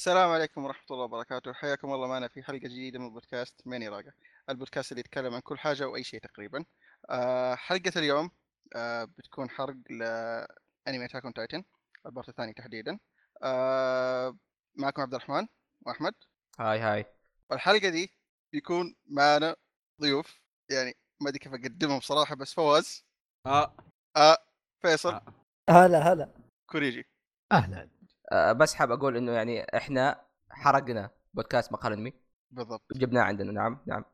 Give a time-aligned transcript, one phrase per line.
[0.00, 1.52] السلام عليكم ورحمة الله وبركاته.
[1.52, 4.10] حياكم الله معنا في حلقة جديدة من بودكاست ماني راجع
[4.48, 6.64] البودكاست اللي يتكلم عن كل حاجة وأي شيء تقريبا.
[7.10, 8.30] آه حلقة اليوم
[8.76, 11.64] آه بتكون حرق لأنمي Attack on Titan
[12.06, 12.98] ال part الثاني تحديدا.
[13.42, 14.36] آه
[14.74, 15.46] معكم عبد الرحمن
[15.86, 16.14] وأحمد.
[16.60, 17.06] hi hi.
[17.50, 18.12] والحلقة دي
[18.52, 19.56] بيكون معنا
[20.00, 20.40] ضيوف
[20.70, 23.04] يعني ما أدري كيف أقدمهم صراحة بس فواز.
[23.46, 23.76] آه.
[24.16, 24.38] آه
[24.82, 25.14] فيصل.
[25.14, 25.34] آه.
[25.70, 26.34] هلا هلا.
[26.66, 27.06] كوريجي.
[27.52, 27.82] أهلا.
[27.82, 27.99] أه
[28.32, 30.20] بس حاب أقول إنه يعني إحنا
[30.50, 32.12] حرقنا بودكاست مقال أنمي.
[32.50, 32.82] بالضبط.
[32.92, 33.52] جبناه عندنا.
[33.52, 34.04] نعم نعم.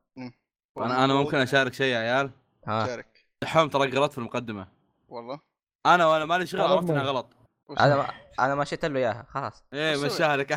[0.79, 2.31] أنا أنا ممكن أشارك شيء يا عيال؟
[2.67, 2.87] ها.
[2.87, 3.27] شارك.
[3.43, 4.69] دحوم ترى غلط في المقدمة.
[5.09, 5.41] والله.
[5.87, 7.33] أنا وأنا مالي شغل عرفت انها غلط.
[7.81, 9.65] أنا ما أنا ما شئت له إياها خلاص.
[9.73, 10.55] إيه مشاها لك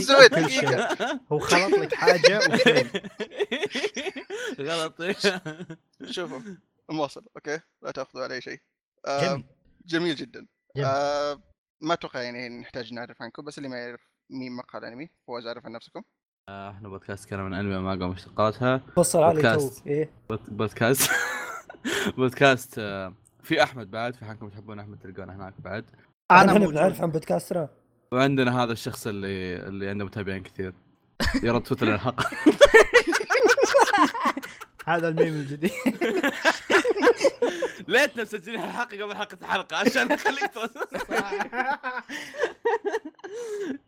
[0.00, 0.34] سويت.
[0.34, 0.86] كل شيء.
[1.32, 2.38] هو خلط لك حاجة
[4.60, 4.94] غلط.
[6.10, 6.40] شوفوا.
[6.90, 7.24] مواصل.
[7.36, 7.60] أوكي.
[7.82, 8.60] لا تأخذوا علي شيء.
[9.06, 9.42] آه
[9.86, 10.46] جميل جدا.
[10.76, 10.88] جميل.
[10.88, 11.40] آه
[11.82, 14.00] ما أتوقع يعني نحتاج نعرف عنكم بس اللي ما يعرف
[14.30, 16.02] مين مقال أنمي فواز عارف عن نفسكم.
[16.48, 18.78] آه، إحنا بودكاست كلام عن أنمي ومانجا ومشتقاتها.
[18.96, 19.86] فصل علي تو بودكاست.
[19.86, 20.10] إيه.
[20.28, 21.10] بود- بودكاست.
[22.16, 25.84] بودكاست آه، في أحمد بعد في حالكم تحبون أحمد تلقونه هناك بعد.
[26.30, 26.66] أنا إحنا.
[26.66, 27.68] بنعرف عن بودكاسترا.
[28.12, 30.74] وعندنا هذا الشخص اللي اللي عنده متابعين كثير.
[31.42, 32.20] يرد تويتر الحق
[34.86, 35.70] هذا الميم الجديد.
[37.88, 40.70] ليتنا مسجلين الحلقة قبل حلقة الحلقة عشان نخليك ترد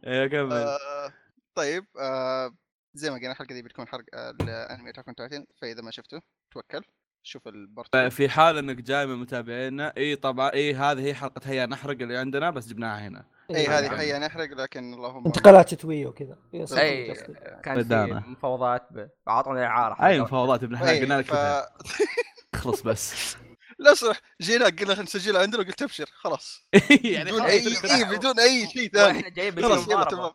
[0.05, 1.13] إيه كمل آه
[1.55, 2.55] طيب آه
[2.95, 6.85] زي ما قلنا الحلقة دي بتكون حرق الأنمي Attack on Titan فإذا ما شفته توكل
[7.27, 11.41] شوف ال part في حال إنك جاي من متابعينا إي طبعا إي هذه هي حلقة
[11.45, 13.79] هيا نحرق اللي عندنا بس جبناها هنا إي إيه.
[13.79, 13.89] هذه.
[13.89, 17.15] حقيقه نحرق لكن اللهم انتقالات شتويه وكذا إي.
[17.63, 18.23] كان في.
[18.27, 18.89] مفاوضات
[19.29, 21.27] اعطونا اعاره أي مفاوضات ابن حلال قلنا لك
[22.55, 23.37] اخلص بس.
[23.79, 26.63] لا صح جينا قلنا نسجلها عندنا وقلت أبشر خلاص.
[27.05, 27.65] يعني بدون أي.
[28.05, 29.17] بدون أي شيء ثاني.
[29.17, 30.05] وإحنا جايين خلاص يلا.
[30.05, 30.31] تمام.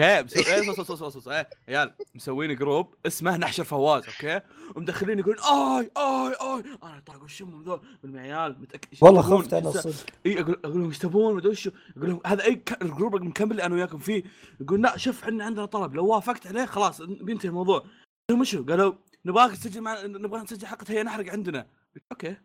[0.00, 4.40] إيه عيال مسوين group اسمه نحشر فواز أوكي؟
[4.76, 6.62] ومدخلين يقولون آي آي آي.
[6.82, 9.94] أنا طالع وش امهم ذول يقول يا عيال متاكد والله؟ خفت أنا الصدق
[10.26, 13.22] اي أقول أقول لهم إيش تبون مدري وش أقول لهم هذا أي ك- ال group
[13.22, 14.22] مكمل اللي أنا وياكم فيه؟
[14.60, 17.84] يقول لا شوف إحنا عندنا طلب لو وافقت عليه خلاص بينتهي الموضوع.
[18.30, 18.92] لهم وشو قالوا
[19.24, 21.66] نبغاك تسجل مع نبغى نسجل حلقه هي نحرق عندنا.
[22.12, 22.36] okay.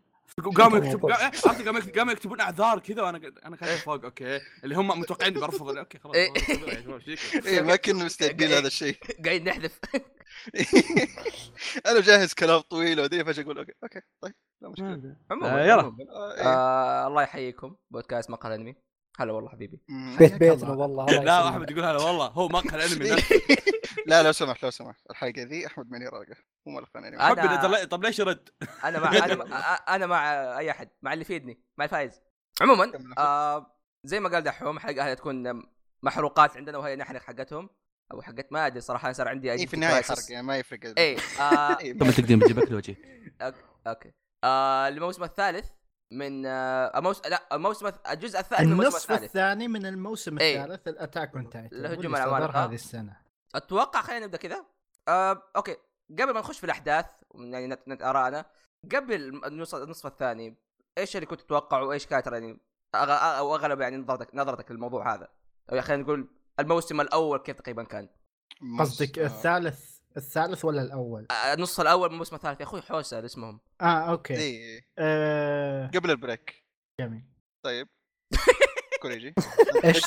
[0.55, 4.39] قاموا يكتبون قاموا قاموا يكتبون أعذار كذا وأنا أنا كاتب فوق okay.
[4.63, 6.33] اللي هم متوقعين برفض okay خلاص إيه.
[7.45, 8.97] اي ما كنا مستعدين هذا الشيء.
[9.25, 9.79] قاعد نحذف.
[11.87, 15.15] أنا جاهز كلام طويل ودي فجأة أقول okay okay طيب لا مشكلة.
[15.31, 15.95] عموما آه، يلا.
[16.09, 17.07] آه إيه.
[17.07, 17.75] الله يحييكم.
[17.91, 18.75] بودكاست مقال انمي
[19.19, 19.79] هلا والله حبيبي.
[20.19, 20.75] بيت بيتنا الله.
[20.77, 21.49] والله الله لا.
[21.49, 22.27] أحمد يقول هلا والله.
[22.27, 23.21] هو مقهى الأنمي.
[24.05, 25.01] لا لو سمحت لو سمحت.
[25.09, 26.35] الحلقة ذي أحمد ماني راقه
[26.67, 28.49] مو ملف انمي أنا- حبي طب- ليش يرد؟
[28.83, 30.29] أنا مع أنا مع أنا مع
[30.59, 32.21] أي أحد مع اللي يفيدني مع الفايز.
[32.61, 32.91] عموما.
[33.17, 35.63] آه زي ما قال دحوم حلقة هذه تكون
[36.03, 37.69] محروقات عندنا وهي نحرق حقتهم
[38.13, 40.01] أو حقت ما أدري صراحة صار عندي أي identity في النهاية.
[40.03, 40.79] حرق يعني ما يفرق.
[40.85, 41.17] اي إيه،
[41.93, 42.95] ثم تقدم بجيبك لوجهي
[43.87, 44.13] okay.
[44.43, 45.69] آه الموسم الثالث
[46.11, 49.23] من آه الموسم لا الموسم الجزء الثالث من الموسم النصف الثالث.
[49.23, 50.63] الثاني من الموسم إيه.
[50.63, 52.15] الثالث ال Attack on Titan الهجوم.
[52.15, 53.17] صدر هذه السنة.
[53.55, 54.65] أتوقع خلينا نبدأ كذا.
[55.07, 55.75] آه okay.
[56.11, 58.45] قبل ما نخش في الأحداث يعني نت, نت ارائنا
[58.95, 59.13] قبل
[59.45, 60.55] النص النصف الثاني
[60.97, 62.59] إيش اللي كنت تتوقع وإيش كانت يعني
[62.95, 63.37] أغ...
[63.37, 65.29] أو أغلب يعني نظرتك نظرتك للموضوع هذا؟
[65.71, 66.27] أو خلينا نقول
[66.59, 68.09] الموسم الأول كيف تقريبا كان؟
[68.79, 69.19] قصدك.
[69.19, 72.59] الثالث الثالث ولا الأول؟ النص الأول من الموسم الثالث.
[72.59, 74.35] يا أخوي حوسة اسمهم آه okay.
[74.35, 75.87] اي آه.
[75.87, 76.65] قبل ال break.
[77.01, 77.23] جميل.
[77.65, 77.87] طيب.
[79.07, 79.33] كوريجي
[79.85, 79.97] إيش.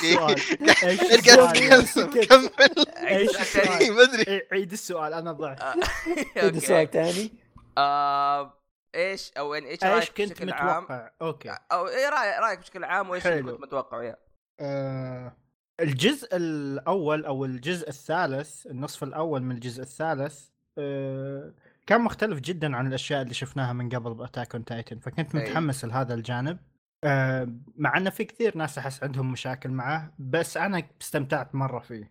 [1.74, 5.74] السؤال؟ كمل إيش السؤال؟ إيه، ما أدري إيه، عيد السؤال أنا ضعت آه،
[6.36, 6.90] عيد السؤال.
[6.90, 7.32] ثاني
[7.78, 8.54] آه،
[8.94, 12.58] إيش أو يعني إيش رأيك إيش كنت بشكل عام متوقع؟ okay أو إيه رايك رأيك
[12.58, 13.26] بشكل عام وإيش.
[13.26, 14.16] كنت متوقع يا
[14.60, 15.32] آه
[15.80, 20.44] الجزء الأول أو الجزء الثالث النصف الأول من الجزء الثالث
[20.78, 21.52] آه
[21.86, 25.42] كان مختلف جدا عن الأشياء اللي شفناها من قبل بأتاك أون تايتن فكنت أي.
[25.42, 26.58] متحمس لهذا الجانب
[27.04, 32.10] آه مع إنه في كثير ناس أحس عندهم مشاكل معه بس أنا استمتعت مرة فيه.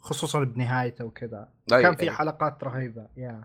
[0.00, 1.48] خصوصا بنهايته وكذا.
[1.68, 3.44] كان في حلقات رهيبة يا.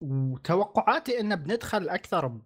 [0.00, 2.38] وتوقعاتي إنه بندخل أكثر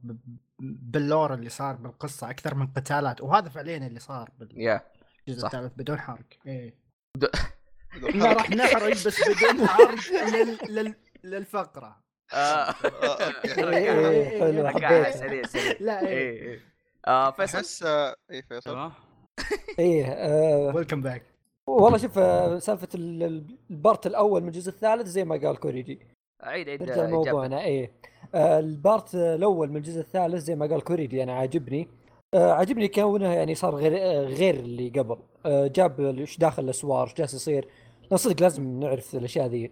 [0.59, 5.47] باللور اللي صار بالقصة أكثر من قتالات وهذا فعليا اللي صار بالجزء.
[5.47, 6.75] الثالث بدون حرق إيه.
[7.97, 8.37] بدون حرق.
[8.37, 9.99] راح نحرق بس بدون حرق
[10.35, 10.59] لل...
[10.75, 10.95] لل...
[11.25, 12.06] للفقرة.
[12.33, 12.37] آه.
[12.37, 12.75] آه،.
[13.45, 15.13] إيه، إيه، حلو،.
[15.13, 15.75] سريع سريع.
[15.81, 16.09] لا إيه.
[16.09, 16.61] إيه إيه.
[17.07, 17.59] آه فيصل.
[17.59, 18.91] أحس آه، اي فيصل
[19.79, 20.75] إيه آه.
[20.75, 21.23] welcome back
[21.67, 25.57] والله شوف آه، سالفة ال- ال- ال part الأول من الجزء الثالث زي ما قال
[25.61, 25.99] كوريجي.
[26.43, 27.05] عيد عيد نرجع.
[27.05, 27.65] لموضوعنا.
[27.65, 27.93] إيه.
[28.35, 31.89] آه ال part الأول من الجزء الثالث زي ما قال كوريجي أنا عاجبني.
[32.35, 35.17] آه عجبني كونه يعني صار غير آه غير اللي قبل.
[35.47, 37.69] آه جاب إيش داخل الأسوار إيش جالس يصير.
[38.11, 39.71] لا صدق لازم نعرف الأشياء ذي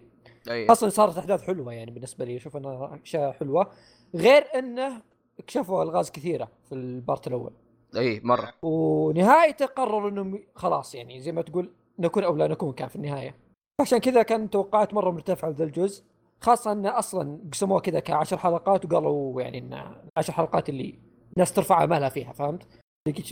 [0.49, 0.71] أي.
[0.71, 3.71] أصلا صارت أحداث حلوة يعني بالنسبة لي أشوف انها أشياء حلوة.
[4.15, 5.01] غير إنه
[5.39, 7.53] اكتشفوا ألغاز كثيرة في ال part الأول.
[7.97, 8.53] أي مرة.
[8.61, 13.35] ونهايته قرروا إنهم خلاص يعني زي ما تقول نكون أو لا نكون كان في النهاية.
[13.81, 16.03] عشان كذا كان توقعات مرة مرتفعة بذا الجزء
[16.41, 20.99] خاصة إنه أصلا قسموه كذا كعشر حلقات وقالوا يعني إن عشر حلقات اللي
[21.33, 22.67] الناس ترفع امالها فيها فهمت؟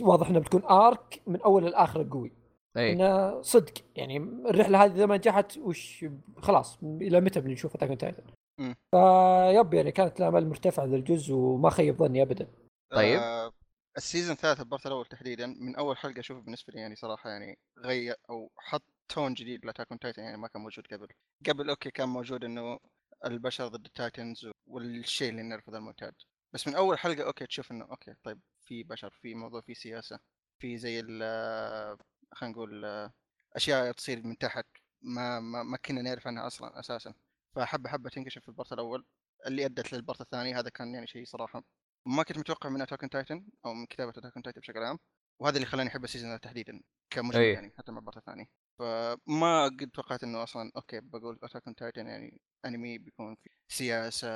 [0.00, 2.32] واضح انه بتكون arc من أول لآخر قوي.
[2.76, 3.72] اي إنه صدق.
[3.96, 6.04] يعني الرحلة هذه إذا ما نجحت وش
[6.36, 8.24] خلاص إلى متى بنشوف Attack Titan
[8.60, 8.74] مم.
[8.90, 12.48] فيب يعني كانت الامال مرتفعه ذا الجزء وما خيب ظني ابدا.
[12.92, 13.18] طيب.
[13.18, 13.52] آه
[13.96, 17.30] ال season الثالث ال part الأول تحديدا من أول حلقة أشوف بالنسبة لي يعني صراحة
[17.30, 21.08] يعني غير أو حط tone جديد ل Attack on Titan يعني ما كان موجود قبل.
[21.48, 22.78] قبل okay كان موجود إنه
[23.24, 26.14] البشر ضد ال Titans والشيء اللي نرفضه المعتاد.
[26.54, 30.18] بس من أول حلقة okay تشوف إنه okay طيب في بشر في موضوع في سياسة
[30.58, 31.22] في زي ال
[32.34, 32.84] خلينا نقول
[33.56, 34.66] أشياء تصير من تحت
[35.02, 37.14] ما ما, ما كنا نعرف عنها أصلا أساسا
[37.56, 39.04] فحبة حبة تنكشف في ال part الأول
[39.46, 41.62] اللي أدت لل part الثاني هذا كان يعني شيء صراحة
[42.06, 44.98] ما كنت متوقع من Attack Titan أو من كتابة Attack Titan بشكل عام
[45.40, 47.52] وهذا اللي خلاني أحب ال season تحديدا كمجرم أي.
[47.52, 52.06] يعني حتى مع ال part الثاني فما قد توقعت إنه أصلا okay بقول Attack Titan
[52.06, 54.28] يعني أنمي بيكون في سياسة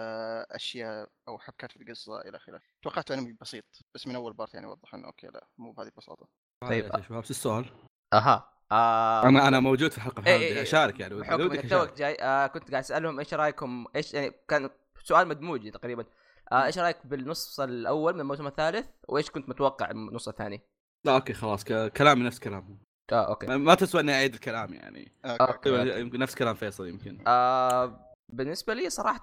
[0.43, 4.67] أشياء أو حبكات في القصة إلى آخره توقعت أنمي بسيط بس من أول بارت يعني
[4.67, 6.29] وضح إنه أوكي لا مو بهذه البساطه
[6.61, 6.85] طيب.
[6.85, 10.63] يا شباب شو السؤال؟ أها آه أنا أنا موجود في الحلقة إيه هذه إيه.
[10.63, 11.71] أشارك يعني بحكم إنك.
[11.71, 14.71] توك جاي آه كنت قاعد أسألهم إيش رأيكم إيش يعني كان
[15.05, 16.05] سؤال مدموج تقريبا
[16.53, 20.61] آه إيش رأيك بالنص الأول من الموسم الثالث وإيش كنت متوقع من النص الثاني؟
[21.05, 22.79] لا okay خلاص ك- كلامي نفس كلامهم
[23.13, 25.71] آه okay ما- تسوى إني أعيد الكلام يعني أوكي.
[25.81, 26.01] أوكي.
[26.01, 29.23] يمكن نفس كلام فيصل يمكن آه بالنسبة لي صراحة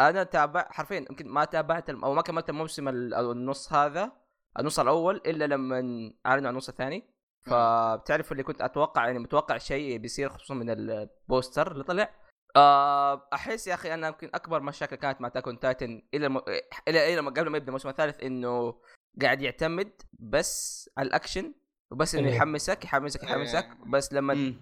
[0.00, 4.12] أنا تابع حرفيا يمكن ما تابعت الم- أو ما كملت الموسم النص هذا
[4.58, 5.76] النص الأول إلا لما
[6.26, 10.85] إعلنوا عن النص الثاني فبتعرف اللي كنت أتوقع يعني متوقع شيء بيصير خصوصا من ال
[10.85, 12.14] poster اللي طلع
[12.56, 16.38] آه، أحس يا أخي أنا يمكن أكبر مشاكل كانت مع Attack on Titan إلى الم...
[16.88, 18.74] إلى إلى قبل ما يبدأ الموسم الثالث إنه
[19.22, 21.54] قاعد يعتمد بس على الأكشن
[21.90, 22.34] وبس إنه إيه.
[22.34, 23.90] يحمسك يحمسك يحمسك إيه.
[23.90, 24.54] بس لما.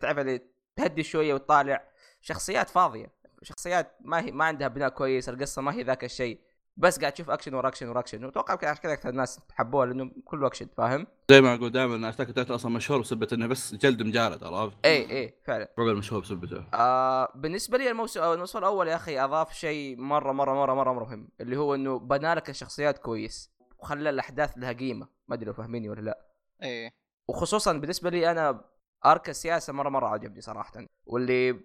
[0.00, 0.40] تعرف اللي
[0.76, 1.88] تهدي شوية وتطالع
[2.20, 3.12] شخصيات فاضية
[3.42, 6.40] شخصيات ما هي ما عندها بناء كويس القصة ما هي ذاك الشيء
[6.76, 9.86] بس قاعد تشوف اكشن ورا اكشن ورا اكشن واتوقع يمكن عشان كذا أكثر الناس حبوها
[9.86, 13.74] لأنه كله اكشن فاهم؟ زي ما أقول دائما Attack Titan أصلا مشهور بسبه إنه بس
[13.74, 15.72] جلد مجارد عرفت؟ اي اي فعلا.
[15.78, 16.64] روبل مشهور بسبته.
[16.74, 20.92] آه بالنسبة لي الموسم أو النصف الأول يا أخي أضاف شيء مرة مرة مرة مرة,
[20.92, 25.08] مرة مهم اللي هو إنه بنى لك الشخصيات كويس وخلى الأحداث لها قيمة.
[25.28, 26.26] ما أدري لو فاهميني ولا لا.
[26.62, 26.90] إيه.
[27.28, 28.64] وخصوصا بالنسبة لي أنا
[29.06, 30.86] arc السياسة مرة مرة عجبني صراحة.
[31.06, 31.60] واللي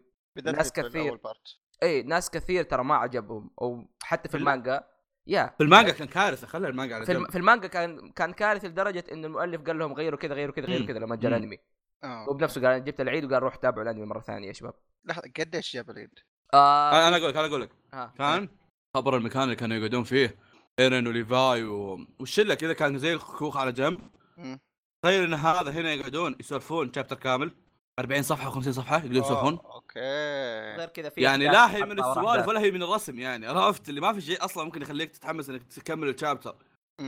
[0.45, 1.19] ناس كثير.
[1.83, 4.90] اي ناس كثير ترى ما عجبهم أو حتى في في ال- المانجا.
[5.27, 7.21] يا في المانجا كان كارثة خلى المانجا على في, الم...
[7.21, 10.65] جنب في المانجا كان كان كارثي لدرجة انه المؤلف قال لهم غيروا كذا غيروا كذا
[10.65, 10.87] غيروا.
[10.87, 11.31] كذا لما جاء.
[11.31, 11.57] الأنمي
[12.03, 14.73] آه هو بنفسه قال جبت العيد وقال روح تابعوا الأنمي مرة ثانية يا شباب
[15.05, 16.19] لحظة قديش جاب العيد؟
[16.53, 18.13] آه أنا أقول لك أنا أقول لك ها.
[18.17, 18.49] كان
[18.97, 20.35] خبر المكان اللي كانوا يقعدون فيه
[20.79, 21.99] ايرن وليفاي و...
[22.19, 23.99] والشلة كذا كان زي الكوخ على جنب.
[25.03, 27.51] تخيل إن هذا هنا يقعدون يسولفون chapter كامل
[27.99, 29.59] 40 صفحة و50 صفحة يقعدون يسولفون
[29.97, 32.47] okay غير كذا في يعني لا هي من السوالف.
[32.47, 35.63] ولا هي من الرسم يعني عرفت اللي ما في شيء أصلا ممكن يخليك تتحمس إنك
[35.63, 36.55] تكمل الشابتر.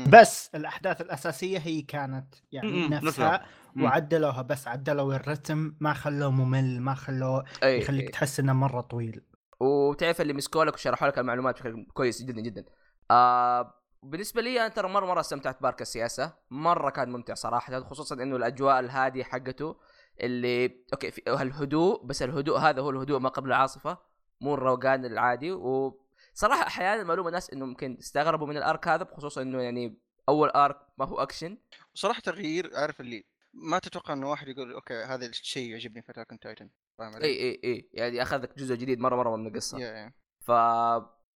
[0.07, 3.45] بس الأحداث الأساسية هي كانت يعني مم، نفسها.
[3.80, 8.09] وعدلوها بس عدلوا الرتم ما خلوه ممل ما خلوه يخليك.
[8.09, 9.21] تحس إنه مرة طويل
[9.59, 12.66] وتعرف اللي مسكوا لك وشرحوا لك المعلومات بشكل كويس جدا جدا
[13.11, 13.73] آه
[14.04, 18.35] بالنسبة لي أنا ترى مرة مرة استمتعت بارك السياسة مرة كان ممتع صراحة خصوصا إنه
[18.35, 19.75] الأجواء الهادية حقته
[20.22, 23.98] اللي أوكي في الهدوء بس الهدوء هذا هو الهدوء ما قبل العاصفة
[24.42, 29.38] مو الروقان العادي وصراحه أحيانا معلومة ناس إنه ممكن استغربوا من ال arc هذا بخصوص
[29.38, 29.98] إنه يعني
[30.30, 31.58] أول arc ما هو أكشن
[31.94, 36.40] صراحة تغيير عارف اللي ما تتوقع إنه واحد يقول okay هذا الشيء يعجبني في Attack
[36.42, 39.78] Titan فاهم علي؟ إي إي إي يعني أخذك جزء جديد مرة مرة من القصة.
[40.40, 40.52] ف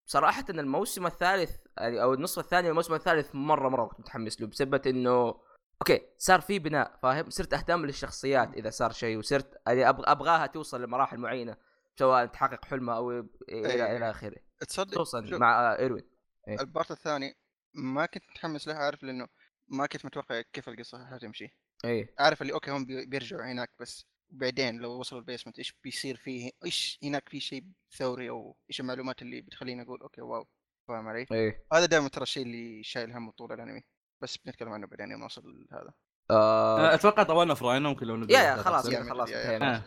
[0.07, 4.47] صراحة الموسم الثالث يعني أو النصف الثاني من الموسم الثالث مرة مرة كنت متحمس له
[4.47, 5.35] بسبب إنه
[5.83, 10.47] okay صار في بناء فاهم؟ صرت أهتم للشخصيات إذا صار شيء وصرت يعني أبغى أبغاها
[10.47, 11.57] توصل لمراحل معينة
[11.99, 13.97] سواء تحقق حلمها أو إلى أي.
[13.97, 14.37] إلى آخره.
[14.61, 16.05] تصدق شوف، مع آه، إيروين.
[16.49, 17.37] ال part الثاني
[17.75, 19.29] ما كنت متحمس له عارف لأنه
[19.69, 24.07] ما كنت متوقع كيف القصة حتمشي اي عارف اللي okay هم بي- بيرجعوا هناك بس
[24.31, 27.65] بعدين لو وصلوا ال basement إيش بيصير فيه؟ إيش هناك في شيء
[27.97, 30.47] ثوري أو إيش المعلومات اللي بتخليني أقول okay wow
[30.89, 33.83] فاهم علي؟ اي هذا دائما ترى الشيء اللي شايل هم طول الأنمي.
[34.25, 35.93] بس بنتكلم عنه بعدين يوم نوصل لهذا.
[36.31, 38.87] آه أتوقع طولنا في راينا ممكن لو نبدا يا خلاص.
[38.89, 39.31] يا خلاص.
[39.31, 39.83] يا- يا- انتهينا آه.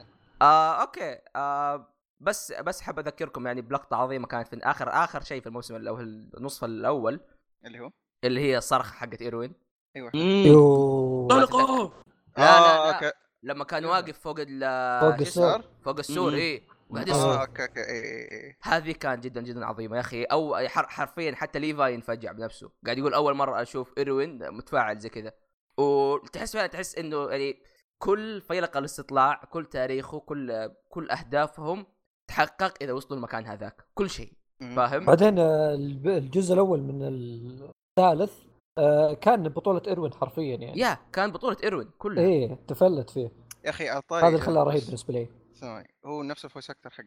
[0.45, 1.19] آه okay.
[1.35, 1.87] آه
[2.19, 6.29] بس بس حاب أذكركم يعني بلقطة عظيمة كانت في آخر آخر شيء في الموسم الأول
[6.37, 7.19] النصف الأول.
[7.65, 7.91] اللي هو؟
[8.23, 9.53] اللي هي الصرخة حقت إيروين.
[9.95, 10.11] أيوه.
[10.47, 11.27] يو.
[11.27, 11.89] طلقوا
[12.37, 13.11] لا لا آه، لا okay.
[13.43, 14.59] لما كان واقف فوق ال
[15.01, 15.63] فوق السور.
[15.85, 16.59] فوق السور مم.
[16.91, 17.41] يصرخ آه.
[17.41, 17.79] okay okay.
[17.79, 20.23] اي اي اي هذه كانت جدا جدا عظيمة يا أخي.
[20.23, 22.69] أو حر حرفيا حتى ليفاي انفجع بنفسه.
[22.85, 25.31] قاعد يقول أول مرة أشوف إيروين متفاعل زي كذا.
[25.77, 27.55] وتحس فعلا تحس إنه يعني
[27.99, 31.85] كل فيلق الاستطلاع كل تاريخه كل كل أهدافهم
[32.27, 33.85] تحقق إذا وصلوا المكان هذاك.
[33.93, 34.33] كل شيء.
[34.59, 35.73] فاهم؟ بعدين آه،
[36.05, 38.33] الجزء الأول من الثالث
[38.77, 40.79] آه، كان بطولة إيروين حرفيا يعني.
[40.79, 42.23] يا كان بطولة إيروين كلها.
[42.23, 43.31] إيه تفلت فيه.
[43.65, 45.27] يا أخي طاري هذا اللي خلاه رهيب بالنسبة لي.
[45.57, 47.03] ثواني هو نفس ال voice actor حق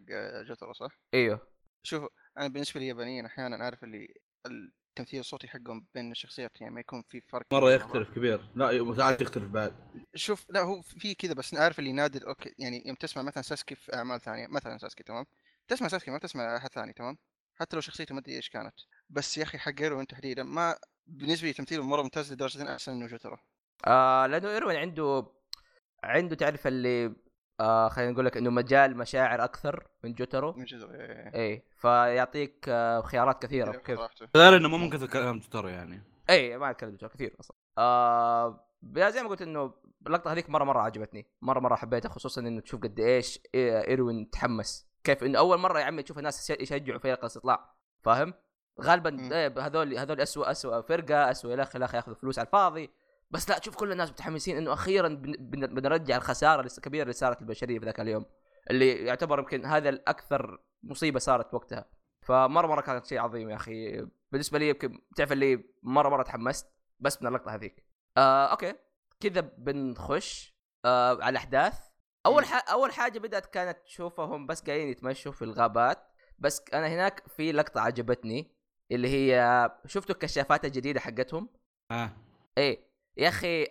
[0.47, 1.41] جوترو صح؟ أيوه.
[1.87, 4.15] شوف أنا بالنسبة لي يابانيين أحيانا أعرف اللي
[4.47, 8.51] التمثيل الصوتي حقهم بين الشخصيات يعني ما يكون في فرق مرة يختلف كبير.
[8.55, 9.75] لا ساعات يختلف بعد.
[10.15, 13.75] شوف لا هو في كذا بس عارف اللي نادر okay يعني يوم تسمع مثلا ساسكي
[13.75, 15.27] في أعمال ثانية مثلا ساسكي تمام؟
[15.69, 17.19] تسمع ساسكي ما تسمع أحد ثاني تمام؟
[17.55, 18.75] حتى لو شخصيته ما أدري إيش كانت.
[19.11, 20.77] بس يا أخي حق ايروين تحديدا ما
[21.07, 23.37] بالنسبة لي تمثيله مرة ممتاز لدرجة أحسن من جوترو
[23.87, 25.27] آه لأنه ايروين عنده
[26.05, 27.15] عنده تعرف اللي
[27.61, 30.53] آه خلينا نقول لك إنه مجال مشاعر أكثر من جوترو.
[30.53, 31.35] من جزء إيه.
[31.35, 33.73] إيه فيعطيك آه خيارات كثيرة.
[33.73, 34.29] كيف؟ صراحته.
[34.37, 36.03] غير إنه مو من كثر كلام جوترو يعني.
[36.31, 37.57] اي ما يتكلم جوترو كثير أصلا.
[37.79, 38.65] آه
[38.97, 39.75] زي ما قلت إنه
[40.07, 41.27] اللقطة هذيك مرة مرة عجبتني.
[41.43, 44.87] مرة مرة حبيتها خصوصا إنه تشوف قد إيش إيه- إيروين تحمس.
[45.05, 47.75] كيف إنه أول مرة يا عمي تشوف الناس يش- يشجعوا فريق الاستطلاع.
[48.03, 48.35] فاهم؟
[48.81, 49.35] غالبا.
[49.37, 52.91] إيه هذول هذول اسوء اسوء فرقة اسوء الاخ الاخ ياخذوا فلوس على الفاضي.
[53.31, 57.43] بس لا تشوف كل الناس متحمسين إنه أخيرا بن- بن- بنرجع الخسارة الكبيره اللي صارت
[57.43, 58.25] للبشريه في ذاك اليوم
[58.71, 61.91] اللي يعتبر يمكن هذا الأكثر مصيبة صارت وقتها.
[62.23, 64.07] فمرة مرة كانت شيء عظيم يا أخي.
[64.33, 66.67] بالنسبة لي يمكن تعرف اللي مرة مرة تحمست
[67.01, 67.85] بس من اللقطة هذيك.
[68.17, 68.75] آه أوكي.
[69.21, 71.79] كذا بنخش آه على الأحداث.
[72.27, 72.71] أول ح...
[72.71, 76.07] أول حاجة بدأت كانت تشوفهم بس قاعدين يتمشوا في الغابات.
[76.39, 78.55] بس أنا هناك في لقطة عجبتني
[78.93, 81.49] اللي هي شفتوا الكشافات الجديدة حقتهم؟
[81.91, 82.11] آه.
[82.59, 82.90] إيه.
[83.17, 83.67] يا أخي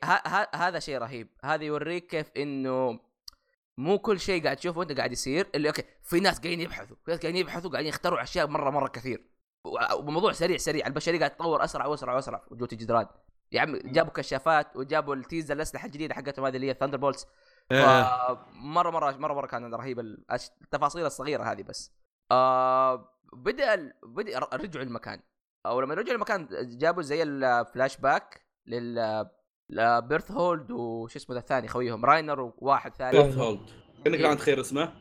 [0.55, 1.27] هذا شيء رهيب.
[1.43, 2.99] هذا يوريك كيف إنه
[3.77, 7.11] مو كل شيء قاعد تشوفه انت قاعد يصير اللي okay في ناس قاعدين يبحثوا في
[7.11, 9.25] ناس قاعدين يبحثوا قاعدين يخترعوا أشياء مرة مرة كثير.
[9.97, 10.87] وموضوع سريع سريع.
[10.87, 13.07] البشرية قاعد تتطور أسرع وأسرع وأسرع في وجود الجدران.
[13.51, 16.97] يا عم جابوا كشافات وجابوا ال taser الأسلحة الجديدة حقتهم هذه اللي هي ال thunder
[16.97, 17.27] bolts
[17.71, 17.85] إيه.
[18.53, 19.99] مرة مرة مرة مرة كان رهيب
[20.61, 21.91] التفاصيل الصغيرة هذه بس.
[22.31, 25.19] آه بدأ بدأ رجعوا المكان.
[25.65, 29.25] أو لما رجعوا المكان جابوا زي الفلاش باك لل
[29.69, 33.11] لبيرتهولد وش اسمه ذا الثاني خويهم راينر وواحد ثاني.
[33.11, 33.69] بيرتهولد
[34.05, 34.93] كانك الان تخيل اسمه.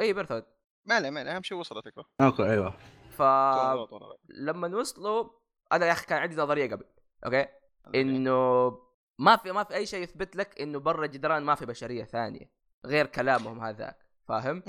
[0.00, 0.44] اي بيرتهولد
[0.86, 2.74] ما عليه ما عليه أهم شيء وصلت الفكرة okay أيوه.
[3.10, 5.30] فلما وصلوا
[5.72, 6.84] أنا يا أخي كان عندي نظرية قبل
[7.26, 7.46] okay؟
[7.94, 8.70] إنه
[9.18, 12.50] ما في ما في أي شيء يثبت لك إنه برا الجدران ما في بشرية ثانية
[12.86, 14.62] غير كلامهم هذاك فاهم؟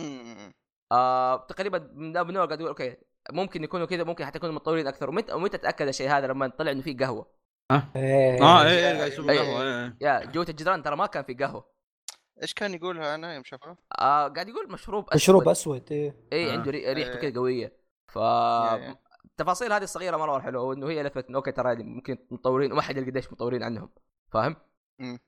[0.92, 2.98] آه تقريبا من اول قاعد يقول okay
[3.32, 6.72] ممكن يكونوا كذا ممكن حتى يكونوا متطورين أكثر ومتى ومتى تأكد الشيء هذا لما طلع
[6.72, 7.41] إنه في قهوة؟
[7.96, 8.42] إيه.
[8.42, 9.40] آه إيه إيه، قاعد يشرب إيه.
[9.40, 9.98] قهوه إيه.
[10.02, 11.72] يا جوة الجدران ترى ما كان في قهوة
[12.42, 16.50] إيش كان يقولها أنا يوم شافها؟ آه قاعد يقول مشروب أسود مشروب أسود إيه اي
[16.50, 16.52] آه.
[16.54, 17.20] عنده ري- ريحته إيه.
[17.30, 18.18] كذا قوية ف.
[19.26, 22.82] التفاصيل هذه الصغيرة مرة حلوة وإنه هي لفت انه okay ترى هذه ممكن متطورين وما
[22.82, 23.90] حد يدري قديش متطورين عنهم
[24.34, 24.56] فاهم؟
[25.00, 25.20] مم.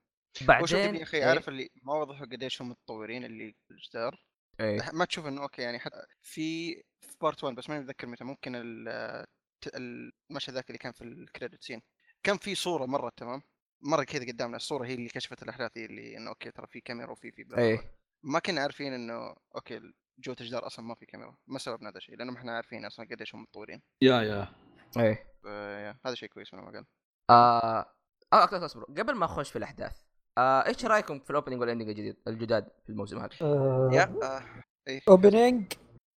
[0.42, 1.26] بعدين وشوف يا أخي إيه.
[1.26, 4.24] عارف اللي ما وضحوا قديش هم متطورين اللي في الجدار
[4.60, 8.24] إيه ما تشوف إنه okay يعني حتى في في part 1 بس ماني متذكر متى
[8.24, 9.26] ممكن ال-
[9.62, 11.82] ت- المشهد ذاك اللي كان في ال credit scene
[12.24, 13.42] كان في صورة مرة تمام؟
[13.82, 17.12] مرة كذا قدامنا الصورة هي اللي كشفت الأحداث هي اللي إنه okay ترى في كاميرا
[17.12, 17.58] وفي في.
[17.58, 17.80] إيه
[18.24, 22.16] ما كنا عارفين إنه okay جوة الجدار أصلا ما في كاميرا ما سببنا هذا الشيء
[22.18, 23.82] لأنه ما إحنا عارفين أصلا قديش هم متطورين.
[24.02, 24.48] يا يا.
[24.98, 25.34] إيه
[26.06, 26.86] هذا شيء كويس من ما قال
[27.30, 27.86] آه
[28.34, 28.96] آه أكتر أصبروا.
[28.98, 30.02] قبل ما أخش في الأحداث
[30.38, 34.16] آه إيش رأيكم في ال opening وال ending الجديد الجداد في الموسم هذا؟ آه يا
[34.24, 34.64] آه.
[34.88, 35.74] إيه opening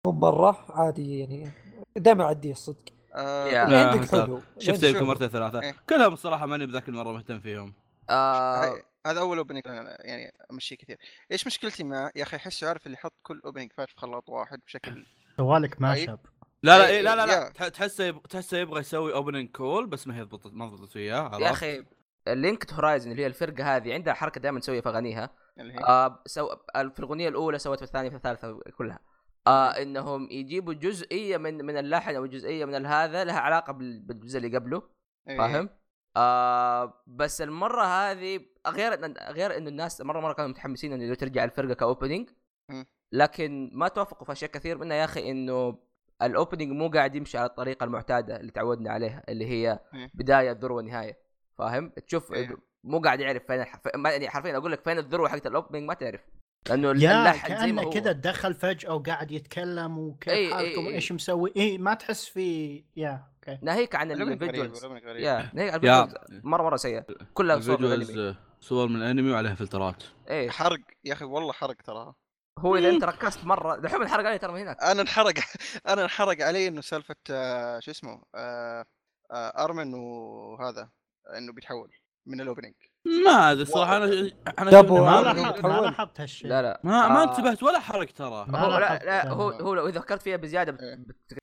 [0.06, 1.52] مو مره عادي يعني.
[1.96, 2.94] دائما اعديه الصدق.
[3.16, 4.06] آه.
[4.06, 5.62] حلو شفت يمكن مرتين ثلاثة.
[5.62, 5.76] إيه.
[5.90, 7.74] كلهم الصراحة ماني بذاك المره مهتم فيهم.
[8.10, 9.62] آه هذا أول opening
[10.00, 10.98] يعني امشيه كثير.
[11.32, 14.60] إيش مشكلتي معه يا أخي احسه عارف اللي يحط كل opening فات في خلاط واحد
[14.66, 15.06] بشكل
[15.38, 16.06] سوالك ما طيب.
[16.06, 16.20] شاب.
[16.64, 17.70] لا لا إيه، إيه لا لا لا.
[17.70, 21.52] تحسه يب- تحسه يبغى يسوي opening cool بس ما هي ضبطت ما ضبطت وياه يا؟
[21.52, 21.86] أخي
[22.28, 25.30] Linked Horizon اللي هي الفرقة هذه عندها حركة دائما تسويها في أغانيها.
[25.60, 26.50] اللي هي؟ آه سو...
[26.74, 29.00] في الاغنيه الأولى سوت في الثانية في الثالثه كلها.
[29.48, 34.38] آه إنهم يجيبوا جزئية من من اللحن أو جزئية من هذا لها علاقة بال- بالجزء
[34.38, 34.82] اللي قبله
[35.30, 35.38] إيه.
[35.38, 35.70] فاهم؟
[36.18, 41.74] آه بس المرة هذه غير غير انه الناس مره مرة كانوا متحمسين إنه ترجع الفرقة
[41.74, 42.30] ك opening.
[43.12, 45.78] لكن ما توافقوا في أشياء كثير منها يا أخي إنه
[46.22, 50.12] ال opening مو قاعد يمشي على الطريقة المعتادة اللي تعودنا عليها اللي هي إيه.
[50.14, 51.18] بداية ذروه نهايه
[51.58, 52.58] فاهم؟ تشوف إيه.
[52.84, 53.82] مو قاعد يعرف فين الح...
[54.06, 56.22] يعني حرفيا أقول لك فين الذروة حقت ال opening ما تعرف
[56.70, 57.90] لأنه يا اللحن زي ما كانه هو.
[57.90, 60.86] كذا دخل فجأة وقاعد يتكلم وكيف إي- حالكم.
[60.88, 61.54] إيش مسوي.
[61.58, 63.60] اي ما تحس في yeah okay.
[63.66, 67.06] ناهيك عن غريب يا ناهيك عن ال visuals مرة مرة سيئة.
[67.34, 68.36] كلها صور من الأنمي.
[68.62, 70.04] صور من الأنمي وعليها فلترات.
[70.30, 70.80] إيه حرق.
[71.04, 72.16] يا أخي والله حرق تراها
[72.60, 74.84] هو إذا أنت ركزت مرة دحين الحرق علي ترى من هناك.
[74.84, 75.34] أنا انحرق
[75.88, 78.86] أنا انحرق علي إنه سالفة آه، شو اسمه آه،
[79.32, 80.90] آه، أرمن وهذا
[81.38, 81.92] إنه بيتحول
[82.26, 82.74] من ال opening.
[83.26, 85.68] ما أدري الصراحة أنا أنا ما آه، لاحظت ما.
[85.82, 86.50] لاحظت هالشيء.
[86.50, 86.80] لا لا.
[86.84, 87.24] ما ما آه.
[87.24, 88.46] انتبهت ولا حرك ترى.
[88.50, 89.00] ما هو لا.
[89.06, 90.82] لا هو هو لو اذا فكرت فيها بزيادة بت-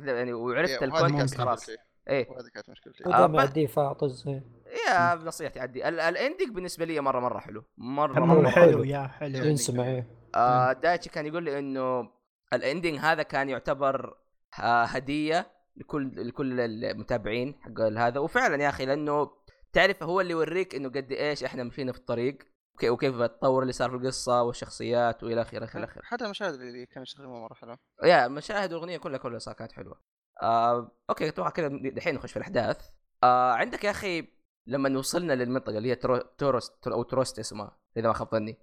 [0.00, 0.06] إيه.
[0.14, 1.68] يعني وعرفت إيه، ال context خلاص.
[2.08, 2.28] إيه.
[2.30, 3.04] وهذه كانت مشكلتي.
[3.06, 4.44] آه، بس- يعديه فاطز إيه.
[4.88, 7.64] يا بنصيحتي عدي ال- ال ending بالنسبة لي مرة مرة حلو.
[7.78, 8.64] مرة مرة, مرة حلو.
[8.72, 8.84] حلو.
[8.84, 9.38] يا حلو.
[9.44, 12.08] ينسمع إيه آه دايتشي كان يقول لي إنه
[12.52, 14.16] ال ending هذا كان يعتبر
[14.54, 18.20] ه- هدية لكل لكل المتابعين حق هذا.
[18.20, 19.30] وفعلا يا أخي لأنه
[19.72, 22.38] تعرف هو اللي يوريك إنه قد إيش إحنا مشينا في الطريق
[22.74, 26.02] وكي- وكيف التطور اللي صار في القصة والشخصيات وإلى آخره إلى آخره.
[26.04, 27.78] حتى المشاهد اللي كانوا يستخدموها مرة حلوة.
[28.04, 30.00] yeah المشاهد والاغنيه كلها كلها صار كانت حلوة.
[30.42, 32.88] آه okay أتوقع كذا دحين نخش في الأحداث.
[33.22, 34.28] آه عندك يا أخي
[34.66, 36.16] لما وصلنا للمنطقة اللي هي ترو...
[36.18, 38.58] تورست أو تروست اسمها إذا ما خاب ظني.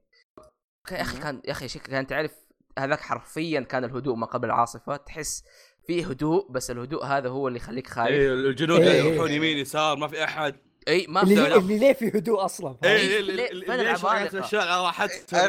[0.92, 2.36] يا أخي كان يا أخي كان تعرف
[2.80, 4.96] هذاك حرفيا كان الهدوء ما قبل العاصفة.
[4.98, 5.44] تحس
[5.88, 8.12] فيه هدوء بس الهدوء هذا هو اللي يخليك خايف.
[8.12, 9.01] اي الجنود إيه.
[9.04, 10.69] يروحون يمين يسار ما في أحد.
[10.88, 14.38] إي ما اللي, في اللي ليه في هدوء أصلا؟ إي إيه، اللي اللي- اللي العمالقة؟
[14.38, 14.63] الاشياء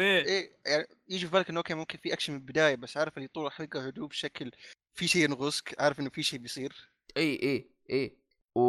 [0.01, 0.25] إيه.
[0.25, 3.27] إيه يعني يجي في بالك إنه okay ممكن في اكشن من البداية بس عارف اللي
[3.27, 4.51] طول الحلقة هدوء بشكل
[4.93, 8.17] في شيء ينغصك عارف إنه في شيء بيصير؟ إي إي إي.
[8.55, 8.61] و...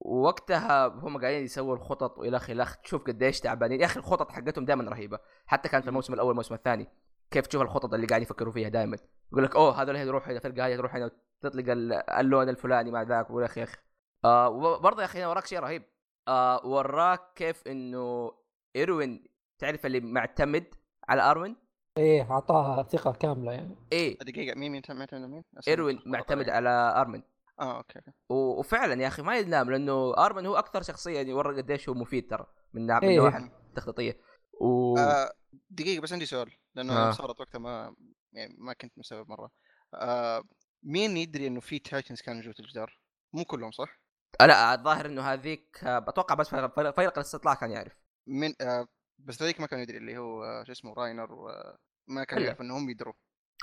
[0.00, 3.80] ووقتها هم قاعدين يسووا الخطط وإلى آخره تشوف قديش تعبانين.
[3.80, 5.18] يا أخي الخطط حقتهم دائما رهيبة.
[5.46, 6.88] حتى كانت في الموسم الأول والموسم الثاني
[7.30, 8.96] كيف تشوف الخطط اللي قاعد يفكروا فيها دائما
[9.32, 11.10] يقول لك أوه هذول يروح هنا تلقى هذه تروح هنا
[11.40, 13.76] تطلق ال- اللون الفلاني مع ذاك ويا أخي يا أخي.
[14.24, 15.82] آه وبرضه يا أخي هنا وراك شيء رهيب
[16.28, 18.32] آه وراك كيف إنه
[18.76, 19.24] إيروين
[19.58, 20.74] تعرف اللي معتمد
[21.08, 21.56] على ارون
[21.98, 26.48] إيه أعطاها ثقة كاملة يعني إيه دقيقة مين مين معتمد على مين؟ إيروين معتمد.
[26.48, 27.22] على ارمن
[27.60, 28.00] آه okay
[28.30, 32.30] وفعلا يا أخي ما ينام لأنه ارمن هو أكثر شخصية يعني يورى قديش هو مفيد
[32.30, 33.20] ترى من ناحية إيه.
[33.20, 34.20] من النواحي التخطيطية
[34.60, 35.32] و آه
[35.70, 37.10] دقيقة بس عندي سؤال لأنه آه.
[37.10, 37.94] صارت وقتها ما
[38.32, 39.50] يعني ما كنت مستوعب مرة
[39.94, 40.42] آه
[40.82, 42.98] مين يدري إنه في titans كانوا جوة الجدار؟
[43.32, 44.03] مو كلهم صح؟
[44.40, 47.92] لا الظاهر إنه هذيك أتوقع بس فريق الاستطلاع كان يعرف
[48.26, 52.42] من آه بس ذلك ما كان يدري اللي هو شو اسمه راينر وما كان.
[52.42, 53.14] يعرف إنهم يدروا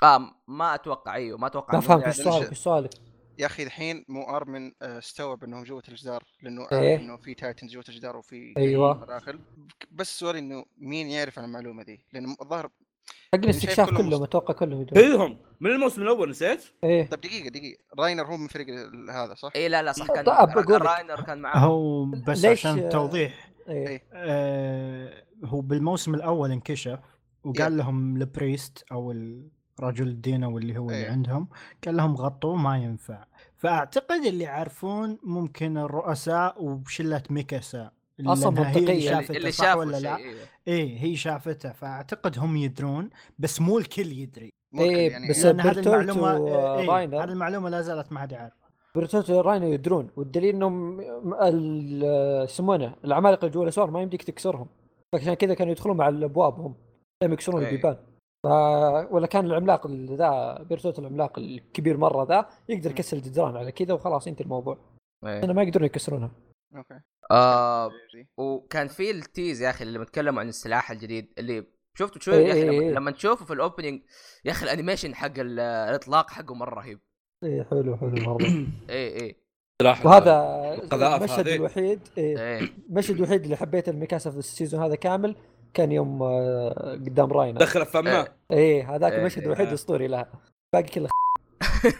[0.02, 2.18] آه ما أتوقع أيوه ما أتوقع ما إنه فهمت يعرف.
[2.18, 2.90] إيش سؤالك إيش سؤالك
[3.38, 6.96] يا أخي الحين مو ارمن استوعب إنهم جوة الجدار لأنه إيه.
[6.96, 9.06] إنه في titans جوة الجدار وفي أيوة.
[9.06, 9.40] داخل
[9.90, 12.70] بس سؤالي إنه مين يعرف عن المعلومة دي؟ لأنه الظاهر
[13.34, 17.06] حق شايف الاستكشاف كلهم أتوقع كلهم كلهم من الموسم الأول نسيت؟ إيه.
[17.06, 17.82] طب دقيقة دقيقة.
[17.98, 20.82] راينر هو من فريق ال- هذا صح؟ اي لا لا صح كان بقول لك.
[20.82, 24.02] راينر كان معاه هو بس عشان توضيح إيه.
[24.12, 26.98] آه هو بالموسم الأول انكشف
[27.44, 29.12] وقال لهم البريست أو
[29.80, 31.10] الرجل الدين أو اللي هو اللي إيه.
[31.10, 31.48] عندهم
[31.86, 33.24] قال لهم غطوه ما ينفع.
[33.56, 37.90] فأعتقد اللي يعرفون ممكن الرؤساء وشلة ميكاسا.
[38.18, 40.34] لأنها هي اللي اللي شافوا ولا لا؟ إيه.
[40.68, 45.44] إيه هي شافته فأعتقد هم يدرون بس مو الكل يدري مو الكل إيه، يعني بس
[45.44, 47.24] لأن هذه المعلومة إيه وراينر.
[47.24, 48.52] هذه المعلومة لا زالت ما حد يعرف
[48.94, 51.00] بيرتوتو وراينر يدرون والدليل إنهم
[52.44, 54.66] يسمونه العمالقة اللي جوا الأسوار ما يمديك تكسرهم
[55.12, 56.74] فعشان كذا كانوا يدخلون مع الابواب هم
[57.22, 57.70] لم يكسرون إيه.
[57.70, 57.96] البيبان
[58.44, 58.46] ف...
[59.12, 63.94] ولا كان العملاق ال- ذا بيرتوتو العملاق الكبير مرة ذا يقدر يكسر الجدران على كذا
[63.94, 64.78] وخلاص ينتهي الموضوع
[65.26, 65.44] إيه.
[65.44, 66.30] أنا ما يقدرون يكسرونها
[66.76, 67.00] okay.
[67.30, 67.90] آه
[68.36, 71.66] وكان في ال tease يا أخي اللي بتكلموا عن السلاح الجديد اللي
[71.98, 72.90] شفته شوي يا أخي إيه، لما, إيه.
[72.90, 74.02] لما تشوفه في ال opening
[74.44, 77.00] يا أخي ال animation حق ال- الإطلاق حقه مرة رهيب.
[77.44, 78.44] إيه حلو حلو مرة.
[78.90, 79.36] اي اي
[80.04, 81.48] وهذا المشهد.
[81.48, 85.36] الوحيد إيه اي المشهد الوحيد اللي حبيته لميكاسا في ال season هذا كامل
[85.74, 88.28] كان يوم آه، قدام راينر دخل فمه.
[88.50, 88.94] إيه.
[88.96, 89.46] هذاك إيه، المشهد إيه.
[89.46, 90.32] الوحيد اسطوري لها.
[90.72, 91.08] باقي كله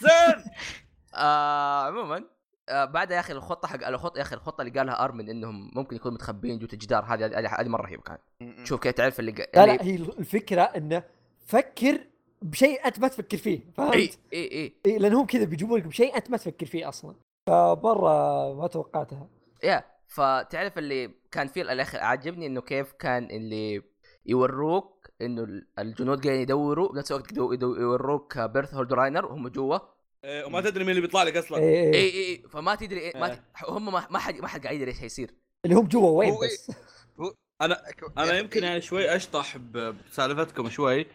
[0.00, 0.44] زين.
[1.14, 2.24] آه عموما
[2.68, 5.96] آه بعد يا أخي الخطة حق الخطه يا أخي الخطة اللي قالها أرمن إنهم ممكن
[5.96, 8.20] يكونوا متخبيين جوة الجدار هذه هذه هذه مرة رهيبة كانت.
[8.66, 11.02] شوف كيف تعرف اللي, ق- لا اللي لا هي الفكرة إنه
[11.46, 12.00] فكر
[12.42, 13.94] بشيء أنت ما تفكر فيه إي فهمت؟
[14.32, 14.72] إي إي.
[14.86, 17.14] إيه لأن هم كذا بيجيبوا لك بشيء أنت ما تفكر فيه أصلا.
[17.48, 19.28] فمره ما توقعتها.
[19.64, 23.82] يا فتعرف اللي كان في الآخر عاجبني إنه كيف كان اللي
[24.26, 29.78] يوروك إنه ال- الجنود قاعدين يدوروا بنفس الوقت يوروك بيرث هولد راينر وهم جوا.
[30.24, 31.58] إيه، وما تدري مين اللي بيطلع لك أصلا.
[31.58, 33.42] إيه اي إيه اي فما تدري إيه ما ت...
[33.68, 35.30] هم ما, ما حد ما حد قاعد يدري إيش حيصير
[35.64, 36.70] اللي هم جوا وين هو إيه؟ بس
[37.62, 37.82] أنا
[38.18, 41.06] أنا يمكن يعني شوي أشطح بسالفتكم شوي.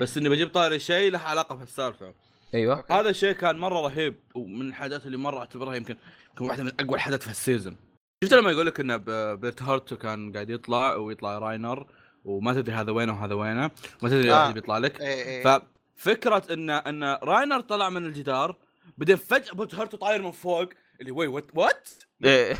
[0.00, 2.14] بس إني بجيب طاري شيء له علاقة في السالفه
[2.54, 2.84] أيوه.
[2.90, 5.96] هذا الشيء كان مرة رهيب ومن الحاجات اللي مرة أعتبرها يمكن
[6.30, 7.76] يمكن واحدة من أقوى الحاجات في ال season
[8.24, 11.86] شفت لما يقول لك إن ب- بيرت هارت كان قاعد يطلع ويطلع راينر
[12.24, 13.70] وما تدري هذا وينه وهذا وينه
[14.02, 14.50] ما تدري آه.
[14.50, 15.00] بيطلع لك.
[15.00, 15.62] إيه إيه.
[15.98, 18.56] ففكره ان إن راينر طلع من الجدار
[18.98, 20.68] بعدين فجأة بوت طاير من فوق
[21.00, 21.88] اللي wait what what.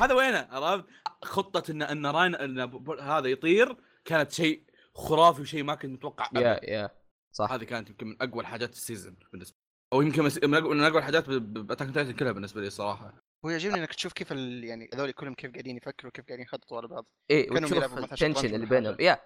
[0.01, 0.85] هذا وينه عرفت
[1.22, 4.62] خطة ان إن راين إن ب- هذا يطير كانت شيء
[4.94, 6.29] خرافي وشيء ما كنت متوقع.
[6.41, 6.91] yeah yeah
[7.33, 9.68] صح هذه كانت يمكن من أقوى الحاجات ال season بالنسبة لي.
[9.92, 13.51] أو يمكن من اقوى من أقوى الحاجات ب Attack Titan كلها بالنسبة لي صراحة هو
[13.51, 14.64] يعجبني إنك تشوف كيف ال...
[14.64, 18.66] يعني هذول كلهم كيف قاعدين يفكروا كيف قاعدين يخططوا على بعض إيه وتشوف التنشن اللي
[18.66, 18.96] بينهم.
[19.01, 19.18] يا.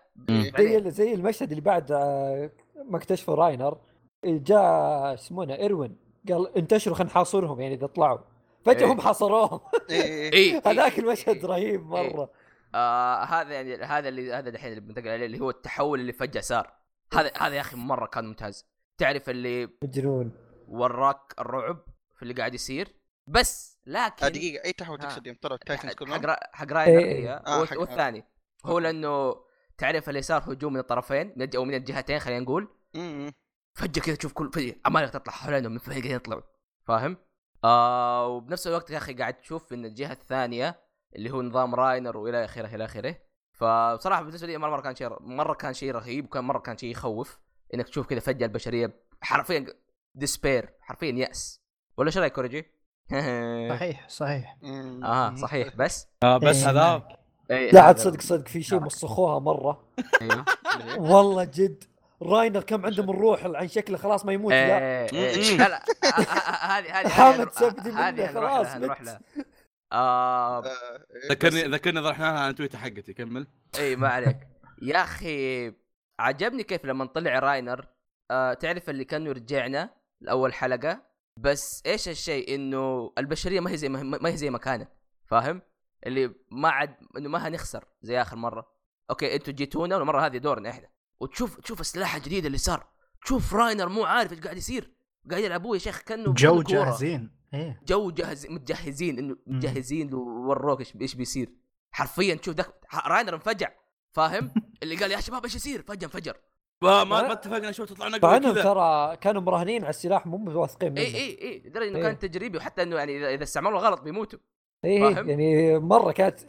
[0.58, 2.50] زي زي المشهد اللي بعد آه،
[2.90, 3.78] ما اكتشفوا راينر
[4.24, 5.96] جاء اسمونه إيروين
[6.28, 8.18] قال انتشروا خلينا نحاصرهم يعني إذا طلعوا.
[8.64, 8.92] فجأة.
[8.92, 9.60] هم حاصروهم.
[10.66, 11.44] هذاك المشهد.
[11.44, 12.30] رهيب مرة.
[12.74, 16.40] آه هذا يعني هذا اللي هذا الحين اللي بنتقل عليه اللي هو التحول اللي فجأة
[16.40, 16.72] صار.
[17.14, 18.66] هذا هذا يا أخي مرة كان ممتاز.
[18.98, 20.32] تعرف اللي مجنون.
[20.68, 21.78] وراك الرعب
[22.16, 22.88] في اللي قاعد يصير؟
[23.26, 24.98] بس لكن آه دقيقة أي تحول.
[24.98, 26.76] تقصد يوم طلعوا التايتنز حق كلهم؟ حق.
[26.76, 28.24] هي آه، والثاني
[28.66, 29.36] هو لأنه
[29.78, 32.68] تعرف اللي صار هجوم من الطرفين من أو من الجهتين خلينا نقول.
[32.96, 33.32] امم
[33.74, 36.42] فجأة كذا تشوف كل فجأة عمالقه تطلع حوالينهم من قاعدين يطلعوا
[36.84, 37.16] فاهم؟
[37.64, 40.80] آه وبنفس الوقت يا أخي قاعد تشوف إن الجهة الثانية
[41.16, 43.16] اللي هو نظام راينر وإلى آخره إلى آخره.
[43.52, 46.90] فبصراحة بالنسبة لي مره مرة كان شيء مرة كان شيء رهيب وكان مرة كان شيء
[46.90, 47.38] يخوف
[47.74, 49.66] إنك تشوف كذا فجأة البشرية حرفيا
[50.14, 51.60] ديسبير حرفيا يأس.
[51.96, 52.66] ولا إيش رأيك كوريجي؟
[53.72, 54.56] صحيح صحيح.
[54.64, 55.76] أها صحيح.
[55.76, 57.08] بس؟ آه بس إيه، هذا.
[57.50, 59.84] إيه، لا عاد صدق صدق في شيء مسخوها مرة.
[60.22, 60.44] أيوه
[60.98, 61.84] والله جد.
[62.22, 64.78] راينر كم عنده من روح عن شكله خلاص ما يموت لا.
[64.78, 65.52] إيه، إيه.
[65.52, 65.58] مم.
[65.58, 69.06] لا آه، آه، آه، هذه هذه حامد سبدي منه، خلاص هنروح مت.
[69.06, 69.20] لها
[69.92, 70.62] آه
[71.30, 73.46] ذكرني ذكرني ضرحناها على تويتر حقتي كمل.
[73.78, 74.36] إي ما عليك.
[74.82, 75.72] يا أخي
[76.20, 77.88] عجبني كيف لما طلع راينر
[78.30, 81.02] آه تعرف اللي كانه رجعنا لأول حلقة؟
[81.38, 84.90] بس إيش الشيء؟ إنه البشرية ما هي زي ما, ما هي زي ما كانت
[85.26, 85.62] فاهم؟
[86.06, 88.72] اللي ما عاد إنه ما هنخسر زي آخر مرة.
[89.10, 90.91] okay أنتوا جيتونا والمرة هذه دورنا إحنا.
[91.22, 92.86] وتشوف تشوف السلاح الجديد اللي صار.
[93.24, 94.92] تشوف راينر مو عارف إيش قاعد يصير.
[95.30, 96.62] قاعد يلعبوه يا شيخ كأنه جو.
[96.62, 97.30] جاهزين.
[97.54, 97.80] إيه.
[97.86, 101.52] جو جاهز متجهزين إنه متجهزين له وروك إيش إيش بيصير.
[101.90, 102.74] حرفيا تشوف ذاك
[103.06, 103.68] راينر انفجع.
[104.12, 106.36] فاهم؟ اللي قال يا شباب إيش يصير؟ فجأة انفجر.
[106.82, 108.62] ما ما ما اتفقنا شو تطلع مع نقله انهم كذا.
[108.62, 111.00] ترى كانوا مراهنين على السلاح مو واثقين منه.
[111.00, 112.02] اي اي اي لدرجه إنه إيه.
[112.02, 114.38] كان تجريبي وحتى إنه يعني اذا استعملوا غلط بيموتوا.
[114.84, 115.14] إيه.
[115.14, 116.40] فاهم؟ يعني مرة كانت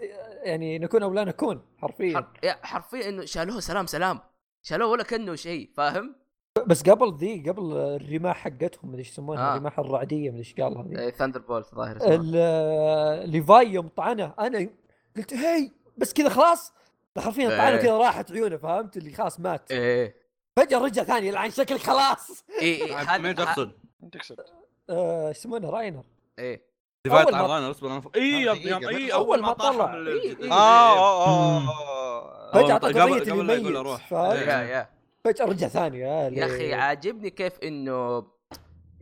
[0.44, 2.16] يعني نكون أو لا نكون حرفيا.
[2.16, 2.40] حر...
[2.44, 4.20] يا حرفيا إنه شالوه سلام سلام.
[4.64, 6.16] شالوه ولا كأنه شيء فاهم؟
[6.68, 9.54] بس قبل ذي قبل الرماح حقتهم مدري إيش يسمونها آه.
[9.54, 11.98] الرماح الرعدية مدري إيش قال هذه thunderbolt ظاهر
[13.26, 14.70] ليفاي يوم طعنه أنا
[15.18, 16.74] قلت هي بس كذا خلاص
[17.18, 17.82] حرفيا طعنة إيه.
[17.82, 20.16] كذا راحت عيونه فهمت اللي خلاص مات إيه
[20.56, 23.72] فجأة رجع ثاني يلعن شكلك خلاص اي مين تقصد؟
[24.12, 24.40] تقصد
[24.90, 26.04] آه، إيش يسمونه راينر
[26.40, 26.74] إيه
[27.06, 28.54] defeated أول ما- طعران أصبر اي آه،
[28.90, 29.94] اي أول ما طلع.
[29.96, 30.36] إيه، إيه.
[30.36, 30.52] آه إيه.
[30.52, 31.58] آه.
[31.58, 32.03] آه أول
[32.54, 33.02] فجأة قبل- قضية
[34.62, 34.90] يا
[35.26, 38.28] فجأة رجع ثاني يا أخي عاجبني كيف انه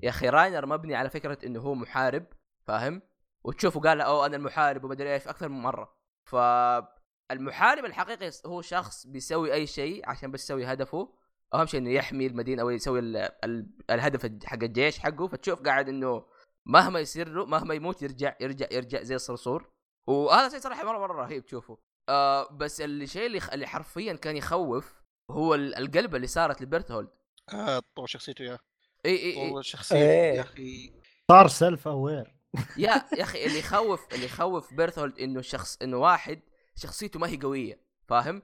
[0.03, 2.25] يا أخي راينر مبني على فكرة إنه هو محارب
[2.67, 3.01] فاهم؟
[3.43, 5.93] وتشوفه قال أو أنا المحارب ومدري إيش أكثر من مرة.
[6.25, 11.13] فالمحارب الحقيقي هو شخص بيسوي أي شيء عشان بس يسوي هدفه.
[11.53, 15.27] أهم شيء إنه يحمي المدينة أو يسوي ال ال الهدف حق الجيش حقه.
[15.27, 16.25] فتشوف قاعد إنه
[16.65, 19.69] مهما يصير له مهما يموت يرجع يرجع يرجع زي الصرصور.
[20.07, 21.77] وهذا شيء صراحة مره مرة رهيب تشوفه.
[22.11, 27.09] آه بس الشيء اللي اللي حرفيا كان يخوف هو ال- القلبة اللي صارت لبرتهولد
[27.53, 28.59] آه، طور شخصيته يا
[29.05, 30.35] إي إي إي شخصيته إيه.
[30.35, 30.93] يا أخي
[31.31, 32.35] صار self aware
[32.77, 36.41] يا يا أخي اللي يخوف اللي يخوف بيرثولد إنه شخص إنه واحد
[36.75, 38.41] شخصيته ما هي قوية فاهم؟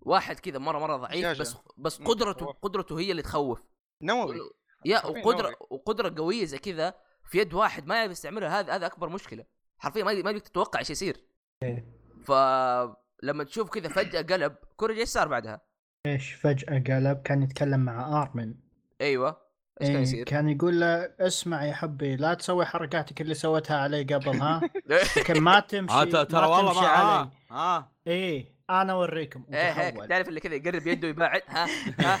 [0.00, 1.40] واحد كذا مرة مرة ضعيف.
[1.40, 2.46] بس بس قدرته.
[2.46, 3.62] قدرته هي اللي تخوف
[4.02, 4.36] نووي
[4.84, 5.56] يا وقدرة نووي.
[5.70, 9.44] وقدرة قوية زي كذا في يد واحد ما يعرف يستعملها هذا هذا أكبر مشكلة
[9.78, 11.26] حرفيا ما ما يقدر تتوقع إيش يصير
[11.62, 12.05] إيه.
[12.26, 15.60] فلما تشوف كذا فجأة قلب courage إيش صار بعدها؟
[16.06, 18.54] إيش فجأة قلب كان يتكلم مع آرمن.
[19.00, 19.46] أيوه.
[19.80, 23.76] إيش كان إيه، يصير؟ كان يقول له اسمع يا حبي لا تسوي حركاتك اللي سويتها
[23.76, 24.60] علي قبل ها؟
[25.16, 27.30] لكن ما تمشي آه، ترى ما والله تمشي ما علي.
[27.50, 27.76] آه.
[27.76, 29.44] آه إيه أنا أوريكم.
[29.52, 30.08] إيه هيك.
[30.08, 31.66] تعرف اللي كذا يقرب يده يباعد ها؟
[32.00, 32.18] ها؟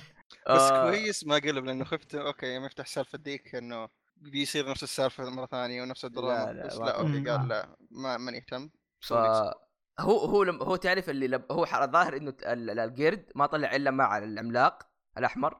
[0.50, 3.88] بس آه، كويس ما قلب لأنه خفت okay يوم يفتح سالفة ديك إنه
[4.20, 7.28] بيصير نفس السالفة مرة ثانية ونفس الدراما لا، بس ما- لا أوكي مم.
[7.28, 12.16] قال لا ما ماني اهتم ف هو هو لم هو تعرف اللي لب هو الظاهر
[12.16, 14.82] إنه ال- ال- القرد ما طلع إلا مع العملاق
[15.18, 15.54] الأحمر.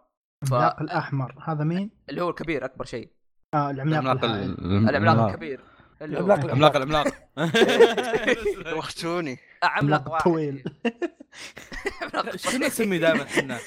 [0.46, 3.10] ف- العملاق الأحمر هذا مين؟ اللي هو الكبير أكبر شيء.
[3.54, 5.60] آه العملاق العملاق الكبير.
[6.02, 7.06] العملاق العملاق العملاق.
[8.78, 10.64] وختوني عملاق طويل
[12.02, 13.58] عملاق كنا نسميه دائما إحنا؟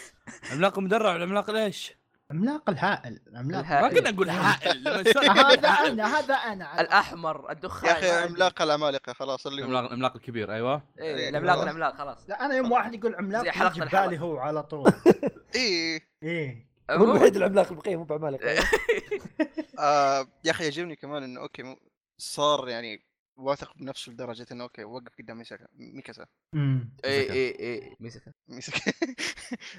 [0.52, 1.94] عملاق مدرع والعملاق ليش؟
[2.34, 3.94] عملاق الهائل العملاق الهائل.
[3.94, 4.88] ما كنا نقول هائل
[5.40, 5.70] هذا.
[5.70, 6.82] أنا هذا أنا.
[6.82, 7.90] الأحمر الدخان.
[7.90, 8.10] يا أخي.
[8.12, 10.84] عملاق العمالقه خلاص اللي هو العملاق الكبير أيوه.
[11.00, 12.30] إيه العملاق العملاق خلاص.
[12.30, 13.86] لا أنا يوم واحد يقول عملاق الحلقة.
[13.86, 14.92] ببالي هو على طول.
[15.56, 16.02] إيه.
[16.24, 16.68] إيه.
[16.92, 18.50] هو الوحيد العملاق البقية مو بعمالقة.
[19.80, 21.76] آه يا أخي يعجبني كمان إنه okay
[22.18, 23.06] صار يعني
[23.38, 26.26] واثق بنفسه لدرجة إنه okay وقف قدام ميساكا ميكاسا.
[26.54, 26.94] مم.
[27.06, 28.92] اي اي اي مسك ميساكا.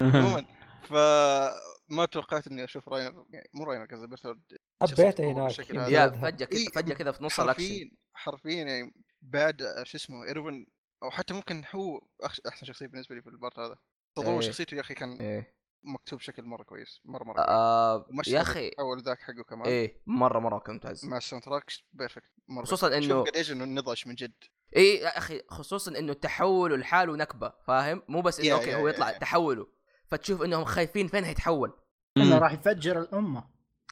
[0.01, 0.45] عموما
[0.85, 4.41] فما توقعت إني أشوف راينر يعني مو راينر قصدي بيرثولد
[4.81, 5.87] حبيته هناك هذا.
[5.87, 6.09] يا.
[6.09, 10.23] فجأة كذا إيه، فجأة كذا في نص الأكشن حرفيا حرفيا يعني بعد آه، شو اسمه
[10.27, 10.67] إيروين
[11.03, 13.75] أو حتى ممكن هو أخ- أحسن شخصية بالنسبة لي في ال part هذا
[14.15, 14.41] تطور إيه.
[14.41, 17.47] شخصيته يا أخي كان إيه مكتوب بشكل مرة كويس مرة مرة كويس.
[17.49, 21.43] آه يا أخي اول ذاك حقه كمان إيه مره مرة كان ممتاز مع ال sound
[21.45, 23.07] track perfect مره خصوصاً perfect.
[23.09, 24.33] شوف قد إيش إنه نضج من جد
[24.75, 29.11] إيه يا أخي خصوصا إنه تحوله لحاله نكبة فاهم مو بس إنه okay هو يطلع.
[29.11, 29.67] تحوله
[30.11, 31.73] فتشوف إنهم خايفين فين هيتحول.
[32.17, 33.43] إنه راح يفجر الأمة.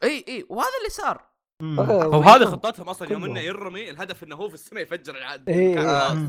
[0.03, 1.33] إي إي وهذا اللي صار.
[1.61, 1.79] مم.
[1.79, 3.25] آه، هو هذه خطتهم أصلا يوم.
[3.25, 5.49] إنه يرمي الهدف إنه هو في السماء يفجر العاد.
[5.49, 5.79] إيه.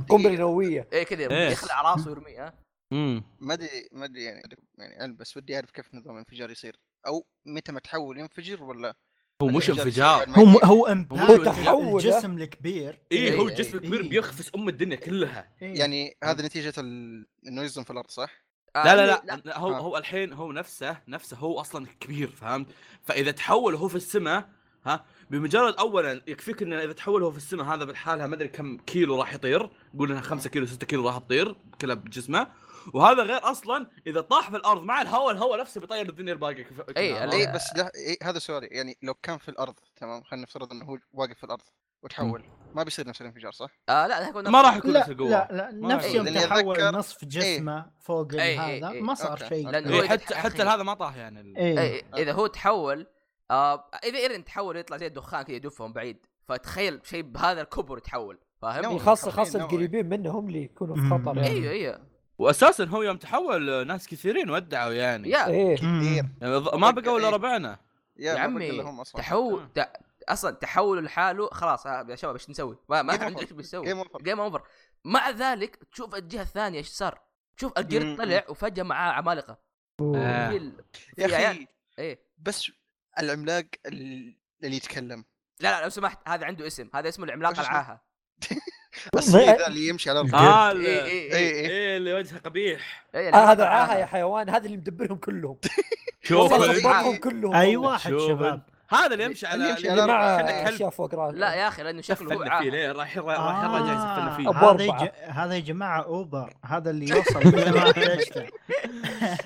[0.08, 1.50] قنبله نوويه إيه كذا إيه.
[1.50, 2.54] يخلع راسه ويرميه ها.
[2.92, 4.42] امم ما أدري ما أدري يعني
[4.78, 6.76] يعني علم بس ودي أعرف كيف نظام الانفجار يصير.
[7.06, 8.94] أو متى ما تحول ينفجر ولا
[9.42, 10.28] هو مش انفجار.
[10.28, 13.00] هو ينتهي؟ هو هو impact تحول، الجسم الكبير.
[13.12, 13.86] إيه هو إيه، جسم إيه.
[13.86, 15.52] كبير بيخفس أم الدنيا كلها.
[15.60, 17.26] يعني هذا نتيجة ال...
[17.46, 18.43] إنه يصدم في الأرض صح؟
[18.74, 19.78] لا لا لا, لا هو آه.
[19.78, 22.66] هو الحين هو نفسه نفسه هو أصلا كبير فهمت
[23.02, 24.48] فإذا تحول هو في السماء
[24.86, 28.76] ها بمجرد اولا يكفيك إنه إذا تحول هو في السماء هذا بالحالها ما أدري كم
[28.76, 32.46] كيلو راح يطير قول انها 5 كيلو 6 كيلو راح تطير كلها بجسمه
[32.94, 37.26] وهذا غير أصلا إذا طاح في الأرض مع الهواء الهواء نفسه بيطير الدنيا إيه، كلها.
[37.26, 37.32] لا.
[37.32, 40.84] اي بس لا إيه هذا سؤالي يعني لو كان في الأرض تمام خلينا نفترض إنه
[40.84, 41.62] هو واقف في الأرض
[42.04, 42.42] وتحول.
[42.74, 45.28] ما بيصير نفس الانفجار صح؟ آه لا هيكون ما راح يكون نفس القوة.
[45.30, 46.40] لا لا نفس يوم يكون.
[46.40, 49.00] تحول نصف جسمه فوق إيه، إيه، هذا إيه.
[49.02, 49.74] ما صار شيء.
[49.74, 51.78] إيه حتى حتى هذا ما طاح يعني ال- إيه.
[51.80, 53.06] إيه إذا هو تحول
[53.50, 56.16] آه إذا ايرن تحول يطلع زي الدخان كذا يدفهم بعيد.
[56.48, 59.60] فتخيل شيء بهذا الكبر يتحول فاهم؟ خاصه خاصة.
[59.60, 61.02] القريبين منه هم اللي يكونوا في.
[61.10, 61.48] خطر يعني.
[61.48, 62.00] أيوه أيوه
[62.38, 65.30] واساسا هو يوم تحول آه، ناس كثيرين ودعوا يعني.
[65.30, 65.46] يا.
[65.46, 65.76] إيه.
[65.76, 66.24] كثير.
[66.40, 67.34] يعني ما بقوا إلا إيه.
[67.34, 67.78] ربعنا.
[68.16, 69.88] يا, يا عمي تحول ت...
[70.28, 73.38] أصلا تحول لحاله خلاص ها يا شباب إيش نسوي؟ ما, ما over.
[73.40, 74.62] إيش بنسوي game over game over
[75.04, 77.20] مع ذلك تشوف الجهة الثانية إيش صار؟
[77.60, 78.16] شوف القرد مم.
[78.16, 79.58] طلع وفجأة معاه عمالقة.
[80.00, 80.50] آه.
[80.50, 80.84] ال-
[81.18, 81.66] يا عيال أخي
[81.98, 82.18] إيه.
[82.38, 82.70] بس
[83.18, 85.24] العملاق ال- اللي يتكلم.
[85.60, 86.88] لا لا لو سمحت هذا عنده اسم.
[86.94, 88.04] هذا اسمه العملاق؟ العاهة.
[89.14, 91.96] الصغير ذا اللي يمشي على الأرض آه ال- إيه، إيه، إيه، إيه.
[91.96, 93.06] اللي وجهه قبيح.
[93.14, 93.98] إيه، آه العملاق هذا عاهه.
[93.98, 95.58] يا حيوان هذا اللي مدبرهم كلهم.
[96.28, 96.52] شوف.
[97.24, 97.54] كلهم.
[97.54, 97.76] أي.
[97.76, 98.62] واحد شباب.
[98.94, 100.06] هذا اللي يمشي على اللي يمشي على.
[100.06, 103.96] مع أشياء فوق راسه لا يا أخي لأنه شكله هو سفلنا فيه راح راح جاي
[103.96, 104.48] يسفلنا فيه.
[104.48, 105.12] أبو هذا.
[105.22, 106.54] هذا يا جماعة أوبر.
[106.64, 107.92] هذا اللي يوصل ما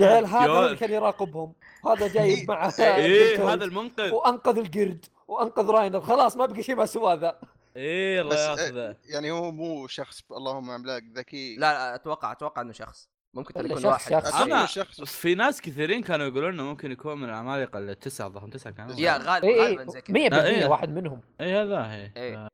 [0.01, 1.53] عيال هذا اللي كان يراقبهم.
[1.87, 3.53] هذا جايب معه إيه.
[3.53, 4.13] هذا المنقذ.
[4.13, 6.01] وأنقذ القرد وأنقذ راينر.
[6.01, 7.39] خلاص ما بقى شيء ما سوى ذا
[7.77, 8.97] إيه الله ياخذه.
[9.09, 11.57] يعني هو مو شخص اللهم عملاق ذكي.
[11.57, 13.09] لا لا أتوقع أتوقع إنه شخص.
[13.35, 14.67] ممكن ترى يكون شخص- واحد.
[14.69, 15.01] شخص.
[15.05, 19.17] في ناس كثيرين كانوا يقولون إنه ممكن يكون من العمالقه التسعه ظهر تسعة كانوا يا
[19.17, 20.67] غالب اي غالبا اي زي كذا 100% آه، إيه.
[20.67, 21.21] واحد منهم.
[21.41, 22.49] اي هذا هي إيه.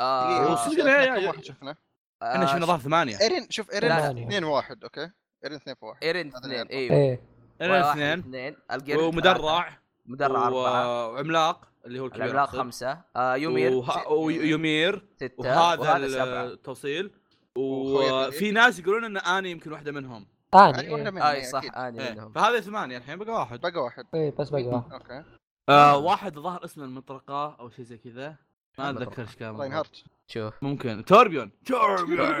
[0.00, 1.76] يا- واحد شفنا؟
[2.22, 3.20] إحنا شفنا ظهر ثمانية.
[3.20, 3.90] إيرين شوف إيرين.
[3.92, 5.10] 2 1 okay؟
[5.44, 7.18] إيرين 2 في 1 إيرين اثنين أيوه
[7.60, 8.56] أنا واحد، اثنين.
[8.70, 8.96] اثنين.
[8.98, 9.78] ومدرع.
[10.06, 11.08] مدرع أربعة.
[11.12, 11.68] وعملاق.
[11.86, 12.48] اللي هو الكبير العملاق.
[12.48, 13.00] خمسة.
[13.16, 15.32] آه يومير ويومير ستة.
[15.38, 15.96] وهذا
[16.44, 17.10] التوصيل.
[17.58, 20.26] وفي ناس يقولون إن آني يمكن واحدة منهم.
[20.54, 20.94] يعني واحدة إيه.
[21.10, 21.76] منهم آي إيه، صح.
[21.78, 22.12] آني إيه.
[22.14, 22.32] منهم.
[22.32, 23.60] فهذا ثمانيه الحين بقى واحد.
[23.60, 24.04] بقى واحد.
[24.14, 24.92] إيه بس بقى واحد.
[24.92, 25.24] okay.
[25.68, 28.36] آه واحد ظهر اسمه المطرقة أو شيء زي كذا.
[28.78, 28.90] ما.
[28.90, 29.56] أتذكر إيش كان.
[29.56, 30.54] راينهارت شوف.
[30.62, 31.04] ممكن.
[31.04, 31.50] توربيون.
[31.66, 32.34] توربيون.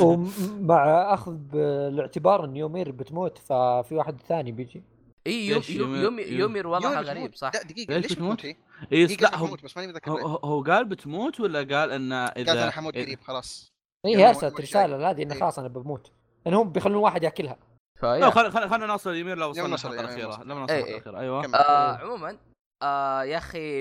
[0.02, 4.82] ومع أخذ بالاعتبار إن يومير بتموت ففي واحد ثاني بيجي.
[5.26, 6.66] إي يوم يومير- يوم يومير.
[6.66, 7.34] وضعها غريب.
[7.34, 7.50] صح.
[7.54, 8.56] لا دقيقة ليش بتموت؟ اي
[8.92, 12.94] لا هو بس ماني متذكر هو, قال بتموت ولا قال ان إذا قالت أنا حموت
[12.94, 13.72] إذا- قريب خلاص.
[13.72, 15.40] اي هي ما- ارسلت رسالة هذه إنه إيه.
[15.40, 16.12] خلاص أنا بموت.
[16.46, 17.58] لأن هم بيخلون واحد ياكلها.
[18.02, 20.42] لا فيا خلينا خلينا خلينا نوصل يمين لو وصلنا الحلقة الأخيرة.
[20.44, 20.72] لما نوصل.
[20.72, 20.96] إيه، الحلقة إيه.
[20.98, 21.20] الأخيرة.
[21.20, 21.54] أيوه.
[21.54, 22.38] آه عموما
[22.82, 23.80] آه يا أخي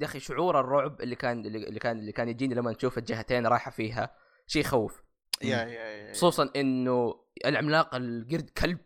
[0.00, 3.46] يا أخي شعور الرعب اللي كان اللي اللي كان اللي كان يجيني لما نشوف الجهتين
[3.46, 4.10] رايحة فيها
[4.46, 5.02] شيء يخوف
[5.42, 7.14] يا يا يا خصوصا إنه
[7.46, 8.78] العملاق القرد كلب.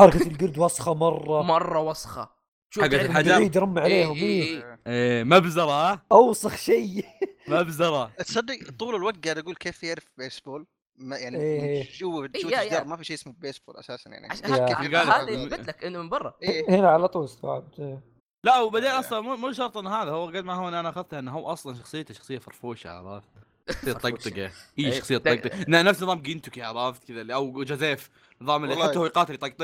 [0.00, 1.42] حركه القرد وسخة مرة.
[1.42, 2.34] مرة وسخة.
[2.82, 3.30] حقت الحجر.
[3.32, 4.42] بعيد رمي عليهم إيه، إيه.
[4.42, 4.78] إيه.
[4.86, 7.04] إيه مبزره ها أوسخ شيء.
[7.48, 11.88] مبزره تصدق طول الوقت قاعد أقول كيف يعرف بيسبول؟ ما يعني إيه.
[11.98, 12.62] جوا يا- يا.
[12.62, 14.28] الجدار ما في شيء اسمه بيسبول أساسا يعني.
[14.44, 16.34] هذا يثبت لك إنه من برا.
[16.42, 16.70] إيه.
[16.70, 18.00] هنا على طول استوعبت.
[18.44, 21.32] لا وبعدين أصلا مو مو شرط إن هذا هو قد ما هو أنا أخذته إنه
[21.32, 23.28] هو أصلا شخصيته شخصية فرفوشة عرفت؟
[23.70, 24.42] شخصية طقطقة.
[24.46, 28.10] اي إيه، شخصية طق- طقطقة؟ نفس نظام جينتوكي عرفت كذا اللي- أو جوزيف.
[28.40, 28.76] نظام اللي.
[28.76, 29.62] حتى هو يقاتل يطقطق.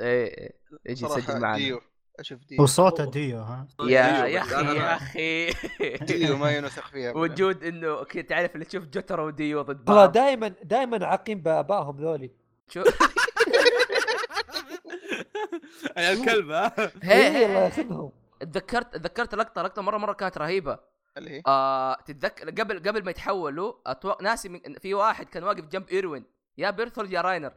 [0.00, 0.50] إيه إيه.
[0.86, 1.80] يجي يسجل معنا.
[2.20, 2.62] أشوف ديو.
[2.62, 5.50] وصوته ديو ها؟ يا يا أخي يا أخي.
[6.06, 7.12] ديو ما ينوثق فيها.
[7.16, 11.96] وجود إنه كذا تعرف اللي تشوف جوتارو وديو ضد والله بعض دائما دائما عاقين بآبائهم
[12.00, 12.30] ذولي.
[12.68, 12.86] شوف
[15.96, 16.72] يا الكلب ها
[17.02, 17.64] هي الله هي.
[17.64, 20.78] ياخذهم تذكرت تذكرت لقطة لقطة مرة مرة كانت رهيبة.
[21.18, 25.64] اللي هي؟ آه تتذكر قبل قبل ما يتحولوا أتوقع ناسي من في واحد كان واقف
[25.64, 26.24] جنب إيروين.
[26.58, 27.52] يا بيرثولد يا راينر.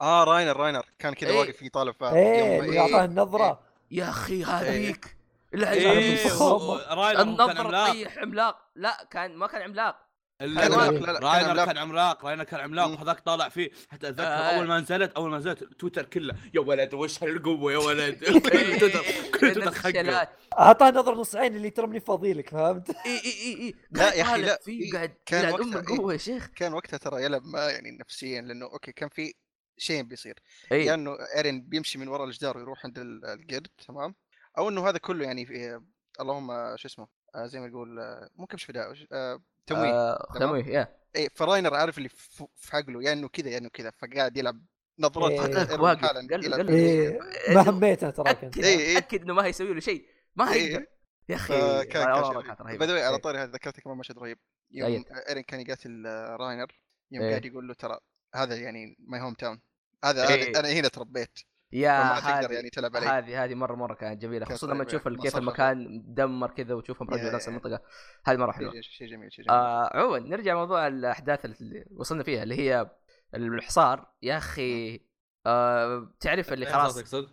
[0.00, 0.86] آه راينر راينر.
[0.98, 1.38] كان كذا إيه.
[1.38, 3.71] واقف يطالب فيها إيه اللي اعطاه النظرة.
[3.92, 5.16] يا أخي هذيك
[5.54, 5.66] إيه.
[5.68, 6.94] هي الفخامة.
[6.94, 10.08] راينر كان النظره عملاق طيح عملاق لا كان ما كان عملاق
[10.42, 11.66] راينر عملاق.
[11.66, 12.86] كان عملاق راينر كان عملاق.
[12.86, 14.26] وهذاك طالع فيه حتى أتذكر آه.
[14.26, 18.78] أول ما نزلت أول ما نزلت تويتر كله يا ولد وش هالقوة يا ولد إيه،
[18.78, 19.02] تويتر
[19.40, 20.28] كل تويتر خقة.
[20.58, 24.14] أعطاه نظرة نص عين اللي ترى ماني فاضي لك فهمت؟ إي إي إي إي لا
[24.14, 25.80] يا أخي، لا، إيه، قاعد كان وقتها، إيه.
[25.80, 29.34] القوه يا شيخ كان وقتها ترى يلعب ما يعني نفسيا لأنه okay كان في
[29.76, 30.38] شيء بيصير
[30.72, 34.14] اي يا إنه إيرين بيمشي من وراء الجدار ويروح عند ال- القرد تمام
[34.58, 35.80] أو إنه هذا كله يعني في
[36.20, 40.32] اللهم شو اسمه آه زي ما يقول آه مو كبش فداء آه تمويه آه،.
[40.38, 43.90] تمويه يا اي فراينر عارف اللي في في عقله يا إنه كذا يا إنه كذا
[43.90, 44.62] فقاعد يلعب
[44.98, 45.80] نظرات إيه.
[45.80, 46.04] واقف.
[46.04, 46.70] حالاً قال-.
[46.70, 47.18] إيه
[47.54, 48.98] ما هميته ترى أكد إيه، إيه.
[48.98, 50.06] أكد إنه ما هيسوي له شيء
[50.36, 50.60] ما إيه.
[50.60, 50.86] هيقدر
[51.28, 52.78] يا أخي فكان كان.
[52.78, 53.22] by the على إيه.
[53.22, 54.38] طاري هذا ذكرت كمان مشهد رهيب
[54.70, 55.04] يوم.
[55.28, 57.30] إيرين كان يقاتل آه، راينر يوم إيه.
[57.30, 57.98] قاعد يقول له ترى
[58.34, 59.60] هذا يعني my hometown
[60.04, 60.60] هذا إيه.
[60.60, 61.38] أنا هنا تربيت.
[61.72, 63.06] يا هذه يعني تلعب علي.
[63.06, 64.84] هذه هذه مرة مرة كانت جميلة خصوصا لما.
[64.84, 65.36] تشوف كيف.
[65.36, 67.48] المكان مدمر كذا وتشوفهم رجعوا يا- نفس.
[67.48, 67.80] المنطقة.
[68.24, 68.72] هذه مرة حلوة.
[68.72, 69.58] شيء شيء جميل شيء جميل.
[69.58, 72.90] آه عموما نرجع موضوع الأحداث اللي وصلنا فيها اللي هي
[73.34, 74.12] الحصار.
[74.22, 75.00] يا أخي
[75.46, 77.28] آه تعرف اللي خلاص تقصد؟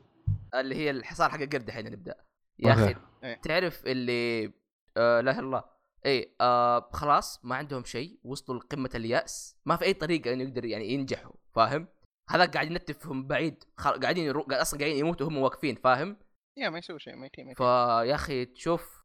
[0.55, 2.15] اللي هي الحصار حق القرد الحين نبدأ.
[2.59, 3.41] يا أخي إيه.
[3.41, 4.45] تعرف اللي
[4.97, 5.63] آه لا إله إلا الله.
[6.05, 9.57] اي آه خلاص ما عندهم شيء وصلوا لقمة اليأس.
[9.65, 11.87] ما في أي طريقة إنه يقدر يعني ينجحوا فاهم؟
[12.29, 13.99] هذا قاعد ينتفهم بعيد خل...
[13.99, 14.41] قاعدين يرو...
[14.41, 16.17] قاعد أصلا قاعدين يموتوا وهم واقفين فاهم؟
[16.57, 19.03] يا ما يسوي شيء ميتين ميتين فيا أخي تشوف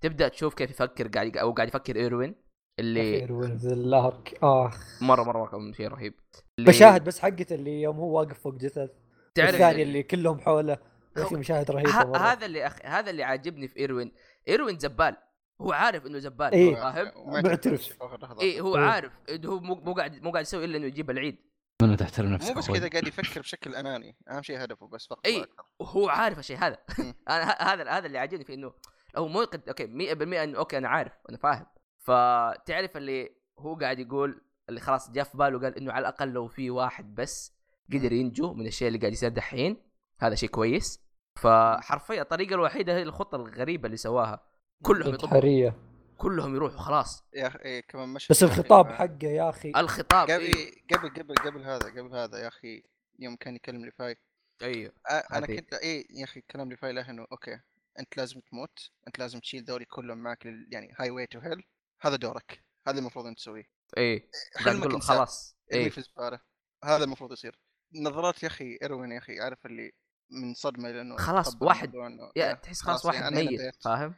[0.00, 2.34] تبدأ تشوف كيف يفكر قاعد أو قاعد يفكر إيروين
[2.78, 5.02] اللي اخير وينز الارك آخ.
[5.02, 6.14] مرة مرة كان شيء رهيب.
[6.58, 8.90] اللي- مشاهد بس حقته اللي يوم هو واقف فوق جثث
[9.34, 10.78] تعرف الثاني اللي كلهم حوله.
[11.16, 12.18] يا أخي مشاهد رهيبة ه- مرة.
[12.18, 12.76] هذا اللي أخ...
[12.84, 14.12] هذا اللي عاجبني في إيروين.
[14.48, 15.16] إيروين زبال.
[15.60, 16.74] هو عارف إنه زبال إيه.
[16.74, 18.02] فاهم معترف.
[18.40, 18.82] اي هو إيه.
[18.84, 21.36] عارف إنه هو مو مو قاعد مو قاعد يسوي إلا إنه يجيب العيد
[21.82, 25.26] من تحترم مو نفسك بس كذا قاعد يفكر بشكل أناني أهم شيء هدفه بس فقط
[25.26, 25.42] إيه.
[25.42, 25.64] أكثر.
[25.78, 26.78] وهو عارف الشيء هذا.
[27.30, 28.72] أنا ه- هذا هذا اللي عاجبني فيه إنه
[29.16, 29.68] هو مو يقد...
[29.68, 31.66] okay 100% إنه okay أنا عارف أنا فاهم
[31.98, 36.48] فتعرف اللي هو قاعد يقول اللي خلاص جاء في باله قال إنه على الأقل لو
[36.48, 37.54] في واحد بس
[37.92, 39.76] قدر ينجو من الشيء اللي قاعد يصير دحين
[40.20, 41.00] هذا شيء كويس
[41.36, 45.72] فحرفيا الطريقة الوحيدة هي الخطة الغريبة اللي سواها كلهم يطبوا
[46.18, 47.24] كلهم يروحوا خلاص.
[47.34, 49.72] يا أخي إيه كمان مشهد بس الخطاب آه، حقه يا أخي.
[49.76, 50.84] الخطاب قبل إيه.
[50.92, 52.82] قبل قبل قبل هذا قبل هذا يا أخي
[53.18, 54.16] يوم كان يكلم ليفاي
[54.62, 54.92] أيوه.
[55.32, 55.46] أنا.
[55.46, 57.60] كنت اي يا أخي كلام ليفاي له إنه okay
[57.98, 60.68] أنت لازم تموت أنت لازم تشيل ذولي كلهم معك لل...
[60.72, 61.62] يعني highway to hell
[62.00, 62.64] هذا دورك.
[62.88, 63.64] هذا المفروض أنت تسويه.
[63.96, 64.30] إيه.
[64.54, 65.02] قاعد حلمك.
[65.02, 65.56] خلاص.
[65.72, 65.90] إيه.
[65.90, 66.40] في الزباله
[66.84, 67.58] هذا المفروض يصير.
[67.94, 69.92] نظرات يا أخي ايروين يا أخي عارف اللي
[70.30, 71.96] من صدمة لأنه خلاص واحد.
[71.96, 73.82] إنه يا تحس خلاص خلاص واحد يعني ميت.
[73.84, 74.14] فاهم؟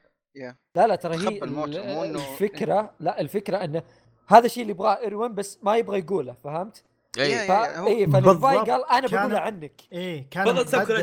[0.75, 1.39] لا لا ترى هي
[2.05, 3.83] الفكرة لا الفكرة إنه
[4.29, 6.85] هذا الشيء اللي يبغاه إيروين بس ما يبغى يقوله فهمت؟
[7.19, 8.57] إيه فا هو- اي فليفاي.
[8.57, 10.45] قال أنا كان- بقولها عنك إيه كان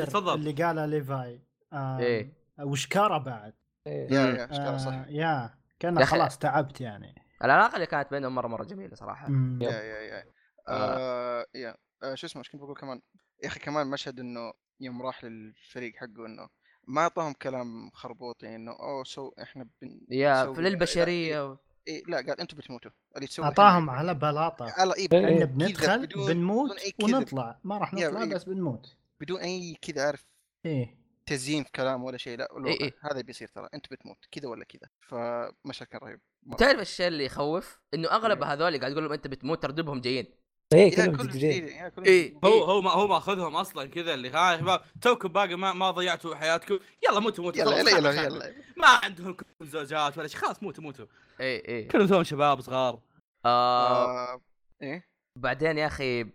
[0.06, 0.34] تفضل.
[0.34, 1.42] اللي قاله ليفاي
[1.74, 2.34] آه إيه.
[2.60, 3.54] وشكاره بعد
[3.88, 4.14] إيه.
[4.14, 4.48] يا.
[4.52, 8.96] يا صح آه يا كان خلاص تعبت يعني العلاقة اللي كانت بينهم مرة مرة جميلة
[8.96, 9.28] صراحة.
[9.62, 10.24] يا يا يا
[10.68, 13.02] آه يا آه شو اسمه إيش كنت بقول كمان
[13.44, 16.48] يا أخي كمان مشهد إنه يوم راح للفريق حقه إنه
[16.88, 21.58] ما أعطاهم كلام خربوط يعني إنه أوه سو إحنا بن يا للبشرية و...
[21.88, 25.28] إيه لا قال أنتم بتموتوا اللي تسوي أعطاهم على بلاطة على اي إيه.
[25.28, 26.72] ان كذا بندخل بدون- بنموت.
[27.04, 28.30] ونطلع ما راح نطلع إيه.
[28.30, 30.26] بس بنموت بدون أي كذا عارف
[30.66, 32.94] إيه تزيين في كلام ولا شيء لا إيه إيه.
[33.02, 36.20] هذا بيصير ترى أنت بتموت كذا ولا كذا فمشهد كان رهيب.
[36.58, 38.54] تعرف الشيء اللي يخوف إنه أغلب إيه.
[38.54, 40.26] هذول قاعد يقول لهم أنت بتموت ترتبهم جايين
[40.74, 42.30] إيه كلهم جديدين جديد يا كلهم إيه.
[42.30, 42.46] جديد.
[42.46, 45.92] هو هو ما هو ماخذهم أصلا كذا اللي ها يا شباب توكم باقي ما ما
[45.92, 46.80] ضيعتوا حياتكم.
[47.10, 50.40] يلا موتوا موتوا يلا يلا يلا ما عندهم كلهم زوجات ولا شيء.
[50.40, 51.06] خلاص موتوا موتوا.
[51.40, 51.88] إيه إيه.
[51.88, 53.00] كلهم توهم شباب صغار
[53.46, 54.42] آه آه،
[54.82, 55.10] إيه.
[55.40, 56.26] بعدين يا أخي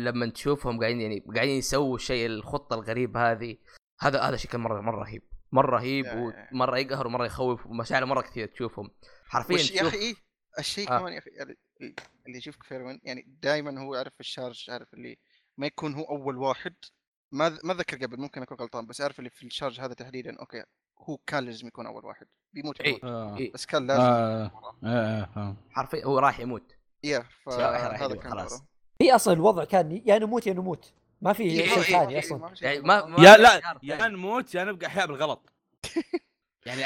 [0.00, 3.56] لما تشوفهم قاعدين يعني قاعدين يسووا الشيء الخطة الغريبة هذه
[4.00, 5.22] هذا هذا شيء كان مرة مرة رهيب.
[5.52, 6.06] مرة رهيب
[6.52, 8.90] ومرة يقهر ومرة يخوف ومشاعر مرة كثير تشوفهم.
[9.28, 10.14] حرفيا وش يا أخي إيه.
[10.58, 10.98] الشيء آه.
[10.98, 11.94] كمان يا أخي ال- ال-
[12.26, 15.18] اللي يشوفك في إيروين يعني دائما هو يعرف ال charge عارف اللي
[15.56, 16.74] ما يكون هو أول واحد
[17.32, 20.38] ما ما ذكر قبل ممكن أكون غلطان بس عارف اللي في ال charge هذا تحديدا
[20.40, 20.64] okay
[20.98, 22.88] هو كان لازم يكون أول واحد بيموت إيه.
[22.88, 23.36] يموت آه.
[23.36, 23.52] إيه.
[23.52, 24.50] بس كان لازم آه.
[24.84, 26.72] إيه فاهم حرفيا هو راح يموت
[27.04, 28.62] يا فهذا يدور كان خلاص.
[29.00, 32.18] هي أصلا الوضع كان يا نموت يا نموت ما في إيه، شيء إيه، ثاني إيه،
[32.18, 32.80] أصلا يعني.
[32.80, 34.08] ما, ما يا لا خيار يا.
[34.08, 35.52] نموت يا نبقى احياء بالغلط
[36.66, 36.84] يعني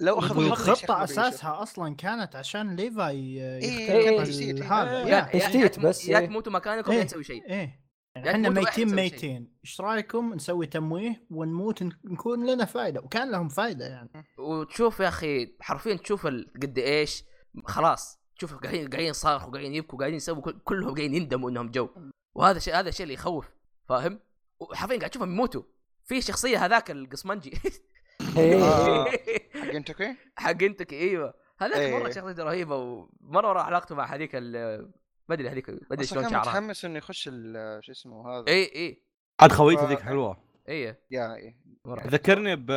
[0.00, 1.18] الشيء لو لو- لو أخذ الوضع يا شيخ والخطه ما بيشوف.
[1.18, 4.20] أساسها أصلا كانت عشان ليفاي إيه، يخترق إيه.
[4.20, 6.26] هذا تشتيت تمو- بس، يا إيه.
[6.26, 7.04] تموتوا مكانكم يا إيه.
[7.04, 8.96] نسوي شيء إيه إحنا ميتين تسوي.
[9.00, 15.08] ميتين إيش رأيكم نسوي تمويه ونموت نكون لنا فائده وكان لهم فائده يعني وتشوف يا
[15.08, 16.26] أخي حرفيا تشوف
[16.62, 17.24] قد إيش
[17.66, 21.88] خلاص تشوف قاعدين قاعدين يصارخوا قاعدين يبكوا قاعدين يسووا كل- كلهم قاعدين يندموا إنهم جو
[22.34, 23.46] وهذا شيء هذا الشيء اللي يخوف
[23.88, 24.20] فاهم؟
[24.60, 25.62] وحرفيا قاعد تشوفهم يموتوا
[26.04, 27.58] في شخصية هذاك القصمنجي إيه.
[27.64, 27.72] آه.
[28.22, 31.98] حق انتوكي حق انتك إيوه هذاك إيه.
[31.98, 34.90] مره شخصيته رهيبة ومرة مره علاقته مع هذيك ال-
[35.28, 38.64] ما أدري هذيك ما أدري شلون شعرها متحمس إنه يخش ال- شو اسمه هذا اي
[38.64, 39.02] اي
[39.40, 40.36] عاد خويته ذيك حلوة
[40.68, 41.56] اي يا إيه.
[41.84, 42.70] مرة ذكرني ب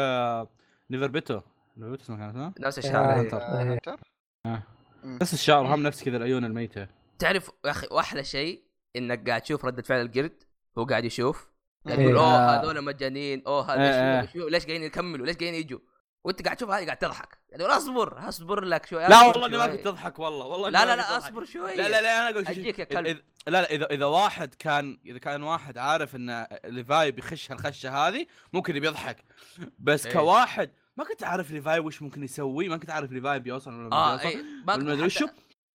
[0.90, 1.42] نيفر بيتو
[1.78, 2.88] نيفر بيتو اسمه كان اسمه نفس آه.
[2.88, 3.22] الشعر إيه.
[3.22, 3.34] إيه.
[3.34, 3.74] آه، إيه.
[3.74, 4.00] هنتر؟
[4.46, 5.18] مم.
[5.22, 6.88] نفس الشعر هم نفس كذا العيون الميتة
[7.20, 8.64] تعرف يا أخي واحلى شيء
[8.96, 10.44] إنك قاعد تشوف ردة فعل القرد
[10.78, 11.51] هو قاعد يشوف
[11.88, 12.06] قاعد إيه.
[12.06, 12.62] يقول أوه آه.
[12.62, 14.26] هذول مجانين أوه إيه، هذا إيه.
[14.28, 15.80] شو شو ليش قاعدين يكملوا ليش قاعدين يجوا
[16.24, 19.58] وأنت قاعد تشوف هذه قاعد تضحك قاعد تقول أصبر أصبر لك شوي لا والله إني
[19.58, 19.68] ما.
[19.68, 21.18] كنت أضحك والله والله لا لا لا.
[21.18, 23.18] أصبر شوي لا لا لا أنا أقول يا كلب.
[23.18, 28.08] إذا- لا لا اذا إذا واحد كان إذا كان واحد عارف إن ليفاي بيخش هالخشة
[28.08, 29.18] هذه ممكن بيضحك
[29.80, 30.14] بس إيه.
[30.14, 33.96] كواحد ما كنت عارف ليفاي وش ممكن يسوي ما كنت عارف ليفاي بيوصل ولا ما
[33.96, 35.28] آه بيوصل ما أدري وشو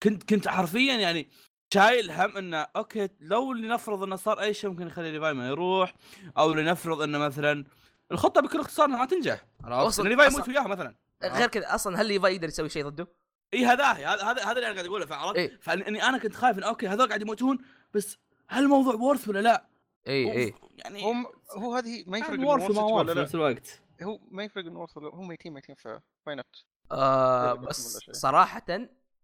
[0.03, 1.30] كنت كنت حرفيا يعني
[1.74, 5.93] شايل هم إنه okay لو لنفرض إنه صار أي شيء ممكن يخلي ليفاي ما يروح
[6.38, 7.66] أو لنفرض إنه مثلا
[8.11, 11.76] الخطة بكل اختصار انها ما تنجح عرفت؟ أصلاً- إن ليفاي يموت وياها مثلا غير كذا
[11.76, 13.07] أصلا هل ليفاي يقدر يسوي شيء ضده؟
[13.53, 15.57] إي هذا هذا هذا اللي أنا قاعد أقوله فعرفت؟ إيه.
[15.61, 17.57] فاني أنا كنت خايف انه okay هذول قاعد يموتون
[17.93, 19.66] بس هل الموضوع worth ولا لا؟
[20.07, 21.13] إي إي يعني هو
[21.57, 24.66] هو هذه ما يفرق إنه worth ولا worth في لا نفس الوقت هو ما يفرق
[24.66, 25.86] إنه worth ولا هم ميتين ميتين ف
[26.28, 28.13] why not آه بس شيء.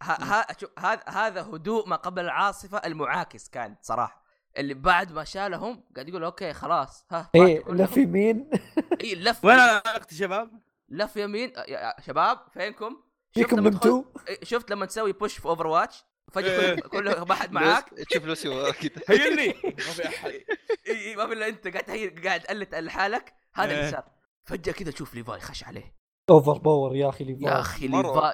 [0.02, 0.46] هذا
[1.08, 4.22] هذا هدوء ما قبل العاصفة المعاكس كان صراحة.
[4.58, 7.64] اللي بعد ما شالهم قاعد يقول okay خلاص ها إيه.
[7.70, 8.50] لف يمين.
[9.02, 11.50] اي لف وين علاقتي شباب؟ لف يمين.
[11.50, 16.76] يا- يا شباب فينكم؟ فيكم نمتوا إيه، شفت لما تسوي push في Overwatch فجاه إيه.
[16.82, 17.90] كل كل ما حد معاك.
[17.90, 19.48] تشوف لوسي وراك كذا heal ني.
[19.64, 20.30] ما في أحد.
[20.30, 21.68] اي اي ما في إلا أنت.
[21.68, 22.22] قاعد.
[22.26, 23.92] قاعد تقلت لحالك هذا اللي إيه.
[23.92, 24.04] صار.
[24.44, 26.01] فجأة كذا تشوف ليفاي خش عليه.
[26.32, 28.34] overpower يا أخي اللي يا أخي ليفاي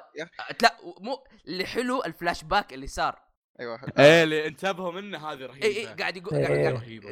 [0.62, 3.18] لا مو اللي حلو الفلاش باك اللي صار.
[3.60, 5.66] أيوه إيه اللي انتبهوا منه هذه رهيبة.
[5.66, 6.46] اي اي قاعد يقول إيه.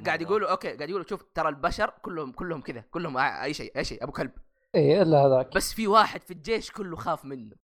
[0.04, 0.26] قاعد, مرة.
[0.26, 4.04] يقولوا okay قاعد يقولوا شوف ترى البشر كلهم كلهم كذا كلهم أي شيء أي شيء
[4.04, 4.30] أبو كلب.
[4.74, 5.54] إيه إلا هذاك.
[5.54, 7.56] بس في واحد في الجيش كله خاف منه.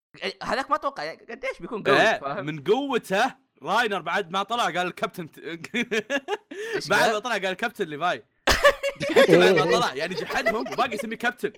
[0.43, 4.79] هذاك ما أتوقع يعني قديش بيكون قوي إيه، من قوته راينر بعد ما طلع قال
[4.79, 5.27] الكابتن
[6.91, 8.25] بعد؟ ما طلع قال الكابتن ليفاي.
[9.17, 9.79] بعد ما إيه.
[9.79, 11.53] طلع يعني جحدهم وباقي يسميه كابتن.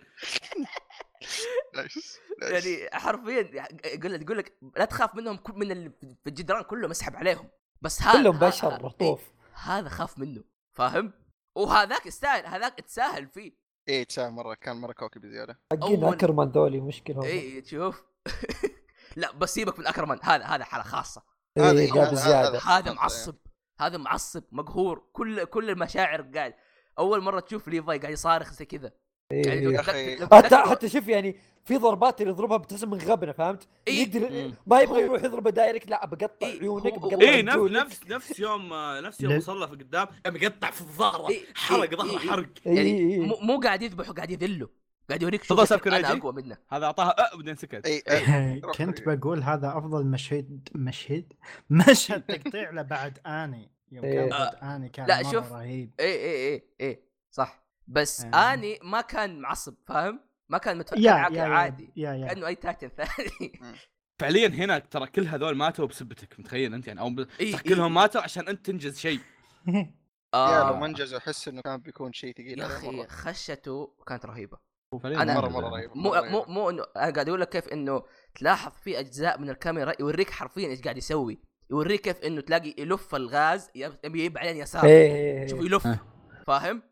[2.53, 3.51] يعني حرفيا
[3.85, 7.49] يقول لك يقول لك لا تخاف منهم كل من في الجدران كله مسحب عليهم.
[7.83, 11.13] بس هذا كلهم بشر إيه، رطوف هذا خاف منه فاهم؟
[11.57, 13.53] وهذاك يستاهل هذاك تساهل فيه.
[13.89, 17.25] إيه تساهم مرة كان مرة cocky بزياده حقين أكرمان ذولي مشكلة.
[17.25, 18.05] اي تشوف.
[19.17, 21.23] لا بس سيبك من أكرمان هذا هذا حالة خاصة.
[21.59, 22.59] هذا إيه، زيادة.
[22.59, 23.37] هذا هذا معصب
[23.81, 26.55] هذا معصب مقهور كل كل المشاعر قاعد.
[26.99, 28.93] أول مرة تشوف ليفاي قاعد يصارخ زي كذا.
[29.31, 29.61] يعني إيه.
[29.61, 30.17] لو أخي.
[30.17, 34.03] لو حتى حتى شوف يعني في ضربات اللي يضربها بتحس من غبنة فهمت؟ إيه.
[34.03, 34.53] يقدر.
[34.67, 37.57] ما يبغى يروح يضربه direct لا بقطع إيه، عيونك بقطع إيه نفس.
[37.59, 42.19] نفس نفس يوم نفس يوم وصل في قدام يقطع في الظهر إيه، حرق ظهره إيه،
[42.31, 43.21] حرق إيه، يعني إيه.
[43.21, 44.69] مو مو قاعد يذبحه قاعد يذله
[45.09, 46.13] قاعد يوريك ساب أنا.
[46.13, 48.61] أقوى منك هذا أعطاها أه بعدين سكت اي.
[48.61, 51.33] كنت بقول هذا أفضل مشهد مشهد
[51.71, 54.05] مشهد تقطيع له بعد آني يوم.
[54.05, 55.53] كان آني كان لا، شوف.
[55.53, 58.53] رهيب اي اي اي اي صح بس آه.
[58.53, 62.27] آني ما كان معصب فاهم؟ ما كان يا عادي يا يا.
[62.27, 63.61] كأنه أي titan ثاني.
[64.21, 67.75] فعليا هنا ترى كل هذول ماتوا بسبتك متخيل أنت يعني؟ أو ب- إيه، صح إيه.
[67.75, 69.21] كلهم ماتوا عشان أنت تنجز شيء.
[70.35, 70.71] آه.
[70.71, 74.59] لو منجز احس إنه كان بيكون شيء ثقيل يا أخي خشته كانت رهيبة.
[74.95, 76.45] أنا- مره مره رهيب مو مو.
[76.49, 78.03] مو انه أنا قاعد أقول لك كيف إنه
[78.35, 81.41] تلاحظ في أجزاء من الكاميرا يوريك حرفيا إيش قاعد يسوي.
[81.71, 85.47] يوريك كيف إنه تلاقي يلف الغاز يبي بعدين يسار إيه.
[85.47, 85.99] شوف يلف آه.
[86.47, 86.83] فاهم؟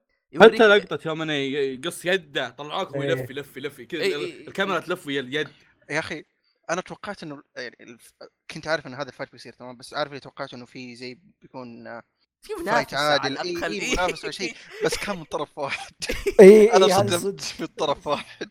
[0.40, 3.30] حتى لقطة يوم انه يقص يده طلعوك ويلف إيه.
[3.30, 4.48] يلف يلف كذا إيه، إيه.
[4.48, 5.48] الكاميرا تلف ويا اليد.
[5.90, 6.24] يا أخي
[6.70, 7.98] أنا توقعت إنه يعني
[8.50, 11.18] كنت عارف إن هذا ال fight بيصير تمام؟ بس عارف اللي توقعت إنه في زي
[11.40, 12.02] بيكون آه،
[12.40, 13.72] في fight منافسه عادل إي الأقل.
[13.72, 14.54] إي منافس ولا شيء.
[14.84, 15.92] بس كان من طرف واحد.
[16.40, 17.40] إيه أنا صدمت صدق.
[17.58, 18.50] في الطرف واحد.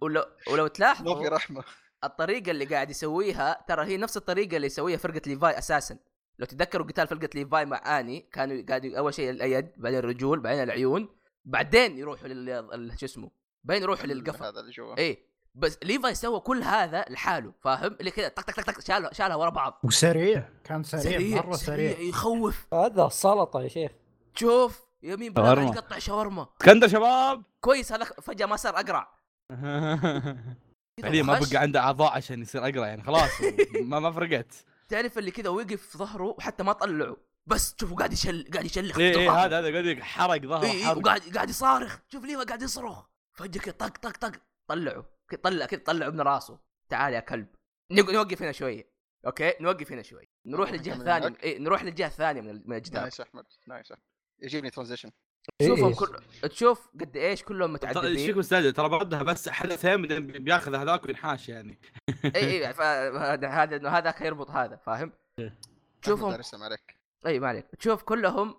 [0.00, 1.64] ولو ولو ما في تلاحظوا رحمة.
[2.04, 5.98] الطريقة اللي قاعد يسويها ترى هي نفس الطريقة اللي يسويها فرقة ليفاي أساسا.
[6.38, 10.62] لو تتذكروا قتال فرقة ليفاي مع آني كانوا قاعد أول شيء اليد بعدين الرجول بعدين
[10.62, 11.21] العيون.
[11.44, 13.30] بعدين يروحوا لل شو اسمه
[13.64, 14.48] بعدين يروحوا للقفا.
[14.48, 15.32] هذا اللي جوا إيه.
[15.54, 19.36] بس ليفاي سوى كل هذا لحاله فاهم؟ اللي كذا طق طق طق طق شالها شالها
[19.36, 19.80] ورا بعض.
[19.84, 20.48] وسريع.
[20.64, 22.66] كان سريع, مرة سريع, يخوف.
[22.74, 23.92] هذا سلطة يا شيخ.
[24.34, 25.62] شوف يمين بلا.
[25.62, 26.46] يقطع شاورما.
[26.60, 27.42] اسكندر شباب!
[27.60, 29.14] كويس هذا فجأة ما صار أقرع.
[31.02, 31.38] فعليا ما.
[31.38, 33.30] بقى عنده أعضاء عشان يصير أقرع يعني خلاص
[33.90, 34.64] ما ما فرقت.
[34.88, 37.16] تعرف اللي كذا وقف في ظهره وحتى ما طلعه.
[37.46, 39.44] بس شوفوا قاعد يشل قاعد يشلخ إيه إيه ظهره.
[39.44, 40.98] هذا هذا قاعد حرق ظهره اي اي حرق.
[40.98, 41.98] وقاعد قاعد يصارخ.
[42.12, 43.06] شوف ليفاي قاعد يصرخ.
[43.32, 44.32] فجأة كذا طق طق طق.
[44.66, 46.58] طلعوا كذا طلع كذا طلعوا من راسه.
[46.88, 47.46] تعال يا كلب.
[47.90, 48.92] نوقف هنا شوية
[49.26, 50.28] okay؟ نوقف هنا شوي.
[50.46, 50.94] نروح للجهة.
[50.94, 53.44] الثانية اي نروح للجهة الثانية من من الجدار nice أحمد.
[53.66, 54.04] nice أحمد.
[54.42, 55.10] يجيبني transition
[55.58, 55.94] تشوفهم إيه.
[55.94, 58.26] كل تشوف قد إيش كلهم ترى إيش متعددين.
[58.26, 61.80] فيك مستعجل ترى بردها بس حدثين بعدين بياخذ هذاك وينحاش يعني.
[62.24, 65.58] اي اي هذا هذاك يربط هذا فاهم؟ إيه.
[66.02, 67.01] تشوفهم اسلم عليك.
[67.26, 67.66] اي ما عليك.
[67.78, 68.54] تشوف كلهم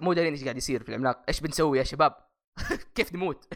[0.00, 1.22] مو دارين إيش قاعد يصير في العملاق.
[1.28, 2.16] إيش بنسوي يا شباب؟
[2.94, 3.54] كيف نموت.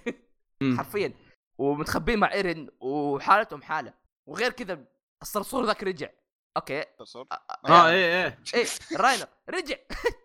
[0.76, 1.12] حرفيا.
[1.58, 3.94] ومتخبين مع ايرن وحالتهم حالة.
[4.26, 4.84] وغير كذا
[5.22, 6.08] الصرصور ذاك رجع.
[6.56, 6.84] okay.
[6.98, 7.26] تصور
[7.68, 8.38] آه إيه إيه.
[8.54, 8.66] إيه
[8.96, 9.26] راينر.
[9.50, 9.76] رجع.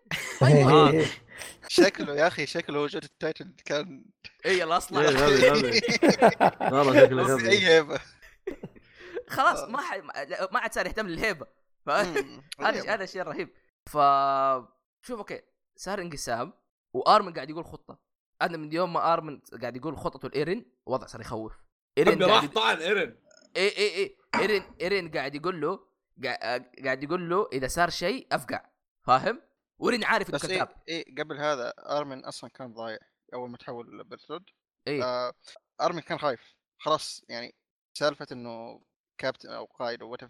[0.42, 1.06] إيه.
[1.68, 4.04] شكله يا أخي شكله وجود ال titan كان
[4.46, 5.80] اي يلا إيه، أصلا غبي غبي.
[6.76, 7.50] والله شكله غبي.
[7.50, 8.00] أي هيبة.
[9.28, 10.02] خلاص ما حد
[10.52, 11.46] ما عاد صار يهتم للهيبة.
[11.86, 12.42] فهذا مم.
[12.60, 13.48] هذا الشيء الرهيب
[13.86, 13.96] ف
[15.02, 15.42] شوف okay
[15.76, 16.52] صار انقسام
[16.92, 17.98] وآرمن قاعد يقول خطة.
[18.42, 21.52] أنا من يوم ما آرمن قاعد يقول خطته الايرن الوضع صار يخوف.
[21.98, 23.16] ايرن راح طعن ايرن
[23.56, 24.16] إي إي إي.
[24.34, 25.86] ايرن ايرن قاعد يقول له
[26.24, 28.70] قاعد قاعد يقول له إذا صار شيء أفقع.
[29.02, 29.42] فاهم؟
[29.78, 30.82] وايرن عارف إنه بس إيه كذاب.
[30.88, 32.98] إيه قبل هذا آرمن أصلا كان ضايع
[33.34, 34.50] أول ما تحول لبرترود
[34.88, 35.02] إي.
[35.02, 35.32] آه
[35.80, 36.54] آرمن كان خايف.
[36.78, 37.54] خلاص يعني
[37.94, 38.82] سالفة إنه
[39.18, 40.20] كابتن أو قائد أو وات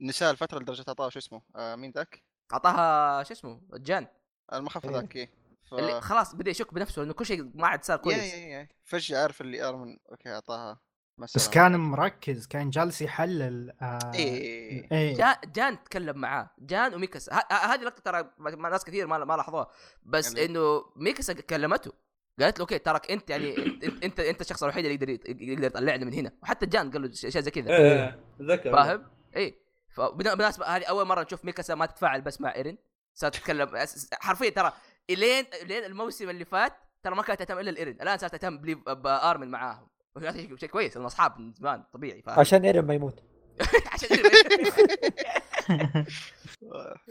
[0.00, 4.06] نساء الفترة لدرجة أعطاه شو اسمه آه مين ذاك؟ اعطاها شو اسمه؟ جان.
[4.52, 4.94] المخفى إيه.
[4.94, 5.30] ذاك إيه.
[5.70, 5.74] ف...
[5.74, 8.34] اللي خلاص بدأ يشك بنفسه إنه كل شيء ما عاد صار يا كويس.
[8.34, 10.80] يا يا فجأة عارف اللي ارمن أوكي أعطاها
[11.18, 16.50] بس مثلا كان مركز كان جالس يحلل آه إيه إيه جان, جان تكلم معاه.
[16.58, 18.30] جان وميكاس ه- ه- هذه لقطة ترى
[18.70, 19.66] ناس كثير ما ما لاحظوها.
[20.02, 21.92] بس اللي- إنه ميكاس كلمته.
[22.40, 26.04] قالت له okay تراك أنت يعني انت أنت, أنت الشخص الوحيد اللي يقدر يقدر يطلعنا
[26.04, 26.32] من هنا.
[26.42, 27.76] وحتى جان قال له اشياء زي كذا.
[27.76, 28.72] إيه أتذكر.
[28.72, 29.58] فاهم؟ اي
[29.96, 32.78] فبالمناسبه هذه أول مرة نشوف ميكاسا ما تتفاعل بس مع إيرين.
[33.14, 34.72] صارت تتكلم حرفيا ترى
[35.10, 36.72] الين إلين الموسم اللي فات
[37.02, 38.56] ترى ما كانت تهتم إلا الايرين الآن صارت تهتم
[38.94, 39.88] بآرمن معاهم.
[40.18, 43.22] شيء شيء كويس لأن أصحاب من زمان طبيعي فاهم؟ عشان ايرن ما يموت.
[43.92, 44.30] عشان إيرين.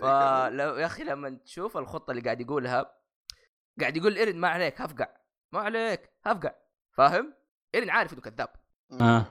[0.02, 2.92] فلو يا أخي لما تشوف الخطة اللي قاعد يقولها
[3.80, 5.08] قاعد يقول إيرين ما عليك هفقع.
[5.52, 6.52] ما عليك هفقع.
[6.92, 7.34] فاهم؟
[7.76, 8.50] إيرين عارف إنه كذاب.
[9.02, 9.26] آه.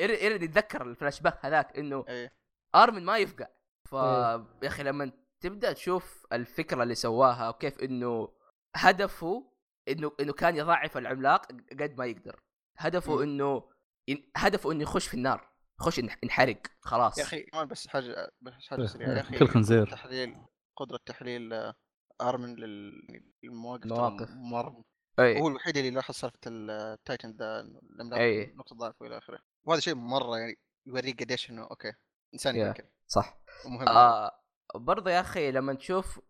[0.00, 2.39] ايرين إيرين يتذكر الفلاش باك هذاك إنه إيه.
[2.74, 3.46] ارمن ما يفقع
[3.90, 4.46] ف إيه.
[4.62, 8.28] يا أخي لما تبدأ تشوف الفكرة اللي سواها وكيف إنه
[8.76, 9.52] هدفه
[9.88, 11.46] إنه إنه كان يضعف العملاق
[11.80, 12.40] قد ما يقدر
[12.78, 13.22] هدفه مم.
[13.22, 13.70] إنه
[14.10, 15.50] إن- هدفه إنه يخش في النار
[15.80, 19.48] يخش ينح- ينحرق خلاص يا أخي كمان بس حاجة بس حاجة سريعة يا أخي كل
[19.48, 19.86] خنزير.
[19.90, 20.36] تحليل
[20.76, 21.74] قدرة تحليل آه،
[22.20, 24.30] ارمن لل- للمواقف مواقف.
[24.30, 24.84] مره
[25.18, 27.68] اي هو الوحيد اللي لاحظ سالفة ال titan ذا
[28.12, 28.52] أي.
[28.56, 31.92] نقطة ضعف وإلى آخره وهذا شيء مرة يعني يوريك قديش إنه okay
[32.34, 32.56] إنسان.
[32.56, 34.40] يفكر صح ومهم آه
[34.74, 36.20] برضه يا أخي لما تشوف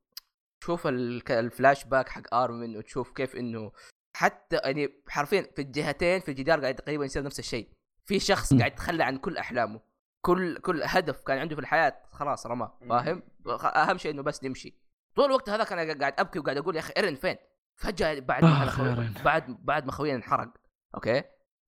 [0.61, 3.73] تشوف ال- الفلاش باك حق ارمن وتشوف كيف إنه
[4.17, 7.69] حتى يعني حرفيا في الجهتين في الجدار قاعد تقريبا يصير نفس الشيء
[8.07, 8.55] في شخص.
[8.55, 9.81] قاعد يتخلى عن كل أحلامه
[10.21, 12.79] كل كل هدف كان عنده في الحياة خلاص رماه.
[12.89, 13.23] فاهم
[13.65, 14.75] أهم شيء إنه بس نمشي
[15.17, 17.37] طول الوقت هذا كان قاعد أبكي وقاعد أقول يا أخي ايرن فين
[17.77, 19.15] فجأة بعد ما إيرين.
[19.25, 20.49] بعد بعد ما خوينا انحرق
[20.95, 21.23] okay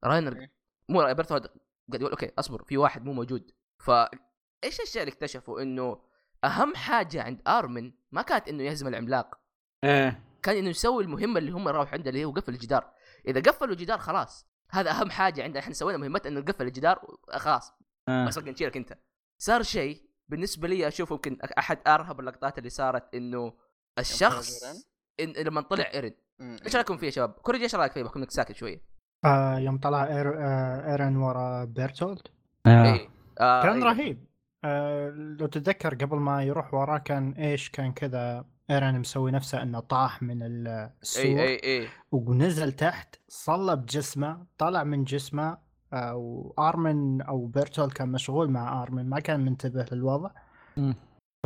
[0.04, 0.48] راينر.
[0.88, 1.46] مو بيرثولد
[1.90, 3.50] قاعد يقول okay أصبر في واحد مو موجود
[3.82, 5.98] فايش الشيء اللي اكتشفوا إنه
[6.44, 9.38] أهم حاجة عند آرمن ما كانت إنه يهزم العملاق
[9.84, 12.92] إيه كان إنه يسوي المهمة اللي هم راحوا عندها اللي هو قفل الجدار
[13.28, 17.72] إذا قفلوا الجدار خلاص هذا أهم حاجة عندنا إحنا سوينا مهمتنا إنه نقفل الجدار خلاص
[18.08, 18.26] آه.
[18.26, 18.98] بس نشيلك أنت
[19.38, 23.52] صار شيء بالنسبة لي اشوفه يمكن أحد أرهب اللقطات اللي صارت إنه
[23.98, 26.12] الشخص إيرين؟ إن لما طلع إيرن.
[26.40, 28.82] إيش رأيكم فيه يا شباب؟ كوريجي إيش رأيك فيه؟ بكون انك ساكت شوية
[29.24, 32.20] آه يوم طلع إير آه إيرن ورا بيرتولد
[32.66, 32.92] آه.
[32.92, 33.08] اي
[33.40, 33.84] آه كان إيه.
[33.84, 34.26] رهيب
[34.64, 39.80] آه لو تتذكر قبل ما يروح وراه كان إيش كان كذا ايرن مسوي نفسه إنه
[39.80, 45.58] طاح من ال- السور إي إي اي ونزل تحت صلب جسمه طلع من جسمه
[45.92, 50.30] آه وآرمن أو بيرتول كان مشغول مع آرمن ما كان منتبه للوضع.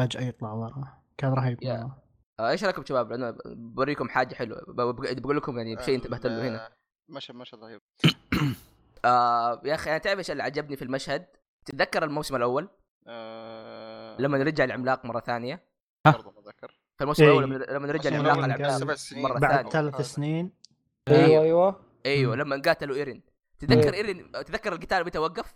[0.01, 1.77] فجأة يطلع وراه كان رهيب يا.
[1.85, 2.03] مرة.
[2.41, 6.67] آه إيش رأيكم شباب؟ لأنه بوريكم حاجة حلوة بقول لكم يعني بشيء انتبهت له هنا
[6.67, 6.73] ال-
[7.09, 7.81] مشهد مشهد رهيب
[9.05, 11.27] آه يا أخي أنا تعرف إيش اللي عجبني في المشهد؟
[11.67, 12.69] تتذكر الموسم الأول
[13.07, 15.65] آه، لما رجع العملاق مرة ثانية
[16.05, 17.31] برضه بتذكر في الموسم إيه.
[17.31, 18.99] الأول لما رجع العملاق العملاق.
[19.13, 20.03] مرة بعد ثانية ثلاث هذا.
[20.03, 20.53] سنين
[21.09, 22.37] أيوه أيوه أيوه.
[22.37, 23.23] لما قاتلوا إيرين
[23.59, 23.95] تتذكر إيه.
[23.95, 25.55] إيرين تتذكر القتال متى وقف؟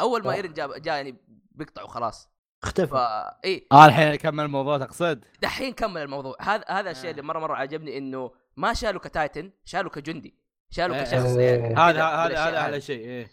[0.00, 0.34] أول ما.
[0.34, 1.16] إيرين جاء جاء يعني
[1.52, 2.28] بيقطعوا خلاص
[2.64, 7.10] اختفى فا اي آه الحين كمل الموضوع تقصد دحين كمل الموضوع هذا هذا الشيء آه.
[7.10, 10.34] اللي مره مرة عجبني إنه ما شالوا كتايتن شالوا كجندي
[10.70, 11.02] شالوا إيه.
[11.02, 11.36] كشخص.
[11.36, 12.58] يعني هذا هذا هذا.
[12.58, 13.30] اعلى شيء إيه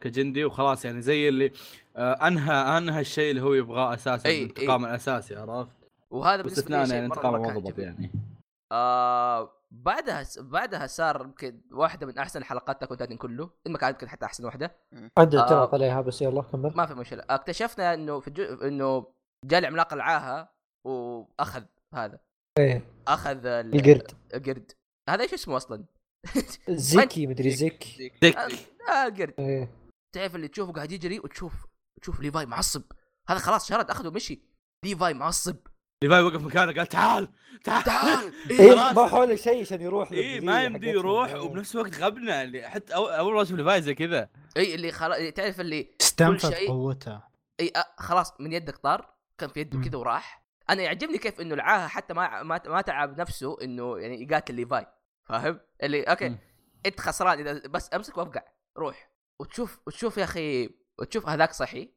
[0.00, 1.52] كجندي وخلاص يعني زي اللي
[1.96, 5.76] آه أنهى أنهى الشيء اللي هو يبغاه أساسا أي، الانتقام الأساسي عرفت؟
[6.10, 7.86] وهذا بالنسبة لي شيء يعني وضبط جميل.
[7.86, 8.10] يعني.
[8.72, 13.50] آه بعدها بعدها صار يمكن واحدة من أحسن حلقات تاكل تايتن كله.
[13.66, 14.76] إن ما كانت يمكن حتى أحسن واحدة.
[15.18, 15.40] عندي آه.
[15.40, 16.72] اعتراض عليها بس يلا كمل.
[16.76, 17.24] ما في مشكلة.
[17.30, 18.44] اكتشفنا إنه في الجو...
[18.44, 19.06] إنه
[19.44, 20.48] جاء العملاق العاهة
[20.84, 21.62] وأخذ
[21.94, 22.18] هذا.
[22.58, 22.82] إيه.
[23.08, 24.10] أخذ ال- القرد.
[24.34, 24.72] القرد.
[25.08, 25.84] هذا إيش اسمه أصلا؟
[26.68, 27.84] زيكي مدري زيك
[28.22, 29.34] ديك آه قرد.
[29.38, 29.70] إيه.
[30.14, 31.52] تعرف اللي تشوفه قاعد يجري وتشوف
[32.02, 32.82] تشوف ليفاي معصب.
[33.28, 34.42] هذا خلاص شرد أخذه ومشي.
[34.84, 35.56] ليفاي معصب.
[36.04, 37.28] ليفاي وقف مكانه قال تعال
[37.64, 37.84] تعال.
[37.84, 38.32] تعال.
[38.58, 38.96] خلاص.
[38.96, 40.88] ما حوله شيء عشان يروح اي ما يمدي.
[40.88, 41.40] يروح إيه.
[41.40, 42.42] وبنفس الوقت غبنا.
[42.42, 44.28] اللي حتى اول مره أشوف ليفاي زي كذا.
[44.56, 47.20] اي اللي خلاص تعرف اللي استنفذ شيء- قوته.
[47.60, 49.80] اي آه خلاص من يدك طار كان في يده.
[49.80, 50.46] كذا وراح.
[50.70, 54.86] أنا يعجبني كيف إنه العاهه حتى ما ما, ما تعب نفسه إنه يعني يقاتل ليفاي.
[55.26, 56.38] فاهم؟ اللي okay مم.
[56.86, 58.42] أنت خسران إذا بس أمسك وأفقع.
[58.78, 59.10] روح.
[59.40, 61.92] وتشوف وتشوف يا أخي وتشوف هذاك صحي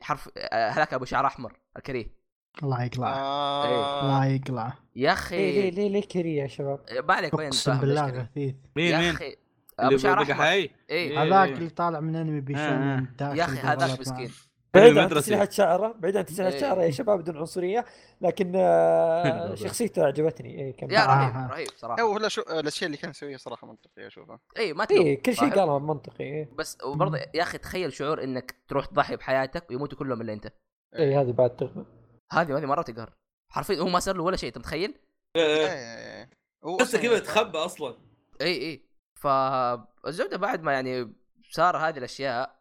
[0.00, 2.20] حرف آه، هذاك أبو شعر أحمر الكريه.
[2.62, 3.14] الله يقلعه.
[3.14, 4.02] آه.
[4.02, 4.78] الله يقلعه.
[4.96, 8.06] يا أخي ليه ليه ليه كريه يا شباب؟ ما عليك وين؟ أقسم بالله.
[8.10, 9.36] غثيث مين يا مين أخي
[9.78, 10.44] أبو شعر أحمر.
[10.44, 11.22] اي إيه.
[11.22, 12.40] هذاك اللي طالع من أنمي آه.
[12.40, 14.30] بيشون من داخل يا أخي هذاك مسكين.
[14.74, 15.08] بعيد عن.
[15.08, 16.60] تسريحة شعره بعيد عن تسريحة إيه.
[16.60, 17.84] شعره يا شباب بدون عنصرية
[18.20, 19.54] لكن آه،.
[19.64, 21.48] شخصيته عجبتني إيه كمل يا رهيب آه.
[21.50, 25.06] رهيب صراحة هو لا شو الأشياء اللي كان يسويها صراحة منطقية أشوفها اي ما تلوم
[25.06, 28.86] إيه كل شيء فاهم؟ قاله منطقي إيه بس وبرضه يا أخي تخيل شعور إنك تروح
[28.86, 30.52] تضحي بحياتك ويموتوا كلهم إلا أنت
[30.94, 31.84] إيه هذه بعد تغنى
[32.32, 33.12] هذه هذه مرة تقهر
[33.48, 34.94] حرفيا هو ما صار له ولا شيء أنت متخيل؟
[35.36, 36.30] إيه، إيه، إيه.
[36.64, 37.96] هو بس أصلاً- كذا تخبى أصلا
[38.40, 41.12] اي اي فالزبده بعد ما يعني
[41.50, 42.60] صار هذه الأشياء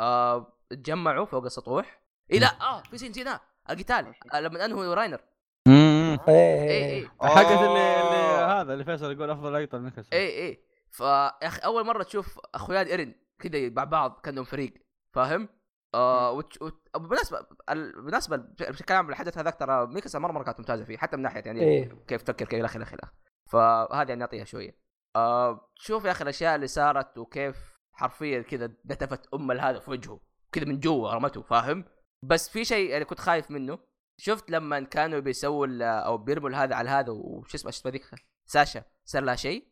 [0.00, 2.02] آه تجمعوا فوق السطوح.
[2.32, 3.40] اي لا آه في شيء نسيناه
[3.70, 4.14] القتال.
[4.34, 5.20] آه لما انهوا راينر.
[5.66, 7.12] إيه اي إيه.
[7.22, 8.60] اي حقت اللي, اللي آه.
[8.60, 12.40] هذا اللي فيصل يقول أفضل لقطه ال mix اي اي فيا أخي أول مرة تشوف
[12.54, 14.74] اخويا ايرن كذا مع بعض كأنهم فريق
[15.12, 15.48] فاهم؟
[15.94, 16.30] آه.
[16.32, 16.58] وت...
[16.94, 21.16] بالمناسبة ال- بالمناسبة بشكل عام الحدث هذاك ترى ميكاسا مرة مرة كانت ممتازة فيه حتى
[21.16, 22.04] من ناحية يعني إيه.
[22.08, 23.12] كيف تفكر كيف إلى آخره إلى آخره.
[23.50, 24.78] فهذه يعني نعطيها شوية.
[25.16, 27.56] آه شوف يا أخي الأشياء اللي صارت وكيف
[27.92, 30.20] حرفيا كذا نتفت أم هذا في وجهه.
[30.52, 31.84] كذا من جوا رمته فاهم؟
[32.24, 33.78] بس في شيء يعني كنت خايف منه.
[34.20, 38.04] شفت لما كانوا بيسووا أو بيرموا هذا على هذا وش اسمه إيش اسمه ذيك؟
[38.46, 39.68] ساشا صار لها شيء؟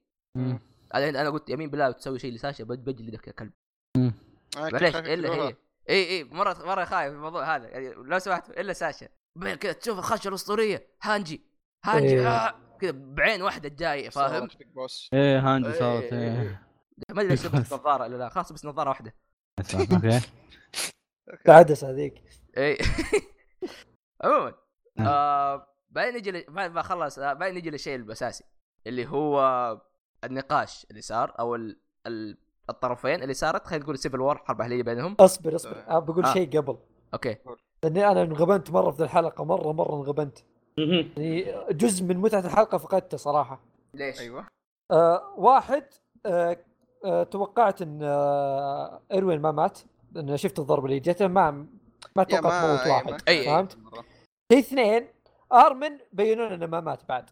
[0.94, 3.52] أنا أنا قلت يمين بالله تسوي شيء لساشا بج- بجلدك يا كلب
[4.56, 5.34] معليش إلا.
[5.34, 5.56] هي.
[5.90, 7.68] إي إي مرة مرة خايف من الموضوع هذا.
[7.68, 9.08] يعني لو سمحتوا إلا ساشا.
[9.38, 11.42] بعدين كذا تشوف الخشه الأسطورية هانجي
[11.84, 12.28] هانجي إيه.
[12.28, 15.10] آه كذا بعين واحدة جاي فاهم؟ صارت Big Boss.
[15.12, 16.66] إيه إيه، صارت إيه، إيه إيه.
[17.10, 19.14] ما أدري لبست نظارة ولا لا خلاص بس نظارة واحدة.
[19.60, 20.20] أوكي
[21.46, 22.22] العدسة هذيك.
[22.58, 22.78] إي.
[24.24, 24.54] عموما
[24.96, 25.08] نعم.
[25.08, 28.44] آه بعدين نجي بعد ما خلص آه، بعدين نجي للشيء الأساسي
[28.86, 29.40] اللي هو
[30.24, 31.78] النقاش اللي صار أو ال...
[32.06, 32.38] ال...
[32.70, 35.16] الطرفين اللي صارت خلينا نقول civil war حرب أهلية بينهم.
[35.20, 35.84] اصبر اصبر.
[35.88, 35.98] آه.
[35.98, 36.32] بقول آه.
[36.32, 36.78] شيء قبل.
[37.14, 37.36] okay.
[37.82, 40.38] لأني أنا انغبنت مرة في الحلقة مرة مرة انغبنت.
[40.78, 43.60] يعني جزء من متعة الحلقة فقدته صراحة.
[43.94, 44.46] ليش؟ أيوه.
[44.90, 45.84] آه واحد
[46.26, 46.64] آه
[47.30, 49.78] توقعت إن آه اروين ما مات
[50.12, 51.66] لأن شفت الضربة اللي جته ما
[52.16, 52.64] ما توقعت
[53.06, 53.78] موت إيه، واحد فهمت؟
[54.52, 55.06] في اثنين
[55.52, 57.30] أرمن بينون إنه ما مات بعد.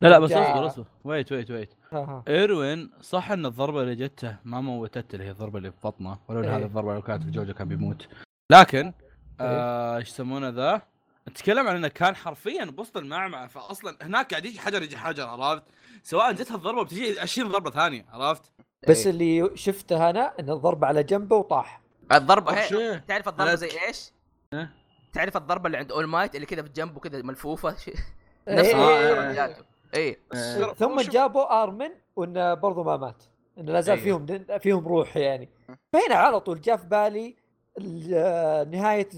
[0.00, 0.84] لا لا بس اصبر اصبر.
[1.04, 1.74] wait wait wait.
[2.28, 6.40] إيروين صح إن الضربة اللي جته ما موتته اللي هي الضربة اللي في بطنه ولو
[6.40, 6.56] إيه.
[6.56, 8.08] هذه الضربة لو كانت في جوجو كان بيموت.
[8.52, 8.92] لكن
[9.40, 10.82] آه، إيش يسمونه ذا؟
[11.28, 15.62] نتكلم عن إنه كان حرفيا بوسط المعمعة فاصلا هناك قاعد يجي حجر يجي حجر عرفت
[16.02, 18.52] سواء جتها الضربة بتجي 20 ضربة ثانية عرفت
[18.88, 19.10] بس إيه.
[19.12, 21.80] اللي شفته أنا إن الضربة على جنبه وطاح
[22.12, 23.00] الضربة هي.
[23.08, 24.10] تعرف الضربة زي إيش؟
[24.54, 24.70] ها؟
[25.12, 27.94] تعرف الضربة اللي عند أول مايت اللي كذا في جنبه كذا ملفوفة إيه،
[28.58, 29.32] نفس إيه، الضربة إيه.
[29.34, 29.64] جاته
[29.94, 30.18] اي
[30.78, 33.22] ثم جابوا آرمن وإنه برضه ما مات
[33.58, 33.98] إنه لا زال.
[33.98, 34.26] فيهم
[34.58, 35.48] فيهم روح يعني
[35.92, 37.34] فهنا على طول جاء في بالي ال-
[38.70, 39.08] نهاية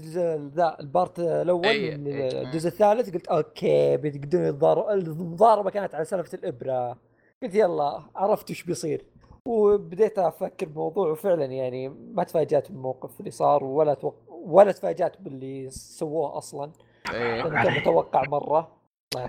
[0.55, 2.07] ذا ال part الأول أي- من.
[2.07, 6.97] الجزء الثالث قلت okay بيقدرون يتضاربوا المضاربة كانت على سلفه الإبرة.
[7.43, 9.05] قلت يلا عرفت وش بيصير.
[9.47, 14.15] وبديت أفكر بموضوع وفعلا يعني ما تفاجأت بالموقف اللي صار ولا توق...
[14.29, 16.71] ولا تفاجأت باللي سووه أصلا.
[17.11, 18.83] لأنه كان متوقع مرة.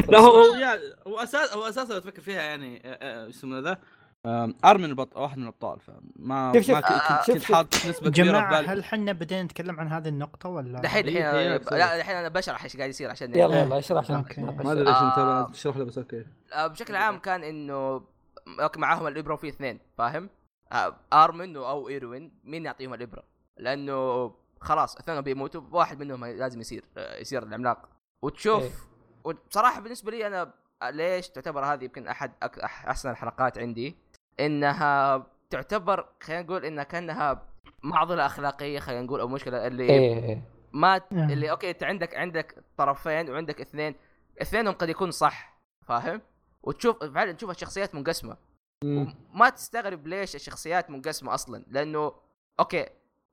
[0.09, 3.59] لا هو هو هو أساس هو أساسا لو تفكر فيها يعني آه، آه، إيش يسمونه
[3.71, 3.79] ذا؟
[4.65, 5.17] ارمن البط...
[5.17, 7.53] واحد من الأبطال فما شوف- شوف، ما آه، كنت شوف.
[7.53, 11.59] حاط نسبة كبيرة بالي هل حنا بدينا نتكلم عن هذه النقطة ولا دحين دحين إيه،
[11.59, 13.63] أنا- إيه، لا دحين أنا بشرح إيش قاعد يصير عشان يلا إيه.
[13.63, 14.41] يلا اشرح عشان okay.
[14.41, 14.65] نتناقش.
[14.67, 15.51] ما أدري ليش أنت آه.
[15.51, 18.03] تشرح له بس okay آه، بشكل عام كان إنه
[18.61, 20.31] okay معاهم الإبرة وفي اثنين فاهم؟
[20.73, 23.23] آه، أرمن أو إيروين مين يعطيهم الإبرة؟
[23.57, 27.91] لأنه خلاص اثنين بيموتوا واحد منهم لازم يصير آه، يصير العملاق إيه.
[28.23, 28.87] وتشوف
[29.25, 30.53] وبصراحه بالنسبة لي أنا
[30.91, 32.33] ليش تعتبر هذه يمكن أحد
[32.65, 33.97] أحسن الحلقات عندي
[34.41, 37.43] إنها تعتبر خلينا نقول إنها كأنها
[37.83, 40.43] معضلة أخلاقية خلينا نقول أو مشكلة اللي إيه إيه.
[40.73, 41.31] ما نعم.
[41.31, 43.95] اللي okay أنت عندك عندك طرفين وعندك اثنين
[44.43, 46.21] اثنينهم قد يكون صح فاهم
[46.63, 48.37] وتشوف فعلا تشوف الشخصيات منقسمة.
[49.35, 52.13] ما تستغرب ليش الشخصيات منقسمة أصلا لأنه
[52.61, 52.87] okay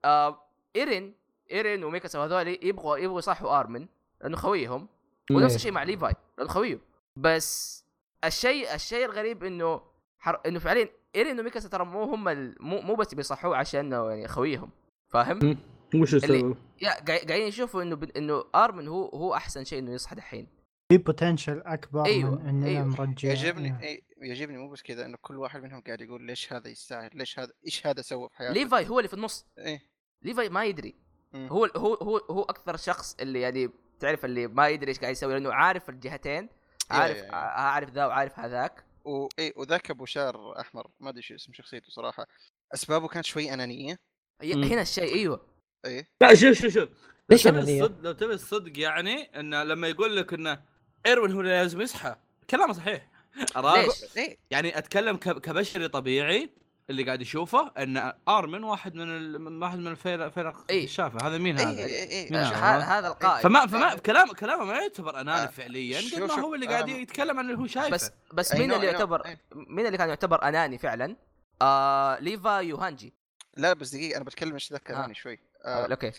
[0.06, 0.42] آه
[0.76, 1.14] إيرين
[1.52, 3.88] إيرين وميكاسا وهذول يبغوا يبغوا يصحوا آرمن
[4.22, 4.88] لأنه خويهم
[5.32, 5.56] ونفس إيه.
[5.56, 6.80] الشيء مع ليفاي لأنه خويه
[7.16, 7.82] بس
[8.24, 9.82] الشيء الشيء الغريب إنه
[10.22, 10.42] حر...
[10.46, 12.56] إنه فعليا ايرين وميكاسا ترى مو هم ال...
[12.60, 14.70] مو مو بس بيصحوه عشان يعني خويهم
[15.08, 15.58] فاهم؟
[15.96, 18.04] وش السبب؟ يا قاعد- قاعدين يشوفوا إنه ب...
[18.04, 20.48] إنه أرمن هو هو أحسن شيء إنه يصحى دحين
[20.90, 22.84] في potential أكبر أيوة، من إننا أيوة.
[23.00, 26.68] نرجع يعجبني إيه يعجبني مو بس كذا إنه كل واحد منهم قاعد يقول ليش هذا
[26.68, 29.82] يستاهل ليش هذا إيش هذا سوى في حياته ليفاي هو اللي في النص إيه
[30.22, 30.96] ليفاي ما يدري
[31.34, 31.48] مم.
[31.48, 33.70] هو هو هو هو أكثر شخص اللي يعني
[34.00, 36.50] تعرف اللي ما يدري إيش قاعد يسوي لأنه عارف الجهتين
[36.92, 37.36] عارف يا- يا.
[37.36, 39.28] عارف ذا وعارف هذاك و...
[39.40, 42.28] إيه وذاك أبو شعر أحمر ما أدري شو اسم شخصيته صراحة
[42.74, 44.00] أسبابه كانت شوي أنانية.
[44.44, 45.46] هنا الشيء أيوه
[45.86, 46.90] إيه لا شوف شوف شوف
[47.30, 50.64] لو ليش؟ الصدق لو تبي الصدق يعني إنه لما يقول لك إنه
[51.06, 52.16] إيروين هو اللي لازم يصحى
[52.50, 53.10] كلامه صحيح
[53.56, 56.50] عرفت؟ ليش؟ يعني أتكلم ك- كبشري طبيعي
[56.92, 59.64] اللي قاعد يشوفه إن ارمن واحد من ال...
[59.64, 60.84] واحد من الفرق فرق إيه.
[60.84, 64.28] الشافة هذا مين إيه هذا؟ إيه إيه مين آه، هذا؟ هذا القائد فما فما كلام
[64.32, 67.46] كلامه ما يعتبر آه، اناني فعليا شوف- قد ما هو اللي قاعد أنا- يتكلم عن
[67.50, 68.86] اللي هو شايفه بس بس I مين اللي.
[68.88, 69.42] يعتبر إيه.
[69.56, 71.16] مين اللي كان يعتبر أناني فعلا؟
[71.62, 73.14] آه ليفاي وهانجي
[73.58, 75.14] لا بس دقيقة أنا بتكلم إيش ذاك آه.
[75.14, 75.86] شوي آه.
[75.86, 76.12] آه أوكي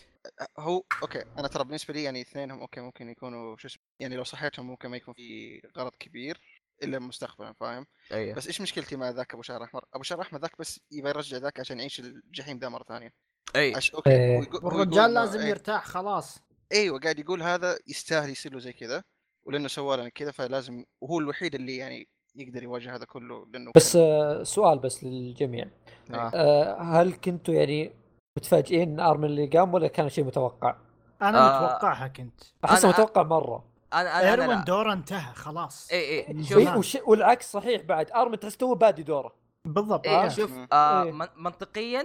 [0.59, 4.25] هو أوكي أنا ترى بالنسبة لي يعني اثنينهم okay ممكن يكونوا شو اسمه يعني لو
[4.25, 6.41] صحيتهم ممكن ما يكون في غرض كبير
[6.83, 8.35] الا مستقبلا فاهم؟ أيوه.
[8.37, 11.37] بس إيش مشكلتي مع ذاك أبو شعر أحمر؟ أبو شعر أحمر ذاك بس يبغى يرجع
[11.37, 13.13] ذاك عشان يعيش الجحيم ذا مرة ثانية.
[13.57, 13.75] أي.
[13.75, 13.95] عش...
[13.95, 14.37] okay.
[14.63, 15.47] والرجال إنه لازم إيه.
[15.47, 16.39] يرتاح خلاص.
[16.73, 19.03] أيوه قاعد يقول هذا يستاهل يصير له زي كذا
[19.47, 23.93] ولأنه سوى لنا كذا فلازم وهو الوحيد اللي يعني يقدر يواجه هذا كله لأنه بس
[23.93, 25.71] كان- آه، سؤال بس للجميع.
[26.11, 26.31] آه.
[26.35, 27.93] آه، هل كنتوا يعني
[28.39, 30.77] متفاجئين إن أرمن اللي قام ولا كان شيء متوقع؟
[31.23, 31.67] أنا آه.
[31.67, 32.41] متوقعها كنت.
[32.65, 33.72] أحسه متوقع مرة.
[33.93, 34.65] أنا أنا أنا إيروين.
[34.65, 39.03] دورة انتهى خلاص اي اي إيه، شوف وش والعكس صحيح بعد أرمن تحس تو بادي
[39.03, 39.35] دوره
[39.65, 40.29] بالضبط إيه آه.
[40.29, 40.51] شوف.
[40.73, 41.13] آه إيه.
[41.13, 42.03] من- منطقيا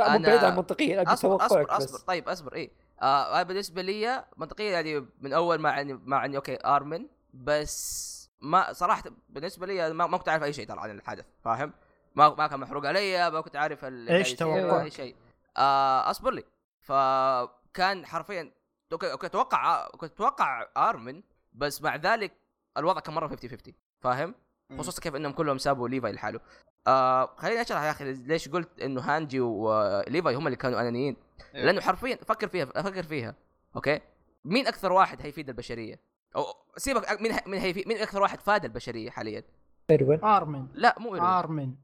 [0.00, 2.70] لا، مو أنا- بعيد عن منطقيا أبي أصبر أصبر بس أصبر طيب أصبر إيه
[3.02, 8.16] آه أنا بالنسبة لي منطقيا يعني من أول مع اني مع اني okay أرمن بس
[8.40, 11.72] ما صراحة بالنسبة لي ما, ما كنت عارف أي شيء ترى عن الحدث فاهم؟
[12.14, 15.16] ما ما كان محروق علي ما كنت عارف يصير ولا توقعك؟ أي شيء
[15.56, 16.44] آه أصبر لي
[16.80, 18.52] فكان حرفيا
[18.92, 21.22] okay okay أتوقع كنت أتوقع آرمن
[21.52, 22.32] بس مع ذلك
[22.76, 24.34] الوضع كان مرة 50 50 فاهم؟
[24.78, 26.40] خصوصا كيف إنهم كلهم سابوا ليفاي لحاله.
[26.86, 31.16] آه خليني أشرح يا أخي ليش قلت إنه هانجي وليفاي هم اللي كانوا أنانيين.
[31.54, 31.64] إيه.
[31.64, 33.34] لأنه حرفيا فكر فيها فكر فيها
[33.76, 34.00] okay؟
[34.44, 36.00] مين أكثر واحد هيفيد البشرية؟
[36.36, 36.44] أو
[36.76, 39.42] سيبك مين مين مين أكثر واحد فاد البشرية حاليا؟
[39.90, 40.24] إيروين.
[40.24, 40.68] آرمن.
[40.74, 41.30] لا مو إيروين.
[41.30, 41.74] آرمن.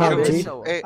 [0.00, 0.06] مم-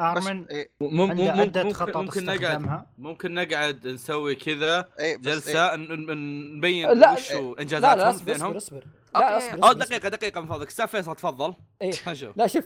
[0.01, 5.17] عنده مم- عدة ممكن خطط ممكن نقعد ممكن نقعد نسوي كذا إيه.
[5.17, 8.87] جلسة نبين وش لا إنجازاتهم لا أصبر بينهم أصبر أصبر.
[9.15, 11.93] لا أصبر أو أصبر دقيقة دقيقة من فضلك أستاذ فيصل تفضل إيه.
[12.37, 12.65] لا شوف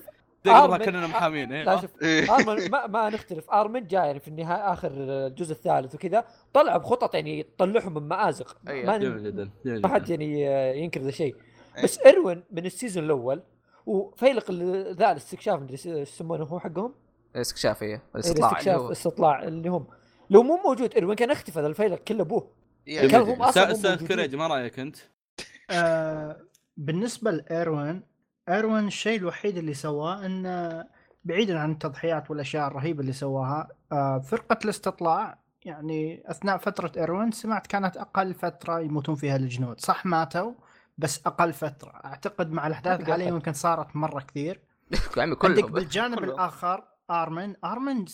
[0.49, 1.65] آرمن- كاننا محامين إيه.
[1.65, 2.35] لا شوف إيه.
[2.35, 7.15] آرمن ما, ما نختلف آرمن جاء يعني في النهاية آخر الجزء الثالث وكذا طلع بخطط
[7.15, 8.87] يعني تطلعهم من مآزق أيوة.
[8.87, 10.11] ما جدا ما حد.
[10.11, 10.43] يعني
[10.83, 11.37] ينكر ذا الشيء
[11.77, 11.83] إيه.
[11.85, 13.43] بس إيروين من ال season الأول
[13.87, 14.51] وفيلق
[14.91, 16.95] ذا الاستكشاف مدري إيش يسمونه هو حقهم؟
[17.37, 17.89] استكشاف إيه.
[17.89, 18.93] إيه، الاستطلاع اللي الاستكشاف هو.
[18.93, 19.87] استطلاع اللي هم.
[20.31, 22.51] لو مو موجود ايروين كان اختفى ذا الفيلق؟ كله ابوه
[22.87, 24.07] يعني كان هم أصلاً مو أستاذ.
[24.07, 24.97] كريج ما رأيك أنت؟
[25.71, 26.41] آه
[26.77, 28.03] بالنسبة لإيروين
[28.49, 30.87] إيروين الشيء الوحيد اللي سواه إنه
[31.25, 37.67] بعيدا عن التضحيات والأشياء الرهيبة اللي سواها آه فرقة الاستطلاع يعني أثناء فترة إيروين سمعت
[37.67, 39.81] كانت أقل فترة يموتون فيها الجنود.
[39.81, 40.53] صح ماتوا.
[40.99, 43.01] بس أقل فترة أعتقد مع الأحداث.
[43.01, 44.61] الحاليه يمكن صارت مرة كثير
[45.17, 46.31] يا عمي عندك بالجانب كلهم.
[46.31, 48.05] الآخر آرمن آرمن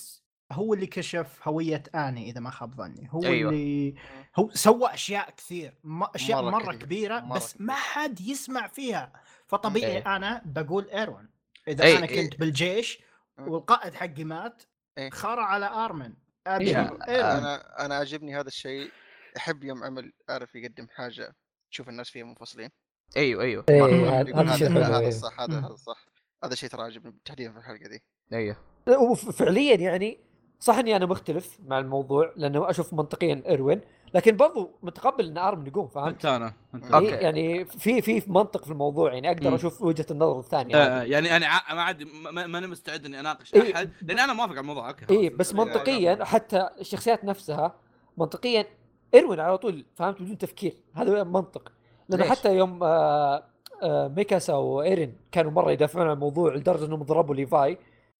[0.52, 3.50] هو اللي كشف هوية آني إذا ما خاب ظني هو أيوة.
[3.50, 3.94] اللي
[4.36, 6.82] هو سوى أشياء كثير م- أشياء مرة مره, كثير.
[6.82, 7.66] كبيرة مرة بس كثير.
[7.66, 9.12] ما حد يسمع فيها
[9.46, 10.16] فطبيعي إيه.
[10.16, 11.28] أنا بقول إيروين
[11.68, 12.22] إذا إيه، أنا إيه.
[12.30, 12.98] كنت بالجيش
[13.38, 13.48] مم.
[13.48, 14.62] والقائد حقي مات
[14.98, 15.10] إيه.
[15.10, 16.12] خرى على آرمن
[16.46, 18.90] إيروين أنا أنا عاجبني هذا الشيء
[19.36, 21.34] أحب يوم عمل عارف يقدم حاجة
[21.72, 22.68] تشوف الناس فيها منفصلين
[23.16, 23.84] أيوه أيوه إيه،.
[24.20, 25.08] هذا- يقول هذا شيء هذا حلو هذا.
[25.08, 25.58] الصح هذا.
[25.58, 26.06] هذا الصح
[26.44, 28.02] هذا الشيء ترى عجبني تحديدا في الحلقة دي
[28.32, 28.56] أيوه
[28.88, 30.18] وفعليا يعني
[30.60, 33.80] صح إني أنا مختلف مع الموضوع لأنه أشوف منطقيا إيروين
[34.14, 37.08] لكن برضو متقبل إن ارمن يقوم فهمت؟ حتى أنا حتى okay.
[37.14, 37.20] أنا.
[37.20, 39.54] يعني في في منطق في الموضوع يعني أقدر.
[39.54, 41.02] أشوف وجهة النظر الثانية آه،.
[41.02, 43.74] يعني أنا ع- ما عاد ما- ماني مستعد إني أناقش إيه.
[43.74, 45.28] أحد لأن أنا موافق على الموضوع okay اي.
[45.28, 47.74] بس يعني- منطقيا حتى الشخصيات نفسها
[48.16, 48.66] منطقيا
[49.14, 50.74] إيروين على طول فهمت؟ بدون تفكير.
[50.94, 51.72] هذا منطق.
[52.08, 53.44] لأنه؟ حتى يوم آه
[53.82, 57.78] آه ميكاسا وايرين كانوا مرة يدافعون عن الموضوع لدرجة إنهم ضربوا ليفاي.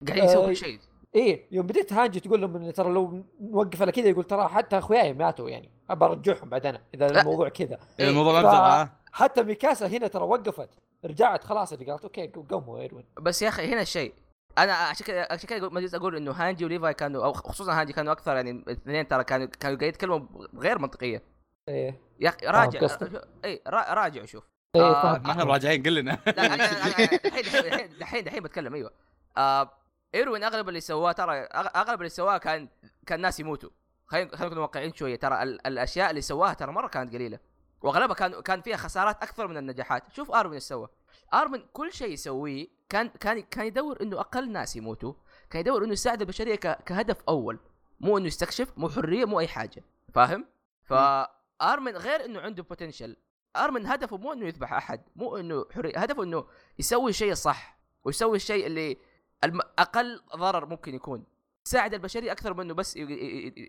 [0.09, 0.78] قاعدين يسوي آه، كل شيء.
[1.14, 4.78] إيه يوم بديت هانجي تقول لهم إن ترى لو نوقف على كذا يقول ترى حتى
[4.78, 5.70] أخوياي ماتوا يعني.
[5.90, 7.20] أبى أرجعهم بعد أنا إذا لا.
[7.20, 7.78] الموضوع كذا.
[8.01, 10.68] إيه، الموضوع ف- حتى ميكاسا هنا ترى وقفت
[11.05, 13.05] رجعت خلاص اللي قالت okay قوموا إيروين.
[13.20, 14.12] بس يا أخي هنا الشيء
[14.59, 17.92] أنا عشان كذا عشان كذا ما زلت أقول إنه هانجي وليفاي كانوا أو خصوصا هانجي
[17.92, 20.20] كانوا أكثر يعني الاثنين ترى كانوا كانوا قاعد يتكلموا
[20.57, 21.22] غير منطقية.
[21.68, 22.00] إيه.
[22.20, 24.44] يا أخي راجع قصدك؟ اي را- راجع وشوف
[24.76, 25.22] إيه آه، فاهم.
[25.22, 26.18] ما إحنا راجعين قل لنا.
[26.28, 28.90] الحين الحين الحين بتكلم أيوه.
[29.36, 29.70] آه
[30.14, 32.68] إيروين أغلب اللي سواه ترى أغلب اللي سواه كان
[33.07, 33.70] كان ناس يموتوا.
[34.07, 35.16] خلينا خلينا نكون واقعيين شوية.
[35.16, 37.38] ترى ال- الأشياء اللي سواها ترى مرة كانت قليلة.
[37.82, 40.03] وأغلبها كان كان فيها خسارات أكثر من النجاحات.
[40.12, 40.88] شوف ارمن إيش سوى.
[41.34, 45.12] ارمن كل شيء يسويه كان كان كان يدور إنه أقل ناس يموتوا
[45.51, 47.59] كان يدور إنه يساعد البشرية ك- كهدف أول
[48.01, 49.84] مو إنه يستكشف مو حرية مو أي حاجة
[50.14, 50.45] فاهم
[50.84, 53.16] فارمن غير إنه عنده بوتنشل
[53.57, 56.45] آرمن هدفه مو إنه يذبح أحد مو إنه حرية هدفه إنه
[56.78, 58.97] يسوي الشيء الصح ويسوي الشيء اللي
[59.45, 59.61] الم...
[59.78, 61.24] أقل ضرر ممكن يكون
[61.66, 62.97] يساعد البشرية أكثر من إنه بس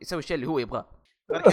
[0.02, 0.86] يسوي الشيء اللي هو يبغاه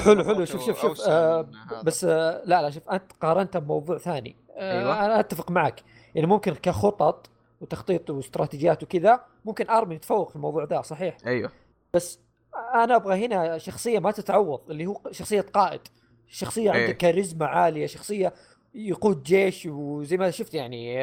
[0.04, 1.50] حلو حلو شوف شوف شوف آه.
[1.84, 5.06] بس آه لا لا شوف أنت قارنتها بموضوع ثاني آه أيوة.
[5.06, 10.82] أنا أتفق معك يعني ممكن كخطط وتخطيط واستراتيجيات وكذا ممكن ارمي يتفوق في الموضوع ده
[10.82, 11.50] صحيح أيوه
[11.94, 12.18] بس
[12.74, 15.80] أنا أبغى هنا شخصية ما تتعوض اللي هو شخصية قائد
[16.26, 16.80] شخصية إيه.
[16.80, 18.32] عنده كاريزما عالية شخصية
[18.74, 20.98] يقود جيش وزي ما شفت يعني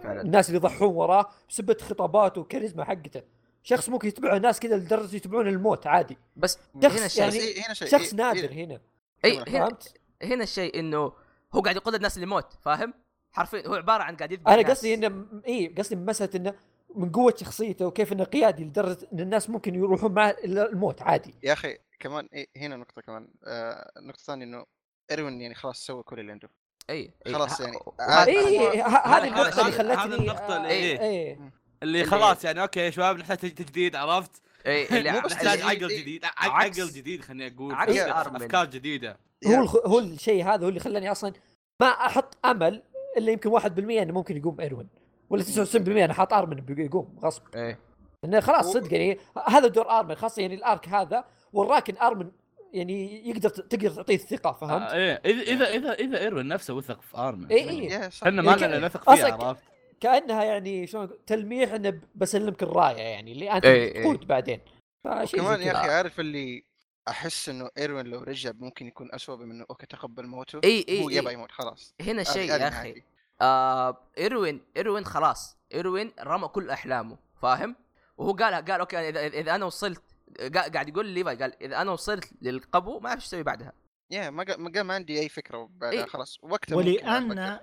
[0.00, 0.20] فعلاً.
[0.20, 3.22] الناس اللي يضحون وراه بسبة خطاباته وكاريزما حقته
[3.62, 7.64] شخص ممكن يتبعه الناس كذا لدرجة يتبعون الموت عادي بس شخص هنا الشيء يعني إيه-
[7.66, 8.80] هنا شيء شخص إيه- نادر هنا
[9.24, 9.78] اي هنا؟
[10.22, 11.12] هنا الشيء إنه
[11.54, 12.94] هو قاعد يقود الناس للموت فاهم
[13.32, 14.68] حرفيا هو عبارة عن قاعد يذبح أنا.
[14.68, 16.54] قصدي إنه اي قصدي مساله إنه
[16.94, 21.34] من قوة شخصيته وكيف إنه قيادي لدرجة إن الناس ممكن يروحون معه إلى الموت عادي
[21.42, 24.64] يا أخي كمان إيه هنا نقطة كمان آه النقطة الثانية إنه
[25.10, 26.48] ايروين يعني خلاص سوى كل اللي عنده
[26.90, 27.10] إي.
[27.32, 27.76] خلاص يعني.
[28.00, 31.00] آه، اي ه- هذه النقطة اللي خلتني هذا النقطة اللي- اي إيه.
[31.32, 31.38] اي
[31.82, 35.60] اللي خلاص يعني okay يا شباب نحتاج تجديد عرفت؟ إي اللي مو ع- بس نحتاج
[35.62, 37.74] عقل جديد عقل جديد خليني أقول.
[37.74, 39.64] أفكار جديدة هو.
[39.64, 41.32] هو الشيء هذا هو اللي خلاني أصلا
[41.80, 42.82] ما أحط أمل
[43.16, 44.88] إلا يمكن 1% إنه ممكن يقوم ايروين
[45.30, 47.76] ولا 99% أنا حاط ارمن بيقوم غصب اي
[48.24, 52.30] انه خلاص صدق يعني هذا دور ارمن خاصة يعني ال arc هذا وراك ان ارمن
[52.72, 57.18] يعني يقدر تقدر تعطيه الثقة فهمت؟ آه، إيه اذا اذا اذا ايروين نفسه وثق في
[57.18, 57.90] ارمن إيه، إيه.
[57.90, 58.26] يا صح.
[58.26, 59.62] إحنا ما يعني لنا نثق فيه عرفت؟
[60.00, 64.02] كأنها يعني شلون؟ تلميح إنه بسلمك الراية يعني اللي أنت إيه، إيه.
[64.02, 64.60] تقود بعدين
[65.04, 65.72] فشيء زي كمان يا.
[65.72, 66.64] أخي عارف اللي
[67.08, 71.04] أحس إنه ايروين لو رجع ممكن يكون اسوء من إنه okay تقبل موته إي إي
[71.04, 71.34] هو يبغى.
[71.34, 73.02] يموت خلاص هنا الشيء يا أخي.
[73.40, 77.76] آه ايروين ايروين خلاص ايروين رمى كل أحلامه فاهم
[78.16, 80.02] وهو قال قال okay إذا إذا أنا وصلت
[80.40, 83.72] قا- قاعد يقول ليفاي قال إذا أنا وصلت للقبو ما أعرف إيش أسوي بعدها
[84.10, 86.06] يا ما ما قال ما عندي أي فكرة بعدها إيه.
[86.06, 87.58] خلاص وقتها ولأن.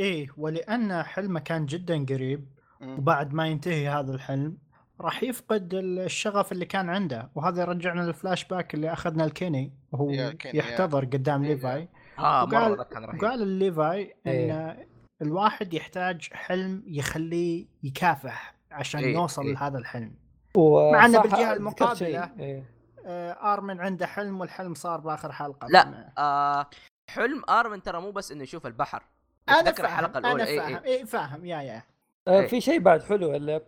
[0.00, 2.48] إيه ولأن حلمه كان جدا قريب.
[2.82, 4.58] وبعد ما ينتهي هذا الحلم
[5.00, 10.10] راح يفقد الشغف اللي كان عنده وهذا يرجعنا للفلاش باك اللي أخذنا لكيني وهو.
[10.44, 11.88] يحتضر قدام إيه، ليفاي
[12.18, 12.78] آه وقال-
[13.14, 14.52] وقال لليفاي إيه.
[14.70, 14.86] ان
[15.22, 19.52] الواحد يحتاج حلم يخليه يكافح عشان إيه، يوصل إيه.
[19.54, 20.14] لهذا الحلم
[20.56, 21.94] و- مع ذكرت المقابلة.
[21.94, 22.24] شيء.
[22.40, 22.64] إيه.
[23.06, 26.66] آه، آرمن عنده حلم والحلم صار بآخر حلقة لا آه
[27.10, 29.02] حلم آرمن ترى مو بس إنه يشوف البحر
[29.48, 31.82] أنا فاهم الحلقة أنا الاولى اي فاهم اي اي فاهم يا يا
[32.28, 32.46] آه، إيه.
[32.46, 33.62] في شيء بعد حلو ال-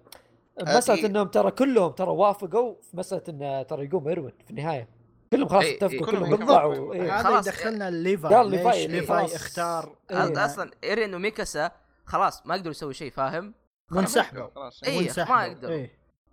[0.62, 4.88] مساله في- إنهم ترى كلهم ترى وافقوا في مسألة انه ترى يقوم إيروين في النهاية
[5.32, 6.06] كلهم خلاص اتفقوا.
[6.06, 6.94] كلهم كلهم يطلعوا يتفقوا.
[6.94, 7.14] إيه.
[7.20, 7.46] هذا خلاص.
[7.46, 9.24] يدخلنا الليفاي قال ليش ليفاي، ليفاي.
[9.36, 11.70] اختار أصلا ايري انه ميكاسا
[12.04, 13.54] خلاص ما يقدر يسوي شيء فاهم
[13.90, 14.80] منسحبوا خلاص.
[14.88, 15.34] منسحبوا.
[15.36, 15.86] ما يقدروا.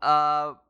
[0.03, 0.61] آه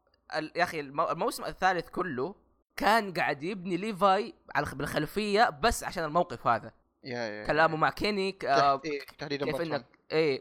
[0.56, 2.36] يا أخي المو- الموسم الثالث كله
[2.76, 6.72] كان قاعد يبني ليفاي على الخ- بالخلفية بس عشان الموقف هذا
[7.03, 9.62] يا يا كلامه مع كيني آه إيه، تحديدا كيف.
[9.62, 10.38] إنك إي.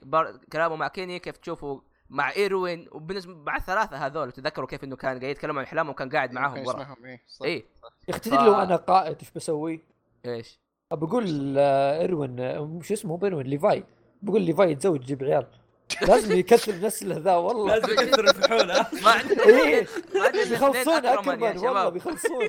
[0.52, 1.82] كلامه مع كيني كيف تشوفه
[2.14, 6.10] مع إيروين وبالنسبة مع الثلاثة هذول تذكروا كيف إنه كان قاعد يتكلم عن احلامه وكان
[6.10, 6.96] قاعد معاهم كان ورا.
[7.04, 7.46] إيه، صح.
[7.46, 7.64] اي
[8.08, 9.84] يا أخي تدري لو أنا قائد إيش بسوي؟
[10.26, 10.60] إيش؟
[10.92, 13.84] بقول آه، إيروين آه، مش اسمه؟ مو ايروين ليفاي.
[14.22, 15.46] بقول ليفاي يتزوج يجيب عيال.
[16.08, 17.76] لازم يكثر نسله ذا والله.
[17.76, 18.66] لازم يكثر الفحول
[19.04, 19.86] ما عندنا إيه.
[20.14, 21.88] ما عندنا بيخلصون اكرمان والله.
[21.98, 22.48] بيخلصون.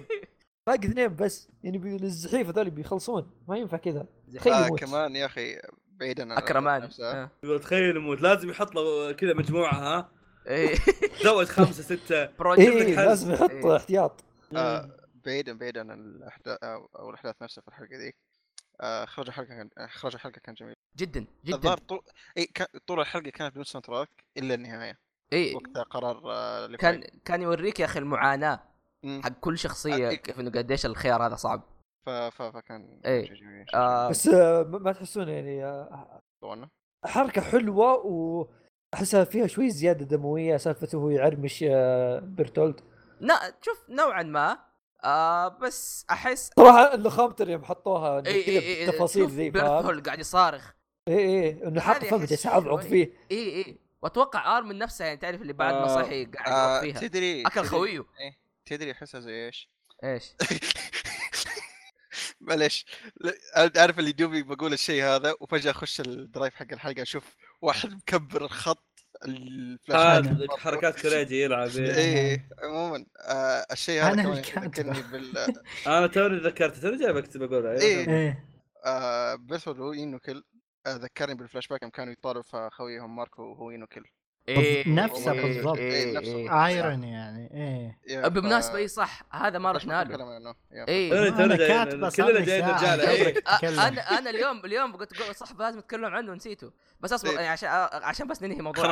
[0.67, 3.31] باقي اثنين بس يعني الزحيف هذول بيخلصون.
[3.47, 4.05] ما ينفع كذا.
[4.35, 5.61] تخيل آه كمان يا أخي
[5.99, 7.31] بعيدا عن اكرمان آه.
[7.43, 10.09] يقول تخيل يموت لازم يحط له كذا مجموعة ها؟
[10.47, 10.75] إيه.
[11.25, 12.25] زود خمسة ستة.
[12.39, 13.05] project إيه حل.
[13.05, 13.75] لازم يحط إيه.
[13.75, 14.23] احتياط.
[14.55, 14.89] آه،
[15.25, 18.15] بعيدا بعيدا عن الأحداث أو أو الأحداث نفسها في الحلقة ذيك.
[18.81, 20.75] آه، اخراج الحلقة كان اخراج الحلقة كان جميل.
[20.97, 21.55] جدا جدا.
[21.55, 21.99] الظاهر طول
[22.37, 24.97] إي كان طول الحلقة كانت بدون soundtrack إلا النهاية.
[25.33, 25.55] إي.
[25.55, 28.59] وقتها قرار آه، كان كان يوريك يا أخي المعاناة.
[29.05, 30.09] حق كل شخصية.
[30.09, 31.74] كيف إنه قديش الخيار هذا صعب.
[32.05, 32.09] ف...
[32.09, 32.41] ف...
[32.41, 33.33] فكان إيه.
[33.33, 36.69] جميل آه بس آه، ما تحسون يعني آه، طولنا.
[37.05, 37.93] حركة حلوة
[38.93, 42.79] واحسها فيها شوي زيادة دموية سالفته هو يعرمش آه، بيرتولد
[43.21, 44.57] نا شوف نوعا ما
[45.03, 49.65] آه بس أحس صراحة اللخامتر يوم حطوها اي كذا اي اي تفاصيل شوف زي بيرث
[49.65, 50.73] فاهم هول قاعد يصارخ
[51.07, 52.89] اي اي إنه حط هذه فم أحس جالس يعضعض شوي.
[52.89, 56.01] فيه اي اي وأتوقع ارمن نفسه يعني تعرف اللي بعد ما آه.
[56.01, 59.69] صحي قاعد آه فيها تدري أكل تدري- خويه إيه، تدري أحسها زي إيش؟
[60.03, 60.31] إيش
[62.45, 62.85] معليش.
[63.55, 68.45] عارف اللي دوبي بقول الشيء هذا وفجأة أخش ال drive حق الحلقة أشوف واحد مكبر
[68.45, 68.83] الخط
[69.25, 71.95] الفلاش هذا حركات كوريجي يلعب إيه.
[71.95, 73.05] إيه عموما.
[73.21, 74.37] آه الشيء هذا كاتبه.
[74.37, 75.37] يذكرني بال
[75.87, 78.09] أنا توني ذكرت توني جاي بكتب اقولها إيه.
[78.09, 78.45] إيه.
[78.85, 80.43] آه بيرثولو ينوكل
[80.87, 84.03] آه ذكرني بالفلاش باك يوم كانوا يطالب في خويهم ماركو وهو ينوكل
[84.87, 85.77] نفسه إيه، بالضبط.
[85.77, 86.65] إيه، نفسه.
[86.67, 87.51] ايروين يعني
[88.07, 90.55] إيه بالمناسبه ف- اي صح هذا ما رحنا له.
[90.87, 91.09] اي
[91.57, 93.33] كاتبه صار كلنا جايين إيه.
[93.33, 93.79] تتكلم.
[93.79, 97.35] أنا أنا اليوم اليوم قلت صح لازم نتكلم عنه ونسيته بس أصبر إيه.
[97.35, 97.69] يعني عشان
[98.03, 98.83] عشان بس ننهي موضوع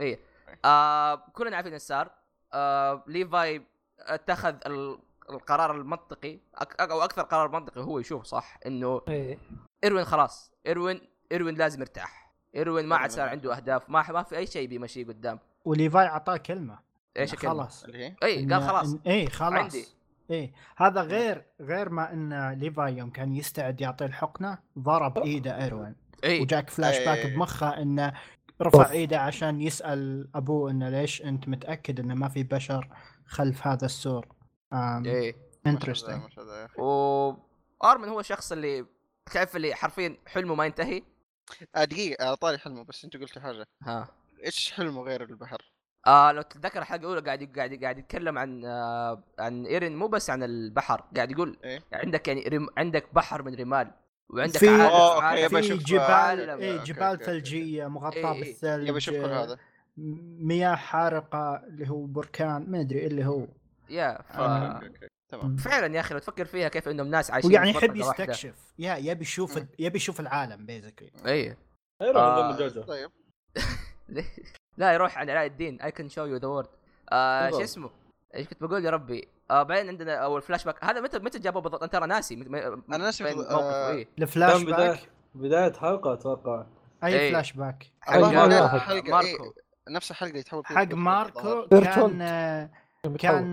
[0.00, 0.18] اي
[0.64, 2.10] آه كلنا عارفين إيش صار
[2.52, 3.62] آه ليفاي
[4.00, 4.98] اتخذ ال-
[5.30, 9.38] القرار المنطقي أك أو أكثر قرار منطقي هو يشوف صح إنه اي
[9.84, 11.00] إيروين خلاص إيروين
[11.32, 13.16] إيروين لازم يرتاح إيروين ما عاد إيروين.
[13.26, 15.38] صار عنده أهداف ما ما في أي شيء بيمشيه قدام.
[15.64, 16.78] وليفاي أعطاه كلمة.
[17.16, 17.84] إيش الكلمة؟ خلاص.
[17.84, 18.94] اللي هي؟ اي قال خلاص.
[18.94, 19.52] إن- إيه خلاص.
[19.52, 19.84] عندي.
[20.30, 25.94] إيه هذا غير غير ما إن ليفاي يوم كان يستعد يعطيه الحقنة ضرب إيده إيروين.
[26.24, 27.34] اي وجاك فلاش باك إيه.
[27.36, 28.12] بمخه إنه
[28.62, 28.90] رفع أوف.
[28.92, 32.88] إيده عشان يسأل أبوه إنه ليش أنت متأكد إنه ما في بشر
[33.26, 34.26] خلف هذا السور؟
[34.72, 35.34] اي
[35.66, 36.82] interesting مش هذا يا أخي.
[36.82, 37.36] و
[37.84, 38.86] آرمن هو الشخص اللي
[39.32, 41.02] تعرف اللي حرفيا حلمه ما ينتهي؟
[41.76, 44.08] دقيقة على طاري حلمه بس أنت قلت حاجة ها
[44.44, 45.72] إيش حلمه غير البحر؟
[46.06, 50.30] آه لو تتذكر الحلقة الأولى قاعد قاعد قاعد يتكلم عن آه عن إيرين مو بس
[50.30, 53.90] عن البحر قاعد يقول إيه؟ عندك يعني رم عندك بحر من رمال
[54.30, 56.58] وعندك في- عالم أوه، okay، عالم- يبي في أشوف جبال عالم.
[56.60, 57.18] إيه okay، جبال.
[57.18, 58.40] ثلجية مغطاة إيه، إيه.
[58.44, 59.58] بالثلج يبي أشوف كل آه، هذا
[60.40, 63.46] مياه حارقة اللي هو بركان ما أدري اللي هو
[63.90, 64.36] يا ف...
[65.28, 65.56] تمام.
[65.56, 67.96] فعلا يا أخي لو تفكر فيها كيف إنهم ناس عايشين ويعني يحب.
[67.96, 68.54] يستكشف.
[68.78, 69.56] يا يبي يشوف.
[69.78, 71.56] يبي يشوف العالم basically أي
[72.02, 72.56] يروح آه.
[72.56, 72.82] جوجو.
[72.82, 73.10] طيب.
[74.78, 75.80] لا يروح عند علاء الدين.
[75.80, 76.66] I can show you the world
[77.50, 77.62] شو.
[77.62, 77.90] اسمه؟
[78.34, 81.62] إيش كنت بقول يا ربي؟ آه بعدين عندنا اول فلاش باك هذا متى متى جابوه
[81.62, 82.36] بالضبط؟ أنت ترى ناسي.
[82.36, 82.54] مت- م-
[82.94, 86.66] أنا ناسي آه، الفلاش باك بدايه حلقة أتوقع.
[87.04, 87.30] أي إيه.
[87.30, 89.44] فلاش باك حق حلقة- ماركو.
[89.44, 89.52] إيه،
[89.88, 91.66] نفس الحلقة يتحول حق ماركو.
[91.68, 92.68] كان
[93.18, 93.44] كان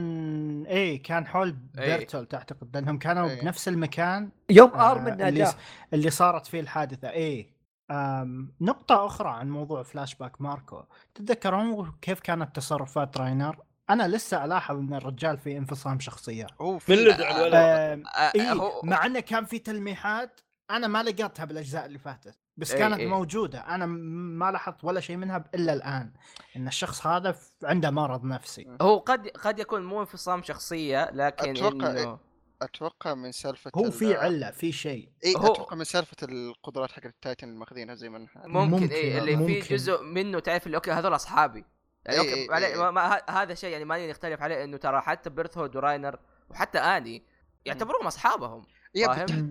[0.65, 1.55] إيه كان حول.
[1.75, 3.41] بيرتولت اعتقد لأنهم كانوا إيه.
[3.41, 5.55] بنفس المكان يوم آه، آرمن اللي ناداه س-
[5.93, 7.09] اللي صارت فيه الحادثة.
[7.09, 7.55] إيه
[7.91, 10.83] آم، نقطة أخرى عن موضوع فلاش باك ماركو.
[11.15, 13.57] تتذكرون كيف كانت تصرفات راينر؟
[13.89, 16.47] أنا لسه ألاحظ أن الرجال في انفصام شخصية.
[16.61, 20.41] هو من اللي في دعا آم، آه، إيه مع أنه كان في تلميحات
[20.71, 22.37] أنا ما لقيتها بالأجزاء اللي فاتت.
[22.57, 23.07] بس إيه، كانت إيه.
[23.07, 23.59] موجودة.
[23.59, 26.13] أنا م- ما لاحظت ولا شيء منها إلا الآن
[26.55, 28.77] أن الشخص هذا عنده مرض نفسي.
[28.81, 32.19] هو قد قد يكون مو انفصام شخصية لكن أتوقع إنه
[32.61, 35.09] أتوقع من سالفة هو في علة في شيء.
[35.25, 38.71] اي هو- أتوقع من سالفة القدرات حق ال Titan اللي ماخذينها زي ما نحن ممكن,
[38.71, 39.75] ممكن، إيه اللي في ممكن.
[39.75, 41.65] جزء منه تعرف اللي okay هذول أصحابي.
[42.05, 42.75] يعني إيه، okay إيه، علي إيه.
[42.77, 47.23] ما ما هذا شيء يعني ما نختلف عليه إنه ترى حتى بيرثولد وراينر وحتى آني
[47.65, 48.65] يعتبروهم أصحابهم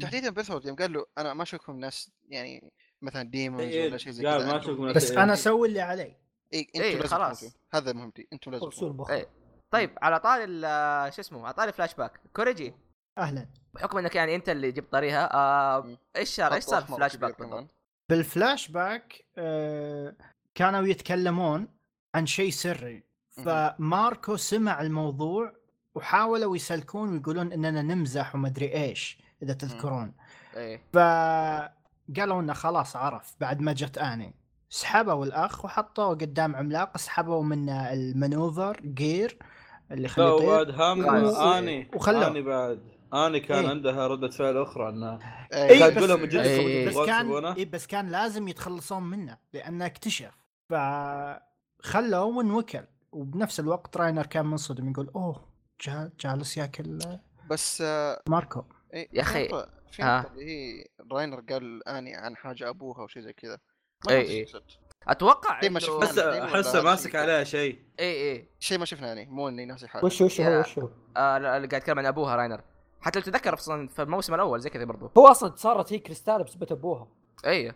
[0.00, 2.72] تحديدا بيرثولد يوم قال له أنا ما أشوفكم ناس يعني
[3.04, 4.92] مثلا demons إيه، ولا شيء زي كذا.
[4.92, 5.22] بس إيه.
[5.22, 6.02] أنا أسوي اللي علي.
[6.02, 6.16] اي
[6.52, 7.44] إيه، أنتم لازم خلاص.
[7.74, 9.26] هذا مهمتي أنتم لازم إيه.
[9.70, 12.74] طيب على طاري ال- شو اسمه على طاري فلاش باك كوريجي.
[13.18, 13.46] أهلا.
[13.74, 15.96] بحكم إنك يعني أنت اللي جبت طاريها آه.
[16.16, 17.38] إيش صار إيش صار في أحمر فلاش كبير back.
[17.38, 17.66] بالضبط؟
[18.10, 20.14] بالفلاش باك آه
[20.54, 21.68] كانوا يتكلمون
[22.14, 23.02] عن شيء سري.
[23.30, 25.52] فماركو سمع الموضوع
[25.94, 30.12] وحاولوا يسلكون ويقولون إننا نمزح ومدري إيش إذا تذكرون.
[30.56, 30.80] إيه.
[32.16, 34.34] فقالوا إنه خلاص عرف بعد ما جت آني
[34.70, 39.38] سحبوا الأخ وحطوه قدام عملاق سحبوا منه ال maneuver gear
[39.90, 41.36] اللي لا يخليه يطير وبعد هم nice.
[41.36, 42.26] آني وخلوه.
[42.26, 42.80] آني بعد
[43.14, 43.68] آني كان إيه.
[43.70, 45.18] عندها ردة فعل أخرى انها
[45.52, 46.88] إيه، إيه، كان بس- تقول لهم جدكم إيه.
[46.88, 50.30] أنتم بس كان إيه بس كان لازم يتخلصون منه لأنه اكتشف
[51.82, 55.44] فخلوه وانوكل وبنفس الوقت راينر كان منصدم يقول أوه
[55.80, 56.98] جا- جالس ياكل
[57.50, 58.62] بس آه، ماركو
[58.94, 60.20] إيه، يا في أخي، نقطة- في ها.
[60.20, 60.44] نقطة اللي
[60.80, 63.58] هي راينر قال أني عن حاجة أبوها أو شيء زي كذا
[64.10, 64.46] إيه، إيه.
[65.08, 65.98] أتوقع زي ما إنه- شفنا.
[65.98, 69.88] بس احسه ماسك شيء؟ عليها شيء إيه إيه شيء ما شفنا يعني مو إني ناسي
[69.88, 70.60] حاجة وش وش هو.
[70.60, 72.60] وش هو آه اللي قاعد يتكلم عن أبوها راينر
[73.00, 76.44] حتى لو تتذكر أصلا في الموسم الأول زي كذا برضو هو أصلا صارت هي كريستال
[76.44, 77.08] بسبب أبوها
[77.44, 77.74] إيه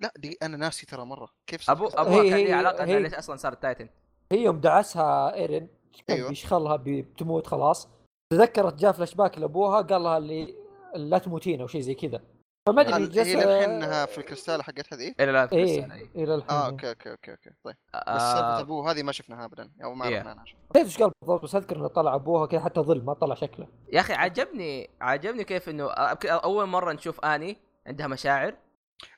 [0.00, 3.36] لا دي أنا ناسي ترى مرة كيف ابو؟ أبوها كان ليه علاقة إنها ليش أصلا
[3.36, 3.88] صارت Titan
[4.32, 5.68] هي يوم دعسها إيرين
[6.08, 6.28] كان أيوة.
[6.28, 7.88] بيشخلها بي- بتموت خلاص
[8.32, 10.54] تذكرت جاء فلاش باك لأبوها قال لها اللي
[10.94, 12.20] لا تموتين أو شيء زي كذا.
[12.68, 15.94] فما أدري هل جالس هي للحين في الكريستاله حقت هذه؟ إلى الآن في إيه السنة،
[15.94, 16.06] إيه.
[16.24, 17.50] إلى الحين آه أوكي أوكي أوكي أوكي.
[17.64, 17.74] طيب.
[17.94, 20.04] بس آه، أبوه هذه ما شفناها ابدا أو ما.
[20.06, 20.56] عرفنا عنها شيء.
[20.70, 23.68] نسيت إيش قال بالضبط؟ بس أذكر إنه طلع أبوها كذا حتى ظل ما طلع شكله.
[23.92, 28.54] يا أخي عجبني عجبني كيف إنه آه، أول مرة نشوف آني عندها مشاعر.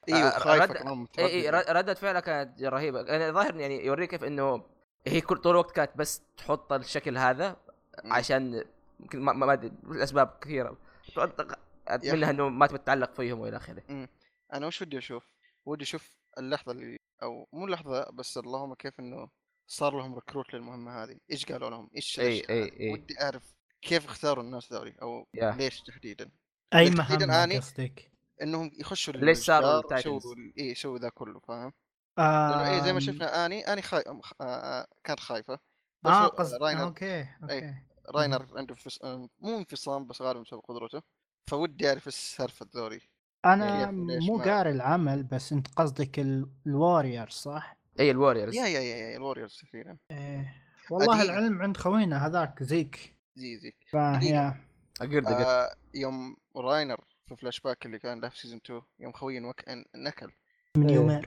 [0.08, 1.72] إيوه آه، خايفة رد- كمان اي اي مترددة.
[1.72, 3.00] ر- ردة فعلها كانت رهيبة.
[3.00, 4.62] يعني ظاهر يعني يوريك كيف إنه
[5.06, 7.56] هي كل طول الوقت كانت بس تحط الشكل هذا.
[8.04, 8.64] عشان
[9.14, 10.76] ما أدري لأسباب كثيرة.
[12.04, 14.08] منها إنه ما تبي تتعلق فيهم وإلى آخره
[14.52, 15.30] أنا وش ودي أشوف؟
[15.66, 19.28] ودي أشوف اللحظة اللي أو مو اللحظه بس اللهم كيف إنه
[19.66, 22.92] صار لهم recruit للمهمة هذه، إيش قالوا لهم؟ إيش إي- هذه؟ إي.
[22.92, 25.50] ودي أعرف كيف اختاروا الناس ذولي أو yeah.
[25.50, 26.30] ليش تحديدا؟
[26.74, 27.58] أي تحديداً مهمة أني.
[27.58, 28.10] قصدك
[28.42, 30.20] إنهم يخشوا ليش صاروا؟ يسووا
[30.58, 31.72] إي يسووا ذا كله فاهم؟
[32.18, 34.04] آه إي زي ما شفنا اني أني خاي...
[34.40, 35.58] آه، كانت خايفة
[36.02, 37.74] بس آه قصد راينر okay okay
[38.14, 38.76] راينر عنده
[39.40, 41.02] مو انفصام بس غالبا بسبب قدرته
[41.50, 43.00] فودي أعرف إيش سالفة ذولي
[43.44, 48.54] أنا وليش مو قاري العمل بس أنت قصدك ال- ال warrior صح؟ إي ال warriors
[48.54, 50.54] yeah yeah yeah yeah ال warriors تقريبا إيه.
[50.90, 51.38] والله أدينا.
[51.38, 53.14] العلم عند خوينا هذاك زيك.
[53.36, 53.72] زي زي.
[53.92, 54.54] فهي
[55.00, 55.46] أقرد أقرد.
[55.46, 59.60] آه يوم راينر في فلاش باك اللي كان له في season 2 يوم خويه نوك...
[59.96, 60.30] نكل.
[60.76, 60.94] من إيه.
[60.96, 61.22] يومير.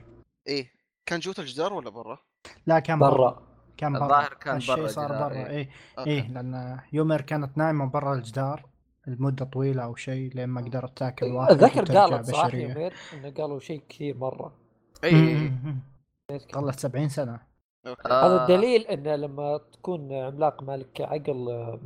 [0.48, 0.72] إيه.
[1.06, 2.18] كان جوة الجدار ولا برا؟
[2.66, 3.10] لا كان برا.
[3.10, 3.42] برا.
[3.76, 4.02] كان برا.
[4.04, 5.34] الظاهر كان الشيء برا صار برا.
[5.34, 5.46] إيه.
[5.46, 6.10] إيه أوكي.
[6.10, 8.66] إيه لأن يومير كانت نايمة برا الجدار.
[9.08, 12.68] لمدة طويلة أو شيء لين ما قدرت تاكل واحد أتذكر وترجع قالت صح بشرية.
[12.68, 14.52] يومير إنه قالوا شيء كثير مرة
[15.04, 15.52] أي.
[16.54, 17.40] ظلت 70 سنة
[17.86, 17.96] آه.
[18.26, 21.80] هذا الدليل انه لما تكون عملاق مالك عقل آه،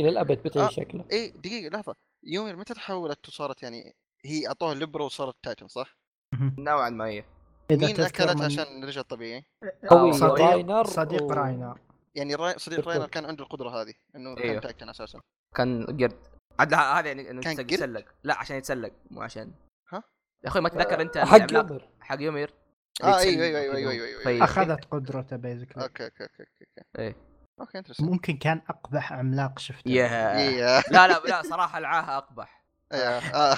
[0.00, 0.82] إلى الأبد بتعيش آه.
[0.82, 1.94] شكله إيه دقيقة لحظة
[2.24, 3.94] يومير متى تحولت وصارت يعني
[4.24, 5.96] هي أعطوها الليبرا وصارت تايتن صح؟
[6.58, 7.24] نوعا ما هي
[7.70, 9.44] مين أكلت من عشان رجع طبيعي؟
[9.90, 11.78] قوي صديق راينر صديق و- راينر
[12.14, 12.58] يعني راي...
[12.58, 12.88] صديق.
[12.88, 14.40] راينر كان عنده القدرة هذه إنه أيوه.
[14.52, 15.20] كان titan أساسا
[15.54, 16.18] كان قرد
[16.58, 19.52] عاد هذا يعني إنه يتسلق- لا عشان يتسلق مو عشان
[19.92, 20.02] ها؟
[20.44, 22.54] يا أخوي ما تتذكر أنت حق يومير حق يومير
[23.02, 23.76] آه أيوه أيوه أيوه.
[23.76, 24.44] أيوه أيوه, في- أيوه.
[24.44, 27.16] أخذت قدرته basically okay okay okay okay إيه
[27.60, 30.80] okay interesting ممكن كان أقبح عملاق شفته yeah إيه.
[30.90, 33.56] لا لا لا صراحة العاهة أقبح آه.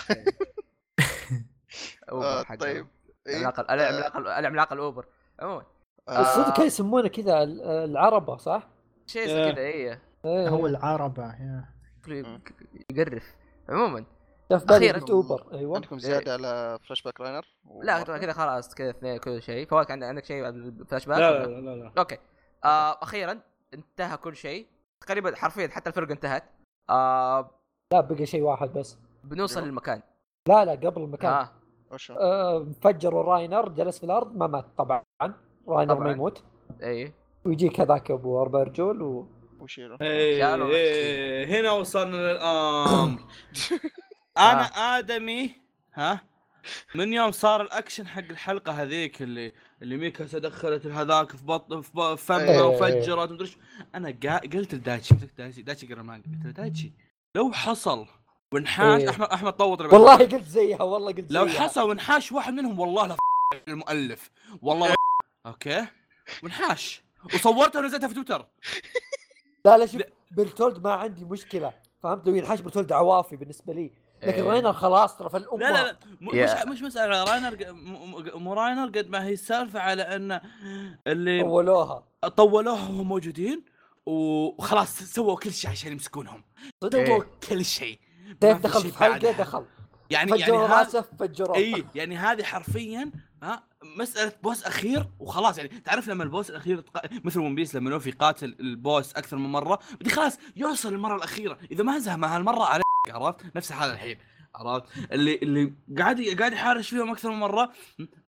[2.10, 2.54] أوبر آه،.
[2.54, 2.86] طيب
[3.26, 3.36] إيه.
[3.36, 5.06] العملاق العملاق العملاق الأوبر
[5.40, 5.64] عموما
[6.08, 6.20] آه.
[6.20, 8.68] الصدق كانوا يسمونه كذا ال- العربة صح؟
[9.06, 9.52] شيء زي إيه.
[9.52, 10.48] كذا إيه إيه.
[10.48, 11.64] هو العربة yeah.
[11.64, 11.81] كله
[12.90, 13.34] يقرف.
[13.68, 14.04] عموما.
[14.50, 15.74] قلت اوبر أيوه.
[15.76, 17.46] عندكم زيادة على فلاش باك راينر؟
[17.82, 19.66] لا كذا خلاص كذا اثنين كل شيء.
[19.66, 21.92] فواك عندك عندك شيء بعد الفلاش باك لا؟ لا لا لا.
[21.98, 22.18] okay.
[22.64, 23.40] آه أخيرا
[23.74, 24.66] انتهى كل شيء.
[25.00, 26.44] تقريبا حرفيا حتى الفرقه انتهت.
[26.90, 27.50] آه
[27.92, 28.98] لا بقى شيء واحد بس.
[29.24, 29.68] بنوصل أيوه.
[29.68, 30.02] للمكان.
[30.48, 31.32] لا لا قبل المكان.
[31.32, 31.50] آه.
[31.92, 35.02] وشو؟ آه فجروا راينر جلس في الأرض ما مات طبعا.
[35.68, 36.04] راينر طبعاً.
[36.04, 36.42] ما يموت.
[36.82, 37.12] اي
[37.44, 39.26] ويجيك هذاك أبو أربع رجول و...
[39.62, 43.18] وشيله إيه إيه هنا وصلنا للأمر.
[44.38, 44.62] أنا
[44.98, 45.54] آدمي
[45.94, 46.20] ها
[46.94, 49.52] من يوم صار الأكشن حق الحلقة هذيك اللي
[49.82, 52.62] اللي ميكاسا دخلت هذاك في بط في في فمها إيه.
[52.62, 53.56] وفجرت ومدري إيش.
[53.94, 54.36] أنا قا...
[54.38, 56.92] قلت لدايتشي قلت دايتشي دايتشي قرا المانجا قلت له دايتشي
[57.36, 58.06] لو حصل
[58.52, 59.10] ونحاش إيه.
[59.10, 61.60] أحمد أحمد طوط والله قلت زيها والله قلت لو زيها.
[61.60, 63.16] حصل ونحاش واحد منهم والله لا
[63.68, 64.30] المؤلف.
[64.62, 64.94] والله
[65.46, 65.86] okay؟
[66.42, 67.02] ونحاش
[67.34, 68.46] وصورته ونزلتها في تويتر.
[69.64, 73.90] لا لا شوف برتولد ما عندي مشكلة فهمت؟ لو ينحاش برتولد عوافي بالنسبة لي.
[74.22, 74.42] لكن إيه.
[74.50, 75.96] راينر خلاص ترى في الامه لا لا لا.
[76.20, 76.64] م- yeah.
[76.64, 77.56] مش مش مسألة راينر
[78.38, 80.40] مو راينر قد ما هي السالفة على أن
[81.06, 82.04] اللي طولوها.
[82.36, 83.64] طولوها وهم موجودين
[84.06, 86.44] وخلاص سووا كل شيء عشان يمسكونهم.
[86.92, 87.24] سووا.
[87.48, 87.98] كل شيء.
[88.40, 89.32] في دخل في حلقة.
[89.32, 89.64] دخل.
[90.10, 91.56] يعني يعني راسه فجروه.
[91.56, 93.10] اي يعني هذه حرفيا
[93.42, 95.58] ها مسألة boss أخير وخلاص.
[95.58, 97.02] يعني تعرف لما ال boss الأخير تق...
[97.24, 101.16] مثل One Piece لما لوفي قاتل ال boss أكثر من مرة بدي خلاص يوصل المرة
[101.16, 101.58] الأخيرة.
[101.70, 104.18] إذا ما مع هالمرة على عرفت؟ نفس الحالة الحين
[104.54, 107.72] عرفت؟ اللي اللي قاعد قاعد يحارش فيهم أكثر من مرة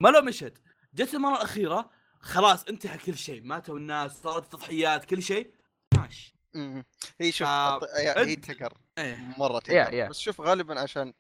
[0.01, 0.52] ما لو مشت
[0.94, 1.90] جت المرة الأخيرة
[2.20, 3.43] خلاص انتهى كل شيء.
[3.43, 5.51] ماتوا الناس صارت تضحيات كل شيء
[5.97, 6.34] ماشي.
[7.20, 9.34] هي شوف آه، الط- هي تقهر إيه.
[9.39, 10.09] مرة تقهر.
[10.09, 11.12] بس شوف غالبا عشان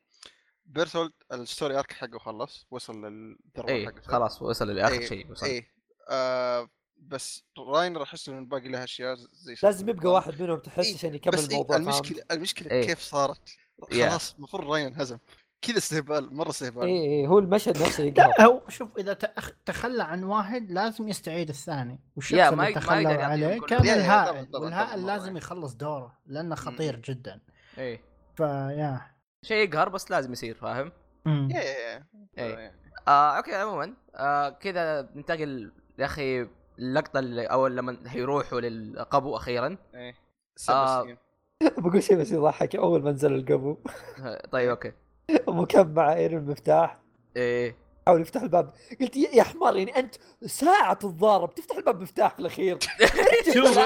[0.72, 4.12] بيرثولد ال story arc حقه خلص وصل للذروه اي حقته.
[4.12, 5.46] خلاص وصل لاخر إيه، شيء وصل.
[5.46, 5.68] إيه
[6.10, 10.94] آه بس راينر احس إنه باقي لها أشياء زي لازم يبقى واحد منهم تحس إيه،
[10.94, 12.86] عشان يكمل بس إيه الموضوع فاهم؟ المشكلة المشكلة إيه.
[12.86, 13.56] كيف صارت.
[13.90, 15.18] خلاص المفروض راينر انهزم.
[15.62, 16.82] كذا استهبال مرة استهبال.
[16.82, 19.50] اي اي هو المشهد نفسه يقهر لا هو شوف إذا تأخ...
[19.66, 22.00] تخلى عن واحد لازم يستعيد الثاني.
[22.16, 25.36] والشخص اللي تخلى عليه كان الهائل والهائل لازم.
[25.36, 27.40] يخلص دوره لأنه خطير جدا.
[27.78, 28.00] اي
[28.36, 29.11] ف yeah
[29.44, 30.92] شيء يقهر بس لازم يصير فاهم؟
[31.26, 32.04] yeah.
[32.38, 32.74] إيه.
[33.08, 33.94] آه okay عموما.
[34.16, 36.48] آه كذا ننتقل يا أخي
[36.78, 39.76] اللقطه اللي أول لما حيروحوا للقبو أخيرا.
[39.94, 40.14] إيه.
[40.70, 41.16] آه.
[41.78, 43.76] بقول شيء بس يضحك أول ما نزل القبو.
[44.52, 44.92] طيب okay.
[45.48, 46.98] ابو كم مع ايرن المفتاح.
[47.36, 47.76] إيه.
[48.06, 48.70] حاول يفتح الباب.
[49.00, 50.14] قلت يا يا حمار يعني أنت
[50.46, 52.78] ساعة تتضارب تفتح الباب مفتاح في الاخير
[53.54, 53.78] شوف.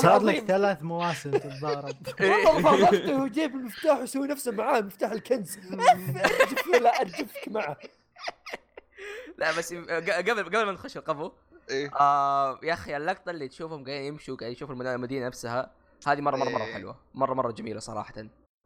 [0.00, 1.94] صار لك ثلاث مواسم تتضارب.
[2.20, 5.58] والله ضغطته وجيب المفتاح ويسوي نفسه معاه مفتاح الكنز.
[5.58, 7.76] أرجف لا أرجفك معه.
[9.38, 11.32] لا بس ق- قبل قبل ما نخش القبو
[11.70, 11.90] إيه.
[12.00, 15.70] آه يا أخي اللقطة اللي تشوفهم قاعدين يمشوا قاعدين يشوفوا المدينة المدينة نفسها
[16.06, 16.74] هذه مره مره مرة إيه.
[16.74, 16.96] حلوة.
[17.14, 18.14] مره مرة جميلة صراحة.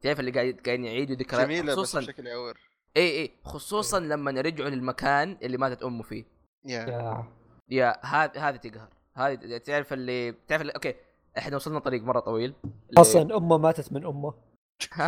[0.02, 2.58] تعرف اللي قاعد قاعدين يعيدوا ذكريات؟ جميلة بس خصوصا بشكل يعور.
[2.96, 6.24] اي اي خصوصا لما يرجعوا للمكان اللي ماتت أمه فيه.
[6.64, 6.80] yeah.
[6.80, 7.24] yeah.
[7.70, 8.88] yeah هذه هذه تقهر.
[9.14, 10.94] هذه تعرف اللي تعرف اللي okay.
[11.38, 12.54] إحنا وصلنا طريق مرة طويل.
[12.98, 14.34] أصلا أمه ماتت من أمه.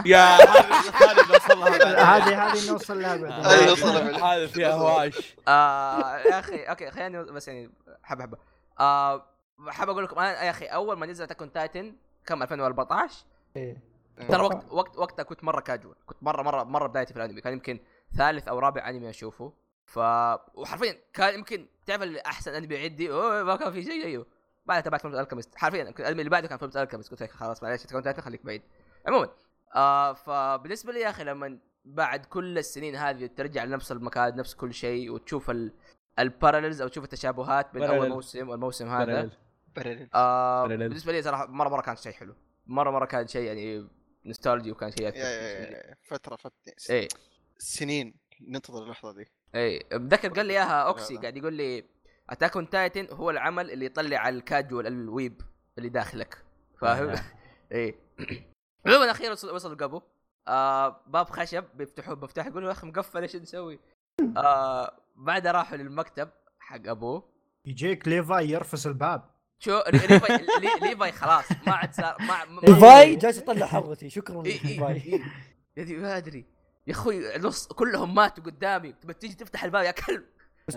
[0.06, 0.60] yeah هذه
[0.94, 3.46] هذه هذه هذه نوصل لها بعدين.
[3.46, 4.22] هذه نوصلها بعدين.
[4.22, 5.36] هذه فيها هواش.
[5.48, 7.70] آه يا أخي okay خليني بس يعني
[8.02, 8.38] حبة حبة.
[8.80, 9.26] آه
[9.68, 11.96] حاب أقول لكم أنا يا أخي أول ما نزل Attack Titan
[12.26, 13.24] كم؟ 2014
[13.56, 13.82] إيه.
[14.28, 17.40] ترى وقت وقت وقتها كنت مرة كاجوال كنت مره مره مرة بدايتي في الأنمي.
[17.40, 17.80] كان يمكن
[18.16, 19.52] ثالث أو رابع أنمي أشوفه.
[19.84, 19.98] ف
[20.54, 23.12] وحرفيا كان يمكن تعرف اللي أحسن أنمي عندي.
[23.12, 24.26] أوه ما كان في شيء زيه.
[24.70, 27.82] بعدها تابعت Fullmetal Alchemist حرفيا الانمي اللي بعده كان Fullmetal Alchemist قلت لك خلاص معليش
[27.82, 28.62] تكون خليك بعيد.
[29.06, 29.28] عموما
[29.76, 34.74] آه فبالنسبة لي يا أخي لما بعد كل السنين هذه ترجع لنفس المكان نفس كل
[34.74, 35.72] شيء وتشوف ال
[36.18, 38.08] ال parallels أو تشوف التشابهات بين أول.
[38.08, 39.30] موسم والموسم هذا
[39.76, 40.66] برلين آه.
[40.66, 42.34] بالنسبة لي صراحة مرة مرة كان شيء حلو.
[42.66, 43.88] مرة مرة كان شيء يعني
[44.26, 45.02] nostalgic وكان شيء.
[45.16, 46.52] يا- فترة فترة.
[46.90, 47.08] إيه.
[47.58, 48.14] سنين.
[48.48, 49.26] ننتظر اللحظة دي.
[49.54, 49.82] إيه.
[49.92, 51.16] متذكر قال لي إياها أوكسي.
[51.16, 51.84] قاعد يقول لي
[52.30, 55.40] Attack on Titan هو العمل اللي يطلع الكاجوال الويب
[55.78, 56.38] اللي داخلك
[56.80, 57.14] فاهم؟
[57.72, 57.94] إيه.
[58.86, 60.02] عموما أخيرا وصل وصل القبو
[60.48, 63.78] آه باب خشب بيفتحوه بفتح يقولوا يا أخي مقفل إيش نسوي؟
[64.36, 66.28] آه بعدها راحوا للمكتب
[66.58, 67.28] حق ابوه
[67.64, 69.22] يجيك ليفاي يرفس الباب.
[69.58, 74.52] شو؟ ليفاي لي- ليفاي خلاص ما عاد صار ما ليفاي جالس يطلع حظتي شكرا إيه
[74.52, 74.94] إيه ليفاي.
[74.96, 75.22] إيه.
[75.76, 76.44] يا دي ما أدري.
[76.86, 78.92] يا أخوي نص كلهم ماتوا قدامي.
[78.92, 80.24] تبى تيجي تفتح الباب يا كلب.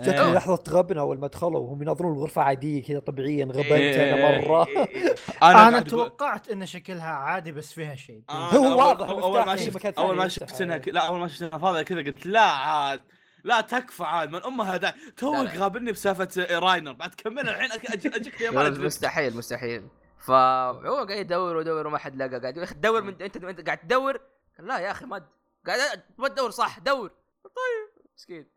[0.00, 0.32] جتني إيه.
[0.34, 4.14] لحظة غبن أول ما دخلوا وهم ينظرون الغرفة عادية كذا طبيعيا غبنت إيه.
[4.14, 5.14] أنا مرة إيه، إيه، إيه.
[5.42, 9.56] أنا أقول- توقعت إن شكلها عادي بس فيها شيء آه، هو أنا واضح اول ما
[9.56, 10.78] شفت أول ما شفت إنها.
[10.78, 13.00] لا أول ما شفت إنها فاضية كذا قلت لا عاد
[13.44, 15.48] لا تكفى عاد من أمها that talk.
[15.48, 19.88] غابني بسالفة راينر بعد كملنا الحين أجيك يا ولد مالك مستحيل مستحيل
[20.26, 23.66] فهو قاعد يدور ويدور وما حد لقى قاعد يقول يا أخي تدور من انت أنت
[23.66, 24.20] قاعد تدور
[24.58, 25.26] لا يا أخي ما
[25.66, 27.08] قاعد ما تدور صح دور
[27.44, 28.53] طيب مسكين.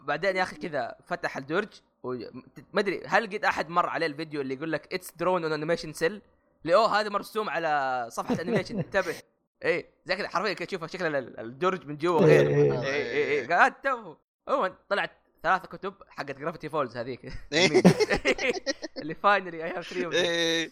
[0.00, 1.68] بعدين يا أخي كذا فتح الدرج
[2.02, 2.30] وما
[2.74, 6.22] أدري هل قد أحد مر عليه الفيديو اللي يقول لك it's drawn on animation cel
[6.62, 9.14] اللي أوه هذا مرسوم على صفحة animation انتبه.
[9.64, 12.20] إيه زي كذا حرفيا كذا تشوف شكل ال- الدرج من جوا.
[12.26, 12.82] إيه، غير.
[12.82, 13.04] إيه.
[13.24, 14.14] إيه قاعد تو
[14.48, 15.10] عموما طلعت
[15.42, 17.20] ثلاثة كتب حقت Gravity Falls هذيك.
[19.02, 20.70] اللي finally I have 3 إيه.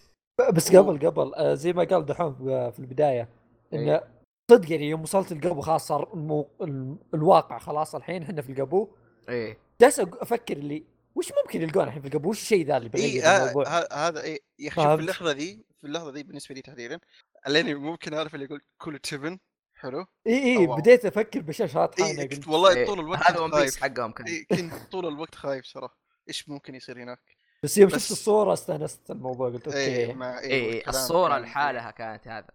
[0.53, 2.35] بس قبل قبل آه، زي ما قال دحوم
[2.71, 3.29] في البداية
[3.73, 4.22] إنه إيه.
[4.53, 6.51] صدق يعني يوم وصلت القبو خلاص صار المو...
[6.61, 8.89] ال- الواقع خلاص الحين إحنا في القبو.
[9.29, 9.59] إيه.
[9.81, 10.85] جالس أفكر اللي
[11.15, 13.89] وش ممكن يلقونه الحين في القبو؟ وش الشيء ذا اللي اي بيغير ه- الموضوع؟ ه-
[13.93, 14.83] هذا اي يا أخي.
[14.83, 17.01] في اللحظة دي في اللحظة دي بالنسبة لي تحديدا
[17.47, 19.39] لاني ممكن أعرف اللي يقول كل تبن
[19.75, 20.67] حلو؟ اي اي.
[20.67, 22.87] بديت أفكر بشاشات اي كنت قلت والله إيه.
[22.87, 23.77] طول الوقت هذا One Piece خايف.
[23.95, 24.27] حقهم كان.
[24.27, 25.99] إيه، كنت طول الوقت خايف صراحة
[26.29, 27.21] إيش ممكن يصير هناك؟
[27.63, 30.23] بس يوم شفت الصورة استأنست الموضوع قلت اي okay.
[30.25, 32.47] إيه إيه والكلام الصورة كان- لحالها كانت هذا.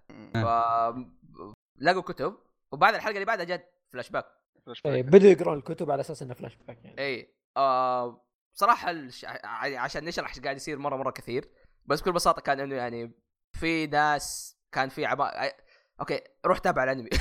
[1.77, 2.37] لقوا كتب
[2.71, 4.25] وبعد الحلقة اللي بعدها جت فلاش باك
[4.65, 5.13] فلاش إيه back.
[5.13, 6.99] بدوا يقرون الكتب على أساس إنه فلاش باك يعني.
[7.01, 9.25] اي آه صراحة الش...
[9.25, 11.49] ع- عشان نشرح إيش قاعد يصير مرة مرة كثير
[11.85, 13.11] بس بكل بساطة كان إنه يعني
[13.59, 15.53] في ناس كان في عبا أي-
[15.99, 17.09] okay روح تابع الأنمي؟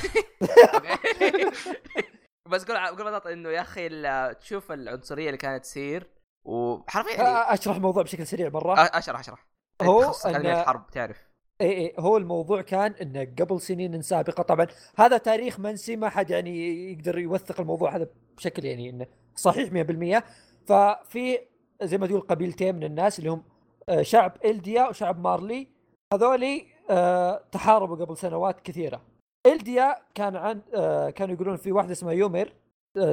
[2.49, 3.89] بس بكل بكل بساطة إنه يا أخي
[4.33, 6.09] تشوف العنصرية اللي كانت تصير
[6.45, 8.75] وحرفيا يعني أشرح الموضوع بشكل سريع مرة.
[8.79, 9.47] أشرح أشرح.
[9.81, 11.26] هو أن- الحرب تعرف.
[11.61, 14.43] اي اي هو الموضوع كان إنه قبل سنين سابقة.
[14.43, 14.67] طبعا
[14.97, 18.07] هذا تاريخ منسي ما حد يعني يقدر يوثق الموضوع هذا
[18.37, 19.05] بشكل يعني إنه
[19.35, 20.23] صحيح 100%
[20.65, 21.39] ففي
[21.83, 23.43] زي ما تقول قبيلتين من الناس اللي هم
[23.89, 25.67] آه، شعب إلديا وشعب مارلي.
[26.13, 29.01] هذولي آه، تحاربوا قبل سنوات كثيرة.
[29.47, 32.53] إلديا كان عن آه، كانوا يقولون في واحدة اسمها يومر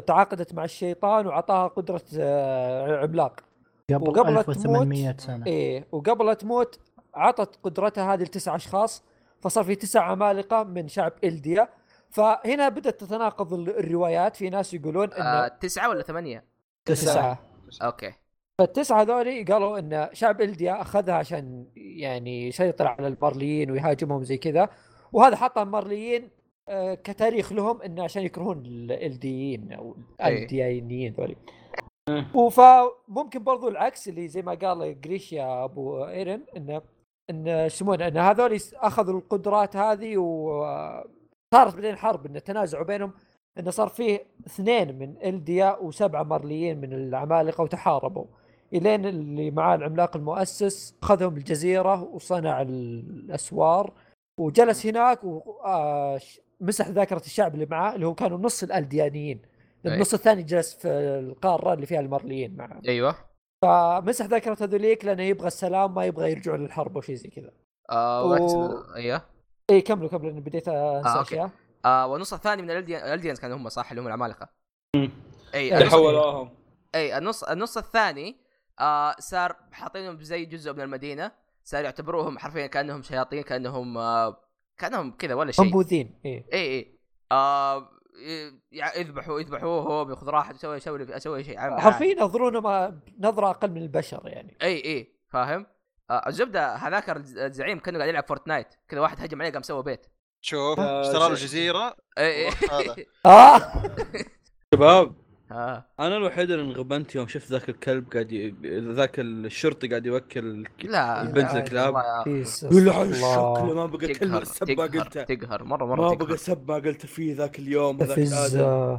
[0.07, 2.03] تعاقدت مع الشيطان وعطاها قدرة
[3.03, 3.41] عملاق.
[3.91, 5.47] قبل وقبل 1800 سنة.
[5.47, 6.81] إيه وقبل تموت
[7.15, 9.05] عطت قدرتها هذه لتسع أشخاص
[9.41, 11.69] فصار في تسع عمالقة من شعب إلديا.
[12.11, 14.36] فهنا بدأت تتناقض ال- الروايات.
[14.36, 16.45] في ناس يقولون إن آه تسعة ولا ثمانية؟
[16.85, 17.39] تسعة.
[17.82, 18.12] أوكي.
[18.59, 24.69] فالتسعة هذولي قالوا إن شعب إلديا أخذها عشان يعني يسيطر على المارليين ويهاجمهم زي كذا.
[25.12, 26.31] وهذا حط المارليين
[26.69, 30.43] آه، كتاريخ لهم انه عشان يكرهون الإلديين أو إيه.
[30.43, 31.36] الديانيين ذولي.
[32.35, 36.82] وفممكن برضو العكس اللي زي ما قال جريشيا أبو إيرن انه
[37.31, 40.17] إن يسمونه إن هذول أخذوا القدرات هذه
[41.55, 43.13] صارت بعدين حرب انه تنازعوا بينهم
[43.59, 48.25] انه صار فيه اثنين من إلديا وسبعة مرليين من العمالقة وتحاربوا.
[48.75, 53.93] إلين اللي معاه العملاق المؤسس أخذهم الجزيرة وصنع الأسوار
[54.41, 59.43] وجلس هناك ومسح ذاكرة الشعب اللي معاه اللي هو كانوا نص الألديانيين.
[59.87, 62.81] النص الثاني جلس في القارة اللي فيها المرليين معه.
[62.89, 63.15] أيوه.
[63.65, 67.51] فمسح ذاكرة هذوليك لأنه يبغى السلام ما يبغى يرجعوا للحرب وشي زي كذا.
[67.91, 68.35] آه و...
[68.97, 69.23] أيوه.
[69.70, 71.51] اي كملوا كملوا لاني بديت أنسى آه أشياء.
[71.85, 74.49] آه والنص الثاني من الألديانز كانوا هم صح؟ اللي هم العمالقة.
[75.55, 76.51] اي اللي حولوهم
[76.95, 78.36] اي النص النص الثاني
[78.81, 81.32] آه صار حاطينهم زي جزء من المدينة.
[81.65, 84.36] صار يعتبروهم حرفيا كأنهم شياطين كأنهم آه
[84.78, 85.65] كأنهم كذا ولا شيء.
[85.65, 86.99] منبوذين اي اي اي
[87.32, 87.89] آه
[88.73, 91.59] يذبحوا يذبحوه هو بياخذ راحته يسوي يسوي يسوي شيء.
[91.59, 94.57] حرفيا ينظرونه ما نظرة أقل من البشر يعني.
[94.62, 95.66] إي إي فاهم؟
[96.11, 98.74] آه الزبدة هذاك الزعيم كأنه قاعد يلعب Fortnite.
[98.89, 100.07] كذا واحد هجم عليه قام سوى بيت.
[100.41, 101.97] شوف اشترى له جزيرة.
[102.19, 102.97] إي هذا.
[103.27, 103.73] آه.
[104.74, 105.24] شباب.
[105.55, 105.85] آه.
[106.01, 108.55] أنا الوحيد اللي انغبنت يوم شفت ذاك الكلب قاعد ي...
[108.93, 111.94] ذاك الشرطي قاعد يوكل لا البنت الكلاب.
[112.26, 115.64] يقول له شكله ما بقى كلمه السب ما قلتها تقهر.
[115.64, 118.98] مرة مرة ما بقى سب ما قلت فيه ذاك اليوم آدم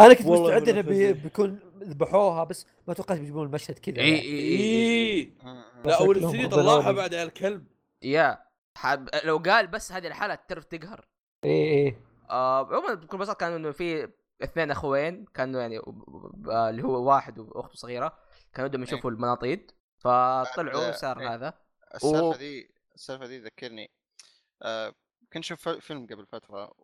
[0.00, 1.12] أنا كنت مستعد إنه بي...
[1.12, 3.98] بيكون ذبحوها بس ما توقعت بيجيبون المشهد كذا.
[3.98, 5.32] إي إي إي
[5.84, 7.64] لا أول سنين طلعها بعد على الكلب.
[8.02, 8.38] يا
[8.76, 9.08] حب...
[9.24, 11.04] لو قال بس هذه الحالة تعرف تقهر
[11.44, 11.96] إي إي.
[12.30, 14.08] آه عموما بكل بساطة كانوا إنه في
[14.42, 15.78] اثنين اخوين كانوا يعني
[16.68, 18.18] اللي هو واحد واخته صغيرة
[18.54, 19.70] كانوا بدهم يشوفوا المناطيد.
[19.98, 21.54] فطلعوا وصار هذا.
[21.94, 22.34] السالفة و...
[22.34, 23.90] ذي السالفة ذي ذكرني
[24.62, 24.94] آه
[25.32, 26.74] كنت شوف فيلم قبل فترة.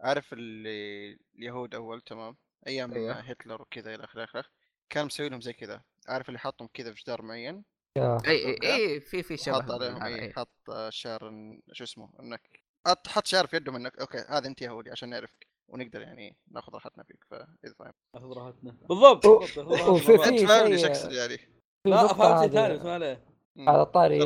[0.00, 2.36] عارف اللي اليهود أول تمام؟
[2.66, 3.12] أيام أيوه.
[3.12, 4.44] هتلر وكذا إلى آخره آخره.
[4.90, 5.82] كان مسوي لهم زي كذا.
[6.08, 7.64] عارف اللي حاطهم كذا في جدار معين؟
[7.96, 11.32] اي اي اي في في شبه حط عليهم اي حط شعر
[11.72, 15.46] شو اسمه إنك حط شعر في يدهم إنك okay هذا أنت يهودي عشان نعرفك.
[15.68, 18.76] ونقدر يعني ناخذ راحتنا فيك فاذا فاهم ناخذ راحتنا.
[18.88, 19.26] بالضبط.
[19.26, 21.38] وفي في فاهمني إيش اقصد يعني.
[21.84, 23.24] لا فهمت شيء ثاني اسمع عليه.
[23.58, 24.24] على طاري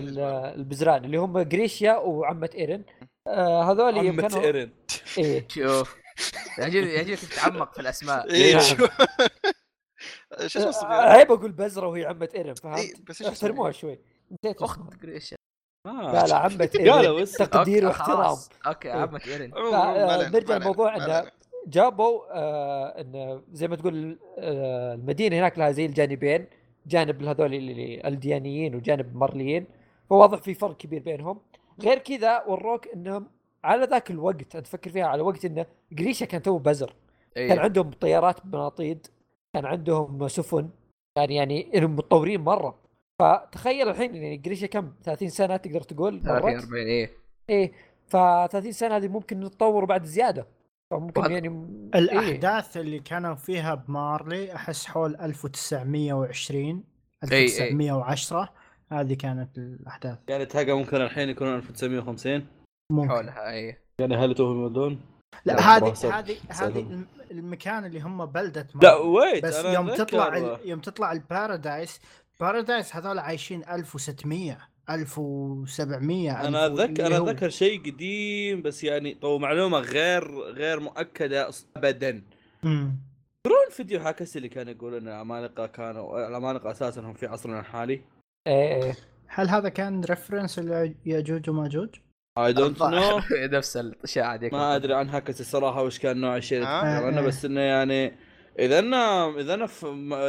[0.55, 2.85] البزران اللي هم جريشيا وعمة إيرن.
[3.27, 4.45] آه هذول عمة كانوا...
[4.45, 4.71] إيرن.
[5.19, 5.49] إيه.
[5.55, 5.97] شوف.
[6.59, 8.31] يعجبني يعجبني تتعمق في الأسماء.
[8.31, 8.59] إيه
[10.47, 13.99] شو اسمه عيب أقول بزرة وهي عمة إيرن فهمت؟ إيه بس احترموها شوي.
[14.45, 15.37] أخت جريشيا
[15.87, 18.37] لا لا عمة ايرن تقدير واحترام.
[18.67, 19.51] okay عمة ايرن
[20.33, 21.31] نرجع للموضوع إنه
[21.67, 26.47] جابوا آه إنه زي ما تقول آه المدينة هناك لها زي الجانبين
[26.87, 29.67] جانب هذول اللي ألديانيين وجانب مرليين.
[30.11, 31.41] فواضح في فرق كبير بينهم.
[31.81, 33.27] غير كذا وروك إنهم
[33.65, 36.95] على ذاك الوقت أنت تفكر فيها على وقت إنه جريشا كان تو بزر.
[37.37, 37.49] أيه.
[37.49, 39.07] كان عندهم طيارات بناطيد
[39.55, 40.69] كان عندهم سفن
[41.17, 42.82] كان يعني إنهم متطورين مرة.
[43.23, 47.11] فتخيل الحين يعني جريشا كم؟ 30 سنة تقدر تقول 30 40 إيه.
[47.51, 47.73] إيه
[48.07, 50.47] ف 30 سنة هذه ممكن نتطور بعد زيادة.
[50.91, 51.49] فممكن يعني
[51.95, 56.85] الأحداث إيه؟ اللي كانوا فيها بمارلي أحس حول 1920
[57.25, 59.01] 1910 إيه.
[59.01, 60.19] هذه كانت الأحداث.
[60.29, 62.47] يعني تلقى ممكن الحين يكونون 1950
[62.93, 63.09] ممكن.
[63.09, 65.01] حولها اي يعني هل توهم يودون؟
[65.45, 71.13] لا هذه هذه هذه المكان اللي هم بلدة لا wait بس يوم تطلع يوم تطلع
[71.13, 72.01] ال Paradis
[72.43, 74.59] Paradis هذول عايشين 1600
[74.91, 82.23] 1700 أنا أتذكر أنا أتذكر شيء قديم بس يعني طو معلومة غير غير مؤكدة ابدا.
[83.45, 88.01] ترون الفيديو هاكس اللي كان يقول إن العمالقه كانوا العمالقه أساسا هم في عصرنا الحالي؟
[88.47, 88.95] إيه إيه.
[89.27, 91.89] هل هذا كان reference لياجوج وماجوج؟
[92.39, 96.59] I don't know نفس الاشاعه ديك ما أدري عن هاكس الصراحه وش كان نوع الشيء
[96.59, 97.21] اللي آه.
[97.21, 98.13] بس إنه يعني
[98.59, 98.81] إذا
[99.41, 99.69] إذا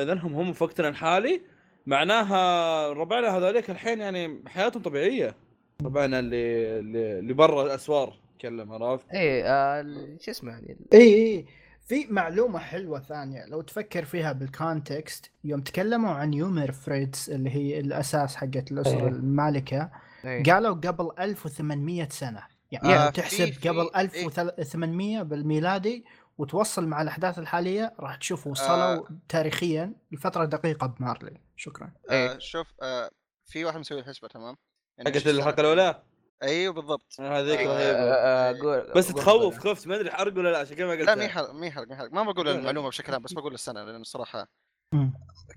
[0.02, 1.53] إذا هم هم في وقتنا الحالي
[1.86, 5.36] معناها ربعنا هذوليك الحين يعني حياتهم طبيعية
[5.82, 6.80] ربعنا اللي
[7.20, 9.86] اللي برا الأسوار تكلم عرفت؟ اي آه
[10.20, 11.46] شو اسمه يعني اي اي
[11.88, 17.50] في معلومة حلوة ثانية لو تفكر فيها بال context يوم تكلموا عن يومير فريتز اللي
[17.50, 19.08] هي الأساس حقت الأسرة أيه.
[19.08, 19.90] المالكة
[20.26, 20.44] أيه.
[20.44, 26.06] قالوا قبل 1800 سنة يعني آه تحسب قبل 1800 بالميلادي
[26.38, 31.92] وتوصل مع الأحداث الحالية راح تشوف وصلوا آه تاريخيا لفترة دقيقة بمارلي شكرا.
[32.10, 33.12] آه شوف آه
[33.46, 34.56] في واحد مسوي الحسبة تمام؟
[34.98, 36.04] يعني حقت الحلقة الأولى؟
[36.44, 37.22] أيوه بالضبط.
[37.22, 38.52] هذيك أيوة.
[38.52, 38.94] رهيبة.
[38.94, 41.52] بس تخوف خفت ما أدري حرق ولا لا عشان كذا ما قلت لا مي حرق
[41.52, 44.48] مي حرق مي حرق ما بقول المعلومة بشكل عام بس بقول السنة لأن الصراحه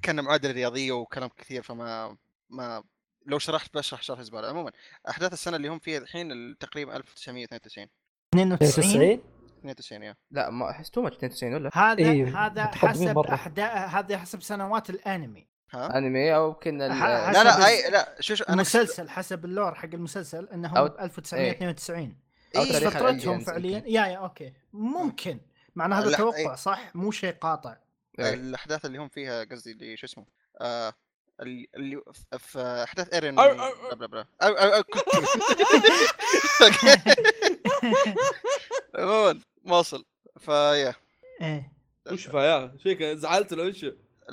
[0.03, 2.16] كان معادلة رياضية وكلام كثير فما
[2.51, 2.85] ما
[3.27, 4.73] لو شرحت بشرح شرح زباله عموما
[5.09, 7.86] أحداث السنة اللي هم فيها الحين تقريبا 1992
[8.35, 9.35] 92
[9.70, 10.16] 92 يا.
[10.30, 15.48] لا ما أحس two 92 ولا؟ هذا إيه هذا حسب احداث هذا حسب سنوات الأنمي.
[15.72, 16.88] ها؟ أنمي أو يمكن لا
[17.32, 22.16] لا اي لا شو شو أنا المسلسل حسب ال lore حق المسلسل إنه هو 1992
[22.56, 23.82] أو إيه، بس تاريخ فترتهم فعليا.
[23.86, 24.52] yeah yeah okay.
[24.72, 25.40] ممكن.
[25.74, 26.55] معنى هذا توقع إيه.
[26.55, 27.76] صح؟ مو شيء قاطع.
[28.18, 28.34] إيه.
[28.34, 30.26] الأحداث اللي هم فيها قصدي اللي شو اسمه
[30.60, 30.93] آه
[31.40, 34.06] اللي اللي في- في أحداث ايرين blah blah.
[34.06, 34.27] blah
[38.98, 39.40] عموما
[39.72, 40.05] واصل
[40.38, 40.94] فيا.
[41.43, 41.72] إيه.
[42.12, 43.86] وش فيا؟ فيك زعلت ولا وش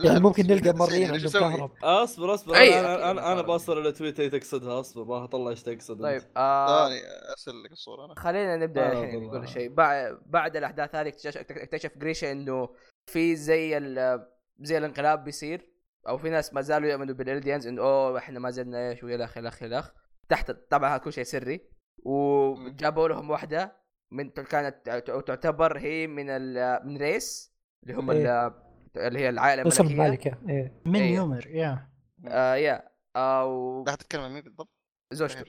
[0.04, 1.72] يعني ممكن نلقى مرين عندهم؟ كهرب.
[1.84, 2.56] أصبر أصبر.
[2.56, 3.46] أي، أنا أنا, أنا صار.
[3.46, 4.80] بوصل إلى تويت أي تقصدها.
[4.80, 6.22] أصبر ما اطلع إيش تقصد طيب.
[6.38, 7.02] آه ثاني
[7.32, 8.16] أرسل لك الصورة أنا.
[8.16, 9.24] خلينا نبدأ آه، الحين.
[9.24, 9.70] نقول شيء.
[9.70, 12.70] بعد بعد الأحداث هذه اكتشف اكتشف جريشا إنه
[13.06, 14.28] في زي ال-
[14.60, 15.70] زي الانقلاب بيصير
[16.08, 19.40] أو في ناس ما زالوا يؤمنوا بالالديانز إنه أوه إحنا ما زلنا إيش والى اخره
[19.66, 19.94] إلى اخره
[20.30, 21.62] تحت طبعا هذا كل شيء سري.
[22.04, 23.83] وجابوا لهم واحدة
[24.14, 24.90] من كانت
[25.28, 27.54] تعتبر هي من ال- من race
[27.84, 28.48] اللي هم إيه.
[28.48, 28.54] ال-
[28.98, 29.82] اللي هي العائلة الملكية.
[29.84, 30.82] الملكة إيه.
[30.86, 31.16] من إيه.
[31.16, 31.90] يومير؟ yeah.
[32.28, 32.90] آه yeah.
[33.16, 34.70] أو لا تتكلم عن مين بالضبط؟
[35.14, 35.44] زوجته.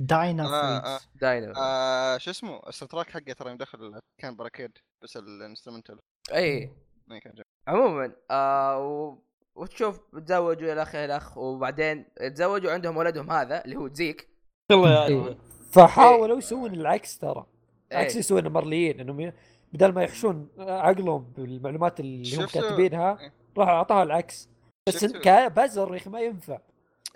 [0.00, 1.08] داينا آه، فريتز.
[1.14, 1.52] داينا.
[1.56, 5.98] آه شو اسمه؟ الس track حقه ترى مدخل كان parakeet بس ال instrumental
[6.34, 6.70] اي
[7.06, 7.44] ما كان جاي.
[7.68, 9.18] عموما آه و...
[9.54, 14.28] وتشوف تزوجوا إلى آخره الاخ وبعدين تزوجوا عندهم ولدهم هذا اللي هو زيك.
[14.70, 15.38] يلا يا إيه.
[15.72, 17.46] فحاولوا يسوون العكس ترى.
[17.46, 17.59] إيه.
[17.92, 19.32] عكس يسوون المرليين إنهم
[19.72, 23.32] بدل ما يحشون عقلهم بالمعلومات اللي هم كاتبينها إيه.
[23.58, 24.48] راحوا أعطاها العكس.
[24.88, 26.58] بس ك bizarre يا أخي ما ينفع.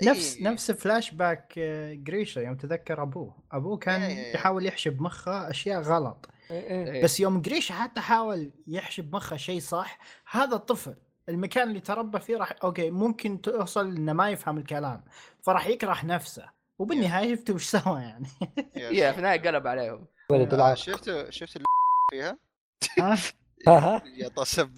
[0.02, 0.44] نفس إيه.
[0.44, 3.36] نفس فلاش باك آه، جريشا يوم تذكر أبوه.
[3.52, 4.34] أبوه كان إيه، إيه.
[4.34, 6.28] يحاول يحشي بمخه أشياء غلط.
[6.51, 6.92] إيه إيه.
[6.92, 7.05] إيه.
[7.05, 9.98] بس يوم جريشا حتى حاول يحشي بمخه شيء صح
[10.30, 10.94] هذا الطفل
[11.28, 15.05] المكان اللي تربى فيه راح أوكي ممكن توصل إنه ما يفهم الكلام
[15.42, 16.55] فراح يكره نفسه.
[16.78, 18.28] وبالنهاية شفتوا وش سوى يعني.
[18.76, 20.06] يا في النهاية قلب عليهم.
[20.30, 21.66] ولد آه العاق شفت شفت اللي
[22.12, 22.38] فيها؟
[22.98, 23.18] ها؟
[23.68, 24.70] ها ها؟ يا طسب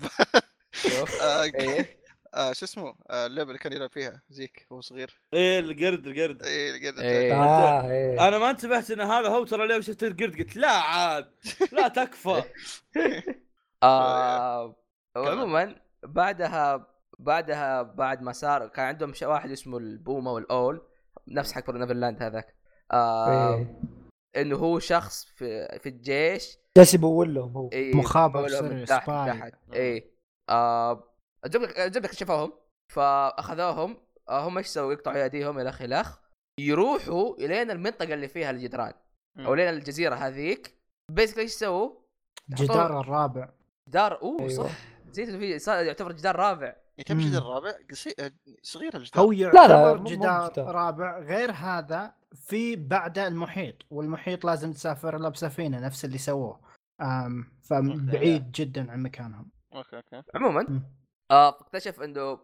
[0.73, 1.21] شوف.
[1.23, 1.97] آه، إيه؟
[2.35, 5.21] آه شو اسمه؟ آه اللعبة اللي كان يلعب فيها زيك وهو صغير.
[5.35, 6.43] إيه القرد القرد.
[6.43, 7.35] إيه قد إيه.
[7.35, 8.29] آه إيه.
[8.29, 10.37] أنا ما انتبهت إن هذا هو ترى اليوم شفت القرد.
[10.39, 11.31] قلت لا عاد
[11.73, 12.43] لا تكفى.
[13.83, 14.77] آه
[15.17, 16.87] عموما بعدها
[17.19, 20.83] بعدها بعد ما صار كان عندهم ش- واحد اسمه البومة owl
[21.29, 22.55] نفس حق نيفرلاند هذاك.
[22.93, 23.81] آه إيه.
[24.37, 26.59] إنه هو شخص في في الجيش.
[26.79, 27.69] جالس يبول لهم هو.
[27.73, 29.27] إيه مخابر سري، تحت spy.
[29.27, 29.55] تحت.
[29.75, 30.11] اي
[30.49, 31.05] آه
[31.45, 32.53] الزبده الزبده اكتشفوهم
[32.93, 33.97] فأخذوهم
[34.29, 36.21] آه هم إيش سووا؟ يقطعوا ايديهم إلى اخ
[36.61, 38.93] يروحوا الين المنطقة اللي فيها الجدران
[39.39, 40.75] أو لين الجزيرة هذيك.
[41.13, 41.91] basically إيش سووا؟
[42.51, 43.49] جدار الرابع.
[43.89, 44.65] جدار أوه أيوة.
[44.65, 44.71] صح.
[45.09, 46.77] نسيت في يعتبر جدار رابع.
[47.07, 47.69] كم جدار.
[47.69, 48.33] آه،
[48.63, 49.25] صغير الجدار.
[49.25, 50.75] هو لا، يعتبر مو جدار جدار.
[50.75, 51.19] رابع.
[51.19, 56.61] غير هذا في بعده المحيط والمحيط لازم تسافر له بسفينة نفس اللي سووه.
[57.63, 59.51] فبعيد جدا عن مكانهم.
[59.75, 60.23] okay okay.
[60.35, 60.83] عموما.
[61.31, 62.39] آه اكتشف إنه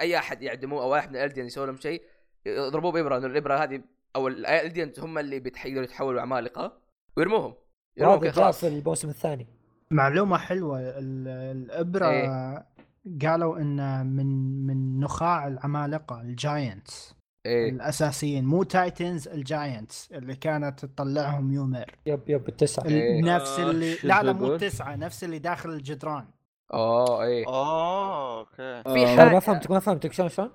[0.00, 2.02] أي أحد يعدموه أو واحد من الألديان يسوي لهم شيء
[2.46, 3.82] يضربوه بإبرة إنه الإبرة هذه
[4.16, 6.80] أو الألديان هم اللي بيتح- يقدروا يتحولوا عمالقه
[7.16, 7.54] ويرموهم.
[7.96, 9.46] يرموهم خلاص في الموسم الثاني.
[9.90, 12.66] معلومة حلوة ال- الإبرة إيه.
[13.22, 14.26] قالوا إنه من
[14.66, 17.14] من نخاع العمالقة ال giants
[17.46, 17.70] إيه.
[17.70, 22.84] الأساسيين مو titans ال giants اللي كانت تطلعهم يومير yep yep التسعة.
[22.84, 23.22] ال- إيه.
[23.22, 26.24] نفس آه، اللي شو لا لا مو؟ التسعة نفس اللي داخل الجدران.
[26.74, 27.46] اوه إيه.
[27.46, 28.56] اوه okay.
[28.82, 30.50] في آه، حاجة- أنا ما فهمتك ما فهمتك شلون شلون؟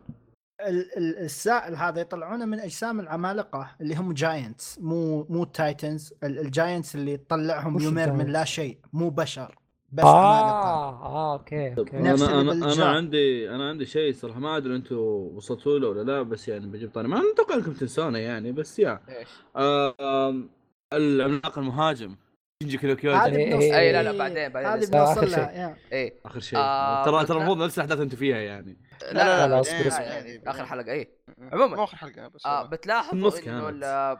[0.67, 6.13] ال- ال- السائل هذا يطلعونه من أجسام العمالقة اللي هم giants مو مو ال titans
[6.23, 9.55] ال- ال giants اللي تطلعهم يومير من؟ لا شيء مو بشر.
[9.91, 11.97] بس آه آه okay okay.
[11.97, 12.87] نفس أنا أنا أنا بالجار.
[12.87, 16.91] عندي أنا عندي شيء صراحة ما أدري أنتم وصلتوا له ولا لا بس يعني بجيب
[16.91, 17.07] طاري.
[17.07, 18.99] ما أتوقع إنكم تنسونه يعني بس yeah.
[19.09, 19.95] إيش؟ آه،
[20.29, 20.49] آم،
[20.93, 22.15] العملاق المهاجم.
[22.63, 24.91] شينجيكي نو كيوجين هذه إيه، بنوصل إيه، لا، لا، بعدين- بعدين هذه.
[24.91, 25.77] بنوصل آخر لها.
[25.91, 26.13] إيه.
[26.25, 26.59] آخر شيء.
[26.59, 27.37] آه، ترى بس ترى.
[27.37, 28.77] المفروض نفس الأحداث أنتم فيها يعني.
[29.11, 31.05] لا لا لا بس- يعني آخر حلقة
[31.37, 31.83] مو عموما.
[31.83, 32.63] آخر حلقة بس آه.
[32.65, 33.31] بتلاحظوا
[33.69, 34.17] إنه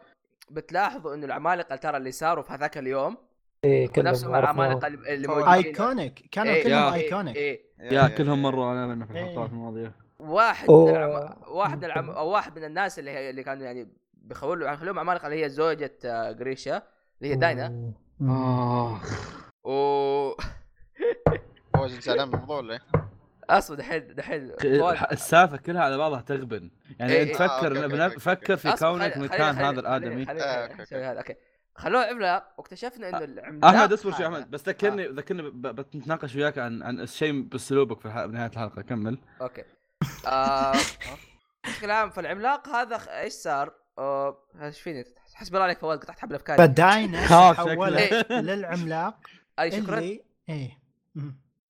[0.52, 3.18] بتلاحظوا إنه العمالقة ترى اللي صاروا في هذاك اليوم
[3.66, 4.62] إيه ونفسهم عرفناهم.
[4.62, 5.38] العمالقه اللي أوه.
[5.38, 6.94] موجودين iconic كانوا إيه، كلهم yeah.
[6.94, 7.62] إيه، iconic إيه.
[7.80, 9.24] yeah كلهم مروا علينا في إيه.
[9.24, 10.92] الحلقات الماضية واحد أوه.
[10.92, 11.36] من العم...
[11.48, 12.10] واحد من العم...
[12.10, 13.30] أو واحد من الناس اللي هي...
[13.30, 16.82] اللي كانوا يعني بيخولوا يعني خلوهم عمالقه اللي هي زوجة آه، جريشا
[17.22, 19.02] اللي هي داينا آه.
[19.64, 19.72] و
[21.76, 22.82] هو زعلان من الموضوع ولا إيه؟
[23.50, 24.52] أصلا دحين دحين
[25.12, 27.48] السالفة كلها على بعضها تغبن يعني إيه، أنت إيه.
[27.48, 31.36] آه، فكر فكر في كونك مكان هذا الآدمي آه، okay
[31.76, 34.52] خلوه عملاق واكتشفنا إنه العملاق أحمد اصبر شوي أحمد.
[34.52, 38.82] بس ذكرني ذكرني ب- ب- بتناقش وياك عن عن الشيء بأسلوبك في الح- بنهايه الحلقة.
[38.82, 39.18] كمل.
[39.42, 39.64] okay.
[40.28, 40.74] آه،
[41.66, 45.04] بشكل عام فالعملاق هذا خ- إيش صار؟ آه، إيش فيني
[45.34, 49.18] حسب الله عليك فواز قطعت حبل افكاري فداينا آه، تحولت للعملاق
[49.60, 49.98] أي شكرا.
[49.98, 50.80] اللي إيه.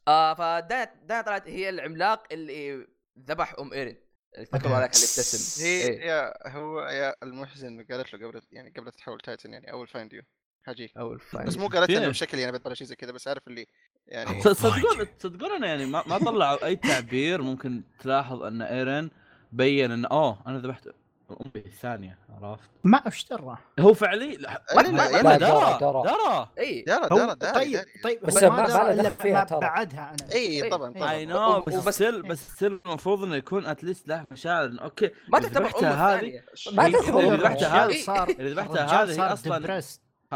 [0.08, 2.88] آه فدانا دانا طلعت هي العملاق اللي
[3.20, 3.98] ذبح أم إيرين.
[4.36, 6.00] اللي تذكروا عليك اللي ابتسم هي إيه.
[6.00, 10.22] يا هو يا المحزن قالت له قبل يعني قبل تتحول تايتن يعني أول فايند يو
[10.66, 11.90] حاجي أو الفاين بس مو قالت.
[11.90, 13.68] إنه بشكل يعني بتطلع شيء زي كذا بس عارف اللي
[14.08, 19.10] يعني تصدقون تصدقون أنا يعني ما, ما طلعوا أي تعبير ممكن تلاحظ أن ايرن
[19.52, 20.90] بين ان أوه أنا ذبحت
[21.32, 23.58] أمي الثانية عرفت؟ ما أشترى.
[23.80, 26.04] هو فعلي؟ لا لا، درى درى.
[26.04, 26.50] درى.
[26.60, 29.60] اي دارا هو دارا دارا طيب طيب بس ما- درى دخل فيها ترى.
[29.60, 30.34] بعدها أنا.
[30.34, 31.00] اي طبعا إي.
[31.00, 31.12] طبعا.
[31.12, 34.78] I know بس still بس still المفروض إنه يكون at least له مشاعر.
[34.82, 35.12] okay.
[35.30, 36.46] ما تعتبر هذه الثانية.
[36.74, 37.86] ما إيه، تعتبر أم ذبحتها.
[37.86, 38.04] هذه إيه.
[38.04, 39.82] صار إذا ذبحتها هذه أصلا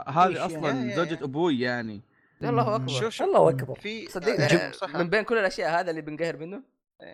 [0.07, 2.01] هذه أصلا؟ زوجة أبوي يعني.
[2.43, 3.09] الله أكبر.
[3.21, 3.75] الله أكبر.
[3.79, 6.61] في صدقني آه، من بين كل الأشياء هذا اللي بنقهر منه؟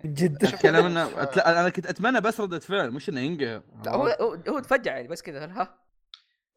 [0.05, 4.37] جدا الكلام إنه أتل- أنا كنت أتمنى بس ردة فعل مش إنه ينقهر هو هو
[4.49, 5.79] هو تفجع يعني بس كذا ها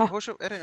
[0.00, 0.62] هو شوف إيرين.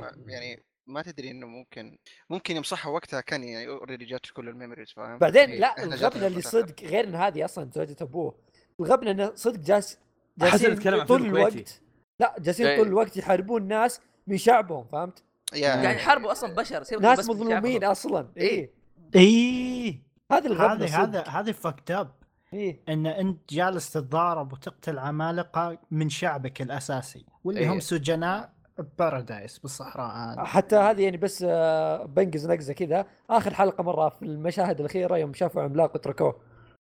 [0.00, 1.98] ما- يعني ما تدري إنه ممكن
[2.30, 6.26] ممكن يمصحها وقتها كان يعني already جات كل ال memories فاهم بعدين إيه، لا الغبنة
[6.26, 6.42] اللي.
[6.42, 8.34] صدق غير إن هذه أصلا زوجة أبوه
[8.80, 9.98] الغبنة انه صدق جالس
[10.42, 11.26] حسن جالسين طول.
[11.26, 11.80] الوقت
[12.20, 12.76] لا جالسين إيه.
[12.76, 15.22] طول الوقت يحاربون ناس من شعبهم فهمت؟
[15.52, 17.84] يعني حربوا أصلا بشر ناس مظلومين.
[17.84, 18.70] أصلا إيه.
[19.16, 22.10] اي اي هذه الغبنه هذه هذا هذه فكت اب
[22.52, 22.80] إيه.
[22.88, 27.72] إن أنت جالس تتضارب وتقتل عمالقة من شعبك الأساسي واللي إيه.
[27.72, 28.52] هم سجناء
[28.98, 34.22] بارادايس بالصحراء هذه حتى هذه يعني بس آه، بنقز نقزة كذا آخر حلقة مرة في
[34.22, 36.40] المشاهد الأخيرة يوم شافوا عملاق وتركوه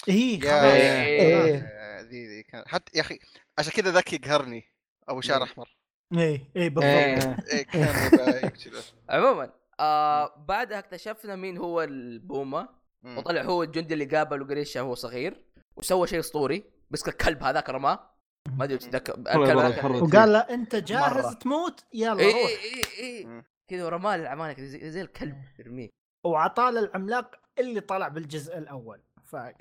[0.09, 0.73] اي يا خلاص.
[0.73, 2.01] إيه.
[2.01, 3.19] ذي ذي كان حتى يا أخي
[3.57, 4.63] عشان كذا ذاك يقهرني
[5.09, 5.43] أبو شعر إيه.
[5.43, 5.77] أحمر
[6.13, 13.17] اي اي بالضبط إيه، كان كذا عموما آه بعدها اكتشفنا مين هو البومة مم.
[13.17, 15.45] وطلع هو الجندي اللي قابل قريشه وهو صغير
[15.75, 18.11] وسوى شيء أسطوري مسك الكلب هذاك رماه
[18.57, 21.33] ما أدري تتذكر الكلب هذاك وقال له أنت جاهز مرة.
[21.33, 22.35] تموت؟ يلا اي روح.
[22.35, 23.43] اي اي مم.
[23.67, 25.89] كذا ورماه للعمالقه زي, زي الكلب يرميه.
[26.25, 29.01] وعطاه العملاق اللي طلع بالجزء الأول.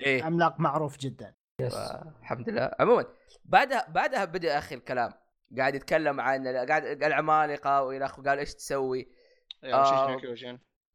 [0.01, 0.21] إيه.
[0.21, 1.35] فعملاق معروف جدا.
[1.61, 1.73] يس.
[2.21, 2.71] الحمد لله.
[2.79, 3.05] عموما
[3.45, 5.13] بعدها بعدها بدأ أخي الكلام.
[5.57, 9.11] قاعد يتكلم عن قاعد العمالقه وإلى آخره قال إيش تسوي؟
[9.63, 10.19] يا آه.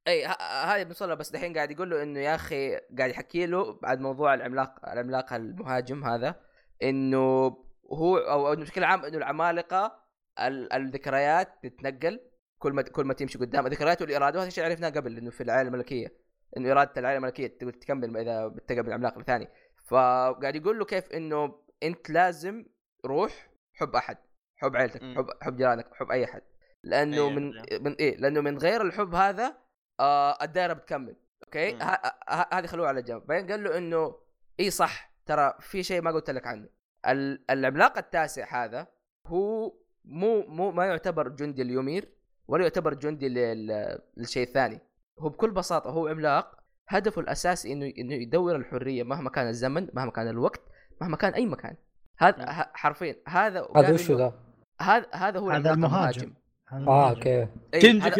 [0.08, 0.24] اي
[0.64, 4.34] هذه بنوصلها بس دحين قاعد يقول له إنه يا أخي قاعد يحكي له بعد موضوع
[4.34, 6.40] العملاق العملاق المهاجم هذا
[6.82, 7.56] إنه
[7.92, 9.98] هو أو بشكل عام إنه العمالقة
[10.40, 12.20] ال- الذكريات تتنقل
[12.58, 15.68] كل ما كل ما تمشي قدام الذكريات والاراده وهذا الشيء عرفناه قبل إنه في العائلة
[15.68, 16.12] الملكية
[16.56, 19.48] إنه إرادة العائلة الملكية تكمل إذا بتقابل من العملاق الثاني
[19.88, 22.64] فقاعد يقول له كيف إنه أنت لازم
[23.04, 24.16] روح حب أحد
[24.56, 25.16] حب مم.
[25.16, 26.42] حب حب جيرانك حب أي أحد
[26.84, 27.52] لأنه من.
[27.80, 29.65] من إيه لأنه من غير الحب هذا
[30.00, 31.82] آه الدائره بتكمل أوكي مم.
[31.82, 34.14] ه- ه- هذه خلوها على جنب بعدين قال له إنه
[34.60, 36.68] إي صح ترى في شيء ما قلت لك عنه
[37.08, 38.86] ال- العملاق التاسع هذا
[39.26, 39.72] هو
[40.04, 42.08] مو مو ما يعتبر جندي اليومير
[42.48, 44.80] ولا يعتبر جندي لل- للشيء الثاني
[45.18, 46.56] هو بكل بساطة هو عملاق
[46.88, 50.60] هدفه الاساسي إنه إنه يدور الحرية مهما كان الزمن مهما كان الوقت
[51.00, 51.76] مهما كان أي مكان
[52.18, 54.32] هذا حرفيا هذا هذا وشو ذا؟
[54.80, 56.34] هذا هذا هو هذا المهاجم.
[56.72, 57.10] المهاجم آه.
[57.10, 58.10] أوكي إي، كينجي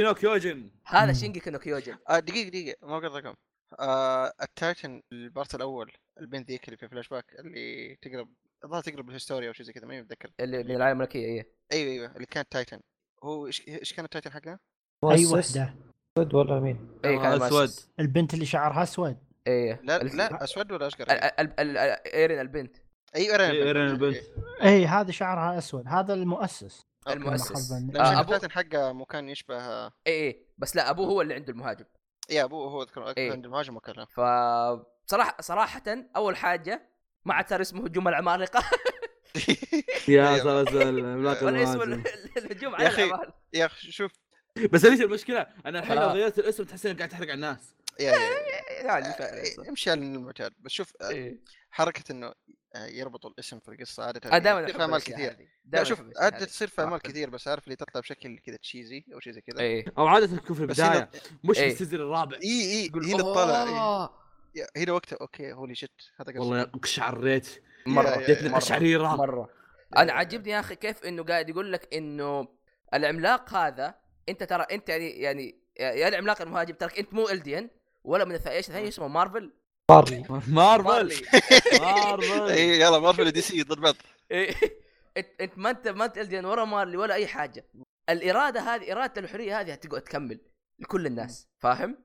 [0.87, 1.13] هذا-.
[1.13, 3.35] Shingeki no Kyojin آه دقيقة دقيقة ما قصدكم
[3.81, 8.29] آه ال titan ال part الأول البنت ذيك اللي في فلاش باك اللي تقرب
[8.65, 11.93] الظاهر تقرب لهستوريا أو شيء زي كذا ماني متذكر اللي من العائلة الملكية إيه أيوه
[11.93, 12.81] أيوه اللي كانت titan
[13.25, 14.59] هو إيش كان ال titan حقنا؟
[15.05, 15.75] اي مؤسس وحده
[16.19, 17.71] اسود ولا مين؟ إيه كان اسود.
[18.01, 22.07] البنت اللي شعرها اسود إيه لا ال- لا أسود ولا أشقر؟ ال- ال- ال- ال-
[22.15, 22.77] إيرين البنت
[23.17, 24.17] أيوه إيرين إيه، إيرين البنت.
[24.63, 26.87] اي هذا شعرها أسود هذا المؤسس.
[27.13, 27.73] المؤسس.
[27.73, 29.57] آه، أبو- حقه مو كان يشبه
[29.87, 31.85] إيه إيه بس لا أبوه هو اللي عنده المهاجم
[32.31, 33.33] يا أبوه هو أذكر إيه.
[33.33, 35.83] عند المهاجم وكذا فصراحه صراحة
[36.17, 36.89] أول حاجة
[37.25, 38.65] ما عاد صار اسمه هجوم العمالقه
[40.09, 41.83] يا صار العملاق ولا اسمه
[42.37, 42.89] الهجوم على.
[42.89, 44.13] العمالقه يا أخي شوف
[44.73, 46.13] بس ليش المشكلة؟ أنا الحين لو آه.
[46.13, 48.19] غيرت الاسم تحس انك قاعد تحرق على الناس يا يا
[48.87, 49.15] يعني
[49.69, 51.41] امشي على المعتاد بس شوف إيه.
[52.75, 55.49] آه، يربطوا الاسم في القصة عادة أنا دائما تصير احب في الأشياء كثير.
[55.73, 56.45] لا شوف هذه.
[56.45, 56.99] تصير في صراحة.
[56.99, 59.61] كثير بس عارف اللي تطلع بشكل كذا تشيزي أو شيء زي كذا.
[59.61, 59.85] إيه.
[59.99, 61.11] أو عادة تكون في البداية
[61.45, 61.73] مش في إيه.
[61.73, 62.37] ال season الرابع.
[62.45, 63.63] إي إي هنا طلع.
[63.63, 64.11] آه،
[64.55, 65.91] يا- هنا وقتها أوكي holy shit
[66.21, 68.17] هذا قصدي والله قشعريت مرة.
[68.29, 68.49] جتني.
[68.49, 69.51] قشعريره مرة
[69.97, 72.49] أنا عاجبني يا أخي كيف إنه قاعد يقول لك إنه
[72.95, 73.95] العملاق هذا
[74.29, 77.71] أنت ترى أنت يعني يعني يا العملاق المهاجم ترى أنت مو الديان
[78.05, 79.53] ولا من إيش الثاني اسمه؟ مارفل
[79.91, 80.25] مارفل.
[80.49, 81.23] مارلي
[81.81, 82.51] مارفل.
[82.51, 83.95] اي يلا مارفل دي سي ضد بعض
[84.31, 84.55] إيه.
[85.17, 87.65] إنت إنت ما أنت ما أنت إلديان ولا مارلي ولا أي حاجة.
[88.09, 90.41] الإرادة هذه إرادة الحرية هذه هتقعد تكمل
[90.79, 91.49] لكل الناس.
[91.59, 91.99] فاهم؟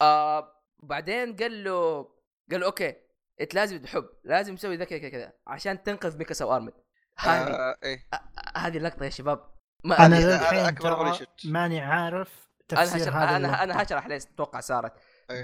[0.00, 0.52] آه
[0.82, 2.02] بعدين قال له
[2.50, 2.94] قال له أوكي
[3.40, 6.72] إنت لازم تحب لازم تسوي ذا كذا كذا كذا عشان تنقذ ميكاسا وارمن
[7.18, 7.50] هذه.
[7.50, 8.08] آه، إيه
[8.56, 9.52] هذه اللقطة يا شباب.
[9.84, 11.26] ما أنا للحين.
[11.44, 13.62] ماني عارف تفسير هشرح هذا أنا اللقطة.
[13.62, 14.92] أنا هشرح ليش أتوقع صارت.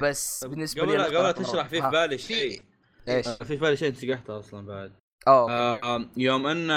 [0.03, 2.63] بس بالنسبة قبل لي قبل تشرح في بالي شيء.
[3.09, 4.93] إيش؟ آه، في في بالي شيء نسيته أصلا بعد.
[5.29, 6.71] اوه آه، آم، يوم أن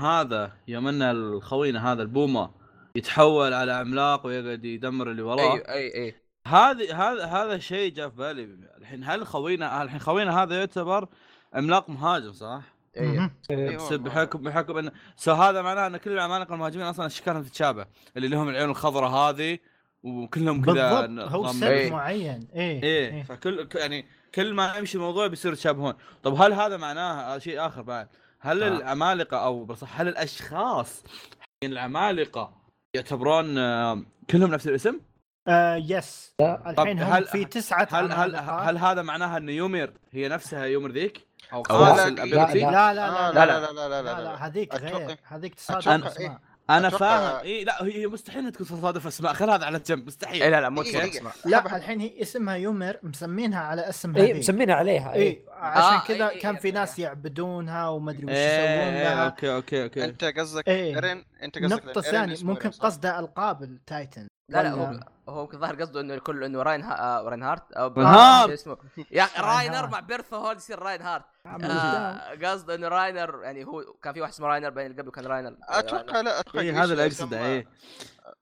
[0.00, 2.50] هذا يوم أن الخوينا هذا البومة
[2.94, 5.54] يتحول على عملاق ويقعد يدمر اللي وراه.
[5.54, 6.14] اي أي أي.
[6.46, 8.58] هذه هذا هذا شيء جاء في بالي.
[8.78, 11.08] الحين هل خوينا الحين خوينا هذا يعتبر
[11.54, 12.62] عملاق مهاجم صح؟
[12.96, 13.30] اي مهم.
[13.50, 13.86] إيه، أيوة.
[13.86, 17.86] بس بحكم بحكم ان سو هذا معناه أن كل العمالقة المهاجمين أصلا اشكالهم تتشابه
[18.16, 19.58] اللي لهم العيون الخضراء هذه
[20.02, 21.90] وكلهم كذا بالضبط هو سلك إيه.
[21.90, 26.76] معين إيه إيه فكل ك- يعني كل ما يمشي الموضوع بيصير يتشابهون طب هل هذا
[26.76, 28.08] معناه شيء اخر بعد
[28.40, 28.68] هل آه.
[28.68, 31.04] العمالقه أو بصح هل الاشخاص
[31.40, 32.52] حقين العمالقه
[32.94, 35.00] يعتبرون آه، كلهم نفس الاسم؟
[35.48, 38.36] آه يس الحين هل- في تسعة هل هل.
[38.36, 42.94] هل هذا معناها ان يومر هي نفسها يومر ذيك؟ أو أو خاص لا،؟ لا، لا
[42.94, 46.06] لا آه، لا لا لا لا لا لا لا لا هذيك غير هذيك تصادف إيه.
[46.06, 47.40] اسماء أنا أتوقع- فاهم.
[47.44, 49.32] اي لا هي مستحيل تكون تصادف أسماء.
[49.32, 50.42] خل هذا على جنب مستحيل.
[50.42, 51.18] اي لا لا مو تصادف دقيقة.
[51.18, 51.32] أسماء.
[51.44, 55.82] لا الحين هي اسمها يومر مسمينها على اسم اي هذيك مسمينها عليها اي اي عشان
[55.98, 56.74] آه، كذا إيه، كان إيه، في إيه.
[56.74, 59.24] ناس يعبدونها وما ادري وش يسوون إيه، لها.
[59.26, 60.04] أوكي أوكي أوكي.
[60.04, 60.94] أنت قصدك إيه.
[60.94, 64.26] إيرين؟ أنت قصدك الثانية اسمه ممكن؟ قصده ألقاب التايتن.
[64.48, 67.18] لا لا هو هو يمكن ظاهر قصده إنه كله إنه راين ها...
[67.18, 68.48] آه راين-هارت أو راين-هارت.
[68.48, 68.76] شو اسمه؟
[69.10, 69.86] يا أخي راينر.
[69.88, 71.24] مع بيرثو هول يصير راين هارت.
[71.46, 75.26] آه قصده إنه راينر يعني هو كان في واحد اسمه راينر بين اللي قبله كان
[75.26, 75.56] راينر.
[75.68, 77.66] أتوقع لا أتوقع إيه، هذا اللي اقصده إيه.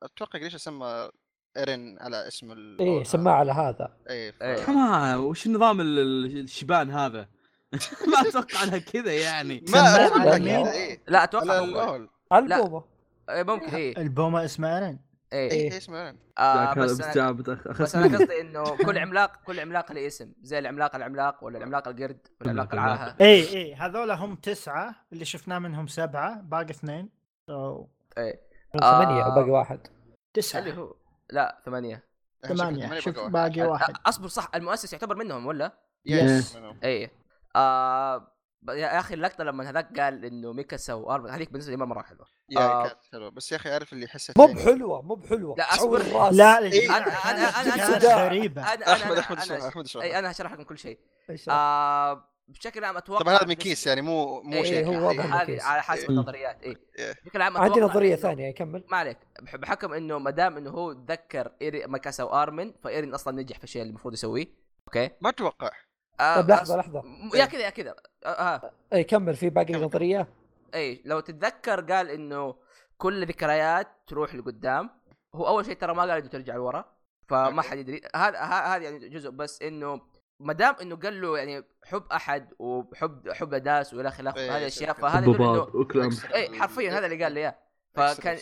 [0.02, 1.08] أتوقع ليش سمى
[1.56, 3.96] إيرين على اسم ال اي سماها على هذا.
[4.10, 4.64] إيه إيه.
[4.64, 7.28] كمان وش النظام ال- ال- الشبان هذا؟
[8.12, 9.64] ما أتوقع انها كذا يعني.
[9.72, 11.02] ما سماه؟ إيه.
[11.08, 12.38] لا أتوقع لا.
[12.38, 12.84] البومة.
[13.30, 15.05] إيه، ممكن اي البومة اسمها إيرين.
[15.36, 15.70] اي إيه إيه.
[15.72, 20.06] إيه، اسمه ايرين آه بس أخ- بس أنا قصدي إنه كل عملاق كل عملاق له
[20.06, 22.94] اسم زي العملاق العملاق ولا العملاق القرد ولا العملاق عملاق.
[22.94, 23.16] العاهة.
[23.20, 27.08] اي اي هذول هم تسعة اللي شفناه منهم سبعة باقي اثنين.
[27.50, 27.84] so
[28.18, 28.40] إيه.
[28.80, 29.28] ثمانية آه.
[29.32, 29.78] وباقي واحد.
[29.86, 29.92] اللي
[30.34, 30.94] تسعة هو
[31.30, 32.04] لا ثمانية.
[32.48, 33.00] ثمانية.
[33.00, 33.94] شوف بقى باقي واحد.
[34.06, 37.10] أصبر صح المؤسس يعتبر منهم ولا؟ yes إيه.
[37.56, 38.32] آه
[38.68, 42.58] يا أخي اللقطة لما هذاك قال إنه ميكاسا وارمن هذيك بالنسبة لي مره حلوة يا
[42.60, 42.88] آه.
[42.88, 46.34] كانت حلوة بس يا أخي عارف اللي حسيت مو يعني- بحلوة مو بحلوة لا، الراس.
[46.34, 46.96] لا إيه.
[46.96, 50.78] أنا أنا أنا كانت أنا أحمد أحمد اشرح أحمد اشرح اي أنا هشرح لكم كل
[50.78, 50.98] شيء
[51.48, 55.04] آه بشكل عام أتوقع طبعا هذا من كيس يعني مو مو إيه، شيء هو حقيقي.
[55.06, 55.62] واضح هذه.
[55.62, 56.08] على حسب إيه.
[56.10, 57.14] النظريات اي إيه.
[57.24, 60.92] بشكل عام عندي نظرية ثانية كمل ما عليك بح- بحكم إنه ما دام إنه هو
[60.92, 64.46] تذكر إيري ميكاسا وارمن فإيرين أصلا نجح في الشيء اللي المفروض يسويه
[64.88, 65.70] أوكي ما أتوقع
[66.20, 67.02] آه طيب لحظة لحظة.
[67.02, 67.94] م- يا كذا يا كذا.
[68.24, 68.70] آه, آه.
[68.92, 69.82] اي كمل في باقي كمل.
[69.82, 70.28] نظرية؟
[70.74, 72.56] اي لو تتذكر قال إنه
[72.98, 74.90] كل ذكريات تروح لقدام.
[75.34, 76.84] هو أول شيء ترى ما قال إنه ترجع لورا
[77.28, 77.62] فما.
[77.62, 78.00] حد يدري.
[78.16, 80.00] هذا هذا يعني جزء بس إنه
[80.40, 84.58] ما دام إنه قال له يعني حب أحد وحب حب داس وإلى آخره إيه، هذه
[84.60, 84.92] الاشياء.
[84.94, 87.58] فهذا يدل إنه اي حرفيا هذا اللي قال لي إياه.
[87.94, 88.38] فكان.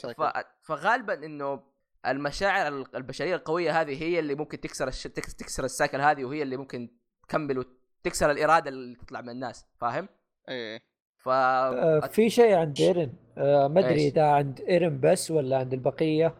[0.62, 1.62] فغالبا إنه
[2.06, 5.02] المشاعر ال- البشرية القوية هذه هي اللي ممكن تكسر الش...
[5.06, 6.90] تكسر ال cycle هذه وهي اللي ممكن
[7.28, 7.64] تكمل
[8.02, 10.08] وتكسر الإرادة اللي تطلع من الناس فاهم؟
[10.48, 10.82] إيه
[11.18, 15.72] ف آه في شيء عند إيرن آه ما أدري؟ إذا عند إيرن بس ولا عند
[15.72, 16.34] البقية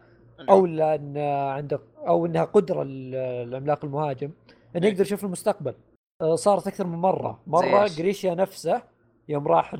[0.49, 1.17] أو لأن
[1.49, 3.15] عند أو إنها قدرة ال-
[3.47, 4.31] العملاق المهاجم
[4.75, 4.91] انه إيه.
[4.91, 5.75] يقدر يشوف المستقبل
[6.21, 8.81] آه صارت أكثر من مرة مرة؟ جريشيا نفسه
[9.29, 9.77] يوم راح آه.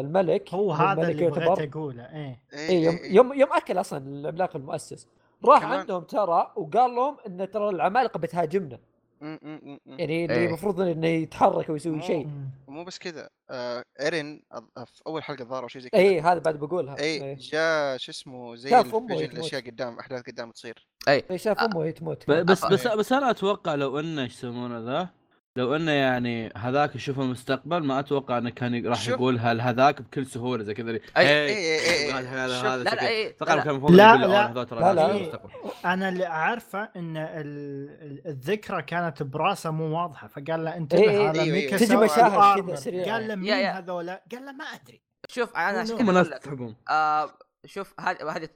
[0.00, 4.56] الملك هو هذا الملك اللي بغيت أقوله إيه اي يوم يوم يوم أكل أصلا العملاق
[4.56, 5.08] المؤسس
[5.44, 8.78] راح كمان- عندهم ترى وقال لهم إن ترى العمالقة بتهاجمنا.
[9.22, 10.46] يعني اللي إيه.
[10.46, 12.28] المفروض إنه يتحرك ويسوي شيء.
[12.68, 16.00] مو بس كذا آه إيرين أظ- في أول حلقة ظهر أو شيء زي كذا.
[16.00, 16.98] اي هذا بعد بقولها.
[16.98, 19.10] اي اي جاء شو اسمه زي شاف يتموت.
[19.12, 20.88] الأشياء قدام أحداث قدام تصير.
[21.08, 22.30] إي، شاف أمه وهي تموت.
[22.30, 22.94] بس آه، بس إيه.
[22.94, 25.08] بس أنا أتوقع لو إنه إيش يسمونه ذا؟
[25.56, 29.08] لو إنه يعني هذاك يشوف المستقبل ما أتوقع إنه كان راح.
[29.08, 32.22] يقول هل هذاك بكل سهولة زي كذا اللي، أي- "هي، إي- إي- إي.
[32.24, 34.14] هذا لا لا كذا." اي لا كان المفروض لا،.
[35.84, 37.26] أنا اللي عارفه إن ال-
[38.02, 41.86] ال- الذكرى كانت براسه مو واضحة فقال له إيه، انتبه إيه، هذا إيه، ميكا تجي
[41.86, 42.60] سوى مشاهد.
[42.60, 43.12] كذا.
[43.12, 43.52] قال له مين.
[43.52, 47.30] هذولا؟ قال له ما أدري شوف أنا عشان هم ناس تحبهم آه
[47.66, 48.48] شوف هذه هذه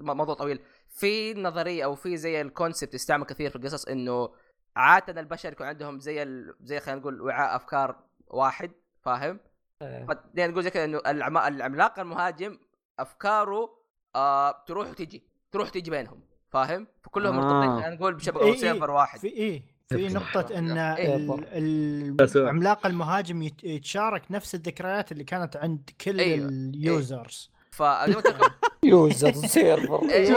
[0.00, 4.30] موضوع طويل في نظرية أو في زي ال concept يستعمل كثير في القصص إنه
[4.76, 6.54] عادة البشر يكون عندهم زي ال...
[6.60, 8.70] زي خلينا نقول وعاء أفكار واحد
[9.02, 9.40] فاهم؟
[9.82, 10.06] إيه.
[10.06, 11.38] خلينا نقول زي كذا إنه العم...
[11.38, 12.58] العملاق المهاجم
[12.98, 13.70] أفكاره
[14.16, 15.22] آه تروح وتجي
[15.52, 17.40] تروح وتجي بينهم فاهم؟ فكلهم آه.
[17.40, 18.56] مرتبطين خلينا نقول بشبكه إيه،.
[18.56, 20.08] server واحد في إيه في.
[20.08, 21.40] نقطة إن إيه.
[22.36, 26.48] العملاق المهاجم يت- يتشارك نفس الذكريات اللي كانت عند كل أيوة.
[26.48, 28.50] ال users فزي ما قلت لكم
[28.82, 30.34] user server إيه.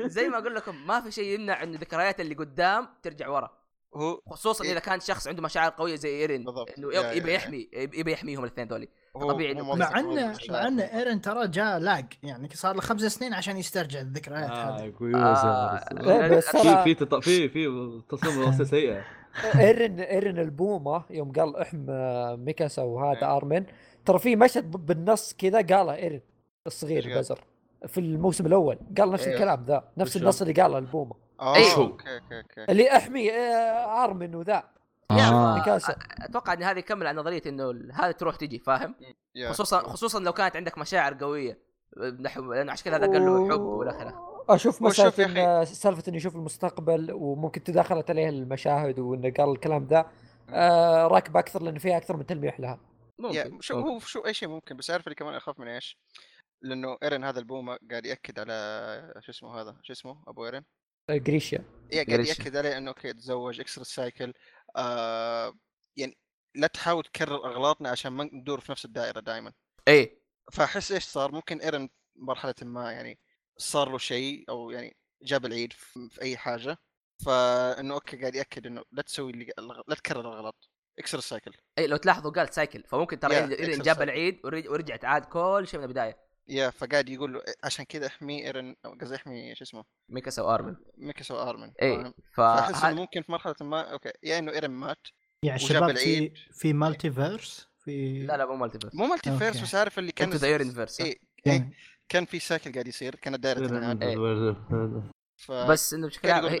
[0.00, 3.50] فزي ما أقول لكم ما في شيء يمنع انه الذكريات اللي قدام ترجع ورا
[3.94, 4.72] هو خصوصا إيه.
[4.72, 6.78] إذا كان شخص عنده مشاعر قوية زي إيرين بالضبط.
[6.78, 10.36] إنه يبي يحمي يبي يحميهم الاثنين ذولي طبيعي مع إنه.
[10.50, 14.76] مع انه ايرن ترى جاء لاج يعني صار له خمس سنين عشان يسترجع الذكريات آه،
[14.76, 17.68] هذه آه، في في تط- في في
[18.08, 19.04] تصميم سيئة
[19.60, 21.86] ايرن ايرن البومة يوم قال احم
[22.44, 23.36] ميكاسا وهذا إيه.
[23.36, 23.64] آرمن
[24.06, 26.20] ترى في مشهد بالنص كذا قاله ايرن
[26.66, 27.44] الصغير؟ البزر
[27.86, 29.34] في الموسم الأول قال نفس إيه.
[29.34, 31.14] الكلام ذا نفس؟ النص اللي قاله البومة.
[31.40, 34.64] أوكي أوكي أوكي اللي أحمي آه، أرمن وذا
[35.10, 35.78] yeah آه.
[36.20, 38.94] أتوقع إن هذه يكمل على نظرية إنه هذه تروح تجي فاهم.
[39.48, 41.58] خصوصا خصوصا لو كانت عندك مشاعر قوية
[42.20, 46.02] نحو لأنه عشان كذا هذا قال له حب وإلى آخره أشوف هو yeah إن سالفة
[46.08, 50.06] إنه يشوف المستقبل وممكن تداخلت عليه المشاهد وإنه قال الكلام ذا
[50.50, 52.78] آه راكب أكثر لأنه فيها أكثر من تلميح لها
[53.20, 53.88] yeah ممكن شو ممكن.
[53.88, 55.98] هو شو أي شيء ممكن بس عارف اللي كمان أخاف من إيش؟
[56.62, 60.64] لأنه إيرن هذا البومة قاعد يأكد على شو اسمه هذا شو اسمه أبو إيرن
[61.10, 62.26] آه، جريشا إيه قاعد.
[62.26, 64.32] يأكد عليه إنه okay تزوج إكسر ال cycle
[64.76, 65.54] آه
[65.96, 66.18] يعني
[66.54, 69.52] لا تحاول تكرر أغلاطنا عشان ما ندور في نفس الدائرة دائما
[69.88, 70.20] إيه
[70.52, 73.18] فأحس إيش صار ممكن إيرن مرحلة ما يعني
[73.56, 76.78] صار له شيء أو يعني جاب العيد في في أي حاجة
[77.24, 79.52] فإنه okay قاعد يأكد إنه لا تسوي اللي
[79.88, 81.52] لا تكرر الغلط اكسر السايكل.
[81.78, 84.02] اي لو تلاحظوا قال سايكل فممكن ترى Yeah, ايرن جاب.
[84.02, 86.16] العيد ورج- ورجعت عاد كل شيء من البداية.
[86.48, 90.76] يا فقاعد يقول له عشان كذا احمي إيرن قصدي احمي شو اسمه؟ ميكاسا وآرمن.
[90.98, 91.72] ميكاسا وآرمن.
[91.82, 94.98] اي فاهم؟ ف فأحس إنه ممكن في مرحلة ما أوكي يا إنه إيرن مات
[95.42, 96.32] يعني وجاب شباب في.
[96.52, 99.60] في مالتي فيرس في لا لا مو مالتي فيرس مو مالتي فيرس.
[99.62, 101.70] بس عارف اللي كان ذا ايرن فيرس إيه إيه
[102.08, 104.56] كان في سايكل قاعد يصير كانت دائره تنهاد
[105.36, 106.60] ف بس إنه بشكل عام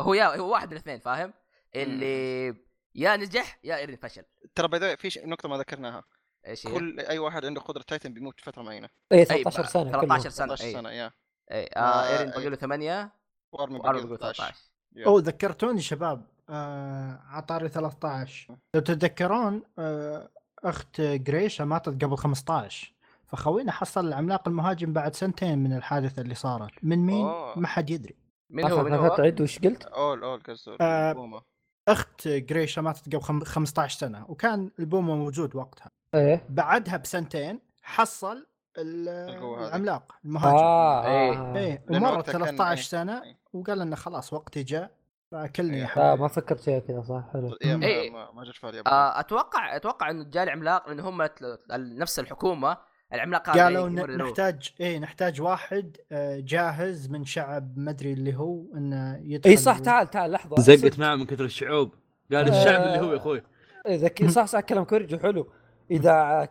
[0.00, 1.32] هو yeah هو واحد من الاثنين فاهم؟
[1.74, 2.54] اللي
[2.94, 4.22] يا نجح يا ايرن فشل.
[4.54, 6.04] ترى باقي في نقطة ما ذكرناها.
[6.46, 8.88] إيش هي؟ كل أي واحد عنده قدرة titan بيموت في فترة معينة.
[9.12, 11.12] أي أي 13 سنة 13 سنة سنه 13 اي سنة يا.
[11.52, 12.36] اي آه، آه ايرن أي.
[12.36, 13.12] باقي له 8
[13.52, 14.54] وارمن باقي له 13
[14.96, 15.06] yeah.
[15.06, 20.30] اوه ذكرتوني شباب آه عطاري 13 لو تتذكرون آه
[20.64, 22.94] أخت جريشا ماتت قبل 15
[23.26, 26.70] فخوينا حصل العملاق المهاجم بعد سنتين من الحادثة اللي صارت.
[26.82, 27.58] من مين؟ أوه.
[27.58, 28.16] ما حد يدري.
[28.50, 30.40] من هو؟ من هو؟ تعد وش قلت؟ أول أول
[30.80, 31.42] آه، البومة.
[31.88, 38.46] أخت جريشا ماتت قبل خم- 15 سنة وكان ألبومه موجود وقتها إيه بعدها بسنتين حصل.
[38.78, 41.32] العملاق المهاجم آه إيه.
[41.38, 41.56] آه.
[41.56, 42.82] إيه لأنه ومرت وقتها كان- 13 إيه.
[42.84, 43.36] سنة إيه.
[43.52, 44.90] وقال إنه خلاص وقتي جاء
[45.30, 45.84] فأكلني يا إيه.
[45.84, 48.10] آه حبيبي ما فكرت فيها كذا صح حلو يا ما, إيه.
[48.10, 48.82] ما, ما جت في بالي.
[48.86, 51.28] آه أتوقع أتوقع إنه جاء العملاق لأن هم
[51.70, 52.76] نفس الحكومة
[53.12, 53.88] العملاق هذا قالوا.
[53.88, 59.80] نحتاج إيه نحتاج واحد آه، جاهز من شعب مدري اللي هو إنه يدخل إي صح
[59.80, 60.98] و- تعال تعال لحظة زقت.
[60.98, 61.94] معه من كثر الشعوب
[62.32, 62.60] قال آه.
[62.60, 63.42] الشعب اللي هو يا أخوي
[63.86, 65.52] إيه، ذكي صح صح كلام كوريجو حلو
[65.90, 66.48] إذا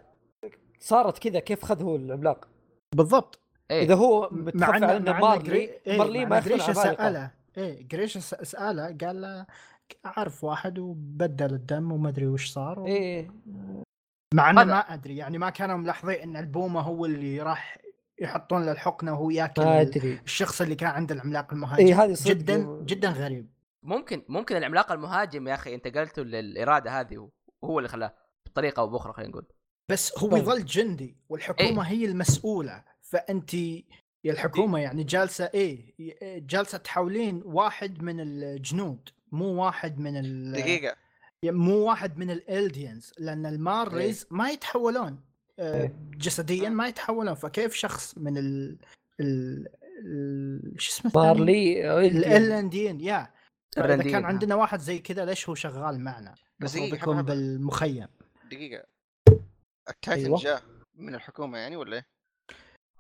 [0.80, 2.48] صارت كذا كيف خذ هو العملاق؟
[2.96, 3.40] بالضبط
[3.72, 3.84] إيه.
[3.84, 8.36] إذا هو مع انه إن مارلي إيه، مارلي مع ما عمالقه سأله إيه جريشا س-
[8.36, 9.46] سأله قال له
[10.06, 12.86] أعرف واحد وبدل الدم وما أدري وش صار و...
[12.88, 13.32] إيه
[14.34, 17.78] مع إنه ما أدري يعني ما كانوا ملاحظين إن ألبومه هو اللي راح
[18.22, 20.20] يحطون له الحقنة وهو ياكل أدري.
[20.26, 21.86] الشخص اللي كان عند العملاق المهاجم.
[21.86, 23.50] إيه هذه صدق جدا جدا غريب.
[23.84, 27.30] ممكن ممكن العملاق المهاجم يا أخي انت قلته للإرادة هذه
[27.64, 28.14] هو اللي خلاه
[28.46, 29.46] بطريقة أو بأخرى خلينا نقول.
[29.90, 30.42] بس هو طيب.
[30.42, 35.96] يظل جندي والحكومة هي المسؤولة فأنت يا الحكومة يعني جالسة إيه
[36.40, 40.96] جالسة تحاولين واحد من الجنود مو واحد من ال دقيقة.
[41.46, 45.20] مو واحد من الالديانز لأن الماريز ما يتحولون
[45.60, 45.96] آه، إيه.
[46.18, 48.78] جسديا ما يتحولون فكيف شخص من ال
[49.20, 49.68] ال,
[50.06, 50.82] ال...
[50.82, 51.98] شو اسمه؟ مارلي
[52.38, 53.34] الانديين يا
[53.78, 54.28] اذا كان ها.
[54.28, 57.34] عندنا واحد زي كذا ليش هو شغال معنا؟ بس المفروض دقيقة، يكون حبة- حبة.
[57.34, 58.08] بالمخيم
[58.52, 58.84] دقيقة
[59.90, 60.40] التايتن أيوة.
[60.40, 60.62] جاء
[60.96, 62.06] من الحكومة يعني ولا إيه؟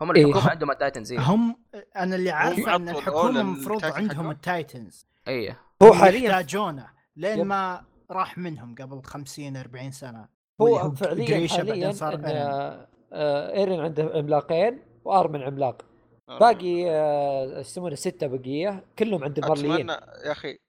[0.01, 0.25] هم إيه.
[0.25, 1.19] الحكومة عندهم التايتنز إيه.
[1.19, 1.63] هم
[1.95, 7.45] أنا اللي عارفه إن الأول المفروض عندهم؟ التايتنز إيه هو حاليا يحتاجونه لين.
[7.45, 10.27] ما راح منهم قبل 50 40 سنة
[10.61, 12.85] هو فعليا حاليا صار إن إيرين.
[13.13, 15.85] آه، إيرين عنده عملاقين وارمن عملاق
[16.29, 16.39] آه.
[16.39, 20.59] باقي آه، يسمونه ستة بقية كلهم عند المارليين اتمنى يا أخي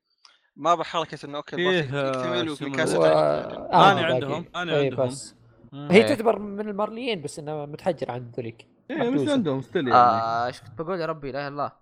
[0.57, 1.81] ما بحركة إنه أوكي فيه،
[2.41, 3.05] الباص آه، و...
[3.05, 4.05] آه، باقي.
[4.05, 5.07] عندهم، إيه، عندهم.
[5.07, 5.35] بس
[5.75, 5.89] آه.
[5.93, 6.03] هي.
[6.03, 9.33] تعتبر من المارليين بس انها متحجره عن ذوليك إيه بس محبوسة.
[9.33, 11.73] عندهم still يعني آه، إيش كنت بقول يا ربي لا إله إلا الله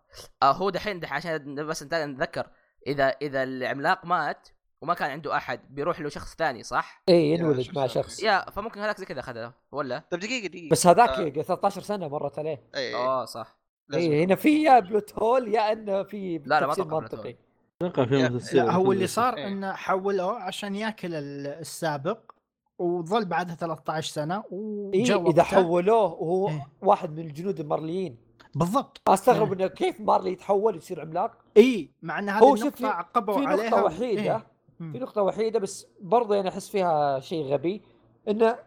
[0.43, 2.47] آه هو دحين دح عشان بس نت- نتذكر
[2.87, 4.49] إذا إذا العملاق مات
[4.83, 7.87] وما كان عنده أحد بيروح له شخص ثاني صح؟ اي ينولد مع.
[7.87, 11.43] شخص yeah فممكن هذاك زي كذا اخذه ولا؟ طيب دقيقة دقيقة بس هذاك آه.
[11.43, 13.57] 13 سنة مرت عليه اي اي آه صح.
[13.95, 17.37] اي هنا في يا plot hole yeah إنه في لا، لا، ما منطقي
[17.83, 19.47] أتوقع في لا، هو اللي صار إيه.
[19.47, 22.19] إنه حولوه عشان يأكل ال- السابق
[22.79, 24.35] وظل بعدها 13 سنة
[24.95, 26.67] اي وجا إذا حولوه وهو إيه.
[26.83, 28.17] واحد من الجنود المارليين
[28.55, 33.39] بالضبط أستغرب إنه كيف مارلي يتحول يصير عملاق اي مع إن هذه النقطة في- عقبوا
[33.41, 34.47] في عليها نقطة و- وحيدة إيه.
[34.79, 34.97] في مم.
[34.97, 37.83] نقطة وحيدة بس برضه يعني أحس فيها شيء غبي
[38.29, 38.59] إنه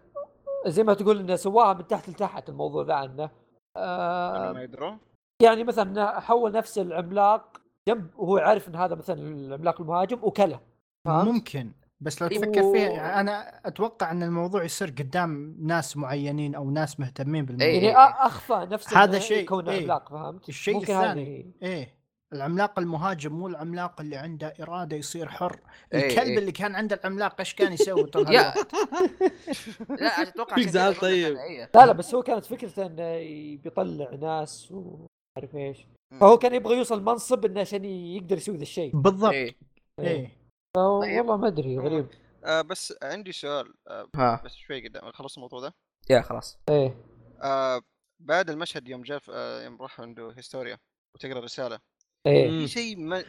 [0.68, 3.32] زي ما تقول إنه سواها من تحت لتحت الموضوع ذا عنه قبل
[3.76, 4.98] ما آه يدرون
[5.42, 10.60] يعني مثلا حول نفس العملاق جنب وهو عارف إن هذا مثلا العملاق المهاجم وكله؟
[11.06, 11.72] ممكن
[12.02, 12.38] بس لو إيه.
[12.40, 17.84] تفكر فيها أنا أتوقع إن الموضوع يصير قدام ناس معينين أو ناس مهتمين بالموضوع إيه.
[17.84, 19.82] يعني أ- أخفى نفسه هذا شيء، يكون إيه.
[19.82, 22.01] عملاق فهمت؟ الشيء ممكن الثاني هذه إيه
[22.34, 25.60] العملاق المهاجم مو العملاق اللي عنده إرادة يصير حر.
[25.94, 26.38] الكلب.
[26.38, 31.38] اللي كان عنده العملاق إيش كان يسوي طول؟ لا أتوقع زعل طيب.
[31.76, 33.18] لا لا بس هو كانت فكرته إنه
[33.64, 35.88] بيطلع ناس وعارف إيش.
[36.20, 38.96] فهو كان يبغى يوصل منصب إنه عشان يقدر يسوي ذا الشيء.
[38.96, 39.34] بالضبط.
[39.34, 39.56] إيه.
[40.00, 40.38] إيه.
[40.78, 42.08] والله ما أدري غريب.
[42.46, 43.74] آه بس عندي سؤال.
[43.88, 45.12] آه بس شوي قدام.
[45.12, 45.74] خلص الموضوع ده؟
[46.10, 46.60] يا خلاص.
[46.70, 46.96] إيه
[47.44, 47.82] آه
[48.20, 50.78] بعد المشهد يوم جاء آه يوم راح عنده هيستوريا
[51.16, 51.80] وتقرأ رسالة
[52.28, 52.50] إيه.
[52.50, 53.24] في شيء ما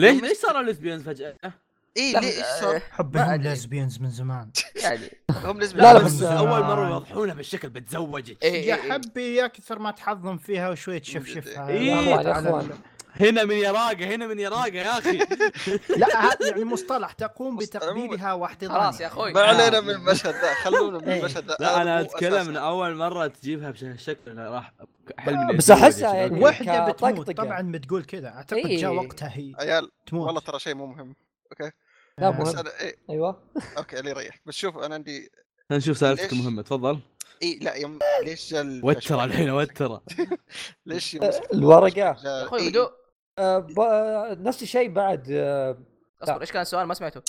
[0.00, 1.34] ليش ليش صاروا ليزبيانز فجأة؟
[1.96, 3.34] اي لا، ليه إيش آه، صار؟ حبهم.
[3.42, 4.50] ليزبيانز من زمان
[4.84, 8.68] يعني هم لازم لا، لا، بس بس- أول مرة يوضحونها بالشكل بتزوجك إيه.
[8.68, 11.80] يا حبي يا كثر ما تحظم فيها وشوية تشفشفها إيه.
[11.92, 12.68] يا اخوان يا على- إخوان
[13.20, 15.18] هنا من يراقه هنا من يراقه يا أخي
[15.96, 19.32] لا هذا يعني مصطلح تقوم بتقبيلها واحتضانها خلاص يا أخوي.
[19.32, 19.80] ما علينا آه.
[19.80, 21.12] من المشهد ذا خلونا من.
[21.12, 22.46] المشهد ذا لا أنا أتكلم.
[22.46, 23.74] من أول مرة تجيبها
[24.26, 24.72] أنا راح
[25.18, 26.14] حلم إني بس شباب.
[26.14, 27.30] يعني وحده بتموت.
[27.30, 28.78] طبعا بتقول كذا أعتقد إيه.
[28.78, 31.14] جاء وقتها هي عيال تموت والله ترى شيء مو مهم
[31.52, 31.70] أوكي
[32.18, 32.30] لا.
[32.30, 33.36] بس مهم أنا إيه أيوه
[33.78, 35.30] أوكي اللي يريح بس شوف أنا عندي
[35.70, 36.98] نشوف سالفتك؟ المهمه تفضل
[37.42, 40.00] اي لا يوم ليش جاء وتر الحين وتر
[40.86, 41.16] ليش.
[41.88, 42.92] جاء- يا أخوي إيه، هدوء
[43.38, 45.78] آه ب- نفس الشيء بعد آه
[46.22, 47.20] اصبر إيش كان السؤال ما سمعته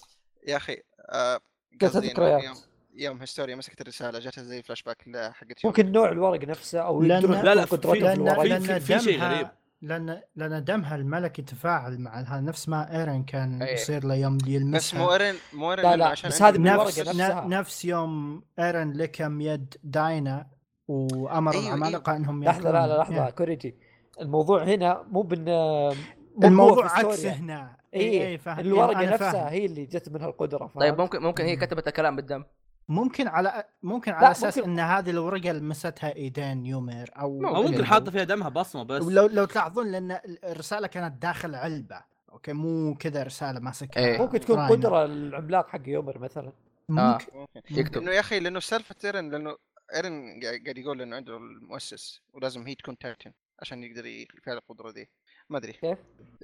[0.48, 0.78] يا أخي
[1.10, 1.40] آه
[1.84, 2.44] إنه ذكريات.
[2.44, 2.56] يوم
[2.96, 7.06] يوم هيستوريا مسكت الرسالة جاتها زي فلاش باك حقت ممكن نوع الورق نفسه أو لأن-
[7.06, 9.48] لا، لا، يحطون في- في في- في شيء دمها غريب.
[9.82, 13.74] لأن لأن دمها الملكي تفاعل مع نفس ما إيرن كان إيه.
[13.74, 17.00] يصير له يوم بس مو يلمسها ايرن مو إيرن لا، لا، عشان بس هذه نفس
[17.00, 17.46] نفسها.
[17.48, 20.48] نفس يوم إيرن لكم يد داينا
[20.88, 22.98] وأمر أيوه، العمالقة أنهم لحظة لا لا.
[22.98, 23.30] لحظة إيه.
[23.32, 23.76] كوريجي
[24.22, 27.26] الموضوع هنا مو بان مو الموضوع عكس.
[27.26, 28.60] هنا اي إيه، فاهم.
[28.60, 29.48] الورقة أنا نفسها فاهم.
[29.48, 31.56] هي اللي جت منها القدرة فهمت؟ طيب ممكن ممكن هي.
[31.56, 32.44] كتبت الكلام بالدم
[32.88, 37.72] ممكن على ممكن على أساس ممكن- إن هذه الورقة لمستها إيدين يومير أو أو ممكن
[37.72, 37.86] ممكن.
[37.86, 42.02] حاطة فيها دمها بصمة بس لو لو تلاحظون لأن الرسالة كانت داخل علبة
[42.32, 44.18] okay مو كذا رسالة ماسكها إيه.
[44.18, 44.60] ممكن تكون.
[44.60, 46.52] قدرة العملاق حق يومر مثلا
[46.90, 49.56] ممكن ممكن يكتب إنه يا أخي لأنه سالفه ايرن لأنه
[49.96, 53.32] ايرن قاعد قاعد يقول إنه عنده المؤسس ولازم هي تكون Titan
[53.62, 55.10] عشان يقدر يفعل القدرة دي
[55.50, 55.80] ما أدري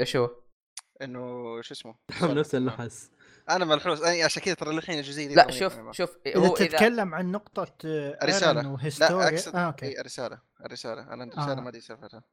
[0.01, 0.31] إيش هو؟
[1.01, 1.95] إنه شو اسمه
[2.39, 3.11] نفس النحس
[3.49, 7.31] أنا ملحوس أنا عشان كذا ترى الحين الجزئيه لا شوف شوف هو إذا تتكلم عن
[7.31, 8.59] نقطة الرسالة.
[8.61, 11.61] ايرن لا أقصد آه، okay إيه الرسالة الرسالة أنا الرساله آه.
[11.61, 12.23] ما أدري سالفتها.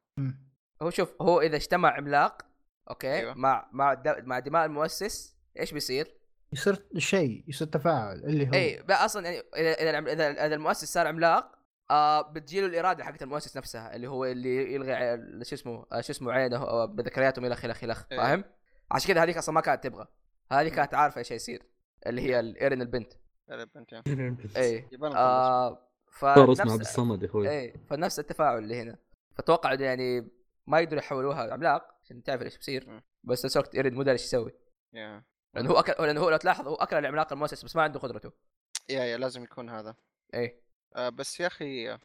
[0.81, 2.41] هو شوف هو إذا اجتمع عملاق
[2.89, 3.33] okay أيوة.
[3.33, 6.13] مع مع د- مع دماء المؤسس إيش بيصير؟
[6.53, 10.55] يصير شيء يصير تفاعل اللي هو اي بقى أصلا يعني إذا إذا العم- إذا, إذا
[10.55, 15.85] المؤسس صار عملاق آه بتجيله الإرادة حقت المؤسس نفسها اللي هو اللي يلغي شو اسمه
[15.91, 18.17] آه شو اسمه عينه آه، بذكرياتهم إلى اخره إلى اخره إيه.
[18.17, 18.43] فاهم؟
[18.91, 20.07] عشان كذا هذيك أصلا ما كانت تبغى.
[20.51, 21.63] هذه كانت عارفة إيش يصير
[22.07, 23.13] اللي هي الايرن البنت.
[23.49, 23.63] يا.
[24.07, 24.57] البنت.
[24.57, 27.49] اي يبان آه فنفس الصمد يا أخوي.
[27.49, 28.97] اي فنفس التفاعل اللي هنا.
[29.35, 30.31] فتوقع يعني
[30.67, 33.01] ما يقدروا يحولوها عملاق عشان تعرف إيش بيصير.
[33.23, 34.51] بس نفس الوقت ايرن مو داري إيش يسوي.
[34.93, 35.23] yeah.
[35.53, 38.31] لأنه هو أكل لأنه هو لو تلاحظ هو أكل العملاق المؤسس بس ما عنده قدرته.
[38.89, 39.95] yeah yeah لازم يكون هذا.
[40.33, 40.62] اي
[40.95, 41.97] آه بس يا أخي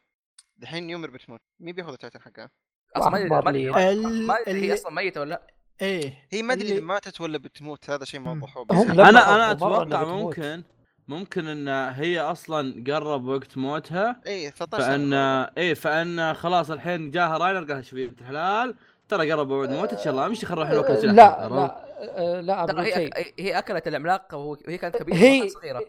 [0.56, 2.50] دحين يومر بتموت مين بياخذ ال Titan حقها؟
[2.96, 5.42] أصلا ما ادري ما ادري هي أصلا ميتة ولا لأ؟
[5.82, 6.28] إيه.
[6.30, 8.32] هي ما أدري ماتت ولا بتموت هذا شيء ما.
[8.32, 10.04] وضحوه أنا أنا أتوقع.
[10.04, 10.62] ممكن
[11.08, 14.20] ممكن إن هي أصلا قرب وقت موتها.
[14.26, 15.12] اي 13 فإن.
[15.58, 18.74] إيه فإن خلاص الحين جاها راينر قال شوفي بنت الحلال؟
[19.08, 20.26] ترى قرب وقت موت ان شاء الله.
[20.26, 21.12] أمشي خلينا نروح ناكل لا
[21.48, 25.84] لا آه، لا ترى هي هي أكلت العملاق وهي كانت كبيرة هي صغيرة.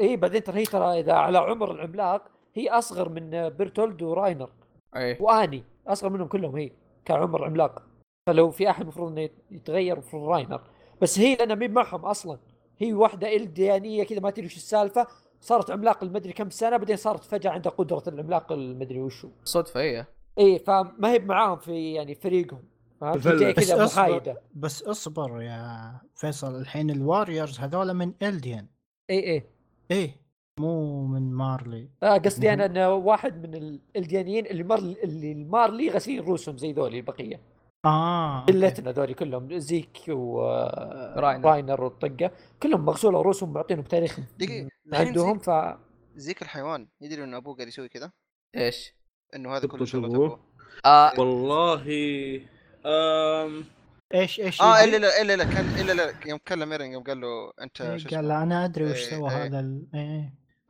[0.00, 4.50] اي بعدين ترى هي ترى إذا على عمر العملاق هي أصغر من بيرتولد وراينر.
[4.96, 6.70] اي وأني أصغر منهم كلهم هي
[7.04, 7.82] كعمر عملاق.
[8.26, 10.60] فلو في أحد المفروض إنه يتغير المفروض راينر.
[11.02, 12.38] بس هي لانها مين معهم أصلا.
[12.78, 15.06] هي واحدة إلديانية كذا ما تدري وش السالفة.
[15.40, 20.06] صارت عملاق المدري كم سنة بعدين صارت فجأة عندها قدرة العملاق المدري وشو صدفة هي
[20.38, 22.62] اي فما هي معاهم في يعني فريقهم.
[23.02, 24.42] بس كذا اصبر محايدة.
[24.54, 26.60] بس اصبر يا فيصل.
[26.60, 28.66] الحين ال Warriors هذول من الديان
[29.10, 29.42] اي اي
[29.90, 30.23] إيه.
[30.64, 32.52] مو من مارلي آه قصدي.
[32.52, 37.40] أنا إنه واحد من ال- الديانيين اللي مر اللي المارلي غاسلين روسهم زي ذولي البقية
[37.84, 38.40] آه.
[38.44, 40.42] قلتنا ذولي كلهم زيك و
[41.16, 41.44] راينر.
[41.48, 42.30] راينر والطقة
[42.62, 45.50] كلهم مغسولة روسهم معطينهم تاريخ دقيقة م- الحين عندهم ف
[46.16, 48.10] زيك الحيوان يدري إنه أبوه قاعد يسوي كذا
[48.56, 48.94] إيش؟
[49.34, 50.06] إنه هذا كله أبوه.
[50.06, 50.40] أبوه
[50.84, 51.84] آه والله
[52.86, 53.64] أم...
[54.14, 57.20] إيش إيش آه؟ الا لا الا لا كان الا لا يوم كلم ايرن يوم قال
[57.20, 59.44] له أنت إيه، قال لا أنا أدري وش إيه، سوى إيه.
[59.44, 59.84] هذا ال...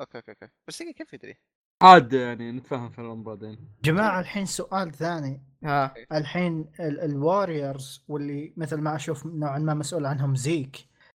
[0.00, 0.48] okay okay okay.
[0.68, 1.36] بس كيف يدري؟
[1.82, 3.58] عاد يعني نتفاهم في الأمر بعدين.
[3.84, 5.40] جماعة الحين سؤال ثاني.
[5.64, 5.94] ها.
[6.12, 10.76] الحين ال- ال Warriors واللي مثل ما أشوف نوعا ما مسؤول عنهم زيك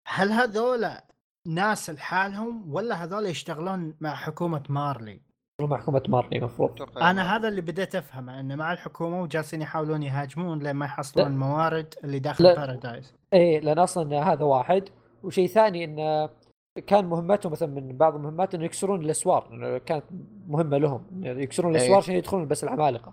[0.09, 1.05] هل هذولا
[1.47, 5.21] ناس لحالهم ولا هذول يشتغلون مع حكومة مارلي
[5.61, 10.59] مع حكومة مارلي المفروض أنا هذا اللي بديت أفهمه إنه مع الحكومة وجالسين يحاولون يهاجمون
[10.59, 11.27] لين ما يحصلون.
[11.27, 12.55] الموارد اللي داخل لا.
[12.55, 14.89] بارادايس إيه لأن أصلا هذا واحد.
[15.23, 16.31] وشيء ثاني إنه
[16.81, 20.05] كان مهمتهم مثلا من بعض المهمات إنه يكسرون الأسوار كانت
[20.49, 21.81] مهمة لهم إنه يكسرون إيه.
[21.81, 23.13] الأسوار عشان يدخلون بس العمالقة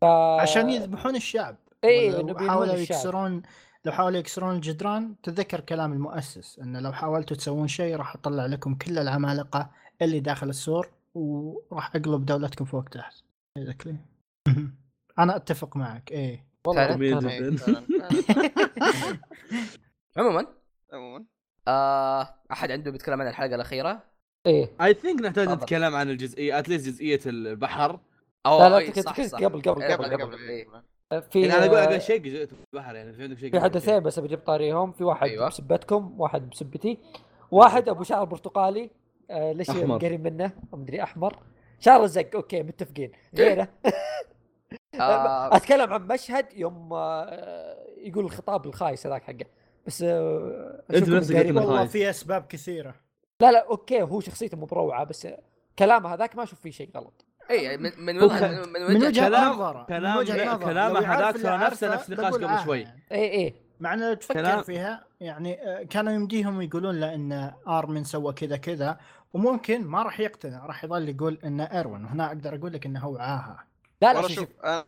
[0.00, 0.04] ف...
[0.40, 2.74] عشان يذبحون الشعب إنه بينهون حاولوا.
[2.74, 3.42] يكسرون
[3.84, 8.74] لو حاولوا يكسرون الجدران تذكر كلام المؤسس إنه لو حاولتوا تسوون شيء راح أطلع لكم
[8.74, 9.70] كل العمالقة
[10.02, 13.14] اللي داخل السور وراح أقلب دولتكم فوق تحت
[13.58, 13.94] Exactly.
[15.18, 17.84] أنا أتفق معك إيه والله إيه، جدا.
[20.16, 20.46] عموما
[20.92, 21.24] عموما
[21.68, 24.02] آه أحد عنده بيتكلم عن الحلقة الأخيرة؟
[24.46, 24.70] إيه.
[24.82, 25.48] اي ثينك نحتاج.
[25.48, 28.00] نتكلم عن الجزئيه اتليست جزئية البحر.
[28.46, 29.38] أو لا لا إيه، تك- صح تك- صح.
[29.38, 30.32] قبل قبل إيه، قبل قبل- قبل.
[30.34, 30.42] قبل.
[30.48, 30.66] إيه.
[31.20, 34.00] في يعني أنا أقول آه، أقول شيء جزئية البحر يعني في عندك شيء في حدثين
[34.00, 34.92] بس بجيب طاريهم.
[34.92, 35.48] في واحد أيوة.
[35.48, 36.98] بسبتكم واحد بسبتي.
[37.50, 38.90] واحد أبو شعر برتقالي.
[39.30, 39.70] آه ليش.
[39.70, 41.36] قريب منه؟ مدري أحمر.
[41.80, 42.30] شعره زق.
[42.34, 43.12] okay متفقين.
[43.34, 43.68] غيره
[45.00, 45.56] آه.
[45.56, 49.46] أتكلم عن مشهد يوم آه يقول الخطاب الخايس هذاك حقه.
[49.86, 51.34] بس آه أشوفكم نفسك.
[51.36, 51.86] والله.
[51.86, 52.94] في أسباب كثيرة
[53.40, 55.28] لا لا okay هو شخصيته مو بروعه بس
[55.78, 59.28] كلامه هذاك ما أشوف فيه شيء غلط إي من من وجهه من من وجهة وجهة
[59.28, 62.80] كلام- نظره كلام- من وجهه نظره كلامه هذاك ترى نفسه نفس نقاش قبل آه شوي.
[62.80, 63.02] يعني.
[63.12, 68.04] إي إي مع انه تفكر كلام- فيها يعني آه، كانوا يمديهم يقولون له إن ارمن
[68.04, 68.98] سوى كذا كذا
[69.32, 73.16] وممكن ما راح يقتنع راح يظل يقول إن إيروين وهنا أقدر أقول لك إنه هو
[73.18, 73.64] عاها
[74.02, 74.84] لا لا شوف شوف أنا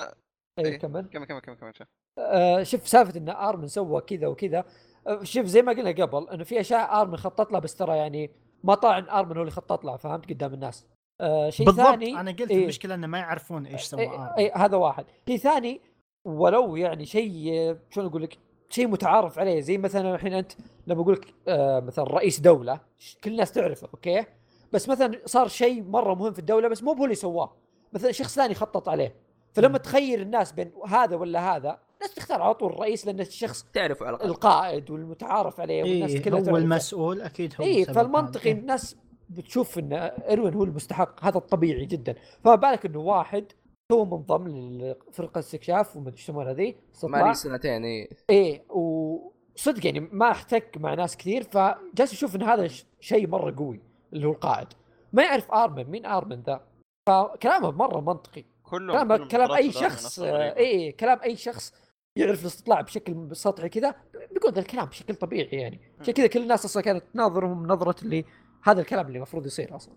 [0.59, 0.78] إي إيه.
[0.78, 1.86] كمل كمل كمل كمل كمل
[2.18, 4.64] آه، شوف سالفة إن أرمن سوى كذا وكذا.
[5.06, 8.30] آه، شوف زي ما قلنا قبل إنه في أشياء أرمن خطط لها بس ترى يعني
[8.64, 10.86] ما طلع ان أرمن هو اللي خطط لها فهمت؟ قدام الناس.
[11.20, 12.62] آه شيء بالضبط ثاني أنا قلت إيه.
[12.62, 14.26] المشكلة إنه ما يعرفون إيش سوى اي أرمن.
[14.26, 15.05] اي هذا واحد.
[15.28, 15.80] شيء ثاني
[16.24, 19.60] ولو يعني شيء شلون أقول لك؟ شيء متعارف عليه.
[19.60, 20.52] زي مثلا الحين أنت
[20.86, 22.80] لما أقول لك آه مثلا رئيس دولة
[23.24, 24.24] كل الناس تعرفه okay؟
[24.72, 27.52] بس مثلا صار شيء مرة مهم في الدولة بس مو هو اللي سواه.
[27.93, 29.14] مثلا شخص ثاني خطط عليه.
[29.52, 34.07] فلما تخير الناس بين هذا ولا هذا الناس تختار على طول الرئيس لأن الشخص تعرفوا
[34.07, 34.31] على الأقل.
[34.31, 36.59] القائد والمتعارف عليه والناس إيه كلها هو تعرفه.
[36.59, 38.61] المسؤول أكيد هو اي فالمنطقي هذا.
[38.61, 38.97] الناس
[39.29, 42.15] بتشوف إن إيروين هو المستحق هذا الطبيعي جدا.
[42.45, 43.53] فما بالك إنه واحد
[43.93, 49.87] هو منضم لفرقة استكشاف وما أدري إيش يسمونها ذي ما لي سنتين اي إيه وصدق
[49.87, 53.81] يعني ما أحتك مع ناس كثير فجالس يشوف إن هذا ش- شيء مرة قوي
[54.12, 54.69] اللي هو القائد.
[55.12, 56.61] ما يعرف آرمن مين آرمن ذا؟
[57.09, 58.45] فكلامه مرة منطقي.
[58.62, 61.74] كلهم كلام كلهم كلام أي شخص اي كلام أي شخص
[62.16, 63.94] يعرف الاستطلاع بشكل سطحي كذا
[64.32, 65.80] بيقول ذا الكلام بشكل طبيعي يعني.
[66.01, 68.24] عشان كذا كل الناس أصلا كانت تناظرهم نظرة اللي
[68.62, 69.94] هذا الكلام اللي المفروض يصير أصلا.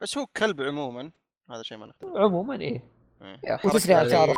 [0.00, 1.12] بس هو كلب عموما
[1.50, 2.16] هذا شيء ما نختلف.
[2.16, 2.82] عموما إيه.
[3.22, 3.60] إيه.
[3.94, 4.34] على شعره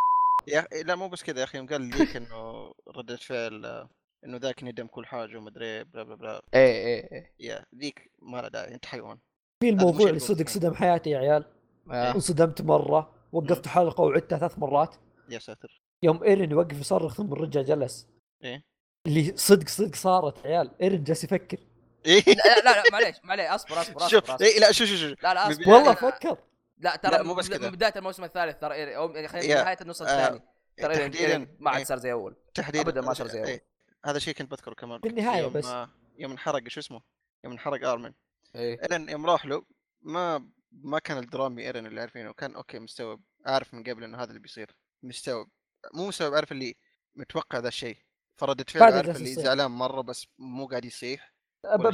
[0.48, 3.88] يا أخي لا مو بس كذا يا أخي يوم قال ليك إنه ردة فعل
[4.24, 6.42] إنه ذاك ندم كل حاجة ومدري بلا بلا بلا.
[6.54, 9.18] اي اي اي يا ذيك ما لها داعي أنت حيوان.
[9.60, 10.48] في الموضوع اللي صدق.
[10.48, 11.44] صدم حياتي يا عيال.
[11.90, 12.14] آه.
[12.14, 14.96] انصدمت مرة وقفت حلقة وعدتها ثلاث مرات.
[15.28, 15.81] يا ساتر.
[16.02, 18.06] يوم ايرن يوقف يصرخ ثم الرجال جلس.
[18.44, 18.64] إيه.
[19.06, 20.82] اللي صدق صدق صارت عيال.
[20.82, 21.58] ايرن جالس يفكر.
[22.06, 22.22] إيه.
[22.26, 24.44] لا لا لا معليش معليش أصبر أصبر اصبر, شوف أصبر.
[24.46, 25.22] إيه لا شوف شوف شوف.
[25.22, 25.68] لا لا أصبر.
[25.68, 26.38] والله فكر.
[26.78, 27.66] لا ترى مو بس من- كذا.
[27.68, 30.42] من بداية الموسم الثالث ترى إيري- أو يعني خلينا نهاية النص آه، الثاني.
[30.76, 32.36] ترى إيرين ما عاد إيه، صار زي أول.
[32.54, 33.48] تحديدا أبداً ما صار زي أول.
[33.48, 33.64] إيه،
[34.04, 35.00] هذا شيء كنت بذكره كمان.
[35.00, 35.66] في النهاية يوم بس.
[35.66, 37.00] آه، يوم انحرق شو اسمه؟
[37.44, 38.12] يوم انحرق آرمن.
[38.56, 38.80] إيه.
[38.82, 39.64] ايرن يوم راح له
[40.02, 42.32] ما ما كان الدرامي ايرن اللي عارفينه.
[42.32, 44.76] كان okay مستوعب عارف من قبل إنه هذا اللي بيصير.
[45.02, 45.48] مستوعب.
[45.94, 46.74] مو مستوعب عارف اللي
[47.16, 47.96] متوقع ذا الشيء.
[48.36, 49.26] فردة فعل عارف اللي.
[49.34, 51.32] زعلان مرة بس مو قاعد يصيح.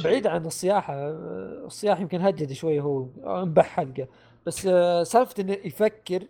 [0.03, 0.93] بعيد عن الصياحة
[1.65, 3.07] الصياح يمكن هدد شوي هو
[3.41, 4.07] انبح حلقه
[4.45, 6.23] بس آه، سالفة إنه يفكر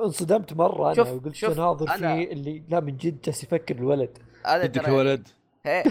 [0.00, 3.74] انصدمت مرة أنا شوف- وقلت شوف، ناظر أنا- فيه اللي لا من جد جالس يفكر
[3.74, 4.18] الولد.
[4.72, 5.28] ترى ولد؟
[5.64, 5.84] هي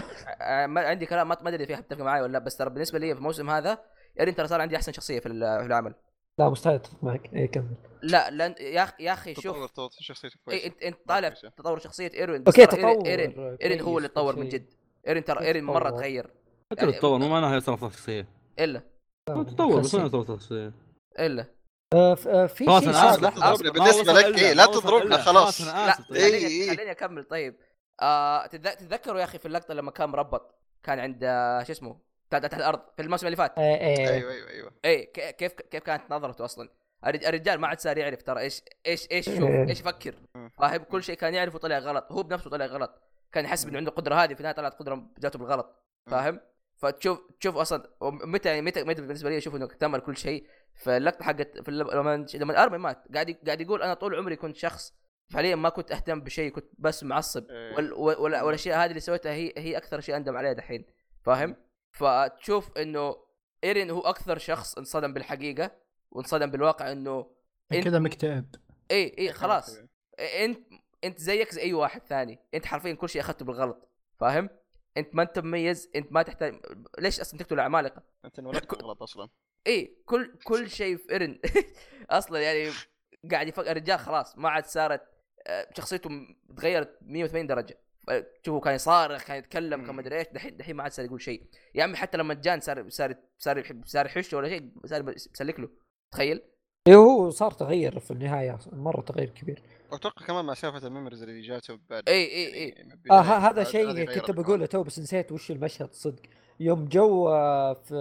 [0.66, 3.12] ما عندي كلام ما ما أدري فيه حتتفق معي ولا لا بس ترى بالنسبة لي
[3.14, 3.78] في الموسم هذا
[4.20, 5.94] ايرين ترى صار عندي أحسن شخصية في ال- في العمل.
[6.38, 9.88] لا مستحيل أتفق معك اي كمل لا لأن يا أخ- يا أخي شوف تطور تطور
[10.00, 11.28] شخصيته كويس إيه انت إنت طالع.
[11.28, 13.06] تطور شخصية إيرين okay تطور ايرين
[13.40, 14.48] ايرين, إيرين هو اللي تطور من.
[14.48, 14.74] جد
[15.08, 16.24] إيرين ترى إيرين مرة تطور؟ تغير
[16.72, 18.26] حتى يعني- التطور مو معناها يصير افضل شخصية
[18.58, 18.82] إلا
[19.26, 19.74] تطور بس.
[19.74, 20.72] ما يصير افضل شخصية
[21.18, 21.46] إلا
[21.94, 23.70] آه، آه، في خلاص شيء صار.
[23.72, 25.60] بالنسبة لك إيه، لا تضربنا، خلاص.
[25.60, 26.16] لا طيب.
[26.16, 26.76] إيه، خليني إيه.
[26.76, 27.56] خليني أكمل طيب
[28.02, 31.20] آه تتذ- تتذكروا يا أخي في اللقطة لما كان مربط كان عند
[31.66, 31.98] شو اسمه
[32.30, 33.58] تحت تحت الأرض في الموسم اللي فات.
[33.58, 34.72] آه، آه، أيوه أيوه أيوه.
[34.84, 36.68] اي ك- كيف كيف كانت نظرته أصلا؟
[37.06, 39.68] الرج- الرجال ما عاد صار يعرف ترى إيش إيش إيش شوف إيه.
[39.68, 40.14] إيش يفكر.
[40.58, 42.12] فاهم كل شيء كان يعرفه طلع غلط.
[42.12, 43.02] هو بنفسه طلع غلط.
[43.32, 45.82] كان يحسب إنه عنده القدرة هذه في النهاية طلعت قدرة جاته بالغلط.
[46.10, 46.40] فاهم؟
[46.76, 50.46] فتشوف تشوف أصلا متى يعني متى متى بالنسبة لي أشوف إنه اكتمل كل شيء.
[50.74, 54.94] فاللقطة حقت في لما لما أرمي مات قاعد قاعد يقول أنا طول عمري كنت شخص
[55.32, 57.50] فعليا ما كنت أهتم بشيء كنت بس معصب.
[57.50, 57.74] إيه.
[57.76, 60.84] وال وال والأشياء هذه اللي سويتها هي هي أكثر شيء أندم عليها دحين.
[61.24, 61.56] فاهم؟
[61.96, 63.16] فتشوف إنه
[63.64, 65.70] إيرين هو أكثر شخص انصدم بالحقيقة
[66.10, 67.30] وانصدم بالواقع إنه
[67.72, 68.54] انت كذا مكتئب.
[68.90, 69.78] اي اي خلاص.
[70.20, 70.66] انت
[71.04, 72.38] إنت زيك زي أي واحد ثاني.
[72.54, 73.88] إنت حرفيا كل شيء أخذته بالغلط
[74.20, 74.50] فاهم؟
[74.96, 76.60] إنت ما أنت مميز إنت ما تحتاج
[76.98, 79.28] ليش أصلا تقتل العمالقه أنت انولدت غلط أصلا.
[79.66, 81.38] اي كل كل شيء في ايرن
[82.10, 82.70] أصلا يعني
[83.30, 85.02] قاعد يفكر الرجال خلاص ما عاد صارت
[85.46, 86.10] آه، شخصيته
[86.56, 87.78] تغيرت 180 درجة.
[88.42, 91.42] تشوفه كان يصارخ كان يتكلم كان مدري إيش دحين دحين ما عاد صار يقول شيء
[91.74, 95.60] يا عمي حتى لما جان صار صار صار يحب صار يحش ولا شيء صار يسلك
[95.60, 95.68] له
[96.14, 96.42] تخيل
[96.88, 99.62] اي هو صار تغير في النهاية مرة تغير كبير
[99.92, 104.04] أتوقع كمان مع سالفة ال memories اللي جاته بعد اي اي اي آه هذا شيء
[104.04, 104.66] كنت بقوله.
[104.66, 106.22] تو بس نسيت وش المشهد صدق
[106.60, 107.94] يوم جو آه، في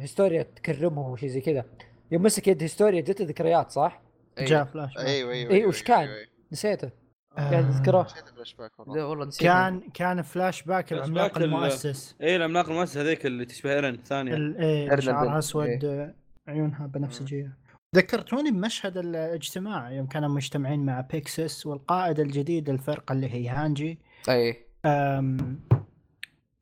[0.00, 1.64] هيستوريا تكرمهم وشي زي كذا
[2.12, 4.02] يوم مسك يد هيستوريا جت ذكريات صح؟
[4.38, 4.44] إي.
[4.44, 4.98] جاء فلاش.
[4.98, 6.28] أيوه أيوه إيه، وش كان؟ أيوة، أيوة.
[6.52, 6.90] نسيته
[7.36, 8.02] قاعد أذكره.
[8.02, 8.96] نسيت الفلاش باك والله.
[8.96, 9.42] لا والله نسيت.
[9.42, 12.14] كان كان فلاش باك العملاق المؤسس.
[12.22, 14.34] اي العملاق المؤسس هذيك اللي تشبه إيرن ثانية.
[14.34, 14.56] ال-
[14.90, 15.38] إرنب شعرها.
[15.38, 16.14] اسود آه،
[16.48, 17.56] عيونها بنفسجيه
[17.96, 23.98] ذكرتوني بمشهد الاجتماع يوم كانوا مجتمعين مع بيكسس والقائد الجديد الفرقة اللي هي هانجي.
[24.28, 25.60] اي أم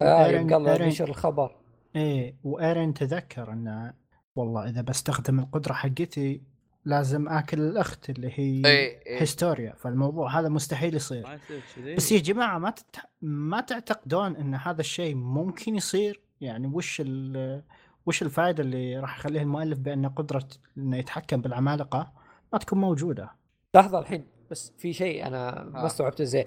[0.02, 1.56] آه قال نشر الخبر.
[1.96, 3.92] إيه وايرين تذكر إنه
[4.36, 6.42] والله إذا بستخدم القدرة حقتي
[6.84, 9.20] لازم آكل الأخت اللي هي إي إي.
[9.20, 9.74] هيستوريا.
[9.74, 11.26] فالموضوع هذا مستحيل يصير.
[11.26, 11.94] ما يصير كذي.
[11.94, 12.96] بس يا جماعة ما تت...
[13.22, 17.62] ما تعتقدون إن هذا الشيء ممكن يصير؟ يعني وش ال...
[18.06, 20.48] وش الفائدة اللي راح يخليه المؤلف بأن قدرة
[20.78, 22.12] إنه يتحكم بالعمالقة؟
[22.52, 23.30] ما تكون موجودة.
[23.76, 25.86] لحظة الحين بس في شيء أنا ما آه.
[25.86, 26.46] استوعبته زين.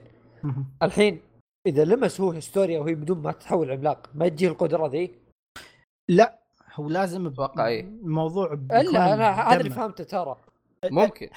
[0.84, 1.22] الحين
[1.68, 5.12] إذا لمس هو هيستوريا وهي بدون ما تتحول عملاق ما تجيه القدرة ذي؟
[6.10, 6.43] لا.
[6.76, 7.82] هو لازم أتوقع إيه.
[7.82, 9.70] الموضوع إلا أنا هذا اللي.
[9.70, 10.36] فهمته ترى
[10.92, 11.30] ممكن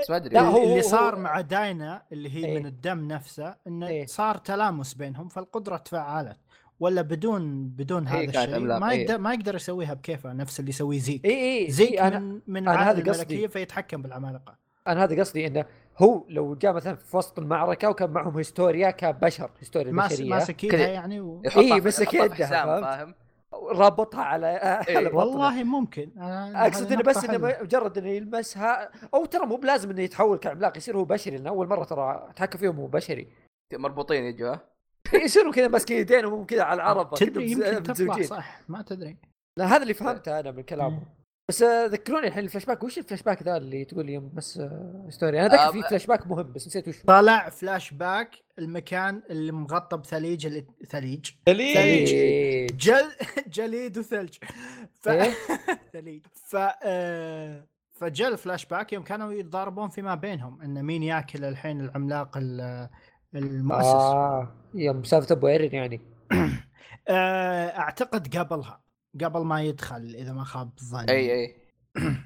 [0.00, 2.58] بس ما أدري اللي صار مع داينا اللي هي إيه.
[2.58, 4.06] من الدم نفسه انه إيه.
[4.06, 6.38] صار تلامس بينهم فالقدرة تفاعلت
[6.80, 9.00] ولا بدون بدون هي هذا الشيء ما إيه.
[9.00, 12.40] يقدر ما يقدر يسويها بكيفه نفس اللي يسويه زيك اي اي زيك زي أنا من
[12.46, 13.48] من أنا هذا قصدي.
[13.48, 14.56] فيتحكم بالعمالقة
[14.86, 15.64] أنا هذا قصدي إنه
[15.98, 20.64] هو لو جاء مثلا في وسط المعركة وكان معهم هيستوريا كبشر هيستوريا ماس بشريه ماسك.
[20.64, 21.42] إيدها يعني و...
[21.44, 23.14] يحطها إيه، في- مسك يدها،؟ فاهم
[23.62, 24.46] رابطها على
[24.88, 25.08] إيه، على.
[25.08, 26.10] والله ممكن.
[26.16, 27.56] أنا أقصد إنه بس إنه.
[27.62, 28.90] مجرد إنه يلمسها.
[29.14, 32.58] أو ترى مو بلازم إنه يتحول كعملاق يصير هو بشري لأنه أول مرة ترى اتحكم
[32.58, 33.28] فيهم هو بشري.
[33.72, 34.60] مربوطين يجوا ها؟
[35.14, 39.16] يصيروا كذا ماسكين يدينهم كذا على العرض تدري يمكن تطلع صح؟ ما تدري.
[39.58, 41.02] لا هذا اللي فهمته أنا من كلامه.
[41.48, 42.82] بس آه، ذكروني الحين الفلاش باك.
[42.84, 45.88] وش الفلاش باك ذا اللي تقول لي يوم؟ بس آه، sorry أنا آه، ذكر في
[45.88, 47.02] فلاش باك مهم بس نسيت وش.
[47.02, 50.64] طلع فلاش باك المكان اللي مغطى بثليج اللي...
[50.88, 51.30] ثليج.
[51.46, 52.76] ثليج.
[52.76, 53.10] جل
[53.48, 54.34] جليد وثلج.
[55.00, 55.08] ف...
[55.08, 55.30] إيه؟
[55.92, 56.22] ثليج.
[56.46, 62.36] ف آه، فجاء الفلاش باك يوم كانوا يتضاربون فيما بينهم إن مين ياكل الحين العملاق
[62.36, 62.88] ال-
[63.34, 63.86] المؤسس.
[63.86, 66.00] آه يوم سالفة أبو ايرين يعني.
[67.08, 68.83] آه، أعتقد قبلها.
[69.24, 71.56] قبل ما يدخل إذا ما خاب ظني أي أي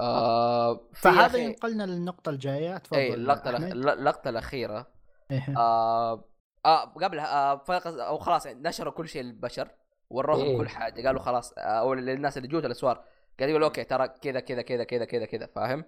[0.00, 3.72] آه فهذا أخي- ينقلنا للنقطة الجاية تفضل أي اللقطة الأخ-.
[3.72, 4.86] اللقطة الأخيرة
[5.30, 5.54] إيه.
[5.56, 6.24] آه
[6.66, 9.68] آه قبلها آه فرق أو خلاص يعني نشروا كل شيء للبشر
[10.10, 10.58] وروهم إيه.
[10.58, 13.04] كل حاجة قالوا خلاص آه أو للناس اللي جوت الأسوار
[13.38, 15.84] قاعد يقول okay ترى كذا كذا كذا كذا كذا كذا فاهم؟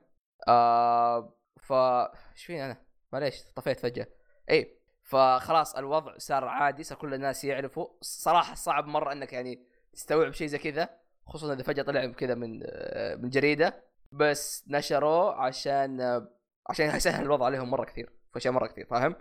[0.48, 2.76] آه ف إيش فيني أنا؟
[3.12, 4.06] معليش طفيت فجأة
[4.50, 10.32] اي فخلاص الوضع صار عادي صار كل الناس يعرفوا صراحة صعب مرة إنك يعني تستوعب
[10.32, 10.88] شيء زي كذا
[11.26, 13.84] خصوصا إذا فجأة طلع كذا من آه، من جريدة.
[14.12, 16.28] بس نشروه عشان آه،
[16.70, 19.14] عشان يسهل الوضع عليهم مرة كثير في اشياء مرة كثير فاهم؟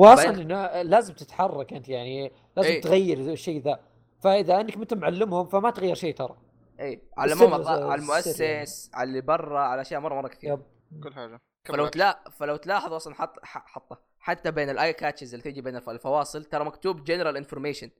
[0.00, 2.80] واصلا إنه لازم تتحرك أنت يعني لازم إيه.
[2.80, 3.80] تغير الشيء ذا.
[4.22, 6.36] فإذا أنك انت معلمهم فما تغير شيء ترى.
[6.80, 8.66] اي على السر المؤسس يعني.
[8.94, 10.52] على اللي برا على أشياء مره مرة كثير.
[10.52, 10.62] yep.
[11.02, 11.40] كل حاجة.
[11.64, 14.00] فلو تلا فلو تلاحظوا أصلا حط ح- حطه.
[14.18, 17.90] حتى بين ال eye catches اللي تيجي بين الف- الفواصل ترى مكتوب general information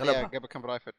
[0.00, 0.22] أغلبها.
[0.26, 0.94] قبل كم private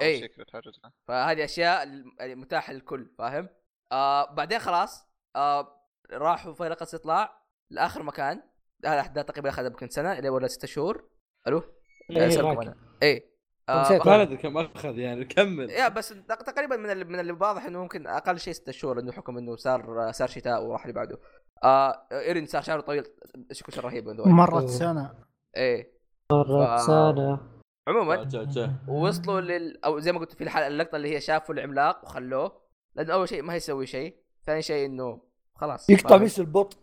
[0.00, 0.92] كذا.
[1.08, 3.48] فهذه أشياء ال- يعني متاحة للكل فاهم؟
[3.92, 5.78] آه بعدين خلاص آه
[6.12, 8.42] راحوا في لقطه استطلاع لآخر مكان
[8.86, 11.08] هذا ده تقريبا اخذ يمكن سنة إلى ولا ستة شهور
[11.48, 11.62] ألو؟
[12.10, 12.26] إيه،.
[13.02, 13.32] اي
[13.68, 13.98] آه.
[13.98, 17.64] بقى- خالد كم أخذ يعني كمل يا بس تق- تقريبا من اللي من اللي واضح
[17.64, 21.18] إنه ممكن أقل شيء ستة شهور إنه حكم إنه صار صار شتاء وراح اللي بعده
[21.64, 23.04] آه إيرين صار شعره طويل
[23.52, 24.08] شكله رهيب.
[24.08, 25.14] مرت سنة
[25.56, 25.92] إيه
[26.32, 31.14] مرت ف- سنة عموما جا وصلوا لل أو زي ما قلت في الحلقة اللقطة اللي
[31.16, 32.52] هي شافوا العملاق وخلوه
[32.94, 35.20] لأنه أول شيء ما يسوي شيء ثاني شيء إنه
[35.54, 36.76] خلاص يقطع؟ مش البط.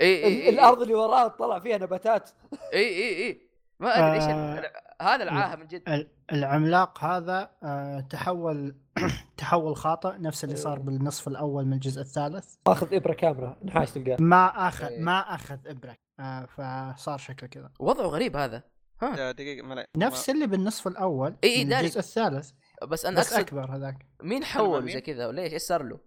[0.00, 2.30] إي إي الأرض اللي وراه طلع فيها نباتات.
[2.72, 3.40] إي إي إي.
[3.80, 4.72] ما أدري إيش آه.
[5.02, 5.82] هذا العاهة من جد.
[5.88, 8.76] ال- العملاق هذا آه، تحول
[9.38, 12.54] تحول خاطئ نفس اللي صار بالنصف الأول من الجزء الثالث.
[12.66, 14.16] آخذ إبرة كامله نحاس تلقاه.
[14.20, 14.88] ما آخذ.
[14.98, 15.96] ما آخذ إبرة.
[16.20, 17.70] آه، فصار شكله كذا.
[17.80, 18.62] وضعه غريب هذا.
[19.02, 19.32] ها.
[19.32, 21.86] لا ما نفس اللي بالنصف الأول من داري.
[21.86, 22.50] الجزء الثالث.
[22.88, 24.06] بس أنا بس أكبر هذاك.
[24.22, 25.98] مين حول؟ زي كذا وليش؟ إيش صار له؟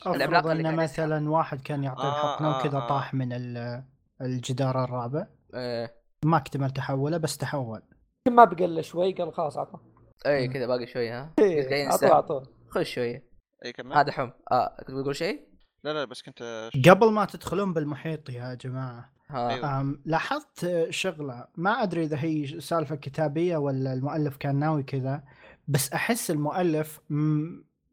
[0.00, 2.88] افرض العملاق اللي ان كان مثلا واحد كان يعطيه آه، الحقنه آه، وكذا آه.
[2.88, 3.84] طاح من ال-
[4.20, 5.26] الجدار الرابع.
[5.54, 5.94] إيه.
[6.24, 7.82] ما اكتمل تحوله بس تحول.
[8.26, 9.78] يمكن ما بقى الا شوي قال خلاص عطى.
[10.26, 10.48] اي.
[10.48, 13.28] كذا باقي شوية ها؟ إيه، جايين عطوه خش شوية
[13.64, 14.30] أي كمل هذا حم.
[14.52, 15.48] آه كنت بتقول شيء؟
[15.84, 19.12] لا لا بس كنت قبل ما تدخلون بالمحيط يا جماعة.
[19.34, 19.98] أيوة.
[20.04, 25.22] لاحظت شغلة ما أدري إذا هي سالفة كتابية ولا المؤلف كان ناوي كذا
[25.68, 27.00] بس أحس المؤلف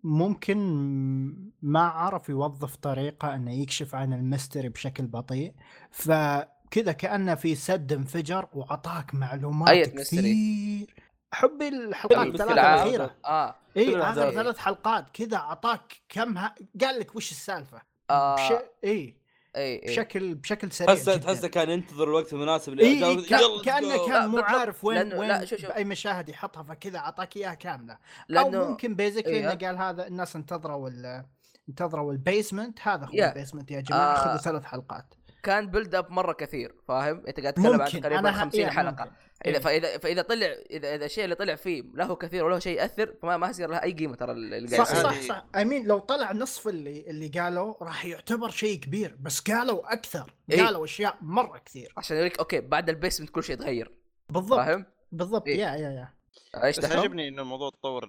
[0.04, 0.58] ممكن
[1.62, 5.54] ما عرف يوظف طريقة إنه يكشف عن ال mystery بشكل بطيء
[5.92, 10.96] فكذا كأنه في سد انفجر وعطاك معلومات أية؟ كثير
[11.32, 12.54] حبي الحلقات مثل الثلاثة.
[12.54, 14.32] الأخيرة آه إي كل اخر.
[14.32, 16.56] ثلاث حلقات كذا اعطاك كم ها...
[16.82, 18.36] قال لك وش السالفة آه.
[18.36, 18.54] بش...
[18.84, 19.19] إي
[19.56, 21.24] إي بشكل بشكل سريع تحسه جداً.
[21.34, 24.40] تحسه كان ينتظر الوقت المناسب إي لإعجاب- إي كا- يلا كأنه كان مو.
[24.40, 25.70] عارف وين لأنه- وين لا، شوف- شوف.
[25.70, 27.98] بأي مشاهد يحطها فكذا أعطاك إياها كاملة أو
[28.30, 29.52] لأنه ممكن basically إيه.
[29.52, 31.24] إنه قال هذا الناس انتظروا ال
[31.70, 33.30] انتظروا ال basement هذا هو يا.
[33.30, 34.24] ال basement يا جماعة آه.
[34.28, 35.14] خذوا ثلاث حلقات
[35.44, 38.70] كان build up مرة كثير فاهم؟ إنت قاعد تتكلم عن تقريبا أنا ه- 50 إيه،
[38.70, 39.12] حلقة ممكن.
[39.46, 39.60] إذا إيه.
[39.60, 43.38] فاذا فإذا طلع اذا إذا الشيء اللي طلع فيه له كثير وله شيء يأثر فما
[43.38, 45.04] ما يصير لها أي قيمة ترى اللي قاعد صح يصير.
[45.04, 49.40] صح صح I mean لو طلع نصف اللي اللي قالوا راح يعتبر شيء كبير بس
[49.40, 50.64] قالوا أكثر إيه.
[50.64, 53.92] قالوا أشياء مرة كثير عشان يوريك okay بعد ال basement كل شيء يتغير
[54.30, 55.58] بالضبط فاهم؟ بالضبط إيه.
[55.60, 56.14] يا يا يا
[56.64, 58.04] إيش بس؟ عجبني إنه الموضوع تطور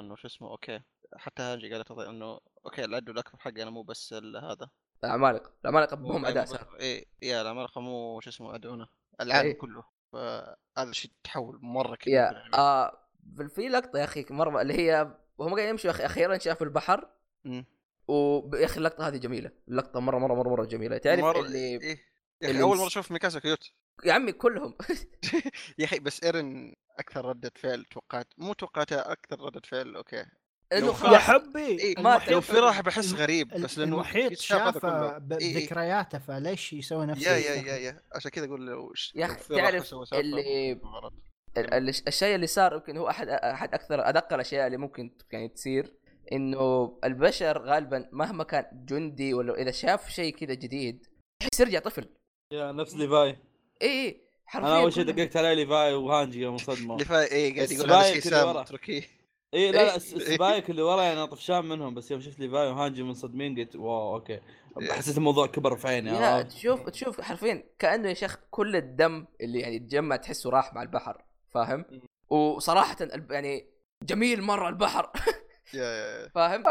[0.00, 0.80] إنه شو اسمه okay
[1.16, 4.68] حتى هانجي قالت إنه okay العدو الاكبر حقنا مو بس ال- هذا
[5.04, 6.66] العمالقه العمالقه هم أداء سهل.
[6.80, 8.88] إيه yeah العمالقه مو شو اسمه ادونا
[9.20, 9.58] العالم إيه.
[9.58, 9.84] كله.
[10.12, 10.56] فهذا
[10.90, 12.50] الشيء تحول مرة كبير yeah.
[12.54, 12.98] آه
[13.54, 15.02] في- لقطة يا أخي مرة اللي هي
[15.40, 17.08] هم قاعدين يمشوا أخ- أخيرا شافوا البحر.
[18.08, 19.50] ويا أخي اللقطة هذه جميلة.
[19.68, 20.98] اللقطة مرة مرة مرة مرة جميلة.
[20.98, 21.98] تعرف مرة- اللي إيه.
[22.42, 23.70] يا أخي أول مرة أشوف ميكاسا cute.
[24.04, 24.74] يا عمي كلهم.
[25.78, 30.26] يا أخي بس إيرن أكثر ردة فعل توقعت مو توقعتها أكثر ردة فعل okay.
[30.72, 35.18] انه يا حبي إيه ما لو في راح بحس غريب بس لأنه المحيط شافه إيه،.
[35.18, 37.54] بذكرياته فليش يسوي نفس yeah yeah?
[37.54, 38.00] yeah yeah.
[38.14, 39.94] عشان كذا أقول لو yeah راح تعرف
[41.56, 45.94] اللي- الشيء اللي صار يمكن هو أحد أحد أكثر أدق الأشياء اللي ممكن يعني تصير
[46.32, 51.06] إنه البشر غالبا مهما كان جندي ولا إذا شاف شيء كذا جديد
[51.42, 52.08] يحس يرجع طفل.
[52.52, 53.36] يا نفس ليفاي.
[53.82, 56.94] اي اي حرفيا أنا أول شيء دققت عليه ليفاي وهانجي يوم صدمة.
[56.94, 58.64] اللي فا إيه قاعد يقول هذا شيء سام ورا.
[59.54, 59.86] إي لا إيه.
[59.86, 63.02] لا الس- ال spike اللي ورا يعني أنا طفشان منهم بس يوم شفت ليفاي وهانجي
[63.02, 64.40] منصدمين قلت wow okay
[64.90, 69.26] حسيت الموضوع كبر في عيني yeah عرفت؟ تشوف تشوف حرفيا كأنه يا شيخ كل الدم
[69.40, 71.84] اللي يعني تجمع تحسه راح مع البحر فاهم؟
[72.30, 72.96] وصراحه
[73.30, 73.66] يعني
[74.02, 75.10] جميل مرة البحر.
[76.34, 76.62] فاهم؟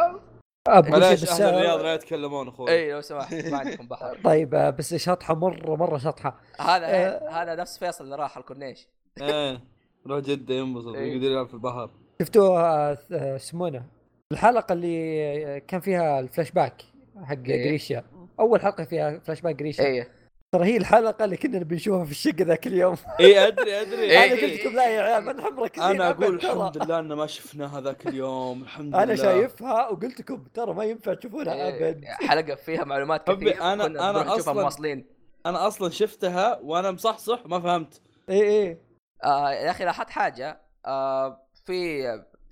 [0.67, 4.69] معليش بس أهل الرياض لا يتكلمون أخوي إي لو سمحت ما عندكم بحر طيب آه،
[4.69, 7.29] بس شطحة مرة مرة شطحة هذا آه.
[7.29, 8.87] هذا نفس فيصل اللي راح الكورنيش
[9.21, 9.61] إيه
[10.07, 11.13] روح جدة ينبسط إيه.
[11.13, 11.89] يقدر يلعب في البحر
[12.21, 13.83] شفتوا آه، آه، اسمونه.
[14.31, 16.81] الحلقة اللي كان فيها الفلاش باك
[17.23, 17.65] حق إيه.
[17.67, 18.03] جريشيا.
[18.39, 19.85] أول حلقة فيها فلاش باك جريشيا.
[19.85, 20.07] اي
[20.55, 22.95] ترى هي الحلقة اللي كنا بنشوفها في الشقة ذاك اليوم.
[23.19, 24.01] اي أدري أدري.
[24.01, 24.51] إيه، أنا إيه.
[24.53, 26.35] قلت لكم لا يا عيال ما نحن مركزين أنا أقول.
[26.35, 29.03] الحمد لله إن ما شفناه هذاك اليوم الحمد لله.
[29.03, 32.05] أنا شايفها وقلت لكم ترى ما ينفع تشوفونها إيه، أبد.
[32.05, 35.05] حلقة فيها معلومات كثير أنا- كنا أنا نروح نشوفها أصلاً- مواصلين.
[35.45, 38.01] أنا أصلا شفتها وأنا مصحصح ما فهمت.
[38.29, 38.77] اي اي
[39.23, 40.61] آه يا أخي لاحظت حاجة.
[40.85, 42.03] آه في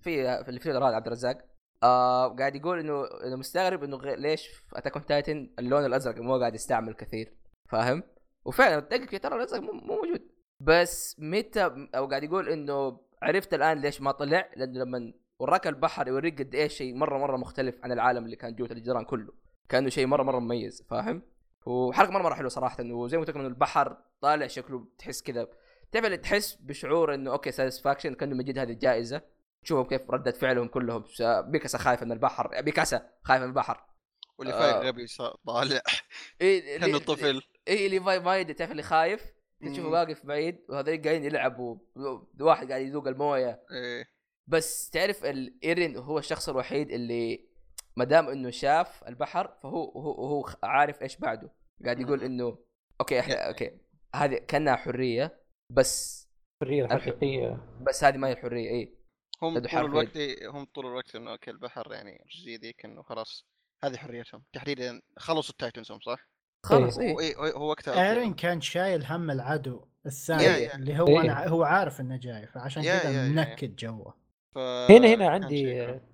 [0.01, 1.37] في في الفيلم هذا عبد الرزاق
[1.83, 6.39] آه قاعد يقول إنه إنه مستغرب إنه ليش في Attack on Titan اللون الأزرق مو
[6.39, 7.33] قاعد يستعمل كثير
[7.69, 8.03] فاهم؟
[8.45, 10.21] وفعلا دقق فيه ترى الأزرق مو مو موجود
[10.59, 16.07] بس متى أو قاعد يقول إنه عرفت الآن ليش ما طلع لأنه لما وراك البحر
[16.07, 19.33] يوريك قد إيش شيء مرة مرة مختلف عن العالم اللي كان جوة الجدران كله
[19.69, 21.21] كأنه شيء مرة مرة مميز فاهم؟
[21.65, 25.47] وحلقه مرة مرة حلوة صراحة وزي ما قلت البحر طالع شكله تحس كذا
[25.93, 29.21] تعرف اللي تحس بشعور إنه أوكي satisfaction كأنه مجد هذه الجائزة؟
[29.63, 31.03] تشوفهم كيف ردة فعلهم كلهم.
[31.47, 32.61] ميكاسا خايفه من البحر.
[32.61, 33.85] ميكاسا خايفه من البحر.
[34.37, 34.59] واللي آه.
[34.59, 35.81] فايق غبي صا- طالع.
[36.41, 37.41] إي كأنه طفل.
[37.67, 39.25] إي ليفاي ما يدري تعرف اللي خايف؟
[39.61, 39.87] تشوفه.
[39.89, 41.77] واقف بعيد وهذول قاعدين يلعبوا.
[42.39, 43.61] واحد قاعد يذوق الموية.
[43.71, 44.05] إيه.
[44.47, 47.47] بس تعرف الايرين هو الشخص الوحيد اللي
[47.95, 51.51] ما دام إنه شاف البحر فهو هو هو عارف إيش بعده.
[51.85, 52.23] قاعد يقول.
[52.23, 52.57] إنه
[53.01, 53.71] أوكي إحنا أوكي
[54.15, 55.42] هذه كأنها حرية.
[55.73, 56.23] بس
[56.61, 58.97] الحريه الحقيقيه بس هذه ما هي الحريه اي
[59.41, 59.85] هم طول.
[59.85, 63.45] الوقت هم طول الوقت إنه أوكي البحر يعني الجزئيه ذيك إنه خلاص
[63.83, 66.27] هذه حريتهم تحديدا خلصوا ال Titans هم صح؟
[66.65, 70.75] خلاص هو اي إيه هو- هو وقتها إيرين كان شايل هم العدو الثاني يا- يا.
[70.75, 71.21] اللي هو إيه.
[71.21, 73.27] أنا هو عارف إنه جاي فعشان كذا.
[73.29, 74.17] منكد جوه
[74.55, 74.57] ف...
[74.91, 76.05] هنا هنا عندي إيه.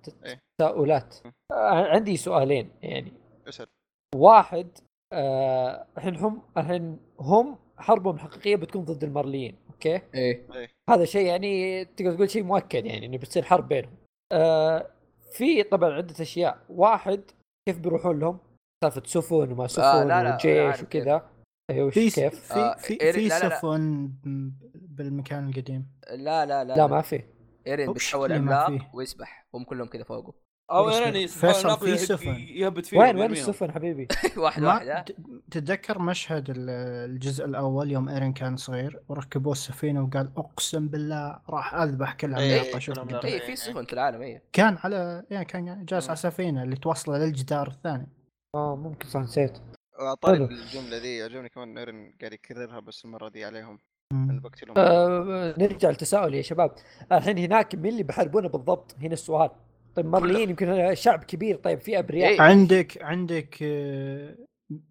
[0.58, 1.16] تساؤلات
[1.52, 3.12] آه، عندي سؤالين يعني
[3.48, 3.66] اسأل
[4.14, 4.78] واحد
[5.12, 10.46] آه، الحين هم الحين هم حربهم الحقيقية بتكون ضد المارليين أوكي؟ إيه.
[10.90, 13.92] هذا شيء يعني تقدر تقول شيء مؤكد يعني إنه بتصير حرب بينهم.
[14.32, 14.90] آه
[15.32, 16.58] في طبعا عدة أشياء.
[16.68, 17.20] واحد
[17.68, 18.38] كيف بيروحون لهم؟
[18.84, 21.30] سالفة سفن وما سفن آه، لا، لا، وجيش وكذا.
[21.70, 23.58] أيوه في كيف؟ آه، في في, إيري- في لا، لا، لا.
[23.58, 24.12] سفن
[24.74, 25.86] بالمكان القديم.
[26.10, 27.22] لا لا لا لا ما في.
[27.66, 30.34] إيرين بيتحول عملاق فيه؟ ويسبح هم كلهم كذا فوقه.
[30.70, 32.34] أو يعني فيصل في سفن.
[32.48, 33.30] يهبط فيه وين وين.
[33.32, 35.04] السفن حبيبي؟ واحد ما واحد
[35.50, 36.70] تتذكر مشهد ال-
[37.10, 42.60] الجزء الأول يوم إيرين كان صغير وركبوه السفينة وقال أقسم بالله راح أذبح كل إيه،
[42.60, 42.98] عملاقة شوف.
[43.24, 47.18] اي في سفن في العالم اي كان على يعني كان جالس على سفينه اللي توصله
[47.18, 48.06] للجدار الثاني
[48.54, 49.58] آه ممكن صح نسيت
[50.24, 50.44] حلو.
[50.44, 53.78] الجمله ذي يعجبني كمان ايرن قاعد يكررها بس المرة دي عليهم
[54.76, 56.74] آه نرجع للتساؤل يا شباب
[57.12, 59.50] الحين هناك مين اللي بيحاربونه بالضبط هنا السؤال
[60.02, 61.56] طيب مارليين يمكن شعب كبير.
[61.56, 62.40] طيب في ابرياء إيه.
[62.40, 64.34] عندك عندك آه،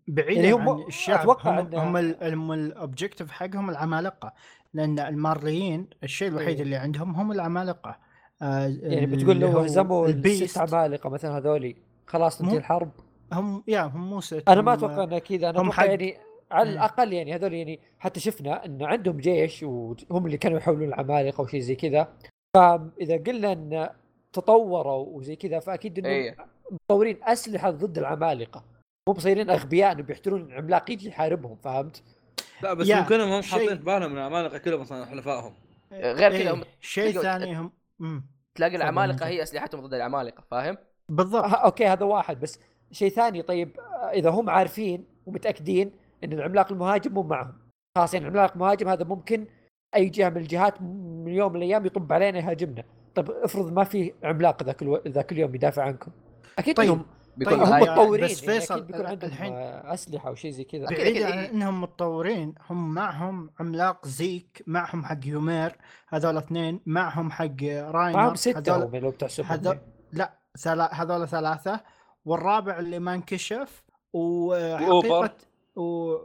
[0.08, 4.34] بعيدا يعني هم- عن الشعب أتوقع هم هم ال- هم ال objective حقهم العمالقة.
[4.74, 6.62] لأن المارليين الشيء الوحيد إيه.
[6.62, 7.98] اللي عندهم هم العمالقة.
[8.42, 10.44] آه، يعني بتقول لو هزموا البيست.
[10.44, 11.76] الست عمالقة مثلا هذولي
[12.08, 12.92] خلاص تنتهي الحرب؟
[13.34, 16.18] هم يا هم مو ست أنا ما أتوقع انه كذا أنا أتوقع حق- يعني
[16.52, 16.74] على إيه.
[16.76, 21.60] الأقل يعني هذول يعني حتى شفنا انه عندهم جيش وهم اللي كانوا يحولون العمالقة وشيء
[21.60, 22.08] زي كذا.
[22.56, 23.90] فإذا قلنا إن
[24.36, 26.38] تطوروا وزي كذا فأكيد انهم إيه.
[26.72, 28.64] مطورين أسلحة ضد العمالقة
[29.08, 32.04] مو بصيرين أغبياء انه بيحترون عملاق يجي يحاربهم فهمت؟
[32.64, 35.54] لا بس يا، ممكن هم حاطين في بالهم إن العمالقة كلهم أصلا حلفائهم
[35.92, 37.58] غير كذا إيه، هم- شيء ثاني
[38.00, 38.24] هم.
[38.56, 39.28] تلاقي العمالقة.
[39.28, 40.78] هي أسلحتهم ضد العمالقة فاهم؟
[41.10, 42.60] بالضبط آه، أوكي هذا واحد بس
[42.92, 43.80] شيء ثاني طيب
[44.14, 45.92] إذا هم عارفين ومتأكدين
[46.24, 47.54] إن العملاق المهاجم مو معهم
[47.98, 49.48] خلاص يعني العملاق المهاجم هذا ممكن
[49.96, 52.84] أي جهة من الجهات من يوم من الأيام يطب علينا يهاجمنا
[53.22, 55.02] طيب افرض ما في عملاق ذاك ألو...
[55.08, 56.12] ذاك اليوم يدافع عنكم
[56.60, 57.02] أكيد طيب، طيب
[57.38, 59.54] بيكون طيب، هم متطورين بس يعني فيصل، أكيد بيكون ال- عندهم الحين-
[59.86, 60.86] أسلحة وشيء زي كذا.
[60.86, 61.52] بعيدا عن إيه.
[61.52, 65.76] إنهم متطورين هم معهم عملاق زيك معهم حق يومير
[66.10, 69.80] هذول اثنين معهم حق راينر معهم ستة هذول لو بتحسبهم هذول
[70.14, 71.02] لا ثلا...
[71.02, 71.80] هذول ثلاثة
[72.26, 73.84] والرابع اللي ما انكشف
[74.14, 75.32] وحقيقة وأوبر.
[75.76, 76.16] و...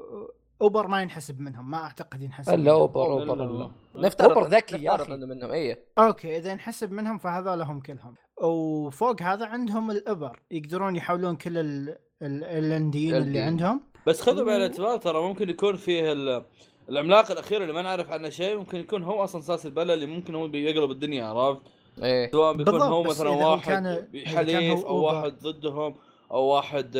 [0.62, 2.70] أوبر ما ينحسب منهم ما أعتقد ينحسب إلا.
[2.72, 3.70] أوبر أوبر.
[3.94, 5.14] نفترض أوبر ذكي يا.
[5.14, 10.97] إنه منهم اي أوكي إذا ينحسب منهم فهذول هم كلهم وفوق هذا عندهم الابر يقدرون
[10.97, 11.89] يحولون كل ال...
[12.22, 12.44] ال...
[12.44, 13.40] الأنديين اللي.
[13.40, 16.44] عندهم بس خذوا بعين الاعتبار ترى ممكن يكون فيه ال-
[16.89, 20.35] العملاق الأخير اللي ما نعرف عنه شيء ممكن يكون هو أصلا ساس البلا اللي ممكن
[20.35, 21.60] هو بيقلب الدنيا عرفت؟
[22.02, 25.16] إيه سواء بيكون هو مثلا واحد كان- كان حليف هو أو.
[25.16, 25.94] واحد ضدهم
[26.31, 26.97] أو واحد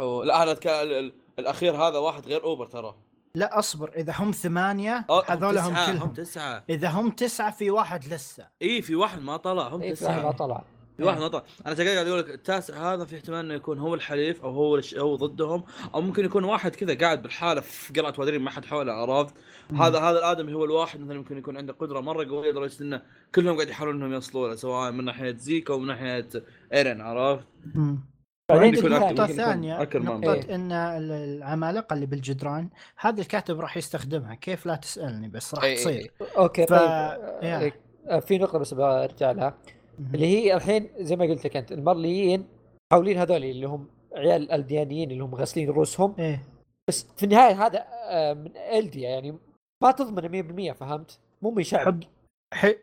[0.00, 0.54] أو لا أنا
[1.40, 2.94] الأخير هذا واحد غير أوبر ترى.
[3.34, 3.92] لا أصبر.
[3.96, 6.02] إذا هم ثمانية أه، هذول هم تسعة، كلهم.
[6.02, 6.64] هم تسعة.
[6.70, 8.46] إذا هم تسعة في واحد لسه.
[8.62, 10.64] إي في واحد ما طلع هم إي في واحد ما تسعة طلع.
[10.96, 11.42] في واحد ما طلع.
[11.66, 14.94] أنا قاعد أقول لك التاسع هذا في احتمال إنه يكون هو الحليف أو هو الش-
[14.94, 15.64] هو ضدهم
[15.94, 19.34] أو ممكن يكون واحد كذا قاعد بالحالة في قلعة وادرين ما حد حوله عرفت.
[19.72, 23.02] هذا هذا الآدمي هو الواحد مثلا ممكن يكون عنده قدرة مرة قوية لدرجة إنه
[23.34, 26.28] كلهم قاعد يحاولون إنهم يوصلوا له سواء من ناحية زيك أو من ناحية
[26.72, 27.46] ايرن عرفت؟
[28.58, 28.92] بعدين.
[28.92, 30.54] نقطة ثانية نقطة إيه.
[30.54, 32.68] إن ال- العمالقة اللي بالجدران
[32.98, 36.10] هذا الكاتب راح يستخدمها كيف لا تسألني بس راح إيه، تصير إيه.
[36.38, 37.72] أوكي ف- طيب
[38.08, 39.54] آه، في نقطة بس برجع لها.
[40.14, 42.44] اللي هي الحين زي ما قلت لك أنت المرليين
[42.92, 46.42] حاولين هذول اللي هم عيال ألديانيين اللي هم غاسلين رؤوسهم إيه
[46.88, 49.38] بس في النهاية هذا آه، من إلديا يعني
[49.82, 50.28] ما تضمن
[50.72, 52.02] 100% فهمت؟ مو من شعب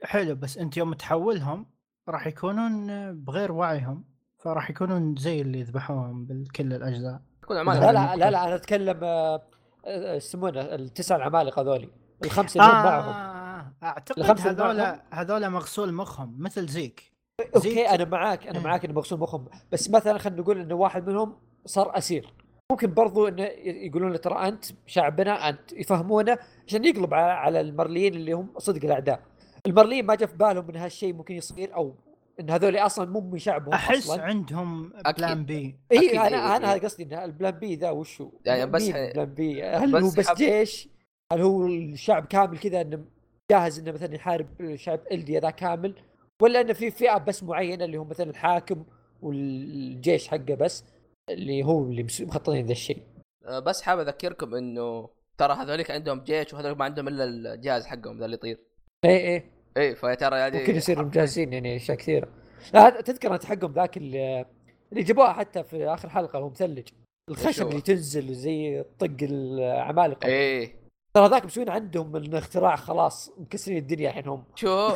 [0.03, 1.65] حلو بس أنت يوم تحولهم
[2.09, 2.87] راح يكونون
[3.23, 4.03] بغير وعيهم
[4.47, 7.21] فراح يكونون زي اللي ذبحوهم بكل الأجزاء.
[7.41, 9.41] تكون لا عمالقة لا لا لا أنا أتكلم آه،
[9.85, 11.89] آه، يسمونه؟ التسع العمالقة هذولي
[12.25, 17.11] الخمسة اللي هم معهم آه اعتقد هذول؟ هذول مغسول مخهم مثل زيك.
[17.55, 18.63] أوكي زيك- أنا معاك أنا إيه.
[18.63, 19.45] معاك إنه مغسول مخهم.
[19.71, 22.33] بس مثلا خلينا نقول إنه واحد منهم صار أسير.
[22.71, 26.37] ممكن برضو إنه يقولون له ترى أنت شعبنا أنت يفهمونه
[26.67, 29.19] عشان يقلب على- على المرليين اللي هم صدق الأعداء.
[29.67, 31.95] المرليين ما جاء في بالهم إن هالشيء ممكن يصير أو
[32.39, 34.93] إن هذول أصلا مو من شعبهم أحس أصلا عندهم.
[35.17, 36.73] plan B اي أنا إيه، أنا.
[36.73, 40.03] هذا قصدي إن ال plan B ذا وشو؟ يعني بس ال plan B؟ هل بس
[40.03, 40.89] هو بس حب- جيش؟
[41.33, 43.05] هل هو الشعب كامل كذا إنه
[43.51, 45.95] جاهز إنه مثلا يحارب شعب إلديا ذا كامل؟
[46.41, 48.85] ولا إنه في فئة بس معينة اللي هو مثلا الحاكم
[49.21, 50.83] والجيش حقه بس
[51.29, 53.03] اللي هو اللي مخططين ذا الشيء.
[53.45, 57.23] آه، بس حابب أذكركم إنه ترى هذوليك عندهم جيش وهذول ما عندهم إلا
[57.53, 58.59] الجهاز حقهم ذا اللي يطير
[59.05, 59.43] اي اي
[59.77, 62.27] اي فترى يعني ممكن يصيروا مجهزين يعني اشياء كثيره.
[62.73, 64.45] لا هذا- تذكر انت حقهم ذاك اللي
[64.91, 66.87] اللي جابوها حتى في آخر حلقة هو مثلج.
[67.29, 70.75] الخشب؟ اللي تنزل زي طق العمالقه إيه.
[71.13, 74.89] ترى ذاك مسوين عندهم من اختراع خلاص مكسرين الدنيا الحين هم شو؟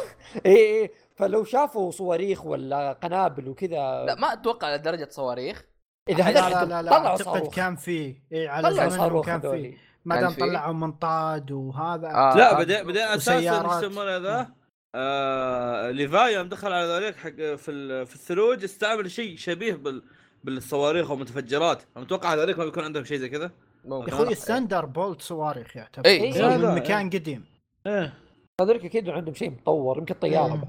[0.46, 4.06] اي اي فلو شافوا صواريخ ولا قنابل وكذا.
[4.06, 5.66] لا ما أتوقع لدرجه صواريخ.
[6.10, 7.56] إذا لا هذا لا لا, لا طلعوا أعتقد صاروخ.
[7.56, 12.08] كان فيه اي على صاروخ كان فيه ما دام؟ طلعوا منطاد وهذا.
[12.08, 12.38] آه.
[12.38, 12.54] لا.
[12.54, 14.61] بعدين بعدين أساسا يسمونه ذا.
[14.96, 20.04] آه ليفاي يوم دخل على ذلك حق في ال- في الثلوج استعمل شيء شبيه بال
[20.44, 23.52] بالصواريخ والمتفجرات أنا متوقع هذوليك ما بيكون عندهم شيء زي كذا.
[23.86, 26.10] يا أخوي ال thunderbolt صواريخ يعتبر.
[26.10, 26.76] لا، من.
[26.76, 27.46] مكان قديم.
[27.88, 28.14] إيه.
[28.62, 30.48] هذولك أكيد عندهم شيء مطور يمكن طيارة.
[30.56, 30.68] بعد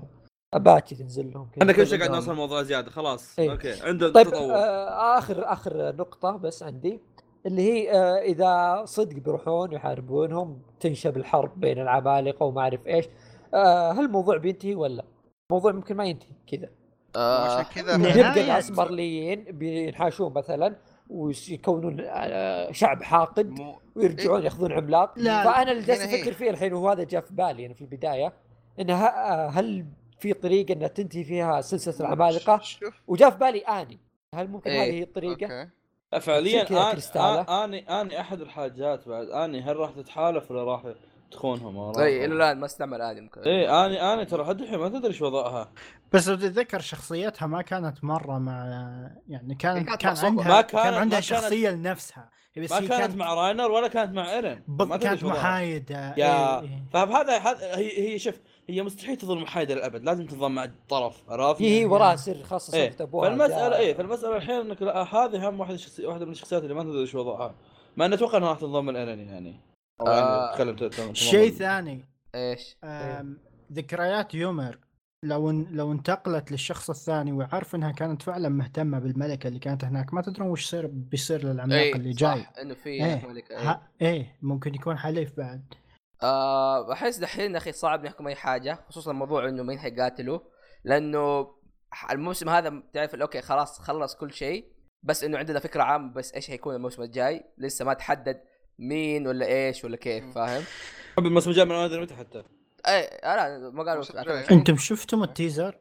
[0.55, 1.63] اباتشي تنزل لهم كذا.
[1.63, 2.91] إحنا كل شيء قاعد نوصل الموضوع زيادة.
[2.91, 3.39] خلاص.
[3.39, 3.51] إيه.
[3.51, 3.81] أوكي.
[3.83, 4.55] عنده طيب تطور.
[4.55, 7.01] آه آخر آخر نقطة بس عندي
[7.47, 13.05] اللي هي آه إذا صدق بيروحون يحاربونهم تنشب الحرب بين العمالقة وما أعرف إيش.
[13.55, 15.05] آه هل الموضوع بينتهي ولا؟
[15.51, 16.69] الموضوع ممكن ما ينتهي كذا
[17.17, 17.95] آه عشان كذا.
[18.19, 20.77] يبقى الاسمرليين بينحاشون مثلا
[21.11, 23.59] ويكونون آه، شعب حاقد
[23.97, 26.03] ويرجعون يأخذون عملاق لا، فأنا اللي جالس.
[26.03, 28.33] أفكر فيه الحين وهو هذا جاء في بالي أنا في البداية
[28.81, 29.87] انه ه- هل
[30.21, 32.61] في طريقة إنها تنتهي فيها سلسلة العمالقة
[33.07, 33.99] وجاء في بالي آني
[34.35, 34.83] هل ممكن إيه.
[34.83, 35.71] هذه هي الطريقة؟ أوكي
[36.27, 36.63] فعليا
[37.65, 40.83] اني آني أحد الحاجات بعد آني هل راح تتحالف ولا راح
[41.33, 44.89] تخونهم اي إلى الآن ما استعمل اني ممكن إيه اني اني ترى لحد الحين ما
[44.89, 45.73] تدري إيش وضعها.
[46.13, 48.65] بس لو تتذكر شخصيتها ما كانت مرة مع
[49.29, 50.29] يعني كانت كانت كان مقصوبة.
[50.29, 52.31] عندها ما كان كانت- عندها ما كانت- شخصية لنفسها.
[52.57, 55.25] بس ما هي كانت مع راينر ولا كانت مع ايرن تدري كانت.
[55.25, 56.15] محايدة.
[56.17, 56.85] يا إيه، إيه.
[56.93, 58.35] فهذا هذا هي هي شوف
[58.69, 60.05] هي مستحيل تظل محايدة للأبد.
[60.05, 62.91] لازم تنضم مع طرف عرفت؟ هي هي وراها سر خاصة إيه.
[62.91, 63.29] صفت أبوها.
[63.29, 67.01] فالمساله إيه فالمسألة الحين إنك لا هذه هم واحدة واحدة من الشخصيات اللي ما تدري
[67.01, 67.55] إيش وضعها.
[67.97, 69.61] مع اني أتوقع إنها راح تنضم لايرن يعني يعني.
[70.09, 70.57] آه.
[70.73, 71.51] ت- ت- شيء.
[71.51, 72.77] ثاني إيش؟
[73.73, 74.79] ذكريات يومر
[75.25, 75.51] لو.
[75.51, 80.49] لو انتقلت للشخص الثاني ويعرف إنها كانت فعلا مهتمة بالملكة اللي كانت هناك ما تدرون
[80.49, 83.27] وش يصير بيصير للعملاق اي اللي جاي صح إنه في إيه.
[83.27, 83.89] ملكة ها...
[84.03, 85.75] إيه ممكن يكون حليف بعد
[86.23, 90.43] آه أحس دحين أخي صعب نحكم أي حاجة خصوصا موضوع إنه مين حيقاتله
[90.85, 91.55] لأنه
[92.11, 94.73] الموسم هذا تعرف أوكي خلاص خلص كل شيء
[95.03, 98.41] بس إنه عندنا فكرة عامة بس إيش حيكون الموسم الجاي لسه ما تحدد
[98.83, 100.35] مين ولا إيش ولا كيف.
[100.35, 100.63] فاهم؟
[101.17, 102.43] حب الموسم الجاي من ما ادري متى حتى
[102.89, 104.51] اي آه لا ما قالوا.
[104.51, 105.79] أنتم شفتم التيزر؟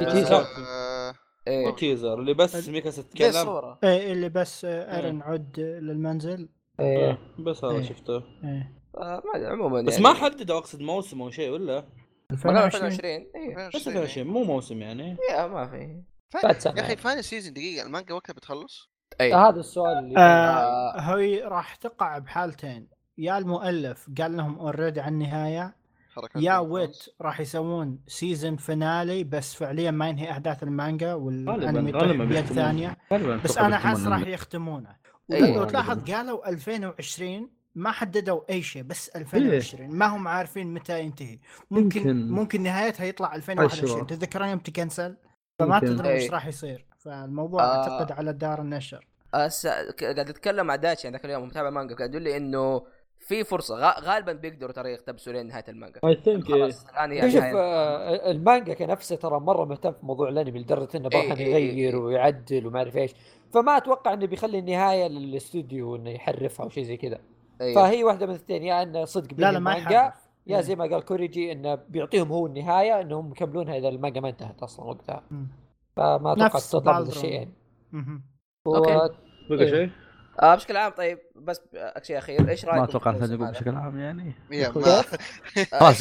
[0.00, 0.46] تيزر.
[0.68, 1.14] آه،
[1.48, 6.48] إيه ال teaser اللي بس ميكا تتكلم؟ إيه اللي بس آه، ايرن عد للمنزل
[6.80, 7.18] إيه.
[7.38, 7.82] بس هذا إيه.
[7.82, 11.84] شفته إيه آه ما عموما بس يعني ما حددوا أقصد موسم أو شيء ولا
[12.30, 16.02] ما قالوا 2020 2020 إيه بس 2020 مو موسم يعني يا ما في.
[16.44, 18.90] يا أخي final season دقيقة المانجا وقتها بتخلص
[19.20, 22.88] اي هذا السؤال اللي آه هي راح تقع بحالتين
[23.18, 25.74] يا المؤلف قال لهم already عن النهاية
[26.14, 26.58] حركات يا.
[26.58, 32.28] wait راح يسوون season finale بس فعليا ما ينهي أحداث المانجا والأنمي غالباً طيح بيختمون.
[32.28, 34.96] بيد ثانية غالبا بس أنا حاسس بيختمون راح يختمونه
[35.32, 35.50] أيوة.
[35.58, 41.38] ولو تلاحظ قالوا 2020 ما حددوا أي شيء بس 2020 ما هم عارفين متى ينتهي
[41.70, 42.28] ممكن.
[42.30, 44.04] ممكن نهايتها يطلع 2021 عشرة.
[44.04, 45.16] تتذكرون يوم تكنسل
[45.58, 45.80] فما.
[45.80, 46.28] تدرون إيش أي.
[46.28, 47.76] راح يصير فالموضوع آه.
[47.76, 49.66] أعتقد على دار النشر أس...
[49.66, 52.82] قاعد أتكلم مع داتشي ذاك اليوم متابع مانجا قاعد يقول لي إنه
[53.18, 54.00] في فرصة غ...
[54.00, 57.42] غالبا بيقدروا ترى يقتبسوا لين نهاية المانجا I think خلاص الآن هي شوف.
[57.42, 61.94] آه، المانجاكا نفسه ترى مرة مهتم في موضوع الأنمي لدرجة إنه بروح إيه، إيه، يغير
[61.94, 62.00] إيه.
[62.00, 63.14] ويعدل وما أعرف إيش
[63.52, 67.18] فما أتوقع إنه بيخلي النهاية للاستوديو إنه يحرفها أو شيء زي كذا
[67.60, 67.74] أيوه.
[67.74, 70.12] فهي واحدة من الاثنين يا إنه صدق لا لا ما المانجا
[70.46, 70.60] يا.
[70.60, 74.86] زي ما قال كوريجي إنه بيعطيهم هو النهاية إنهم يكملونها إذا المانجا ما انتهت أصلا
[74.86, 75.22] وقتها.
[75.96, 77.16] فما أتوقع تطلع بالدرون.
[77.16, 77.48] الشيء
[78.66, 79.10] يعني
[79.50, 79.70] بقى إيه.
[79.70, 79.90] شيء؟
[80.42, 83.98] آه بشكل عام طيب بس آه، شيء أخير إيش رأيكم ما أتوقع هذا؟ بشكل عام
[83.98, 84.32] يعني
[84.74, 85.04] خلاص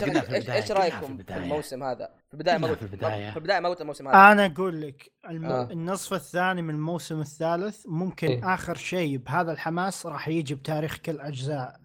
[0.02, 1.38] إيش- قلنا في إيش رأيكم في.
[1.38, 3.32] الموسم هذا؟ في البداية ما قلت في البداية.
[3.32, 5.46] في البداية ما قلت الموسم هذا أنا أقول لك الم...
[5.46, 5.64] آه.
[5.72, 8.54] النصف الثاني من الموسم الثالث ممكن إيه.
[8.54, 11.80] آخر شيء بهذا الحماس راح يجي بتاريخ كل أجزاء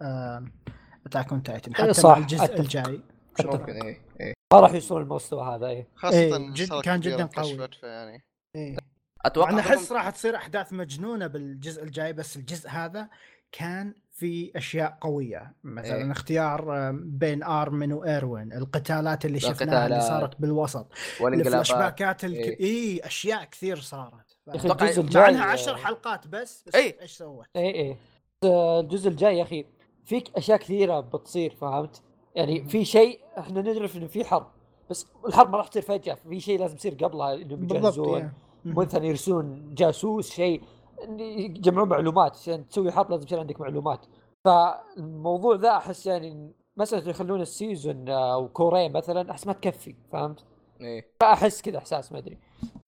[1.05, 2.59] Attack on Titan إيه حتى صح، مع الجزء أتفق.
[2.59, 3.01] الجاي
[3.45, 7.67] ممكن إيه إيه ما راح يوصلون المستوى هذا إيه خاصة إيه، جد- كان جداً قوي.
[7.81, 8.23] فيعني
[8.55, 8.77] إيه.
[9.25, 13.09] أتوقع أنهم- أحس راح تصير أحداث مجنونة بالجزء الجاي بس الجزء هذا
[13.51, 16.11] كان في أشياء قوية مثلا إيه.
[16.11, 20.19] اختيار بين أرمن وإيروين القتالات اللي شفناها اللي القتالات.
[20.21, 20.87] صارت بالوسط
[21.21, 22.35] والانقلابات الفلاشباكات الك...
[22.35, 22.59] إيه.
[22.59, 27.01] اي أشياء كثير صارت الجزء مع الجاي انها عشر حلقات بس, بس إيه.
[27.01, 27.97] إيش سوت؟ اي اي
[28.43, 29.65] آه، الجزء الجاي يا أخي
[30.05, 32.01] فيك أشياء كثيرة بتصير فهمت؟
[32.35, 34.47] يعني في شيء إحنا نعرف إنه في حرب
[34.89, 38.31] بس الحرب ما راح تصير فجأة في شيء لازم يصير قبلها انهم بالضبط يجهزون.
[38.65, 40.61] مثلا يرسلون جاسوس شيء
[41.19, 44.05] يجمعون معلومات عشان تسوي حرب لازم يصير عندك معلومات.
[44.45, 49.95] فالموضوع ذا أحس يعني مسألة يخلون ال season آه، أو كورين مثلا أحس ما تكفي
[50.11, 50.43] فهمت؟
[50.81, 51.05] إيه.
[51.19, 52.37] فأحس كذا إحساس ما أدري.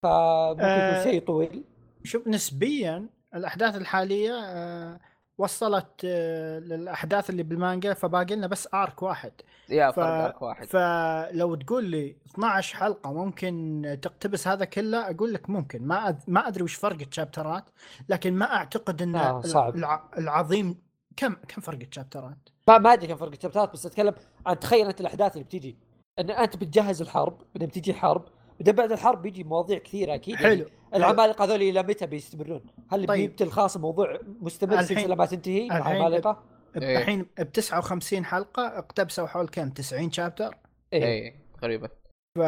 [0.04, 1.64] فممكن آه، يكون شيء طويل.
[2.04, 5.00] شوف نسبيا الأحداث الحالية آه،
[5.38, 9.32] وصلت آه، للأحداث اللي بالمانجا فباقي لنا بس ارك واحد
[9.70, 9.96] يا ف...
[9.96, 15.88] فرق ارك واحد فلو تقول لي 12 حلقة ممكن تقتبس هذا كله أقول لك ممكن
[15.88, 16.20] ما أد...
[16.28, 17.64] ما أدري وش فرق الشابترات
[18.10, 19.76] لكن ما أعتقد إن آه، صعب.
[19.76, 20.04] الع...
[20.18, 20.76] العظيم
[21.18, 24.14] كم كم فرق الشابترات؟ ما ما أدري كم فرق الشابترات بس أتكلم
[24.46, 25.78] عن تخيل انت الأحداث اللي بتجي
[26.20, 28.26] إن أنت بتجهز الحرب بعدين بتجي حرب
[28.60, 30.66] بعدين بعد الحرب بيجي مواضيع كثيرة أكيد حلو
[30.96, 32.62] العمالقة هذول إلى متى بيستمرون؟
[32.92, 33.30] هل طيب.
[33.30, 36.44] بيقتل خلاص الموضوع مستمر سلسلة ما تنتهي مع الحين- عمالقه؟
[36.82, 36.98] إيه.
[36.98, 40.56] الحين ب 59 حلقة اقتبسوا حول كم 90 شابتر
[40.94, 41.88] إيه اي تقريبا
[42.36, 42.40] ف...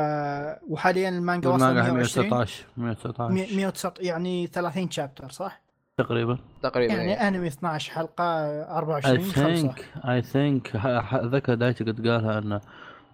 [0.69, 5.61] وحاليا المانجا وصل المانجا 120 119 119 119 يعني 30 شابتر صح؟
[5.97, 10.75] تقريبا تقريبا يعني يعني أنمي 12 حلقة اي 24 خمسة ثينك اي ثينك
[11.13, 12.61] ذكر دايتي قد قالها انه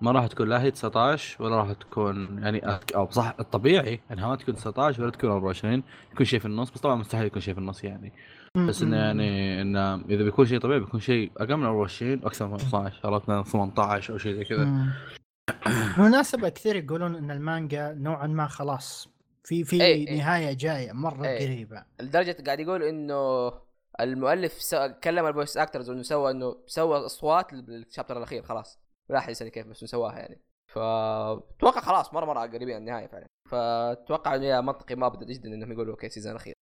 [0.01, 2.61] ما راح تكون لا هي 19 ولا راح تكون يعني
[2.95, 6.81] أو صح الطبيعي إنها ما تكون 19 ولا تكون 24 يكون شيء في النص بس
[6.81, 8.13] طبعا مستحيل يكون شيء في النص يعني
[8.55, 12.55] بس إنه يعني إنه إذا بيكون شيء طبيعي بيكون شيء أقل من 24 وأكثر من
[12.55, 14.91] 12 عرفت من 18 أو شيء زي كذا مم.
[15.65, 19.09] بالمناسبة كثير يقولون إن المانجا نوعا ما خلاص
[19.43, 20.17] في في إيه، إيه.
[20.17, 21.45] نهاية جاية مرة إيه.
[21.45, 23.51] قريبة لدرجة قاعد يقول إنه
[23.99, 24.89] المؤلف سو...
[25.03, 29.29] كلم ال voice actors إنه سوى إنه سوى أصوات لل chapter الأخير خلاص لا احد
[29.29, 30.41] يسأل كيف بس سواها يعني
[30.73, 35.71] فأتوقع خلاص مرة مرة قريبين من النهاية فعلا فأتوقع إنه منطقي ما بدا جدا إنهم
[35.71, 36.53] يقولوا okay season الأخير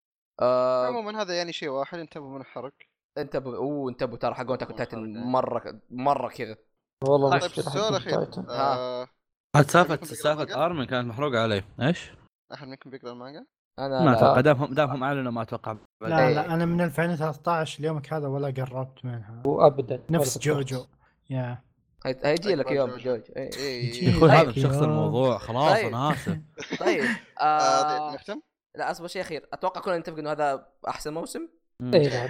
[0.42, 2.74] آه عموما هذا يعني شيء واحد انتبهوا من الحرق
[3.18, 5.26] انتبهوا أوه انتبهوا ترى حقون Attack on Titan والله.
[5.26, 6.58] مرة مرة كذا
[7.04, 8.50] والله طيب السؤال الأخير Titan.
[8.50, 9.08] آه،
[9.56, 12.12] عاد سالفة سالفة؟ أرمن كانت محروقة علي إيش؟
[12.54, 13.46] أحد منكم بيقرأ المانجا؟
[13.80, 14.18] أنا ما لا.
[14.18, 16.08] أتوقع دامهم دامهم أعلنوا ما أتوقع لا.
[16.34, 20.56] لا أنا من 2013 ليومك هذا ولا قربت منها وابدا نفس ولا.
[20.56, 20.86] جوجو
[21.30, 21.64] يا
[22.06, 22.90] هيجي لك يوم.
[22.90, 23.50] جوج إيه.
[23.58, 24.10] اي يجي.
[24.10, 24.40] يكون طيب.
[24.40, 25.78] هذا بشخص الموضوع خلاص.
[25.78, 26.40] أنا اسف
[26.80, 27.04] طيب
[27.42, 28.42] آه، طيب آه نختم؟
[28.76, 31.48] لا أصبر شيء أخير أتوقع كلنا نتفق إنه هذا أحسن موسم
[31.94, 32.28] اي نعم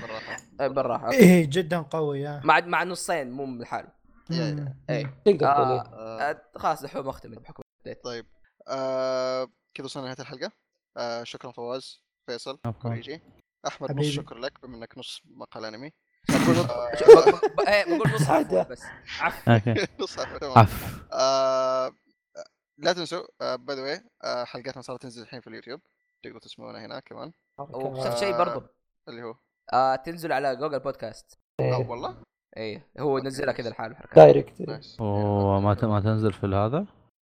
[0.73, 1.11] بالراحة آه،.
[1.11, 3.87] إيه جدا قوي يا مع مع نصين مو من الحال
[4.29, 4.75] يا- مم.
[4.89, 5.79] اي تقدر آه إيه.
[5.81, 7.63] آه، آه خلاص دحوم أختم بحكم.
[8.03, 8.25] طيب
[8.67, 10.51] آه، كذا وصلنا لنهاية الحلقة
[10.97, 12.59] آه، شكرا فواز فيصل.
[12.81, 13.21] كوريجي
[13.67, 14.05] أحمد نص.
[14.05, 15.91] شكر لك بما إنك نص مقال أنمي
[16.29, 18.29] بقول نص- آه، إيه، بقول نص
[18.71, 18.81] بس.
[19.21, 19.49] عف.
[19.49, 19.87] okay.
[19.99, 20.19] نص
[21.13, 21.91] آه،
[22.77, 24.03] لا تنسوا by the way
[24.45, 25.81] حلقاتنا صارت تنزل الحين في اليوتيوب.
[26.23, 27.31] تقدروا تسمعونها هناك كمان.
[27.59, 28.61] وشفت شيء برضو
[29.09, 29.35] اللي هو؟
[29.73, 31.89] آه تنزل على Google Podcast لا إيه.
[31.89, 32.17] والله؟
[32.57, 34.61] اي هو نزلها كذا لحاله حركات direct
[34.99, 36.85] وما ما تنزل في هذا؟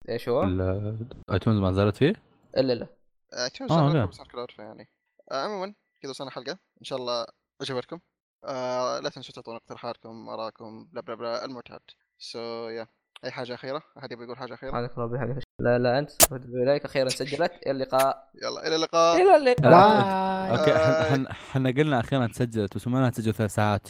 [0.09, 2.13] إيش هو؟ ال iTunes ما نزلت فيه؟
[2.57, 2.87] إلا لا
[3.33, 4.89] آه، آه، على ال cloud يعني.
[5.31, 7.25] آه، عموما كذا وصلنا حلقه إن شاء الله
[7.61, 7.99] عجبتكم
[8.45, 11.81] آه، لا تنسوا تعطونا اقتراحاتكم آرائكم blah blah blah المعتاد.
[12.19, 12.87] so yeah
[13.23, 16.85] أي حاجة أخيرة؟ أحد يبي يقول حاجة أخيرة؟ سبحانك ربي حبيبي لا لا أنت اليك
[16.85, 18.29] أخيرا سجلت إلى اللقاء.
[18.43, 19.21] يلا إلى اللقاء.
[19.21, 20.59] إلى اللقاء.
[20.59, 20.75] okay.
[20.75, 23.87] إحنا إحنا قلنا أخيرا تسجلت بس ما تسجل ثلاث ساعات.